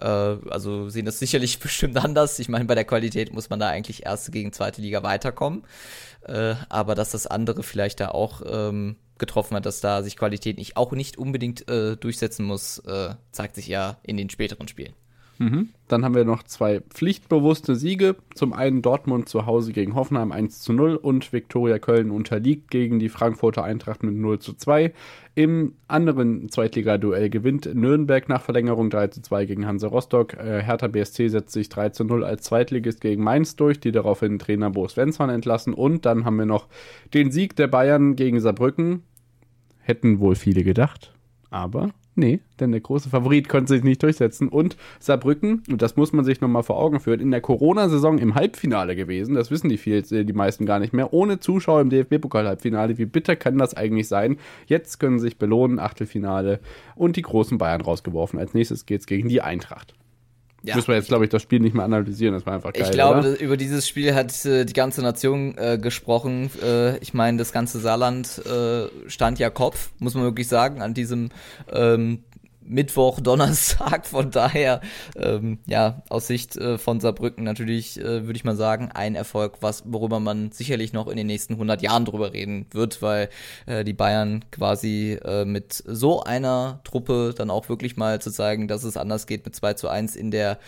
Äh, 0.00 0.06
also 0.06 0.88
sehen 0.88 1.06
das 1.06 1.18
sicherlich 1.18 1.58
bestimmt 1.60 1.96
anders. 1.96 2.38
Ich 2.38 2.48
meine, 2.48 2.64
bei 2.64 2.74
der 2.74 2.84
Qualität 2.84 3.32
muss 3.32 3.50
man 3.50 3.58
da 3.58 3.68
eigentlich 3.68 4.06
erste 4.06 4.30
gegen 4.30 4.52
zweite 4.52 4.80
Liga 4.80 5.02
weiterkommen. 5.02 5.64
Äh, 6.22 6.54
aber 6.68 6.94
dass 6.94 7.10
das 7.10 7.26
andere 7.26 7.62
vielleicht 7.62 8.00
da 8.00 8.08
auch 8.08 8.42
ähm, 8.46 8.96
getroffen 9.18 9.56
hat, 9.56 9.66
dass 9.66 9.80
da 9.80 10.02
sich 10.02 10.16
Qualität 10.16 10.58
nicht 10.58 10.76
auch 10.76 10.92
nicht 10.92 11.18
unbedingt 11.18 11.68
äh, 11.68 11.96
durchsetzen 11.96 12.44
muss, 12.44 12.78
äh, 12.80 13.14
zeigt 13.32 13.56
sich 13.56 13.66
ja 13.66 13.98
in 14.02 14.16
den 14.16 14.30
späteren 14.30 14.68
Spielen. 14.68 14.94
Mhm. 15.38 15.68
Dann 15.86 16.04
haben 16.04 16.16
wir 16.16 16.24
noch 16.24 16.42
zwei 16.42 16.80
pflichtbewusste 16.80 17.76
Siege. 17.76 18.16
Zum 18.34 18.52
einen 18.52 18.82
Dortmund 18.82 19.28
zu 19.28 19.46
Hause 19.46 19.72
gegen 19.72 19.94
Hoffenheim 19.94 20.32
1 20.32 20.60
zu 20.60 20.72
0 20.72 20.96
und 20.96 21.32
Viktoria 21.32 21.78
Köln 21.78 22.10
unterliegt 22.10 22.70
gegen 22.70 22.98
die 22.98 23.08
Frankfurter 23.08 23.62
Eintracht 23.62 24.02
mit 24.02 24.14
0 24.14 24.40
zu 24.40 24.54
2. 24.54 24.92
Im 25.36 25.74
anderen 25.86 26.48
Zweitligaduell 26.48 27.30
gewinnt 27.30 27.72
Nürnberg 27.72 28.28
nach 28.28 28.42
Verlängerung 28.42 28.90
3 28.90 29.06
zu 29.08 29.22
2 29.22 29.44
gegen 29.46 29.66
Hansa 29.66 29.86
Rostock. 29.86 30.34
Äh, 30.34 30.62
Hertha 30.62 30.88
BSC 30.88 31.28
setzt 31.28 31.52
sich 31.52 31.68
3 31.68 31.90
zu 31.90 32.04
0 32.04 32.24
als 32.24 32.42
Zweitligist 32.42 33.00
gegen 33.00 33.22
Mainz 33.22 33.54
durch, 33.54 33.78
die 33.78 33.92
daraufhin 33.92 34.40
Trainer 34.40 34.70
Bo 34.70 34.88
Svensson 34.88 35.30
entlassen. 35.30 35.72
Und 35.72 36.04
dann 36.04 36.24
haben 36.24 36.36
wir 36.36 36.46
noch 36.46 36.66
den 37.14 37.30
Sieg 37.30 37.54
der 37.54 37.68
Bayern 37.68 38.16
gegen 38.16 38.40
Saarbrücken. 38.40 39.04
Hätten 39.78 40.18
wohl 40.18 40.34
viele 40.34 40.64
gedacht, 40.64 41.14
aber 41.48 41.90
Nee, 42.18 42.40
denn 42.58 42.72
der 42.72 42.80
große 42.80 43.10
Favorit 43.10 43.48
konnte 43.48 43.72
sich 43.72 43.84
nicht 43.84 44.02
durchsetzen. 44.02 44.48
Und 44.48 44.76
Saarbrücken, 44.98 45.62
und 45.70 45.82
das 45.82 45.94
muss 45.94 46.12
man 46.12 46.24
sich 46.24 46.40
nochmal 46.40 46.64
vor 46.64 46.76
Augen 46.76 46.98
führen, 46.98 47.20
in 47.20 47.30
der 47.30 47.40
Corona-Saison 47.40 48.18
im 48.18 48.34
Halbfinale 48.34 48.96
gewesen. 48.96 49.36
Das 49.36 49.52
wissen 49.52 49.68
die, 49.68 49.78
viel, 49.78 50.02
die 50.02 50.32
meisten 50.32 50.66
gar 50.66 50.80
nicht 50.80 50.92
mehr. 50.92 51.12
Ohne 51.12 51.38
Zuschauer 51.38 51.80
im 51.80 51.90
DFB-Pokal-Halbfinale. 51.90 52.98
Wie 52.98 53.06
bitter 53.06 53.36
kann 53.36 53.56
das 53.56 53.74
eigentlich 53.74 54.08
sein? 54.08 54.36
Jetzt 54.66 54.98
können 54.98 55.20
sie 55.20 55.26
sich 55.26 55.38
belohnen, 55.38 55.78
Achtelfinale 55.78 56.58
und 56.96 57.14
die 57.14 57.22
großen 57.22 57.56
Bayern 57.56 57.82
rausgeworfen. 57.82 58.40
Als 58.40 58.52
nächstes 58.52 58.84
geht 58.84 59.02
es 59.02 59.06
gegen 59.06 59.28
die 59.28 59.40
Eintracht. 59.40 59.94
Ja. 60.62 60.74
Müssen 60.74 60.88
wir 60.88 60.96
jetzt, 60.96 61.08
glaube 61.08 61.24
ich, 61.24 61.30
das 61.30 61.42
Spiel 61.42 61.60
nicht 61.60 61.74
mehr 61.74 61.84
analysieren. 61.84 62.34
Das 62.34 62.44
war 62.44 62.54
einfach 62.54 62.72
geil. 62.72 62.82
Ich 62.82 62.90
glaube, 62.90 63.20
oder? 63.20 63.40
über 63.40 63.56
dieses 63.56 63.86
Spiel 63.86 64.14
hat 64.14 64.44
äh, 64.44 64.64
die 64.64 64.72
ganze 64.72 65.02
Nation 65.02 65.56
äh, 65.56 65.78
gesprochen. 65.80 66.50
Äh, 66.62 66.98
ich 66.98 67.14
meine, 67.14 67.38
das 67.38 67.52
ganze 67.52 67.78
Saarland 67.78 68.42
äh, 68.44 68.88
stand 69.08 69.38
ja 69.38 69.50
Kopf, 69.50 69.90
muss 69.98 70.14
man 70.14 70.24
wirklich 70.24 70.48
sagen, 70.48 70.82
an 70.82 70.94
diesem 70.94 71.30
ähm, 71.72 72.24
Mittwoch, 72.68 73.20
Donnerstag. 73.22 74.06
Von 74.06 74.30
daher, 74.30 74.80
ähm, 75.16 75.58
ja, 75.66 76.02
aus 76.08 76.26
Sicht 76.26 76.56
äh, 76.56 76.78
von 76.78 77.00
Saarbrücken 77.00 77.44
natürlich, 77.44 77.98
äh, 77.98 78.26
würde 78.26 78.36
ich 78.36 78.44
mal 78.44 78.56
sagen, 78.56 78.90
ein 78.92 79.14
Erfolg, 79.14 79.58
was, 79.60 79.84
worüber 79.86 80.20
man 80.20 80.52
sicherlich 80.52 80.92
noch 80.92 81.08
in 81.08 81.16
den 81.16 81.26
nächsten 81.26 81.54
100 81.54 81.82
Jahren 81.82 82.04
drüber 82.04 82.32
reden 82.32 82.66
wird, 82.70 83.02
weil 83.02 83.28
äh, 83.66 83.84
die 83.84 83.92
Bayern 83.92 84.44
quasi 84.50 85.18
äh, 85.24 85.44
mit 85.44 85.82
so 85.86 86.22
einer 86.22 86.80
Truppe 86.84 87.34
dann 87.36 87.50
auch 87.50 87.68
wirklich 87.68 87.96
mal 87.96 88.20
zu 88.20 88.30
zeigen, 88.30 88.68
dass 88.68 88.84
es 88.84 88.96
anders 88.96 89.26
geht 89.26 89.44
mit 89.44 89.54
2 89.54 89.74
zu 89.74 89.88
1 89.88 90.16
in 90.16 90.30
der, 90.30 90.58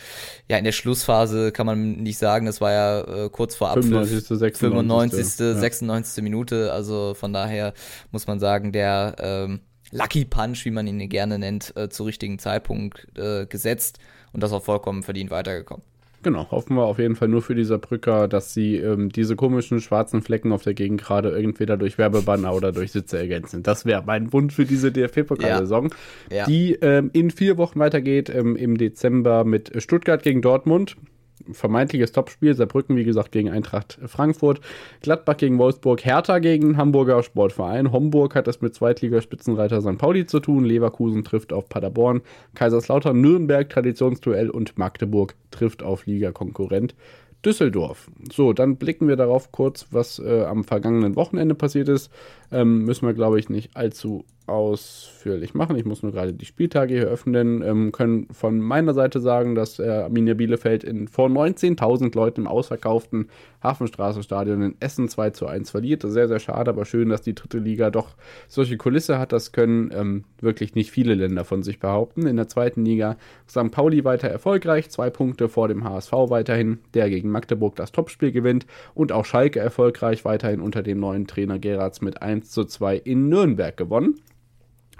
ja, 0.48 0.57
in 0.57 0.64
der 0.64 0.72
Schlussphase 0.72 1.53
kann 1.53 1.66
man 1.66 1.92
nicht 1.92 2.18
sagen, 2.18 2.46
das 2.46 2.61
war 2.61 2.72
ja 2.72 3.01
äh, 3.01 3.28
kurz 3.30 3.55
vor 3.55 3.70
Abschluss. 3.70 4.09
95. 4.09 4.57
95. 4.59 5.61
96. 5.61 6.24
Minute, 6.24 6.72
also 6.72 7.14
von 7.14 7.32
daher 7.32 7.72
muss 8.11 8.26
man 8.26 8.40
sagen, 8.40 8.72
der, 8.72 9.16
ähm, 9.18 9.61
Lucky 9.93 10.24
Punch, 10.24 10.64
wie 10.64 10.70
man 10.70 10.86
ihn 10.86 11.09
gerne 11.09 11.38
nennt, 11.38 11.74
äh, 11.76 11.88
zu 11.88 12.05
richtigen 12.05 12.38
Zeitpunkt 12.38 13.07
äh, 13.18 13.47
gesetzt 13.47 13.99
und 14.32 14.43
das 14.43 14.53
auch 14.53 14.62
vollkommen 14.62 15.03
verdient 15.03 15.30
weitergekommen. 15.30 15.84
Genau, 16.22 16.51
hoffen 16.51 16.76
wir 16.76 16.84
auf 16.84 16.99
jeden 16.99 17.16
Fall 17.16 17.28
nur 17.28 17.41
für 17.41 17.55
diese 17.55 17.78
Brücker, 17.78 18.28
dass 18.28 18.53
sie 18.53 18.76
ähm, 18.76 19.09
diese 19.09 19.36
komischen 19.36 19.80
schwarzen 19.80 20.20
Flecken 20.20 20.53
auf 20.53 20.62
der 20.62 20.74
Gegend 20.74 21.01
gerade 21.01 21.34
entweder 21.34 21.78
durch 21.78 21.97
Werbebanner 21.97 22.55
oder 22.55 22.72
durch 22.72 22.93
Sitze 22.93 23.18
ergänzen. 23.18 23.62
Das 23.62 23.86
wäre 23.86 24.03
mein 24.05 24.30
Wunsch 24.32 24.55
für 24.55 24.66
diese 24.66 24.93
DFB-Pokalsaison, 24.93 25.91
ja. 26.30 26.36
ja. 26.36 26.45
die 26.45 26.74
ähm, 26.74 27.09
in 27.14 27.30
vier 27.30 27.57
Wochen 27.57 27.78
weitergeht, 27.78 28.28
ähm, 28.28 28.55
im 28.55 28.76
Dezember 28.76 29.45
mit 29.45 29.72
Stuttgart 29.82 30.22
gegen 30.22 30.43
Dortmund 30.43 30.97
vermeintliches 31.55 32.12
Topspiel. 32.12 32.55
Saarbrücken, 32.55 32.96
wie 32.96 33.05
gesagt, 33.05 33.32
gegen 33.32 33.51
Eintracht 33.51 33.98
Frankfurt. 34.07 34.61
Gladbach 35.03 35.36
gegen 35.36 35.59
Wolfsburg. 35.59 36.05
Hertha 36.05 36.38
gegen 36.38 36.76
Hamburger 36.76 37.22
Sportverein. 37.22 37.92
Homburg 37.92 38.34
hat 38.34 38.48
es 38.48 38.61
mit 38.61 38.74
Zweitligaspitzenreiter 38.74 39.80
St. 39.80 39.98
Pauli 39.98 40.26
zu 40.26 40.40
tun. 40.40 40.64
Leverkusen 40.64 41.24
trifft 41.24 41.53
auf 41.53 41.68
Paderborn. 41.68 42.22
Kaiserslautern, 42.55 43.20
Nürnberg, 43.20 43.68
Traditionsduell 43.68 44.51
und 44.51 44.78
Magdeburg 44.78 45.34
trifft 45.51 45.82
auf 45.82 46.07
Ligakonkurrent 46.07 46.94
Düsseldorf. 47.44 48.11
So, 48.30 48.53
dann 48.53 48.76
blicken 48.76 49.09
wir 49.09 49.16
darauf 49.16 49.51
kurz, 49.51 49.86
was 49.90 50.18
äh, 50.18 50.44
am 50.44 50.64
vergangenen 50.64 51.16
Wochenende 51.16 51.55
passiert 51.55 51.88
ist. 51.88 52.11
Ähm, 52.53 52.84
müssen 52.84 53.07
wir, 53.07 53.14
glaube 53.14 53.38
ich, 53.38 53.48
nicht 53.48 53.76
allzu 53.76 54.24
ausführlich 54.51 55.55
machen. 55.55 55.76
Ich 55.76 55.84
muss 55.84 56.03
nur 56.03 56.12
gerade 56.12 56.32
die 56.32 56.44
Spieltage 56.44 56.94
hier 56.94 57.07
öffnen. 57.07 57.62
Ähm, 57.62 57.92
können 57.92 58.26
von 58.32 58.59
meiner 58.61 58.92
Seite 58.92 59.20
sagen, 59.20 59.55
dass 59.55 59.78
äh, 59.78 59.88
Arminia 59.88 60.34
Bielefeld 60.34 60.84
in, 60.84 61.09
vor 61.09 61.28
19.000 61.28 62.14
Leuten 62.14 62.42
im 62.42 62.46
ausverkauften 62.46 63.28
Hafenstraßenstadion 63.62 64.62
in 64.62 64.74
Essen 64.80 65.09
2 65.09 65.30
zu 65.30 65.46
1 65.46 65.70
verliert. 65.70 66.03
Sehr, 66.03 66.28
sehr 66.28 66.40
schade, 66.40 66.70
aber 66.70 66.84
schön, 66.84 67.09
dass 67.09 67.22
die 67.22 67.34
dritte 67.34 67.59
Liga 67.59 67.90
doch 67.90 68.16
solche 68.48 68.76
Kulisse 68.76 69.18
hat. 69.18 69.32
Das 69.32 69.53
können 69.53 69.90
ähm, 69.94 70.24
wirklich 70.40 70.74
nicht 70.74 70.90
viele 70.90 71.14
Länder 71.14 71.44
von 71.44 71.62
sich 71.62 71.78
behaupten. 71.78 72.26
In 72.26 72.36
der 72.36 72.48
zweiten 72.48 72.84
Liga 72.84 73.16
St. 73.48 73.70
Pauli 73.70 74.05
weiter 74.05 74.28
erfolgreich, 74.28 74.90
zwei 74.90 75.11
Punkte 75.11 75.48
vor 75.48 75.68
dem 75.68 75.84
HSV 75.84 76.12
weiterhin, 76.12 76.78
der 76.94 77.09
gegen 77.11 77.30
Magdeburg 77.30 77.76
das 77.76 77.92
Topspiel 77.92 78.32
gewinnt 78.32 78.66
und 78.94 79.12
auch 79.12 79.24
Schalke 79.24 79.61
erfolgreich 79.61 80.24
weiterhin 80.24 80.61
unter 80.61 80.82
dem 80.82 80.98
neuen 81.01 81.26
Trainer 81.26 81.59
Geratz 81.59 82.01
mit 82.01 82.22
1 82.22 82.51
zu 82.51 82.64
2 82.64 82.96
in 82.96 83.28
Nürnberg 83.28 83.76
gewonnen. 83.76 84.20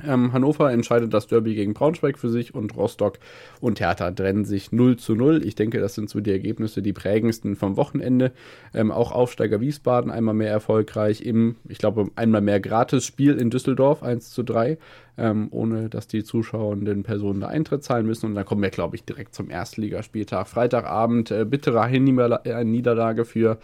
Ähm, 0.07 0.32
Hannover 0.32 0.70
entscheidet 0.72 1.12
das 1.12 1.26
Derby 1.26 1.55
gegen 1.55 1.74
Braunschweig 1.74 2.18
für 2.18 2.30
sich 2.30 2.55
und 2.55 2.76
Rostock 2.76 3.18
und 3.61 3.80
Hertha 3.80 4.11
trennen 4.11 4.44
sich 4.44 4.72
0 4.72 4.96
zu 4.96 5.14
0. 5.14 5.44
Ich 5.44 5.55
denke, 5.55 5.80
das 5.80 5.94
sind 5.94 6.11
so 6.11 6.20
die 6.20 6.30
Ergebnisse, 6.30 6.82
die 6.82 6.92
prägendsten 6.92 7.57
vom 7.57 7.76
Wochenende. 7.76 8.32
Ähm, 8.74 8.90
auch 8.90 9.12
Aufsteiger 9.12 9.61
Wiesbaden 9.61 10.11
einmal 10.11 10.34
mehr 10.34 10.51
erfolgreich 10.51 11.22
im, 11.22 11.57
ich 11.68 11.78
glaube, 11.78 12.11
einmal 12.16 12.40
mehr 12.40 12.61
Gratis-Spiel 12.61 13.36
in 13.36 13.51
Düsseldorf 13.51 14.03
1 14.03 14.30
zu 14.30 14.42
3 14.42 14.78
ähm, 15.20 15.48
ohne 15.51 15.90
dass 15.90 16.09
die 16.09 16.24
zuschauenden 16.24 17.03
Personen 17.03 17.40
da 17.40 17.48
Eintritt 17.48 17.84
zahlen 17.84 18.07
müssen. 18.07 18.26
Und 18.26 18.34
dann 18.34 18.46
kommen 18.46 18.62
wir, 18.62 18.70
glaube 18.70 18.96
ich, 18.96 19.05
direkt 19.05 19.34
zum 19.34 19.51
Erstligaspieltag. 19.51 20.48
Freitagabend, 20.48 21.30
äh, 21.30 21.44
bittere 21.44 21.86
äh, 21.88 22.64
Niederlage 22.64 23.24
für 23.26 23.59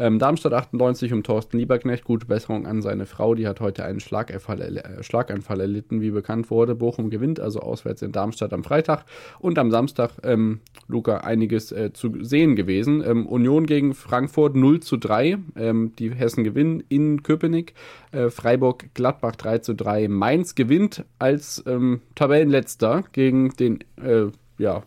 ähm, 0.00 0.18
Darmstadt 0.18 0.54
98 0.54 1.12
um 1.12 1.22
Thorsten 1.22 1.58
Lieberknecht. 1.58 2.04
Gute 2.04 2.26
Besserung 2.26 2.66
an 2.66 2.80
seine 2.80 3.04
Frau. 3.04 3.34
Die 3.34 3.46
hat 3.46 3.60
heute 3.60 3.84
einen 3.84 4.00
Schlaganfall, 4.00 4.78
äh, 4.78 5.02
Schlaganfall 5.02 5.60
erlitten, 5.60 6.00
wie 6.00 6.10
bekannt 6.10 6.50
wurde. 6.50 6.74
Bochum 6.74 7.10
gewinnt 7.10 7.38
also 7.38 7.60
auswärts 7.60 8.00
in 8.00 8.10
Darmstadt 8.10 8.52
am 8.54 8.64
Freitag. 8.64 9.04
Und 9.38 9.58
am 9.58 9.70
Samstag, 9.70 10.12
ähm, 10.22 10.60
Luca, 10.88 11.18
einiges 11.18 11.70
äh, 11.70 11.92
zu 11.92 12.24
sehen 12.24 12.56
gewesen. 12.56 13.02
Ähm, 13.06 13.26
Union 13.26 13.66
gegen 13.66 13.92
Frankfurt 13.94 14.56
0 14.56 14.80
zu 14.80 14.96
3. 14.96 15.38
Ähm, 15.56 15.92
die 15.98 16.14
Hessen 16.14 16.44
gewinnen 16.44 16.82
in 16.88 17.22
Köpenick. 17.22 17.74
Äh, 18.12 18.30
Freiburg 18.30 18.94
Gladbach 18.94 19.36
3 19.36 19.58
zu 19.58 19.74
3. 19.74 20.08
Mainz 20.08 20.54
gewinnt 20.54 21.04
als 21.18 21.62
ähm, 21.66 22.00
Tabellenletzter 22.14 23.04
gegen 23.12 23.50
den 23.50 23.80
äh, 24.02 24.28
ja, 24.56 24.82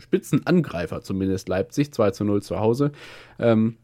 Tabellenspitzenangreifer 0.00 1.02
zumindest 1.02 1.48
Leipzig 1.48 1.92
2 1.92 2.10
zu 2.10 2.24
0 2.24 2.42
zu 2.42 2.58
Hause. 2.58 2.92
Ähm, 3.38 3.76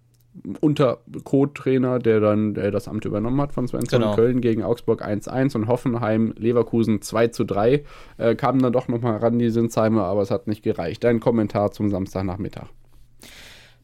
unter 0.61 0.99
Co-Trainer, 1.25 1.99
der 1.99 2.21
dann 2.21 2.53
der 2.53 2.71
das 2.71 2.89
Amt 2.89 3.07
übernommen 3.07 3.41
hat 3.41 3.55
von 3.55 3.67
Svensson 3.67 4.03
genau. 4.03 4.15
Köln 4.15 4.43
gegen 4.43 4.63
Augsburg 4.63 5.03
1-1 5.03 5.57
und 5.57 5.67
Hoffenheim 5.67 6.35
Leverkusen 6.37 7.01
2 7.01 7.29
zu 7.29 7.45
3. 7.45 7.85
Äh, 8.19 8.35
kamen 8.35 8.61
dann 8.61 8.73
doch 8.73 8.89
nochmal 8.89 9.17
ran, 9.17 9.39
die 9.39 9.49
Sinsheime, 9.49 10.03
aber 10.03 10.21
es 10.21 10.31
hat 10.31 10.47
nicht 10.47 10.63
gereicht. 10.63 11.05
Dein 11.05 11.21
Kommentar 11.21 11.73
zum 11.73 11.89
Samstagnachmittag. 11.89 12.69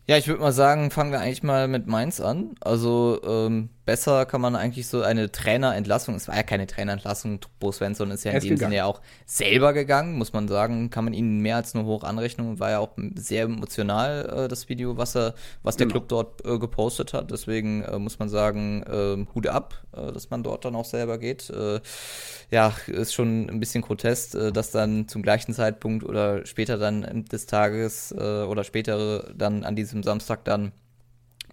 Ja, 0.06 0.18
ich 0.18 0.28
würde 0.28 0.42
mal 0.42 0.52
sagen, 0.52 0.90
fangen 0.90 1.12
wir 1.12 1.20
eigentlich 1.20 1.42
mal 1.42 1.68
mit 1.68 1.86
Mainz 1.86 2.20
an. 2.20 2.50
Also 2.60 3.20
ähm, 3.24 3.70
besser 3.84 4.26
kann 4.26 4.40
man 4.40 4.56
eigentlich 4.56 4.86
so 4.86 5.02
eine 5.02 5.32
Trainerentlassung, 5.32 6.14
es 6.14 6.28
war 6.28 6.36
ja 6.36 6.42
keine 6.42 6.66
Trainerentlassung, 6.66 7.40
Bo 7.58 7.72
Svensson 7.72 8.10
ist 8.10 8.24
ja 8.24 8.32
in 8.32 8.40
dem 8.40 8.56
Sinne 8.56 8.76
ja 8.76 8.84
auch 8.86 9.00
selber 9.26 9.72
gegangen, 9.72 10.16
muss 10.16 10.32
man 10.32 10.48
sagen, 10.48 10.90
kann 10.90 11.04
man 11.04 11.14
ihnen 11.14 11.40
mehr 11.40 11.56
als 11.56 11.74
nur 11.74 11.84
hoch 11.84 12.04
anrechnen 12.04 12.52
war 12.58 12.70
ja 12.70 12.78
auch 12.78 12.90
sehr 13.14 13.44
emotional, 13.44 14.44
äh, 14.44 14.48
das 14.48 14.68
Video, 14.68 14.96
was 14.96 15.16
er, 15.16 15.34
was 15.62 15.76
der 15.76 15.86
genau. 15.86 16.00
Club 16.00 16.08
dort 16.08 16.46
äh, 16.46 16.58
gepostet 16.58 17.12
hat. 17.12 17.30
Deswegen 17.30 17.82
äh, 17.82 17.98
muss 17.98 18.18
man 18.18 18.28
sagen, 18.28 18.82
äh, 18.82 19.34
Hut 19.34 19.46
ab, 19.46 19.82
äh, 19.92 20.12
dass 20.12 20.30
man 20.30 20.42
dort 20.42 20.64
dann 20.64 20.76
auch 20.76 20.84
selber 20.84 21.18
geht. 21.18 21.50
Äh, 21.50 21.80
ja, 22.50 22.72
ist 22.86 23.14
schon 23.14 23.48
ein 23.48 23.60
bisschen 23.60 23.82
grotesk, 23.82 24.34
äh, 24.34 24.52
dass 24.52 24.70
dann 24.70 25.08
zum 25.08 25.22
gleichen 25.22 25.54
Zeitpunkt 25.54 26.04
oder 26.04 26.44
später 26.46 26.78
dann 26.78 27.24
des 27.30 27.46
Tages 27.46 28.12
äh, 28.12 28.42
oder 28.44 28.64
später 28.64 29.32
dann 29.34 29.64
an 29.64 29.76
diesem 29.76 30.02
Samstag 30.02 30.44
dann 30.44 30.72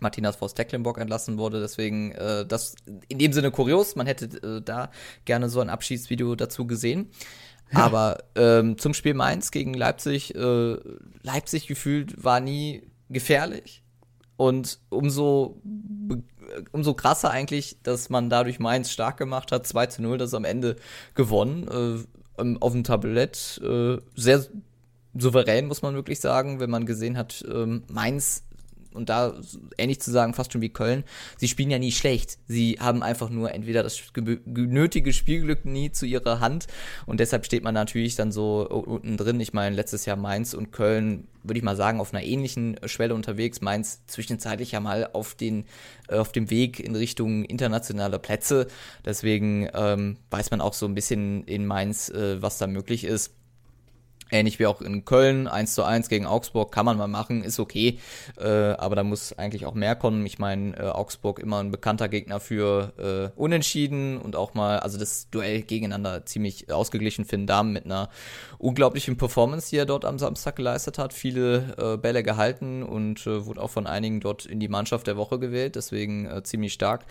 Martinas 0.02 0.36
Vos 0.36 0.54
Tecklenburg 0.54 0.98
entlassen 0.98 1.38
wurde. 1.38 1.60
Deswegen 1.60 2.12
äh, 2.12 2.46
das 2.46 2.76
in 3.08 3.20
dem 3.20 3.34
Sinne 3.34 3.52
kurios. 3.52 3.96
Man 3.96 4.08
hätte 4.08 4.26
äh, 4.26 4.62
da 4.62 4.92
gerne 5.26 5.50
so 5.50 5.60
ein 5.60 5.70
Abschiedsvideo 5.70 6.36
dazu 6.36 6.68
gesehen. 6.68 7.10
Aber 7.72 8.24
ähm, 8.36 8.78
zum 8.78 8.94
Spiel 8.94 9.14
Mainz 9.14 9.52
gegen 9.52 9.74
Leipzig, 9.74 10.34
äh, 10.36 10.78
Leipzig 11.22 11.68
gefühlt 11.68 12.24
war 12.24 12.40
nie 12.40 12.84
gefährlich. 13.10 13.84
Und 14.38 14.80
umso, 14.90 15.62
umso 16.72 16.94
krasser 16.94 17.30
eigentlich, 17.30 17.78
dass 17.84 18.10
man 18.10 18.30
dadurch 18.30 18.60
Mainz 18.60 18.90
stark 18.90 19.18
gemacht 19.18 19.52
hat. 19.52 19.68
2 19.68 19.86
zu 19.88 20.02
0, 20.02 20.18
das 20.18 20.34
am 20.34 20.46
Ende 20.46 20.78
gewonnen. 21.14 21.68
Äh, 21.68 22.56
auf 22.60 22.72
dem 22.72 22.84
Tablett 22.84 23.60
äh, 23.64 23.98
sehr 24.16 24.46
souverän, 25.14 25.68
muss 25.68 25.82
man 25.82 25.96
wirklich 25.96 26.20
sagen, 26.20 26.60
wenn 26.60 26.70
man 26.70 26.86
gesehen 26.86 27.18
hat, 27.18 27.44
ähm, 27.52 27.84
Mainz 27.92 28.44
und 28.94 29.10
da 29.10 29.36
ähnlich 29.78 30.02
zu 30.02 30.12
sagen, 30.12 30.34
fast 30.34 30.54
schon 30.54 30.62
wie 30.62 30.70
Köln, 30.70 31.04
sie 31.38 31.48
spielen 31.48 31.72
ja 31.72 31.80
nie 31.80 31.92
schlecht. 31.92 32.38
Sie 32.48 32.78
haben 32.80 33.04
einfach 33.04 33.30
nur 33.30 33.54
entweder 33.54 33.84
das 33.84 34.02
nötige 34.46 35.14
Spielglück 35.14 35.66
nie 35.66 35.92
zu 35.92 36.06
ihrer 36.06 36.40
Hand 36.40 36.68
und 37.06 37.20
deshalb 37.20 37.46
steht 37.46 37.64
man 37.64 37.74
natürlich 37.74 38.16
dann 38.16 38.32
so 38.32 38.68
unten 38.68 39.18
drin. 39.18 39.40
Ich 39.40 39.54
meine, 39.54 39.76
letztes 39.76 40.06
Jahr 40.06 40.18
Mainz 40.18 40.54
und 40.54 40.72
Köln, 40.72 41.28
würde 41.44 41.58
ich 41.58 41.64
mal 41.64 41.76
sagen, 41.76 42.00
auf 42.00 42.14
einer 42.14 42.24
ähnlichen 42.24 42.78
Schwelle 42.86 43.16
unterwegs. 43.16 43.62
Mainz 43.62 44.02
zwischenzeitlich 44.08 44.72
ja 44.72 44.80
mal 44.80 45.10
auf, 45.14 45.36
den, 45.36 45.66
äh, 46.08 46.16
auf 46.16 46.32
dem 46.32 46.50
Weg 46.50 46.80
in 46.80 46.96
Richtung 46.96 47.46
internationaler 47.46 48.20
Plätze. 48.20 48.68
Deswegen 49.06 49.70
ähm, 49.74 50.18
weiß 50.30 50.52
man 50.52 50.62
auch 50.62 50.74
so 50.74 50.86
ein 50.86 50.96
bisschen 50.96 51.44
in 51.46 51.66
Mainz, 51.66 52.10
äh, 52.10 52.42
was 52.42 52.58
da 52.58 52.68
möglich 52.68 53.04
ist. 53.04 53.34
Ähnlich 54.32 54.60
wie 54.60 54.68
auch 54.68 54.82
in 54.82 55.06
Köln, 55.06 55.48
1 55.48 55.74
zu 55.74 55.84
1 55.84 56.10
gegen 56.10 56.26
Augsburg, 56.26 56.72
kann 56.72 56.86
man 56.86 56.98
mal 56.98 57.08
machen, 57.08 57.44
ist 57.44 57.60
okay. 57.60 58.00
Äh, 58.38 58.48
aber 58.48 58.96
da 58.96 59.04
muss 59.04 59.34
eigentlich 59.34 59.66
auch 59.66 59.74
mehr 59.74 59.96
kommen. 59.96 60.26
Ich 60.26 60.38
meine, 60.38 60.78
äh, 60.78 60.84
Augsburg 60.84 61.40
immer 61.40 61.60
ein 61.60 61.72
bekannter 61.72 62.10
Gegner 62.10 62.40
für 62.40 62.94
äh, 63.36 63.40
Unentschieden 63.40 64.18
und 64.18 64.36
auch 64.36 64.54
mal, 64.54 64.80
also 64.80 64.98
das 64.98 65.30
Duell 65.32 65.64
gegeneinander 65.64 66.26
ziemlich 66.26 66.72
ausgeglichen 66.72 67.26
Finn 67.26 67.48
Damen 67.48 67.74
mit 67.74 67.86
einer 67.86 68.10
unglaublichen 68.60 69.18
Performance, 69.18 69.70
die 69.70 69.78
er 69.78 69.86
dort 69.86 70.06
am 70.06 70.20
Samstag 70.20 70.56
geleistet 70.56 70.98
hat. 70.98 71.14
Viele 71.14 71.76
äh, 71.78 71.98
Bälle 71.98 72.22
gehalten 72.22 72.84
und 72.84 73.26
äh, 73.26 73.46
wurde 73.46 73.62
auch 73.62 73.72
von 73.72 73.88
einigen 73.88 74.20
dort 74.20 74.46
in 74.46 74.60
die 74.60 74.68
Mannschaft 74.68 75.08
der 75.08 75.18
Woche 75.18 75.40
gewählt, 75.40 75.76
deswegen 75.76 76.26
äh, 76.26 76.44
ziemlich 76.44 76.74
stark. 76.74 77.06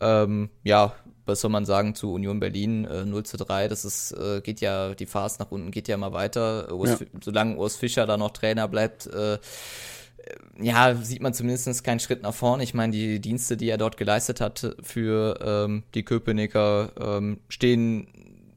Ähm, 0.00 0.50
ja, 0.62 0.94
was 1.26 1.40
soll 1.40 1.50
man 1.50 1.64
sagen 1.64 1.94
zu 1.94 2.12
Union 2.12 2.40
Berlin 2.40 2.84
äh, 2.84 3.04
0 3.04 3.24
zu 3.24 3.36
3, 3.36 3.68
das 3.68 3.84
ist, 3.84 4.12
äh, 4.12 4.40
geht 4.40 4.60
ja, 4.60 4.94
die 4.94 5.06
Phase 5.06 5.36
nach 5.38 5.50
unten 5.50 5.70
geht 5.70 5.88
ja 5.88 5.96
mal 5.96 6.12
weiter. 6.12 6.72
Urs, 6.74 7.00
ja. 7.00 7.06
Solange 7.22 7.56
Urs 7.56 7.76
Fischer 7.76 8.06
da 8.06 8.16
noch 8.16 8.30
Trainer 8.30 8.68
bleibt, 8.68 9.06
äh, 9.06 9.38
ja, 10.60 10.94
sieht 10.94 11.22
man 11.22 11.34
zumindest 11.34 11.84
keinen 11.84 12.00
Schritt 12.00 12.22
nach 12.22 12.34
vorn. 12.34 12.60
Ich 12.60 12.74
meine, 12.74 12.92
die 12.92 13.20
Dienste, 13.20 13.56
die 13.56 13.68
er 13.68 13.78
dort 13.78 13.96
geleistet 13.96 14.40
hat 14.40 14.76
für 14.82 15.38
ähm, 15.44 15.82
die 15.94 16.04
Köpenicker, 16.04 16.92
ähm, 17.00 17.40
stehen 17.48 18.08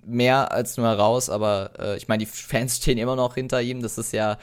mehr 0.06 0.52
als 0.52 0.78
nur 0.78 0.88
heraus, 0.88 1.30
aber 1.30 1.72
äh, 1.80 1.98
ich 1.98 2.08
meine, 2.08 2.26
die 2.26 2.30
Fans 2.30 2.78
stehen 2.82 2.98
immer 2.98 3.16
noch 3.16 3.36
hinter 3.36 3.62
ihm. 3.62 3.82
Das 3.82 3.98
ist 3.98 4.12
ja 4.14 4.38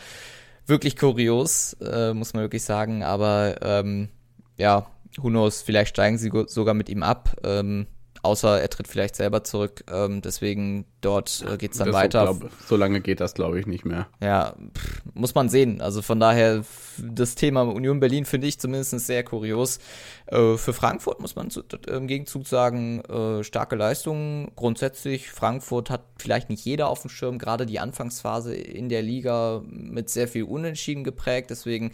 wirklich 0.67 0.97
kurios, 0.97 1.75
äh, 1.81 2.13
muss 2.15 2.35
man 2.35 2.43
wirklich 2.43 2.65
sagen. 2.65 3.03
Aber 3.03 3.57
ähm, 3.63 4.09
ja, 4.57 4.87
who 5.17 5.29
knows, 5.29 5.63
vielleicht 5.63 5.91
steigen 5.91 6.19
sie 6.19 6.31
sogar 6.47 6.75
mit 6.75 6.89
ihm 6.89 7.03
ab. 7.03 7.37
Ähm, 7.45 7.87
außer 8.23 8.61
er 8.61 8.71
tritt 8.71 8.89
vielleicht 8.89 9.17
selber 9.17 9.45
zurück. 9.45 9.85
Ähm, 9.93 10.23
deswegen 10.23 10.87
dort 11.01 11.45
äh, 11.49 11.57
geht 11.57 11.73
es 11.73 11.79
dann 11.79 11.89
das 11.89 11.97
weiter. 11.97 12.27
So, 12.27 12.35
glaub, 12.35 12.53
so 12.67 12.77
lange 12.77 13.01
geht 13.01 13.21
das, 13.21 13.35
glaube 13.35 13.59
ich, 13.59 13.67
nicht 13.67 13.85
mehr. 13.85 14.07
Ja, 14.21 14.55
pff, 14.77 15.03
muss 15.15 15.35
man 15.35 15.49
sehen. 15.49 15.81
Also 15.81 16.03
von 16.03 16.21
daher, 16.21 16.65
das 16.99 17.35
Thema 17.35 17.63
Union 17.63 18.01
Berlin 18.01 18.25
finde 18.25 18.47
ich 18.47 18.59
zumindest 18.59 18.99
sehr 19.01 19.25
kurios. 19.25 19.79
Äh, 20.27 20.57
für 20.57 20.73
Frankfurt 20.73 21.21
muss 21.21 21.35
man 21.35 21.51
zu, 21.51 21.63
im 21.89 22.07
Gegenzug 22.07 22.47
sagen, 22.47 23.01
äh, 23.05 23.43
starke 23.43 23.77
Leistungen. 23.77 24.53
Grundsätzlich, 24.55 25.31
Frankfurt 25.31 25.91
hat 25.91 26.05
vielleicht 26.17 26.49
nicht 26.49 26.65
jeder 26.65 26.89
auf 26.89 27.03
dem 27.03 27.11
Schirm, 27.11 27.39
gerade 27.39 27.67
die 27.67 27.81
Anfangsphase 27.81 28.55
in 28.55 28.89
der 28.89 29.03
Liga 29.03 29.63
mit 29.67 30.11
sehr 30.11 30.29
viel 30.29 30.45
Unentschieden 30.45 31.03
geprägt. 31.03 31.51
Deswegen 31.51 31.93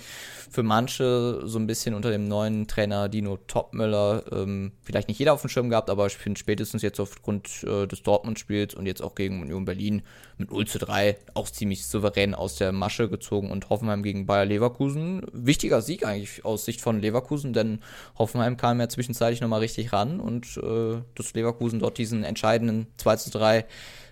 für 0.50 0.62
manche 0.62 1.40
so 1.44 1.58
ein 1.58 1.66
bisschen 1.66 1.94
unter 1.94 2.10
dem 2.10 2.28
neuen 2.28 2.68
Trainer 2.68 3.08
Dino 3.08 3.38
Topmöller 3.46 4.24
ähm, 4.30 4.72
vielleicht 4.82 5.08
nicht 5.08 5.18
jeder 5.18 5.32
auf 5.32 5.40
dem 5.40 5.48
Schirm 5.48 5.70
gehabt, 5.70 5.88
aber 5.88 6.10
finde 6.20 6.38
spätestens 6.38 6.82
jetzt 6.82 7.00
aufgrund 7.00 7.64
äh, 7.64 7.86
des 7.86 8.02
Dortmund-Spiels 8.02 8.74
und 8.74 8.86
jetzt 8.86 9.02
auch 9.02 9.14
gegen 9.14 9.40
Union 9.40 9.64
Berlin 9.64 10.02
mit 10.36 10.50
0 10.50 10.66
zu 10.66 10.78
3 10.78 11.16
auch 11.34 11.48
ziemlich 11.48 11.86
souverän 11.86 12.34
aus 12.34 12.56
der 12.56 12.72
Masche 12.72 13.08
gezogen 13.08 13.50
und 13.50 13.70
Hoffenheim 13.70 14.02
gegen 14.02 14.26
Bayer 14.26 14.44
Leverkusen. 14.44 15.22
Wichtiger 15.32 15.82
Sieg 15.82 16.04
eigentlich 16.04 16.44
aus 16.44 16.64
Sicht 16.64 16.80
von 16.80 17.00
Leverkusen, 17.00 17.52
denn 17.52 17.80
Hoffenheim 18.18 18.56
kam 18.56 18.80
ja 18.80 18.88
zwischenzeitlich 18.88 19.40
nochmal 19.40 19.60
richtig 19.60 19.92
ran 19.92 20.20
und 20.20 20.56
äh, 20.58 21.02
dass 21.14 21.34
Leverkusen 21.34 21.80
dort 21.80 21.98
diesen 21.98 22.24
entscheidenden 22.24 22.86
2 22.96 23.16
zu 23.16 23.30
3 23.30 23.66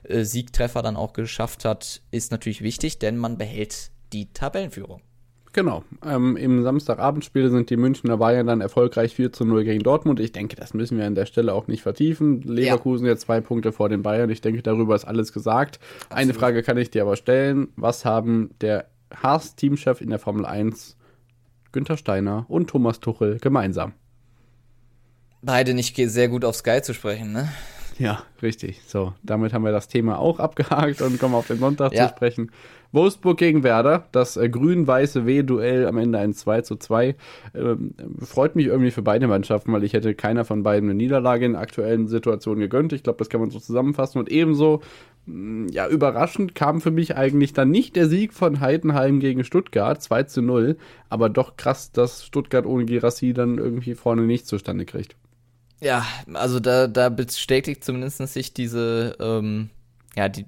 äh, 0.04 0.24
Siegtreffer 0.24 0.82
dann 0.82 0.96
auch 0.96 1.12
geschafft 1.12 1.64
hat, 1.64 2.02
ist 2.10 2.30
natürlich 2.30 2.62
wichtig, 2.62 2.98
denn 2.98 3.16
man 3.16 3.38
behält 3.38 3.90
die 4.12 4.32
Tabellenführung. 4.32 5.02
Genau. 5.56 5.84
Ähm, 6.04 6.36
Im 6.36 6.62
Samstagabendspiel 6.62 7.48
sind 7.48 7.70
die 7.70 7.78
Münchner 7.78 8.18
Bayern 8.18 8.46
dann 8.46 8.60
erfolgreich 8.60 9.14
4 9.14 9.32
zu 9.32 9.46
0 9.46 9.64
gegen 9.64 9.82
Dortmund. 9.82 10.20
Ich 10.20 10.30
denke, 10.30 10.54
das 10.54 10.74
müssen 10.74 10.98
wir 10.98 11.06
an 11.06 11.14
der 11.14 11.24
Stelle 11.24 11.54
auch 11.54 11.66
nicht 11.66 11.82
vertiefen. 11.82 12.42
Leverkusen 12.42 13.06
ja. 13.06 13.12
jetzt 13.12 13.22
zwei 13.22 13.40
Punkte 13.40 13.72
vor 13.72 13.88
den 13.88 14.02
Bayern. 14.02 14.28
Ich 14.28 14.42
denke, 14.42 14.60
darüber 14.60 14.94
ist 14.94 15.06
alles 15.06 15.32
gesagt. 15.32 15.80
Absolut. 16.10 16.22
Eine 16.22 16.34
Frage 16.34 16.62
kann 16.62 16.76
ich 16.76 16.90
dir 16.90 17.00
aber 17.00 17.16
stellen. 17.16 17.68
Was 17.76 18.04
haben 18.04 18.50
der 18.60 18.90
Haas-Teamchef 19.14 20.02
in 20.02 20.10
der 20.10 20.18
Formel 20.18 20.44
1, 20.44 20.98
Günther 21.72 21.96
Steiner 21.96 22.44
und 22.48 22.68
Thomas 22.68 23.00
Tuchel 23.00 23.38
gemeinsam? 23.38 23.94
Beide 25.40 25.72
nicht 25.72 25.96
sehr 25.96 26.28
gut 26.28 26.44
auf 26.44 26.56
Sky 26.56 26.82
zu 26.82 26.92
sprechen, 26.92 27.32
ne? 27.32 27.48
Ja, 27.98 28.22
richtig. 28.42 28.82
So, 28.86 29.14
damit 29.22 29.52
haben 29.52 29.64
wir 29.64 29.72
das 29.72 29.88
Thema 29.88 30.18
auch 30.18 30.38
abgehakt 30.38 31.00
und 31.02 31.18
kommen 31.18 31.34
auf 31.34 31.46
den 31.46 31.58
Sonntag 31.58 31.92
ja. 31.92 32.08
zu 32.08 32.14
sprechen. 32.14 32.50
Wolfsburg 32.92 33.38
gegen 33.38 33.62
Werder, 33.62 34.06
das 34.12 34.36
äh, 34.36 34.48
grün-weiße 34.48 35.26
W-Duell 35.26 35.86
am 35.86 35.98
Ende 35.98 36.18
ein 36.18 36.34
2 36.34 36.62
zu 36.62 36.76
2. 36.76 37.14
Ähm, 37.54 37.94
freut 38.20 38.56
mich 38.56 38.66
irgendwie 38.66 38.90
für 38.90 39.02
beide 39.02 39.26
Mannschaften, 39.28 39.72
weil 39.72 39.84
ich 39.84 39.92
hätte 39.92 40.14
keiner 40.14 40.44
von 40.44 40.62
beiden 40.62 40.88
eine 40.88 40.96
Niederlage 40.96 41.44
in 41.46 41.56
aktuellen 41.56 42.06
Situation 42.06 42.58
gegönnt. 42.58 42.92
Ich 42.92 43.02
glaube, 43.02 43.18
das 43.18 43.28
kann 43.28 43.40
man 43.40 43.50
so 43.50 43.58
zusammenfassen. 43.58 44.18
Und 44.18 44.30
ebenso, 44.30 44.82
mh, 45.26 45.34
mm, 45.34 45.68
ja, 45.68 45.88
überraschend 45.88 46.54
kam 46.54 46.80
für 46.80 46.90
mich 46.90 47.16
eigentlich 47.16 47.52
dann 47.52 47.70
nicht 47.70 47.96
der 47.96 48.08
Sieg 48.08 48.32
von 48.32 48.60
Heidenheim 48.60 49.20
gegen 49.20 49.44
Stuttgart, 49.44 50.00
2 50.00 50.22
zu 50.24 50.42
0, 50.42 50.76
aber 51.08 51.28
doch 51.28 51.56
krass, 51.56 51.92
dass 51.92 52.24
Stuttgart 52.24 52.66
ohne 52.66 52.84
Girassi 52.84 53.32
dann 53.32 53.58
irgendwie 53.58 53.94
vorne 53.94 54.22
nicht 54.22 54.46
zustande 54.46 54.84
kriegt. 54.84 55.16
Ja, 55.80 56.06
also 56.32 56.60
da, 56.60 56.86
da 56.86 57.08
bestätigt 57.08 57.84
zumindest 57.84 58.18
sich 58.18 58.54
diese, 58.54 59.16
ähm, 59.20 59.70
ja, 60.16 60.28
die 60.28 60.46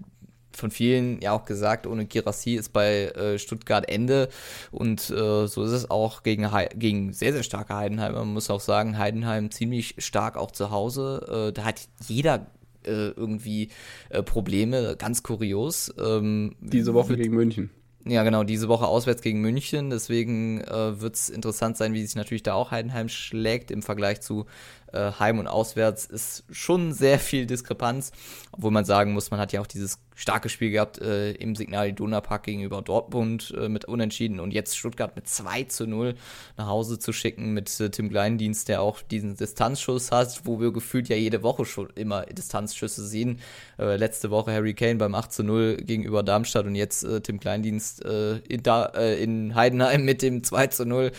von 0.59 0.71
vielen 0.71 1.21
ja 1.21 1.33
auch 1.33 1.45
gesagt, 1.45 1.87
ohne 1.87 2.05
Girassi 2.05 2.55
ist 2.55 2.73
bei 2.73 3.07
äh, 3.07 3.39
Stuttgart 3.39 3.89
Ende. 3.89 4.29
Und 4.71 5.09
äh, 5.11 5.47
so 5.47 5.63
ist 5.63 5.71
es 5.71 5.91
auch 5.91 6.23
gegen, 6.23 6.49
gegen 6.75 7.13
sehr, 7.13 7.33
sehr 7.33 7.43
starke 7.43 7.75
Heidenheim. 7.75 8.15
Man 8.15 8.33
muss 8.33 8.51
auch 8.51 8.61
sagen, 8.61 8.99
Heidenheim 8.99 9.51
ziemlich 9.51 9.95
stark 9.99 10.37
auch 10.37 10.51
zu 10.51 10.71
Hause. 10.71 11.49
Äh, 11.49 11.53
da 11.53 11.65
hat 11.65 11.81
jeder 12.07 12.47
äh, 12.85 13.11
irgendwie 13.11 13.69
äh, 14.11 14.23
Probleme, 14.23 14.97
ganz 14.99 15.23
kurios. 15.23 15.95
Ähm, 15.99 16.57
Diese 16.61 16.93
Woche 16.93 17.17
gegen 17.17 17.35
München. 17.35 17.71
Ja, 18.05 18.23
genau, 18.23 18.43
diese 18.43 18.69
Woche 18.69 18.87
auswärts 18.87 19.21
gegen 19.21 19.41
München. 19.41 19.91
Deswegen 19.91 20.63
äh, 20.63 21.01
wird 21.01 21.15
es 21.15 21.29
interessant 21.29 21.77
sein, 21.77 21.93
wie 21.93 22.05
sich 22.05 22.17
natürlich 22.17 22.43
da 22.43 22.55
auch 22.55 22.71
Heidenheim 22.71 23.09
schlägt 23.09 23.71
im 23.71 23.83
Vergleich 23.83 24.23
zu 24.23 24.47
äh, 24.93 25.13
Heim 25.19 25.39
und 25.39 25.47
Auswärts. 25.47 26.07
Ist 26.07 26.45
schon 26.51 26.93
sehr 26.93 27.19
viel 27.19 27.47
Diskrepanz, 27.47 28.13
obwohl 28.53 28.71
man 28.71 28.85
sagen 28.85 29.13
muss, 29.13 29.31
man 29.31 29.41
hat 29.41 29.53
ja 29.53 29.61
auch 29.61 29.67
dieses 29.67 29.99
starke 30.19 30.49
Spiel 30.49 30.73
gehabt 30.73 30.99
äh, 30.99 31.31
im 31.33 31.55
Signal 31.55 31.91
Iduna 31.91 32.21
Park 32.21 32.43
gegenüber 32.43 32.83
Dortmund 32.83 33.55
äh, 33.57 33.69
mit 33.69 33.85
Unentschieden 33.85 34.41
und 34.41 34.53
jetzt 34.53 34.77
Stuttgart 34.77 35.15
mit 35.15 35.29
2 35.29 35.65
zu 35.65 35.87
0 35.87 36.17
nach 36.57 36.67
Hause 36.67 36.99
zu 36.99 37.13
schicken 37.13 37.55
mit 37.55 37.79
äh, 37.79 37.89
Tim 37.91 38.11
Kleindienst, 38.11 38.69
der 38.69 38.83
auch 38.83 39.01
diesen 39.01 39.37
Distanzschuss 39.37 40.11
hat, 40.11 40.41
wo 40.43 40.61
wir 40.61 40.73
gefühlt 40.73 41.09
ja 41.09 41.15
jede 41.15 41.45
Woche 41.45 41.65
schon 41.65 41.89
immer 41.95 42.27
Distanzschüsse 42.27 43.07
sehen. 43.07 43.39
Äh, 43.79 43.95
letzte 43.97 44.31
Woche 44.31 44.53
Harry 44.53 44.75
Kane 44.75 44.97
beim 44.97 45.15
8 45.15 45.33
zu 45.33 45.45
0 45.45 45.77
gegenüber 45.77 46.25
Darmstadt 46.25 46.67
und 46.67 46.75
jetzt 46.75 47.05
äh, 47.05 47.21
Tim 47.21 47.39
Kleindienst 47.39 48.05
äh, 48.05 48.39
in, 48.39 48.65
da, 48.65 48.87
in, 48.87 49.55
Heidenheim 49.55 50.05
mit 50.05 50.23
dem 50.23 50.43
2 50.43 50.67
zu 50.67 50.85
0 50.85 51.13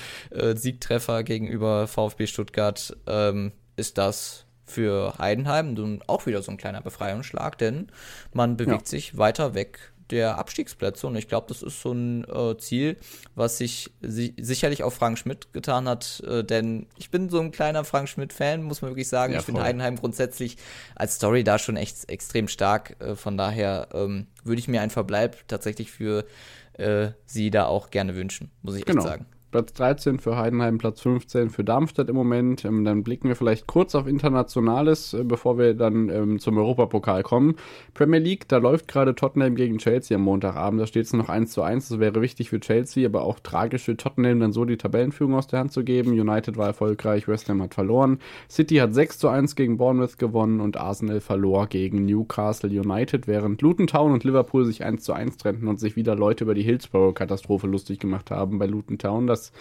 Siegtreffer 0.56 1.24
gegenüber 1.24 1.88
VfB 1.88 2.28
Stuttgart. 2.28 2.96
Ähm, 3.08 3.54
ist 3.80 3.98
das 3.98 4.46
für 4.66 5.18
Heidenheim 5.18 5.74
nun 5.74 6.04
auch 6.06 6.26
wieder 6.26 6.42
so 6.42 6.52
ein 6.52 6.58
kleiner 6.58 6.82
Befreiungsschlag, 6.82 7.58
denn 7.58 7.88
man 8.34 8.56
bewegt 8.58 8.82
ja. 8.82 8.86
sich 8.86 9.18
weiter 9.18 9.56
weg 9.56 9.92
der 10.12 10.38
Abstiegsplätze 10.38 11.08
und 11.08 11.16
ich 11.16 11.28
glaube, 11.28 11.48
das 11.50 11.62
ist 11.62 11.82
so 11.82 11.92
ein 11.92 12.24
äh, 12.26 12.58
Ziel, 12.58 12.98
was 13.36 13.58
sich 13.58 13.92
si 14.02 14.34
sicherlich 14.40 14.84
auch 14.84 14.92
Frank 14.92 15.18
Schmidt 15.20 15.54
getan 15.54 15.88
hat, 15.88 16.24
äh, 16.28 16.44
denn 16.44 16.88
ich 16.98 17.12
bin 17.12 17.30
so 17.30 17.40
ein 17.40 17.52
kleiner 17.52 17.84
Frank 17.84 18.10
Schmidt-Fan, 18.10 18.64
muss 18.64 18.82
man 18.82 18.92
wirklich 18.92 19.08
sagen. 19.08 19.34
Ja, 19.34 19.40
ich 19.40 19.46
finde 19.46 19.62
Heidenheim 19.62 19.98
grundsätzlich 19.98 20.58
als 20.96 21.16
Story 21.16 21.44
da 21.44 21.60
schon 21.60 21.78
echt 21.78 22.10
extrem 22.10 22.48
stark. 22.48 22.96
Äh, 23.00 23.16
von 23.16 23.38
daher 23.38 23.90
ähm, 23.94 24.28
würde 24.44 24.60
ich 24.60 24.68
mir 24.68 24.82
einen 24.82 24.92
Verbleib 24.92 25.48
tatsächlich 25.48 25.92
für 25.92 26.26
äh, 26.74 27.10
sie 27.26 27.52
da 27.52 27.66
auch 27.66 27.92
gerne 27.92 28.16
wünschen, 28.16 28.52
muss 28.62 28.76
ich 28.76 28.86
genau. 28.86 29.02
echt 29.02 29.10
sagen. 29.10 29.26
Platz 29.52 29.74
13 29.74 30.20
für 30.20 30.38
Heidenheim, 30.38 30.78
Platz 30.78 31.02
15 31.02 31.50
für 31.50 31.64
Darmstadt 31.64 32.08
im 32.10 32.16
Moment. 32.16 32.66
Ähm, 32.66 32.86
dann 32.86 33.04
blicken 33.04 33.30
wir 33.30 33.36
vielleicht 33.36 33.66
kurz 33.66 33.96
auf 33.96 34.06
Internationales, 34.06 35.14
äh, 35.14 35.24
bevor 35.24 35.58
wir 35.58 35.74
dann 35.74 36.10
ähm, 36.10 36.40
zum 36.40 36.58
Europapokal 36.58 37.24
kommen. 37.24 37.56
Premier 37.96 38.20
League, 38.20 38.48
da 38.48 38.58
läuft 38.58 38.88
gerade 38.88 39.16
Tottenham 39.16 39.56
gegen 39.56 39.80
Chelsea 39.80 40.16
am 40.16 40.22
Montagabend. 40.22 40.80
Da 40.80 40.86
steht 40.86 41.06
es 41.06 41.14
noch 41.14 41.30
1 41.30 41.52
zu 41.52 41.64
1. 41.64 41.90
Das 41.90 42.00
wäre 42.00 42.22
wichtig 42.22 42.50
für 42.50 42.60
Chelsea, 42.60 43.08
aber 43.08 43.24
auch 43.24 43.40
tragisch 43.40 43.86
für 43.86 43.98
Tottenham, 43.98 44.40
dann 44.40 44.52
so 44.52 44.66
die 44.66 44.78
Tabellenführung 44.78 45.34
aus 45.34 45.48
der 45.48 45.60
Hand 45.60 45.72
zu 45.72 45.84
geben. 45.84 46.12
United 46.12 46.56
war 46.56 46.68
erfolgreich, 46.68 47.28
West 47.28 47.50
Ham 47.50 47.62
hat 47.64 47.74
verloren. 47.74 48.20
City 48.50 48.76
hat 48.76 48.94
6 48.94 49.18
zu 49.18 49.30
1 49.30 49.56
gegen 49.56 49.78
Bournemouth 49.78 50.20
gewonnen 50.20 50.60
und 50.62 50.78
Arsenal 50.78 51.22
verlor 51.22 51.66
gegen 51.68 52.06
Newcastle 52.06 52.70
United, 52.70 53.28
während 53.28 53.64
Luton 53.64 53.88
Town 53.88 54.12
und 54.12 54.24
Liverpool 54.24 54.66
sich 54.66 54.84
1 54.84 55.04
zu 55.04 55.14
1 55.14 55.38
trennten 55.38 55.68
und 55.68 55.80
sich 55.80 55.96
wieder 55.96 56.16
Leute 56.16 56.44
über 56.44 56.54
die 56.54 56.62
Hillsborough-Katastrophe 56.62 57.66
lustig 57.66 57.98
gemacht 57.98 58.30
haben 58.30 58.60
bei 58.60 58.68
Luton 58.68 59.00
Town. 59.00 59.26
Das 59.26 59.39
das 59.40 59.52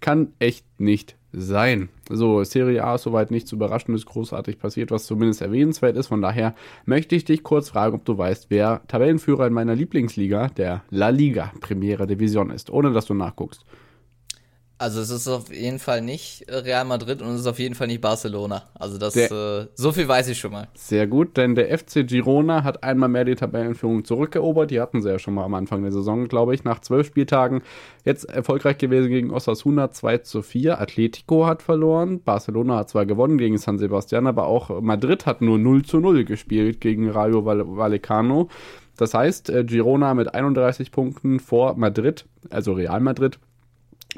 kann 0.00 0.32
echt 0.38 0.64
nicht 0.78 1.16
sein. 1.32 1.88
So, 2.10 2.44
Serie 2.44 2.84
A 2.84 2.96
ist 2.96 3.04
soweit 3.04 3.30
nichts 3.30 3.52
Überraschendes, 3.52 4.04
großartig 4.04 4.58
passiert, 4.58 4.90
was 4.90 5.06
zumindest 5.06 5.40
erwähnenswert 5.40 5.96
ist. 5.96 6.08
Von 6.08 6.20
daher 6.20 6.54
möchte 6.84 7.16
ich 7.16 7.24
dich 7.24 7.42
kurz 7.42 7.70
fragen, 7.70 7.94
ob 7.94 8.04
du 8.04 8.18
weißt, 8.18 8.46
wer 8.50 8.82
Tabellenführer 8.88 9.46
in 9.46 9.54
meiner 9.54 9.74
Lieblingsliga, 9.74 10.48
der 10.48 10.82
La 10.90 11.08
Liga 11.08 11.52
Primera 11.60 12.04
Division 12.04 12.50
ist, 12.50 12.70
ohne 12.70 12.92
dass 12.92 13.06
du 13.06 13.14
nachguckst. 13.14 13.64
Also 14.82 15.00
es 15.00 15.10
ist 15.10 15.28
auf 15.28 15.54
jeden 15.54 15.78
Fall 15.78 16.00
nicht 16.00 16.44
Real 16.48 16.84
Madrid 16.84 17.22
und 17.22 17.28
es 17.34 17.42
ist 17.42 17.46
auf 17.46 17.60
jeden 17.60 17.76
Fall 17.76 17.86
nicht 17.86 18.00
Barcelona. 18.00 18.64
Also 18.74 18.98
das 18.98 19.14
äh, 19.14 19.68
so 19.76 19.92
viel 19.92 20.08
weiß 20.08 20.26
ich 20.26 20.40
schon 20.40 20.50
mal. 20.50 20.66
Sehr 20.74 21.06
gut, 21.06 21.36
denn 21.36 21.54
der 21.54 21.78
FC 21.78 22.04
Girona 22.04 22.64
hat 22.64 22.82
einmal 22.82 23.08
mehr 23.08 23.24
die 23.24 23.36
Tabellenführung 23.36 24.04
zurückerobert. 24.04 24.72
Die 24.72 24.80
hatten 24.80 25.00
sie 25.00 25.08
ja 25.08 25.20
schon 25.20 25.34
mal 25.34 25.44
am 25.44 25.54
Anfang 25.54 25.82
der 25.82 25.92
Saison, 25.92 26.26
glaube 26.26 26.56
ich, 26.56 26.64
nach 26.64 26.80
zwölf 26.80 27.06
Spieltagen. 27.06 27.62
Jetzt 28.04 28.24
erfolgreich 28.24 28.76
gewesen 28.76 29.08
gegen 29.08 29.30
Osasuna 29.30 29.92
2 29.92 30.18
zu 30.18 30.42
4. 30.42 30.80
Atletico 30.80 31.46
hat 31.46 31.62
verloren. 31.62 32.20
Barcelona 32.20 32.78
hat 32.78 32.90
zwar 32.90 33.06
gewonnen 33.06 33.38
gegen 33.38 33.58
San 33.58 33.78
Sebastian, 33.78 34.26
aber 34.26 34.48
auch 34.48 34.80
Madrid 34.80 35.26
hat 35.26 35.42
nur 35.42 35.60
0 35.60 35.84
zu 35.84 36.00
0 36.00 36.24
gespielt 36.24 36.80
gegen 36.80 37.08
Rayo 37.08 37.44
Vallecano. 37.44 38.48
Das 38.96 39.14
heißt, 39.14 39.48
äh, 39.48 39.62
Girona 39.62 40.14
mit 40.14 40.34
31 40.34 40.90
Punkten 40.90 41.38
vor 41.38 41.76
Madrid, 41.76 42.26
also 42.50 42.72
Real 42.72 42.98
Madrid, 42.98 43.38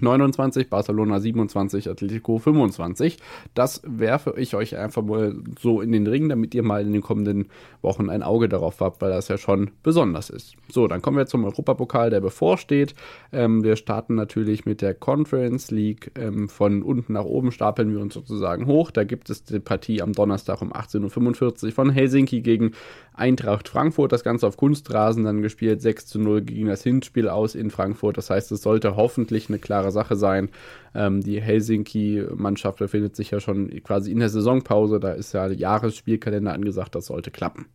29, 0.00 0.68
Barcelona 0.70 1.20
27, 1.20 1.88
Atletico 1.88 2.38
25. 2.38 3.18
Das 3.54 3.82
werfe 3.84 4.34
ich 4.36 4.54
euch 4.54 4.76
einfach 4.76 5.02
mal 5.02 5.36
so 5.58 5.80
in 5.80 5.92
den 5.92 6.06
Ring, 6.06 6.28
damit 6.28 6.54
ihr 6.54 6.62
mal 6.62 6.82
in 6.82 6.92
den 6.92 7.02
kommenden 7.02 7.46
Wochen 7.82 8.10
ein 8.10 8.22
Auge 8.22 8.48
darauf 8.48 8.80
habt, 8.80 9.00
weil 9.02 9.10
das 9.10 9.28
ja 9.28 9.38
schon 9.38 9.70
besonders 9.82 10.30
ist. 10.30 10.56
So, 10.68 10.88
dann 10.88 11.02
kommen 11.02 11.16
wir 11.16 11.26
zum 11.26 11.44
Europapokal, 11.44 12.10
der 12.10 12.20
bevorsteht. 12.20 12.94
Ähm, 13.32 13.62
wir 13.62 13.76
starten 13.76 14.14
natürlich 14.14 14.66
mit 14.66 14.82
der 14.82 14.94
Conference 14.94 15.70
League. 15.70 16.10
Ähm, 16.16 16.48
von 16.48 16.82
unten 16.82 17.12
nach 17.12 17.24
oben 17.24 17.52
stapeln 17.52 17.92
wir 17.92 18.00
uns 18.00 18.14
sozusagen 18.14 18.66
hoch. 18.66 18.90
Da 18.90 19.04
gibt 19.04 19.30
es 19.30 19.44
die 19.44 19.60
Partie 19.60 20.02
am 20.02 20.12
Donnerstag 20.12 20.62
um 20.62 20.72
18.45 20.72 21.66
Uhr 21.66 21.72
von 21.72 21.90
Helsinki 21.90 22.40
gegen 22.40 22.72
Eintracht 23.12 23.68
Frankfurt. 23.68 24.12
Das 24.12 24.24
Ganze 24.24 24.46
auf 24.46 24.56
Kunstrasen 24.56 25.24
dann 25.24 25.42
gespielt. 25.42 25.82
6 25.82 26.06
zu 26.06 26.18
0 26.18 26.42
gegen 26.42 26.68
das 26.68 26.82
Hinspiel 26.82 27.28
aus 27.28 27.54
in 27.54 27.70
Frankfurt. 27.70 28.16
Das 28.16 28.30
heißt, 28.30 28.50
es 28.52 28.62
sollte 28.62 28.96
hoffentlich 28.96 29.48
eine 29.48 29.58
klare 29.58 29.83
Sache 29.90 30.16
sein. 30.16 30.50
Ähm, 30.94 31.20
die 31.20 31.40
Helsinki-Mannschaft 31.40 32.78
befindet 32.78 33.16
sich 33.16 33.30
ja 33.30 33.40
schon 33.40 33.70
quasi 33.82 34.10
in 34.12 34.18
der 34.18 34.28
Saisonpause. 34.28 35.00
Da 35.00 35.12
ist 35.12 35.32
ja 35.32 35.48
der 35.48 35.56
Jahresspielkalender 35.56 36.52
angesagt. 36.52 36.94
Das 36.94 37.06
sollte 37.06 37.30
klappen. 37.30 37.66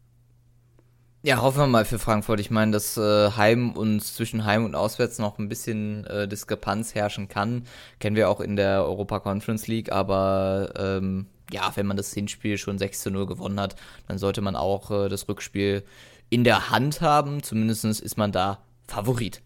Ja, 1.21 1.41
hoffen 1.41 1.59
wir 1.59 1.67
mal 1.67 1.83
für 1.83 1.99
Frankfurt. 1.99 2.39
Ich 2.39 2.49
meine, 2.49 2.71
dass 2.71 2.95
äh, 2.95 3.31
Heim 3.31 3.71
und 3.73 4.01
zwischen 4.01 4.45
Heim 4.45 4.63
und 4.63 4.73
Auswärts 4.73 5.19
noch 5.19 5.37
ein 5.37 5.49
bisschen 5.49 6.05
äh, 6.05 6.29
Diskrepanz 6.29 6.95
herrschen 6.95 7.27
kann, 7.27 7.63
kennen 7.99 8.15
wir 8.15 8.29
auch 8.29 8.39
in 8.39 8.55
der 8.55 8.85
Europa 8.85 9.19
Conference 9.19 9.67
League, 9.67 9.91
aber 9.91 10.71
ähm, 10.77 11.25
ja, 11.51 11.71
wenn 11.75 11.87
man 11.87 11.97
das 11.97 12.13
Hinspiel 12.13 12.57
schon 12.57 12.77
6 12.77 13.01
zu 13.01 13.11
0 13.11 13.25
gewonnen 13.25 13.59
hat, 13.59 13.75
dann 14.07 14.17
sollte 14.17 14.39
man 14.39 14.55
auch 14.55 14.91
äh, 14.91 15.09
das 15.09 15.27
Rückspiel 15.27 15.83
in 16.29 16.45
der 16.45 16.69
Hand 16.69 17.01
haben. 17.01 17.43
Zumindest 17.43 17.83
ist 17.83 18.17
man 18.17 18.31
da 18.31 18.59
Favorit. 18.87 19.41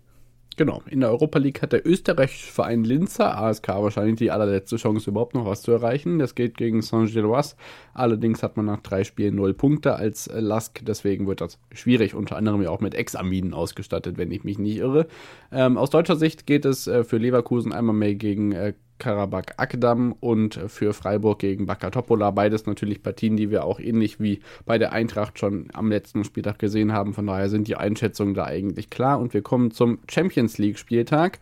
Genau, 0.55 0.83
in 0.87 0.99
der 0.99 1.09
Europa 1.09 1.39
League 1.39 1.61
hat 1.61 1.73
der 1.73 1.85
österreichische 1.85 2.51
Verein 2.51 2.83
Linzer, 2.83 3.37
ASK, 3.37 3.69
wahrscheinlich 3.69 4.17
die 4.17 4.29
allerletzte 4.29 4.75
Chance, 4.75 5.09
überhaupt 5.09 5.33
noch 5.33 5.45
was 5.45 5.61
zu 5.61 5.71
erreichen. 5.71 6.19
Das 6.19 6.35
geht 6.35 6.57
gegen 6.57 6.81
Saint-Gilloise. 6.81 7.55
Allerdings 7.93 8.43
hat 8.43 8.55
man 8.57 8.65
nach 8.65 8.81
drei 8.81 9.03
Spielen 9.03 9.35
null 9.35 9.53
Punkte 9.53 9.95
als 9.95 10.29
Lask, 10.31 10.81
deswegen 10.85 11.27
wird 11.27 11.41
das 11.41 11.57
schwierig, 11.71 12.13
unter 12.13 12.35
anderem 12.35 12.61
ja 12.61 12.69
auch 12.69 12.81
mit 12.81 12.93
Examinen 12.93 13.53
ausgestattet, 13.53 14.17
wenn 14.17 14.31
ich 14.31 14.43
mich 14.43 14.59
nicht 14.59 14.77
irre. 14.77 15.07
Ähm, 15.51 15.77
aus 15.77 15.89
deutscher 15.89 16.15
Sicht 16.15 16.45
geht 16.45 16.65
es 16.65 16.87
äh, 16.87 17.03
für 17.03 17.17
Leverkusen 17.17 17.73
einmal 17.73 17.95
mehr 17.95 18.15
gegen 18.15 18.51
äh, 18.51 18.73
Karabakh 18.99 19.53
Akdam 19.57 20.13
und 20.19 20.59
für 20.67 20.93
Freiburg 20.93 21.39
gegen 21.39 21.65
Bakatopola. 21.65 22.31
Beides 22.31 22.65
natürlich 22.65 23.03
Partien, 23.03 23.35
die 23.35 23.49
wir 23.49 23.65
auch 23.65 23.79
ähnlich 23.79 24.19
wie 24.19 24.41
bei 24.65 24.77
der 24.77 24.93
Eintracht 24.93 25.39
schon 25.39 25.67
am 25.73 25.89
letzten 25.89 26.23
Spieltag 26.23 26.59
gesehen 26.59 26.93
haben. 26.93 27.13
Von 27.13 27.27
daher 27.27 27.49
sind 27.49 27.67
die 27.67 27.75
Einschätzungen 27.75 28.33
da 28.33 28.45
eigentlich 28.45 28.89
klar. 28.89 29.19
Und 29.19 29.33
wir 29.33 29.41
kommen 29.41 29.71
zum 29.71 29.99
Champions 30.09 30.57
League 30.57 30.77
Spieltag. 30.77 31.39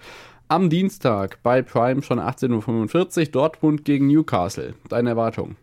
Am 0.47 0.69
Dienstag 0.69 1.39
bei 1.43 1.61
Prime 1.61 2.01
schon 2.01 2.19
18.45 2.19 3.19
Uhr 3.19 3.25
Dortmund 3.31 3.85
gegen 3.85 4.07
Newcastle. 4.07 4.73
Deine 4.89 5.11
Erwartung? 5.11 5.55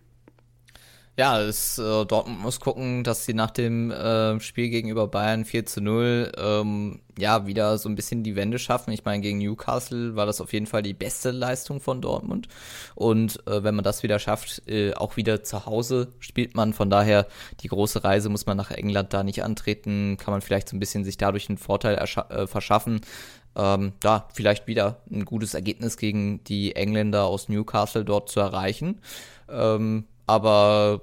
Ja, 1.19 1.41
es, 1.41 1.79
äh, 1.79 2.05
Dortmund 2.07 2.43
muss 2.43 2.61
gucken, 2.61 3.03
dass 3.03 3.25
sie 3.25 3.35
nach 3.35 3.51
dem 3.51 3.91
äh, 3.91 4.39
Spiel 4.39 4.69
gegenüber 4.69 5.09
Bayern 5.09 5.45
4 5.45 5.67
zu 5.67 5.81
0 5.81 6.31
ähm, 6.39 7.01
ja 7.19 7.45
wieder 7.45 7.77
so 7.79 7.89
ein 7.89 7.97
bisschen 7.97 8.23
die 8.23 8.37
Wende 8.37 8.61
schaffen. 8.61 8.93
Ich 8.93 9.05
meine, 9.05 9.21
gegen 9.21 9.39
Newcastle 9.39 10.15
war 10.15 10.27
das 10.27 10.41
auf 10.41 10.53
jeden 10.53 10.67
Fall 10.67 10.83
die 10.83 10.95
beste 10.95 11.33
Leistung 11.33 11.81
von 11.81 12.01
Dortmund. 12.01 12.47
Und 12.95 13.45
äh, 13.49 13.65
wenn 13.65 13.75
man 13.75 13.83
das 13.83 14.05
wieder 14.05 14.21
schafft, 14.21 14.63
äh, 14.69 14.95
auch 14.95 15.17
wieder 15.17 15.43
zu 15.43 15.67
Hause 15.67 16.13
spielt 16.21 16.55
man. 16.55 16.73
Von 16.73 16.89
daher, 16.89 17.27
die 17.63 17.69
große 17.69 18.05
Reise 18.05 18.29
muss 18.29 18.47
man 18.47 18.57
nach 18.57 18.71
England 18.71 19.13
da 19.13 19.25
nicht 19.25 19.43
antreten. 19.43 20.19
Kann 20.19 20.31
man 20.31 20.41
vielleicht 20.41 20.69
so 20.69 20.77
ein 20.77 20.81
bisschen 20.81 21.03
sich 21.03 21.17
dadurch 21.17 21.49
einen 21.49 21.59
Vorteil 21.59 21.97
äh, 21.97 22.47
verschaffen. 22.47 23.01
Ähm, 23.57 23.93
da 23.99 24.29
vielleicht 24.35 24.69
wieder 24.69 25.01
ein 25.11 25.25
gutes 25.25 25.55
Ergebnis 25.55 25.97
gegen 25.97 26.45
die 26.45 26.77
Engländer 26.77 27.25
aus 27.25 27.49
Newcastle 27.49 28.05
dort 28.05 28.31
zu 28.31 28.39
erreichen. 28.39 29.01
Ähm, 29.51 30.05
aber 30.29 31.01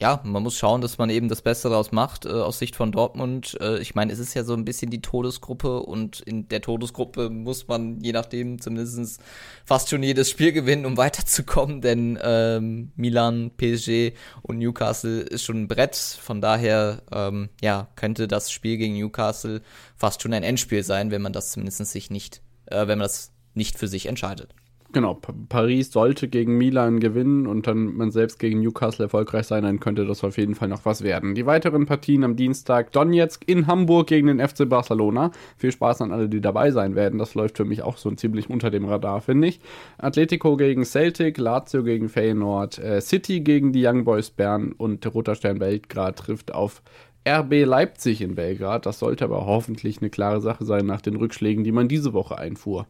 ja, 0.00 0.20
man 0.24 0.42
muss 0.42 0.56
schauen, 0.56 0.80
dass 0.80 0.96
man 0.96 1.10
eben 1.10 1.28
das 1.28 1.42
Beste 1.42 1.68
daraus 1.68 1.92
macht, 1.92 2.24
äh, 2.24 2.30
aus 2.30 2.58
Sicht 2.58 2.74
von 2.74 2.90
Dortmund. 2.90 3.58
Äh, 3.60 3.80
ich 3.80 3.94
meine, 3.94 4.12
es 4.12 4.18
ist 4.18 4.32
ja 4.32 4.44
so 4.44 4.54
ein 4.54 4.64
bisschen 4.64 4.90
die 4.90 5.02
Todesgruppe 5.02 5.80
und 5.80 6.20
in 6.20 6.48
der 6.48 6.62
Todesgruppe 6.62 7.28
muss 7.28 7.68
man 7.68 8.00
je 8.00 8.12
nachdem 8.12 8.60
zumindest 8.62 9.20
fast 9.66 9.90
schon 9.90 10.02
jedes 10.02 10.30
Spiel 10.30 10.52
gewinnen, 10.52 10.86
um 10.86 10.96
weiterzukommen, 10.96 11.82
denn 11.82 12.18
ähm, 12.22 12.92
Milan, 12.96 13.50
PSG 13.58 14.12
und 14.40 14.58
Newcastle 14.58 15.20
ist 15.20 15.44
schon 15.44 15.62
ein 15.62 15.68
Brett. 15.68 15.96
Von 15.96 16.40
daher, 16.40 17.02
ähm, 17.12 17.50
ja, 17.60 17.88
könnte 17.94 18.26
das 18.26 18.50
Spiel 18.50 18.78
gegen 18.78 18.94
Newcastle 18.94 19.60
fast 19.96 20.22
schon 20.22 20.32
ein 20.32 20.42
Endspiel 20.42 20.82
sein, 20.82 21.10
wenn 21.10 21.20
man 21.20 21.34
das 21.34 21.52
zumindest 21.52 21.84
sich 21.84 22.10
nicht, 22.10 22.40
äh, 22.66 22.86
wenn 22.86 22.98
man 22.98 23.00
das 23.00 23.32
nicht 23.52 23.78
für 23.78 23.88
sich 23.88 24.06
entscheidet. 24.06 24.54
Genau, 24.92 25.20
Paris 25.48 25.92
sollte 25.92 26.26
gegen 26.26 26.58
Milan 26.58 26.98
gewinnen 26.98 27.46
und 27.46 27.68
dann 27.68 27.96
man 27.96 28.10
selbst 28.10 28.40
gegen 28.40 28.60
Newcastle 28.60 29.04
erfolgreich 29.04 29.46
sein, 29.46 29.62
dann 29.62 29.78
könnte 29.78 30.04
das 30.04 30.24
auf 30.24 30.36
jeden 30.36 30.56
Fall 30.56 30.66
noch 30.66 30.84
was 30.84 31.02
werden. 31.02 31.36
Die 31.36 31.46
weiteren 31.46 31.86
Partien 31.86 32.24
am 32.24 32.34
Dienstag 32.34 32.90
Donetsk 32.90 33.44
in 33.46 33.68
Hamburg 33.68 34.08
gegen 34.08 34.26
den 34.26 34.40
FC 34.40 34.68
Barcelona. 34.68 35.30
Viel 35.56 35.70
Spaß 35.70 36.00
an 36.00 36.10
alle, 36.10 36.28
die 36.28 36.40
dabei 36.40 36.72
sein 36.72 36.96
werden. 36.96 37.20
Das 37.20 37.36
läuft 37.36 37.56
für 37.56 37.64
mich 37.64 37.82
auch 37.82 37.98
so 37.98 38.10
ziemlich 38.10 38.50
unter 38.50 38.72
dem 38.72 38.84
Radar, 38.84 39.20
finde 39.20 39.46
ich. 39.46 39.60
Atletico 39.98 40.56
gegen 40.56 40.84
Celtic, 40.84 41.38
Lazio 41.38 41.84
gegen 41.84 42.08
Feyenoord, 42.08 42.78
äh, 42.80 43.00
City 43.00 43.42
gegen 43.42 43.72
die 43.72 43.86
Young 43.86 44.02
Boys 44.02 44.30
Bern 44.30 44.72
und 44.72 45.06
Roter 45.14 45.36
Stern 45.36 45.60
Belgrad 45.60 46.16
trifft 46.16 46.52
auf 46.52 46.82
RB 47.28 47.64
Leipzig 47.64 48.22
in 48.22 48.34
Belgrad. 48.34 48.86
Das 48.86 48.98
sollte 48.98 49.24
aber 49.24 49.46
hoffentlich 49.46 50.00
eine 50.00 50.10
klare 50.10 50.40
Sache 50.40 50.64
sein 50.64 50.84
nach 50.84 51.00
den 51.00 51.14
Rückschlägen, 51.14 51.62
die 51.62 51.70
man 51.72 51.86
diese 51.86 52.12
Woche 52.12 52.38
einfuhr. 52.38 52.86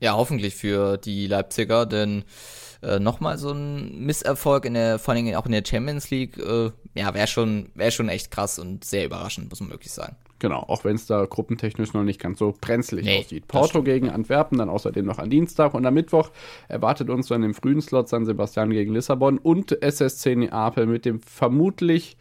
Ja, 0.00 0.14
hoffentlich 0.14 0.54
für 0.54 0.96
die 0.96 1.26
Leipziger, 1.26 1.86
denn 1.86 2.24
äh, 2.82 2.98
nochmal 2.98 3.38
so 3.38 3.52
ein 3.52 4.04
Misserfolg 4.04 4.64
in 4.64 4.74
der, 4.74 4.98
vor 4.98 5.14
allem 5.14 5.34
auch 5.34 5.46
in 5.46 5.52
der 5.52 5.62
Champions 5.66 6.10
League, 6.10 6.38
äh, 6.38 6.70
ja, 6.94 7.14
wäre 7.14 7.26
schon, 7.26 7.68
wäre 7.74 7.90
schon 7.90 8.08
echt 8.08 8.30
krass 8.30 8.58
und 8.58 8.84
sehr 8.84 9.04
überraschend, 9.04 9.50
muss 9.50 9.60
man 9.60 9.70
wirklich 9.70 9.92
sagen. 9.92 10.16
Genau, 10.38 10.60
auch 10.60 10.84
wenn 10.84 10.96
es 10.96 11.04
da 11.04 11.26
gruppentechnisch 11.26 11.92
noch 11.92 12.02
nicht 12.02 12.18
ganz 12.18 12.38
so 12.38 12.54
brenzlig 12.58 13.04
nee, 13.04 13.20
aussieht. 13.20 13.46
Porto 13.46 13.82
gegen 13.82 14.08
Antwerpen, 14.08 14.56
dann 14.56 14.70
außerdem 14.70 15.04
noch 15.04 15.18
am 15.18 15.28
Dienstag 15.28 15.74
und 15.74 15.84
am 15.84 15.92
Mittwoch 15.92 16.30
erwartet 16.68 17.10
uns 17.10 17.28
dann 17.28 17.42
im 17.42 17.52
frühen 17.52 17.82
Slot 17.82 18.08
San 18.08 18.24
Sebastian 18.24 18.70
gegen 18.70 18.94
Lissabon 18.94 19.36
und 19.36 19.82
SSC 19.82 20.36
Neapel 20.36 20.86
mit 20.86 21.04
dem 21.04 21.20
vermutlich, 21.20 22.16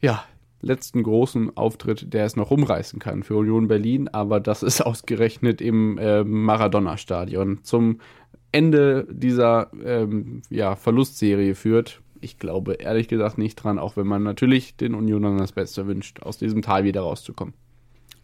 ja, 0.00 0.24
letzten 0.64 1.02
großen 1.02 1.56
Auftritt, 1.56 2.12
der 2.12 2.24
es 2.24 2.36
noch 2.36 2.50
rumreißen 2.50 2.98
kann 2.98 3.22
für 3.22 3.36
Union 3.36 3.68
Berlin, 3.68 4.08
aber 4.08 4.40
das 4.40 4.62
ist 4.62 4.80
ausgerechnet 4.86 5.60
im 5.60 5.98
äh, 5.98 6.24
Maradona-Stadion 6.24 7.60
zum 7.62 8.00
Ende 8.52 9.06
dieser 9.10 9.70
ähm, 9.84 10.42
ja, 10.48 10.76
Verlustserie 10.76 11.54
führt. 11.54 12.00
Ich 12.20 12.38
glaube 12.38 12.74
ehrlich 12.74 13.08
gesagt 13.08 13.36
nicht 13.36 13.56
dran, 13.56 13.78
auch 13.78 13.96
wenn 13.96 14.06
man 14.06 14.22
natürlich 14.22 14.76
den 14.76 14.94
Unionern 14.94 15.38
das 15.38 15.52
Beste 15.52 15.86
wünscht, 15.86 16.22
aus 16.22 16.38
diesem 16.38 16.62
Tal 16.62 16.84
wieder 16.84 17.00
rauszukommen. 17.00 17.54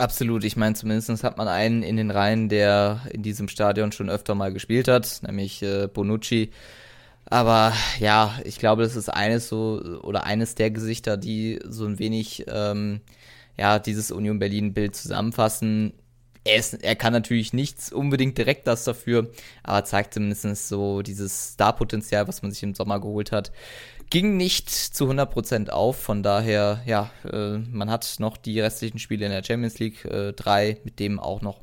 Absolut. 0.01 0.45
Ich 0.45 0.57
meine, 0.57 0.75
zumindest 0.75 1.25
hat 1.25 1.37
man 1.37 1.47
einen 1.47 1.83
in 1.83 1.97
den 1.97 2.11
Reihen, 2.11 2.49
der 2.49 3.03
in 3.13 3.23
diesem 3.23 3.49
Stadion 3.49 3.93
schon 3.93 4.09
öfter 4.09 4.35
mal 4.35 4.51
gespielt 4.51 4.89
hat, 4.89 5.21
nämlich 5.27 5.63
äh, 5.63 5.89
Bonucci. 5.93 6.51
Aber 7.27 7.73
ja, 7.99 8.39
ich 8.45 8.59
glaube, 8.59 8.83
das 8.83 8.97
ist 8.97 9.09
eines 9.09 9.49
so 9.49 10.01
oder 10.03 10.25
eines 10.25 10.55
der 10.55 10.71
Gesichter, 10.71 11.17
die 11.17 11.61
so 11.65 11.87
ein 11.87 11.99
wenig 11.99 12.45
ähm, 12.49 13.01
ja 13.57 13.79
dieses 13.79 14.11
Union 14.11 14.39
Berlin 14.39 14.73
Bild 14.75 14.97
zusammenfassen. 14.97 15.93
Er, 16.43 16.57
ist, 16.57 16.83
er 16.83 16.97
kann 16.97 17.13
natürlich 17.13 17.53
nichts 17.53 17.93
unbedingt 17.93 18.39
direkt 18.39 18.67
das 18.67 18.85
dafür, 18.85 19.31
aber 19.63 19.85
zeigt 19.85 20.15
zumindest 20.15 20.69
so 20.69 21.03
dieses 21.03 21.53
Star-Potenzial, 21.53 22.27
was 22.29 22.43
man 22.43 22.51
sich 22.51 22.63
im 22.63 22.75
Sommer 22.75 22.99
geholt 22.99 23.31
hat 23.31 23.53
ging 24.11 24.37
nicht 24.37 24.69
zu 24.69 25.09
100% 25.09 25.71
auf. 25.71 25.97
Von 25.97 26.23
daher, 26.23 26.83
ja, 26.85 27.11
äh, 27.33 27.59
man 27.59 27.89
hat 27.91 28.17
noch 28.19 28.37
die 28.37 28.61
restlichen 28.61 28.99
Spiele 28.99 29.25
in 29.25 29.33
der 29.33 29.45
Champions 29.45 29.79
League 29.79 30.05
äh, 30.05 30.33
mit 30.85 30.99
dem 30.99 31.19
auch 31.19 31.41
noch 31.41 31.61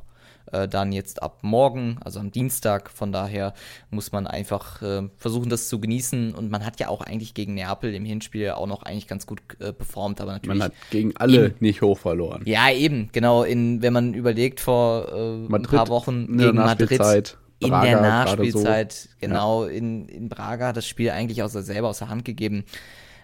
äh, 0.51 0.67
dann 0.67 0.91
jetzt 0.91 1.21
ab 1.23 1.39
morgen, 1.41 1.97
also 2.03 2.19
am 2.19 2.31
Dienstag. 2.31 2.89
Von 2.89 3.11
daher 3.11 3.53
muss 3.89 4.11
man 4.11 4.27
einfach 4.27 4.81
äh, 4.81 5.09
versuchen, 5.17 5.49
das 5.49 5.69
zu 5.69 5.79
genießen. 5.79 6.33
Und 6.33 6.51
man 6.51 6.65
hat 6.65 6.79
ja 6.79 6.89
auch 6.89 7.01
eigentlich 7.01 7.33
gegen 7.33 7.53
Neapel 7.53 7.93
im 7.93 8.05
Hinspiel 8.05 8.51
auch 8.51 8.67
noch 8.67 8.83
eigentlich 8.83 9.07
ganz 9.07 9.25
gut 9.25 9.41
äh, 9.59 9.73
performt, 9.73 10.21
aber 10.21 10.33
natürlich. 10.33 10.59
Man 10.59 10.67
hat 10.67 10.73
gegen 10.89 11.15
alle 11.17 11.47
in, 11.47 11.55
nicht 11.59 11.81
hoch 11.81 11.97
verloren. 11.97 12.43
Ja, 12.45 12.71
eben, 12.71 13.09
genau. 13.11 13.43
In, 13.43 13.81
wenn 13.81 13.93
man 13.93 14.13
überlegt, 14.13 14.59
vor 14.59 15.07
äh, 15.11 15.55
ein 15.55 15.63
paar 15.63 15.87
Wochen 15.87 16.37
gegen 16.37 16.55
Madrid 16.55 17.37
in 17.59 17.69
Braga 17.69 17.85
der 17.85 18.01
Nachspielzeit, 18.01 18.93
so. 18.93 19.09
genau, 19.19 19.65
ja. 19.65 19.71
in, 19.71 20.07
in 20.09 20.29
Braga 20.29 20.73
das 20.73 20.85
Spiel 20.85 21.09
eigentlich 21.09 21.41
aus 21.41 21.53
selber 21.53 21.89
aus 21.89 21.99
der 21.99 22.09
Hand 22.09 22.23
gegeben, 22.23 22.65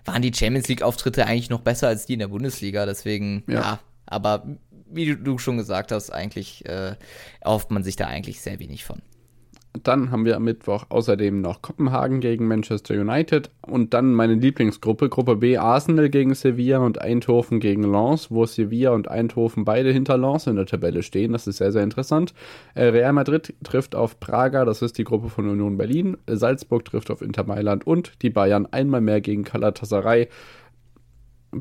waren 0.05 0.21
die 0.21 0.33
Champions 0.33 0.67
League-Auftritte 0.67 1.25
eigentlich 1.25 1.49
noch 1.49 1.61
besser 1.61 1.87
als 1.87 2.07
die 2.07 2.13
in 2.13 2.19
der 2.19 2.27
Bundesliga. 2.29 2.85
Deswegen, 2.85 3.43
ja, 3.47 3.53
ja 3.53 3.79
aber 4.05 4.43
wie 4.93 5.15
du 5.15 5.37
schon 5.37 5.57
gesagt 5.57 5.91
hast, 5.91 6.11
eigentlich 6.11 6.65
äh, 6.65 6.95
erhofft 7.41 7.71
man 7.71 7.83
sich 7.83 7.95
da 7.95 8.07
eigentlich 8.07 8.41
sehr 8.41 8.59
wenig 8.59 8.85
von. 8.85 9.01
Dann 9.81 10.11
haben 10.11 10.23
wir 10.23 10.35
am 10.35 10.43
Mittwoch 10.43 10.85
außerdem 10.89 11.41
noch 11.41 11.63
Kopenhagen 11.63 12.19
gegen 12.19 12.47
Manchester 12.47 12.93
United 12.93 13.49
und 13.65 13.95
dann 13.95 14.13
meine 14.13 14.35
Lieblingsgruppe, 14.35 15.09
Gruppe 15.09 15.35
B, 15.37 15.57
Arsenal 15.57 16.09
gegen 16.09 16.35
Sevilla 16.35 16.77
und 16.77 17.01
Eindhoven 17.01 17.59
gegen 17.59 17.81
Lens, 17.91 18.29
wo 18.29 18.45
Sevilla 18.45 18.91
und 18.91 19.09
Eindhoven 19.09 19.65
beide 19.65 19.91
hinter 19.91 20.15
Lens 20.19 20.45
in 20.45 20.57
der 20.57 20.67
Tabelle 20.67 21.01
stehen. 21.01 21.33
Das 21.33 21.47
ist 21.47 21.57
sehr, 21.57 21.71
sehr 21.71 21.81
interessant. 21.81 22.35
Äh, 22.75 22.85
Real 22.85 23.13
Madrid 23.13 23.55
trifft 23.63 23.95
auf 23.95 24.19
Praga, 24.19 24.63
das 24.63 24.83
ist 24.83 24.99
die 24.99 25.05
Gruppe 25.05 25.29
von 25.29 25.49
Union 25.49 25.75
Berlin. 25.75 26.17
Salzburg 26.27 26.85
trifft 26.85 27.09
auf 27.09 27.23
Inter 27.23 27.43
Mailand 27.43 27.87
und 27.87 28.21
die 28.21 28.29
Bayern 28.29 28.67
einmal 28.67 29.01
mehr 29.01 29.21
gegen 29.21 29.43
Galatasaray 29.43 30.27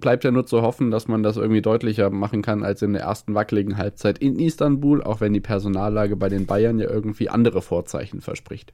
bleibt 0.00 0.24
ja 0.24 0.30
nur 0.30 0.46
zu 0.46 0.62
hoffen, 0.62 0.90
dass 0.90 1.08
man 1.08 1.22
das 1.22 1.36
irgendwie 1.36 1.62
deutlicher 1.62 2.10
machen 2.10 2.42
kann 2.42 2.62
als 2.62 2.82
in 2.82 2.92
der 2.92 3.02
ersten 3.02 3.34
wackeligen 3.34 3.76
Halbzeit 3.76 4.18
in 4.18 4.38
Istanbul, 4.38 5.02
auch 5.02 5.20
wenn 5.20 5.32
die 5.32 5.40
Personallage 5.40 6.16
bei 6.16 6.28
den 6.28 6.46
Bayern 6.46 6.78
ja 6.78 6.88
irgendwie 6.88 7.28
andere 7.28 7.62
Vorzeichen 7.62 8.20
verspricht. 8.20 8.72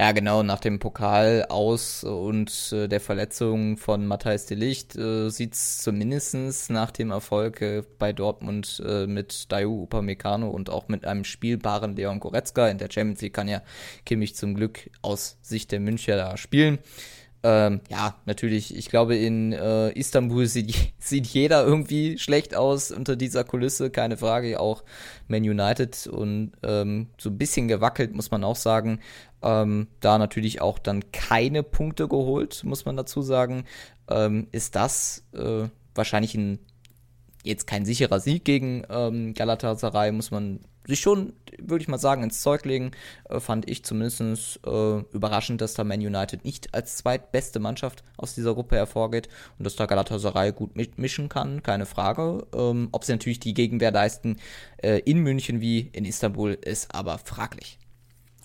Ja, 0.00 0.12
genau, 0.12 0.44
nach 0.44 0.60
dem 0.60 0.78
Pokal 0.78 1.46
aus 1.48 2.04
und 2.04 2.72
äh, 2.72 2.86
der 2.86 3.00
Verletzung 3.00 3.76
von 3.76 4.06
Matthijs 4.06 4.46
de 4.46 4.56
Licht 4.56 4.94
äh, 4.94 5.28
sieht 5.28 5.54
es 5.54 5.78
zumindest 5.78 6.70
nach 6.70 6.92
dem 6.92 7.10
Erfolg 7.10 7.60
äh, 7.62 7.82
bei 7.98 8.12
Dortmund 8.12 8.80
äh, 8.86 9.08
mit 9.08 9.50
Dayu 9.50 9.82
Upamecano 9.82 10.50
und 10.50 10.70
auch 10.70 10.86
mit 10.86 11.04
einem 11.04 11.24
spielbaren 11.24 11.96
Leon 11.96 12.20
Goretzka 12.20 12.68
in 12.68 12.78
der 12.78 12.92
Champions 12.92 13.22
League 13.22 13.32
kann 13.34 13.48
ja 13.48 13.60
Kimmich 14.06 14.36
zum 14.36 14.54
Glück 14.54 14.88
aus 15.02 15.36
Sicht 15.42 15.72
der 15.72 15.80
Müncher 15.80 16.16
da 16.16 16.36
spielen. 16.36 16.78
Ähm, 17.44 17.80
ja, 17.88 18.16
natürlich, 18.26 18.76
ich 18.76 18.88
glaube, 18.88 19.16
in 19.16 19.52
äh, 19.52 19.90
Istanbul 19.92 20.46
sieht, 20.46 20.92
sieht 20.98 21.26
jeder 21.26 21.64
irgendwie 21.64 22.18
schlecht 22.18 22.56
aus 22.56 22.90
unter 22.90 23.16
dieser 23.16 23.44
Kulisse, 23.44 23.90
keine 23.90 24.16
Frage. 24.16 24.58
Auch 24.58 24.82
Man 25.28 25.42
United 25.42 26.06
und 26.08 26.52
ähm, 26.62 27.08
so 27.16 27.30
ein 27.30 27.38
bisschen 27.38 27.68
gewackelt, 27.68 28.14
muss 28.14 28.30
man 28.30 28.42
auch 28.42 28.56
sagen. 28.56 29.00
Ähm, 29.40 29.86
da 30.00 30.18
natürlich 30.18 30.60
auch 30.60 30.78
dann 30.80 31.12
keine 31.12 31.62
Punkte 31.62 32.08
geholt, 32.08 32.64
muss 32.64 32.84
man 32.84 32.96
dazu 32.96 33.22
sagen. 33.22 33.64
Ähm, 34.10 34.48
ist 34.50 34.74
das 34.74 35.24
äh, 35.32 35.68
wahrscheinlich 35.94 36.34
ein, 36.34 36.58
jetzt 37.44 37.68
kein 37.68 37.84
sicherer 37.84 38.18
Sieg 38.18 38.44
gegen 38.44 38.82
ähm, 38.90 39.34
Galatasaray, 39.34 40.10
muss 40.10 40.32
man 40.32 40.60
sich 40.88 41.00
schon, 41.00 41.34
würde 41.58 41.82
ich 41.82 41.88
mal 41.88 41.98
sagen, 41.98 42.22
ins 42.22 42.40
Zeug 42.40 42.64
legen, 42.64 42.92
äh, 43.28 43.40
fand 43.40 43.68
ich 43.70 43.84
zumindest 43.84 44.60
äh, 44.66 44.98
überraschend, 45.12 45.60
dass 45.60 45.74
da 45.74 45.84
Man 45.84 46.00
United 46.00 46.44
nicht 46.44 46.74
als 46.74 46.96
zweitbeste 46.96 47.60
Mannschaft 47.60 48.02
aus 48.16 48.34
dieser 48.34 48.54
Gruppe 48.54 48.76
hervorgeht 48.76 49.28
und 49.58 49.64
dass 49.64 49.76
da 49.76 49.86
Galatasaray 49.86 50.52
gut 50.52 50.76
mitmischen 50.76 51.28
kann, 51.28 51.62
keine 51.62 51.86
Frage. 51.86 52.46
Ähm, 52.54 52.88
ob 52.92 53.04
sie 53.04 53.12
natürlich 53.12 53.40
die 53.40 53.54
Gegenwehr 53.54 53.92
leisten 53.92 54.38
äh, 54.78 54.98
in 55.00 55.18
München 55.18 55.60
wie 55.60 55.90
in 55.92 56.04
Istanbul, 56.04 56.52
ist 56.52 56.94
aber 56.94 57.18
fraglich. 57.18 57.78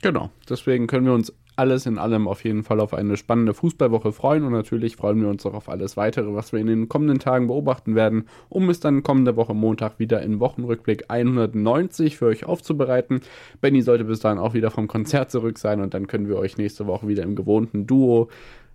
Genau, 0.01 0.29
deswegen 0.49 0.85
können 0.87 1.05
wir 1.05 1.13
uns 1.13 1.31
alles 1.55 1.85
in 1.85 1.97
allem 1.97 2.27
auf 2.27 2.43
jeden 2.43 2.63
Fall 2.63 2.79
auf 2.79 2.93
eine 2.93 3.17
spannende 3.17 3.53
Fußballwoche 3.53 4.11
freuen 4.11 4.43
und 4.43 4.53
natürlich 4.53 4.95
freuen 4.95 5.21
wir 5.21 5.29
uns 5.29 5.45
auch 5.45 5.53
auf 5.53 5.69
alles 5.69 5.97
weitere, 5.97 6.33
was 6.33 6.53
wir 6.53 6.59
in 6.59 6.67
den 6.67 6.89
kommenden 6.89 7.19
Tagen 7.19 7.47
beobachten 7.47 7.95
werden, 7.95 8.25
um 8.49 8.69
es 8.69 8.79
dann 8.79 9.03
kommende 9.03 9.35
Woche 9.35 9.53
Montag 9.53 9.99
wieder 9.99 10.21
in 10.21 10.39
Wochenrückblick 10.39 11.05
190 11.09 12.17
für 12.17 12.27
euch 12.27 12.45
aufzubereiten. 12.45 13.21
Benny 13.61 13.81
sollte 13.81 14.05
bis 14.05 14.19
dahin 14.19 14.39
auch 14.39 14.53
wieder 14.53 14.71
vom 14.71 14.87
Konzert 14.87 15.31
zurück 15.31 15.57
sein 15.57 15.81
und 15.81 15.93
dann 15.93 16.07
können 16.07 16.27
wir 16.27 16.37
euch 16.37 16.57
nächste 16.57 16.87
Woche 16.87 17.07
wieder 17.07 17.23
im 17.23 17.35
gewohnten 17.35 17.85
Duo 17.87 18.29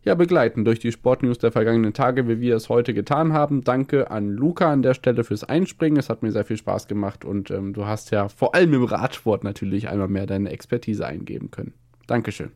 ja, 0.05 0.15
begleiten 0.15 0.65
durch 0.65 0.79
die 0.79 0.93
Sportnews 0.93 1.39
der 1.39 1.53
vergangenen 1.53 1.93
Tage, 1.93 2.29
wie 2.29 2.41
wir 2.41 2.57
es 2.57 2.69
heute 2.69 2.95
getan 2.95 3.33
haben. 3.33 3.63
Danke 3.63 4.11
an 4.11 4.31
Luca 4.31 4.73
an 4.73 4.83
der 4.83 4.95
Stelle 4.95 5.25
fürs 5.25 5.45
Einspringen. 5.45 5.99
Es 5.99 6.09
hat 6.09 6.23
mir 6.23 6.33
sehr 6.33 6.45
viel 6.45 6.57
Spaß 6.57 6.89
gemacht 6.89 7.25
und 7.25 7.51
ähm, 7.51 7.73
du 7.73 7.87
hast 7.87 8.11
ja 8.11 8.29
vor 8.29 8.55
allem 8.55 8.73
im 8.75 8.85
Radsport 8.85 9.45
natürlich 9.45 9.89
einmal 9.89 10.09
mehr 10.09 10.27
deine 10.27 10.51
Expertise 10.51 11.07
eingeben 11.07 11.51
können. 11.51 11.75
Dankeschön. 12.07 12.53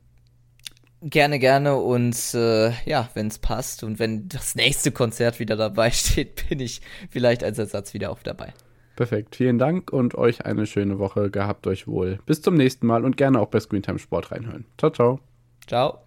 Gerne, 1.04 1.40
gerne 1.40 1.76
und 1.76 2.16
äh, 2.34 2.70
ja, 2.84 3.08
wenn 3.14 3.26
es 3.26 3.38
passt 3.40 3.82
und 3.82 3.98
wenn 3.98 4.28
das 4.28 4.54
nächste 4.54 4.92
Konzert 4.92 5.40
wieder 5.40 5.56
dabei 5.56 5.90
steht, 5.92 6.48
bin 6.48 6.60
ich 6.60 6.80
vielleicht 7.10 7.42
als 7.42 7.58
Ersatz 7.58 7.92
wieder 7.92 8.10
auch 8.10 8.22
dabei. 8.22 8.52
Perfekt, 8.94 9.34
vielen 9.34 9.58
Dank 9.58 9.92
und 9.92 10.14
euch 10.14 10.44
eine 10.44 10.66
schöne 10.66 10.98
Woche. 11.00 11.30
Gehabt 11.30 11.66
euch 11.66 11.88
wohl. 11.88 12.20
Bis 12.26 12.40
zum 12.40 12.54
nächsten 12.54 12.86
Mal 12.86 13.04
und 13.04 13.16
gerne 13.16 13.40
auch 13.40 13.48
bei 13.48 13.58
Screentime 13.58 13.98
Sport 13.98 14.30
reinhören. 14.30 14.64
Ciao, 14.78 14.92
ciao. 14.92 15.18
Ciao. 15.66 15.98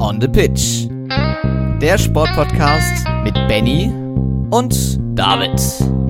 On 0.00 0.20
the 0.20 0.28
Pitch. 0.28 0.88
Der 1.80 1.96
Sportpodcast 1.96 3.06
mit 3.24 3.34
Benny 3.48 3.90
und 4.50 4.98
David. 5.18 6.09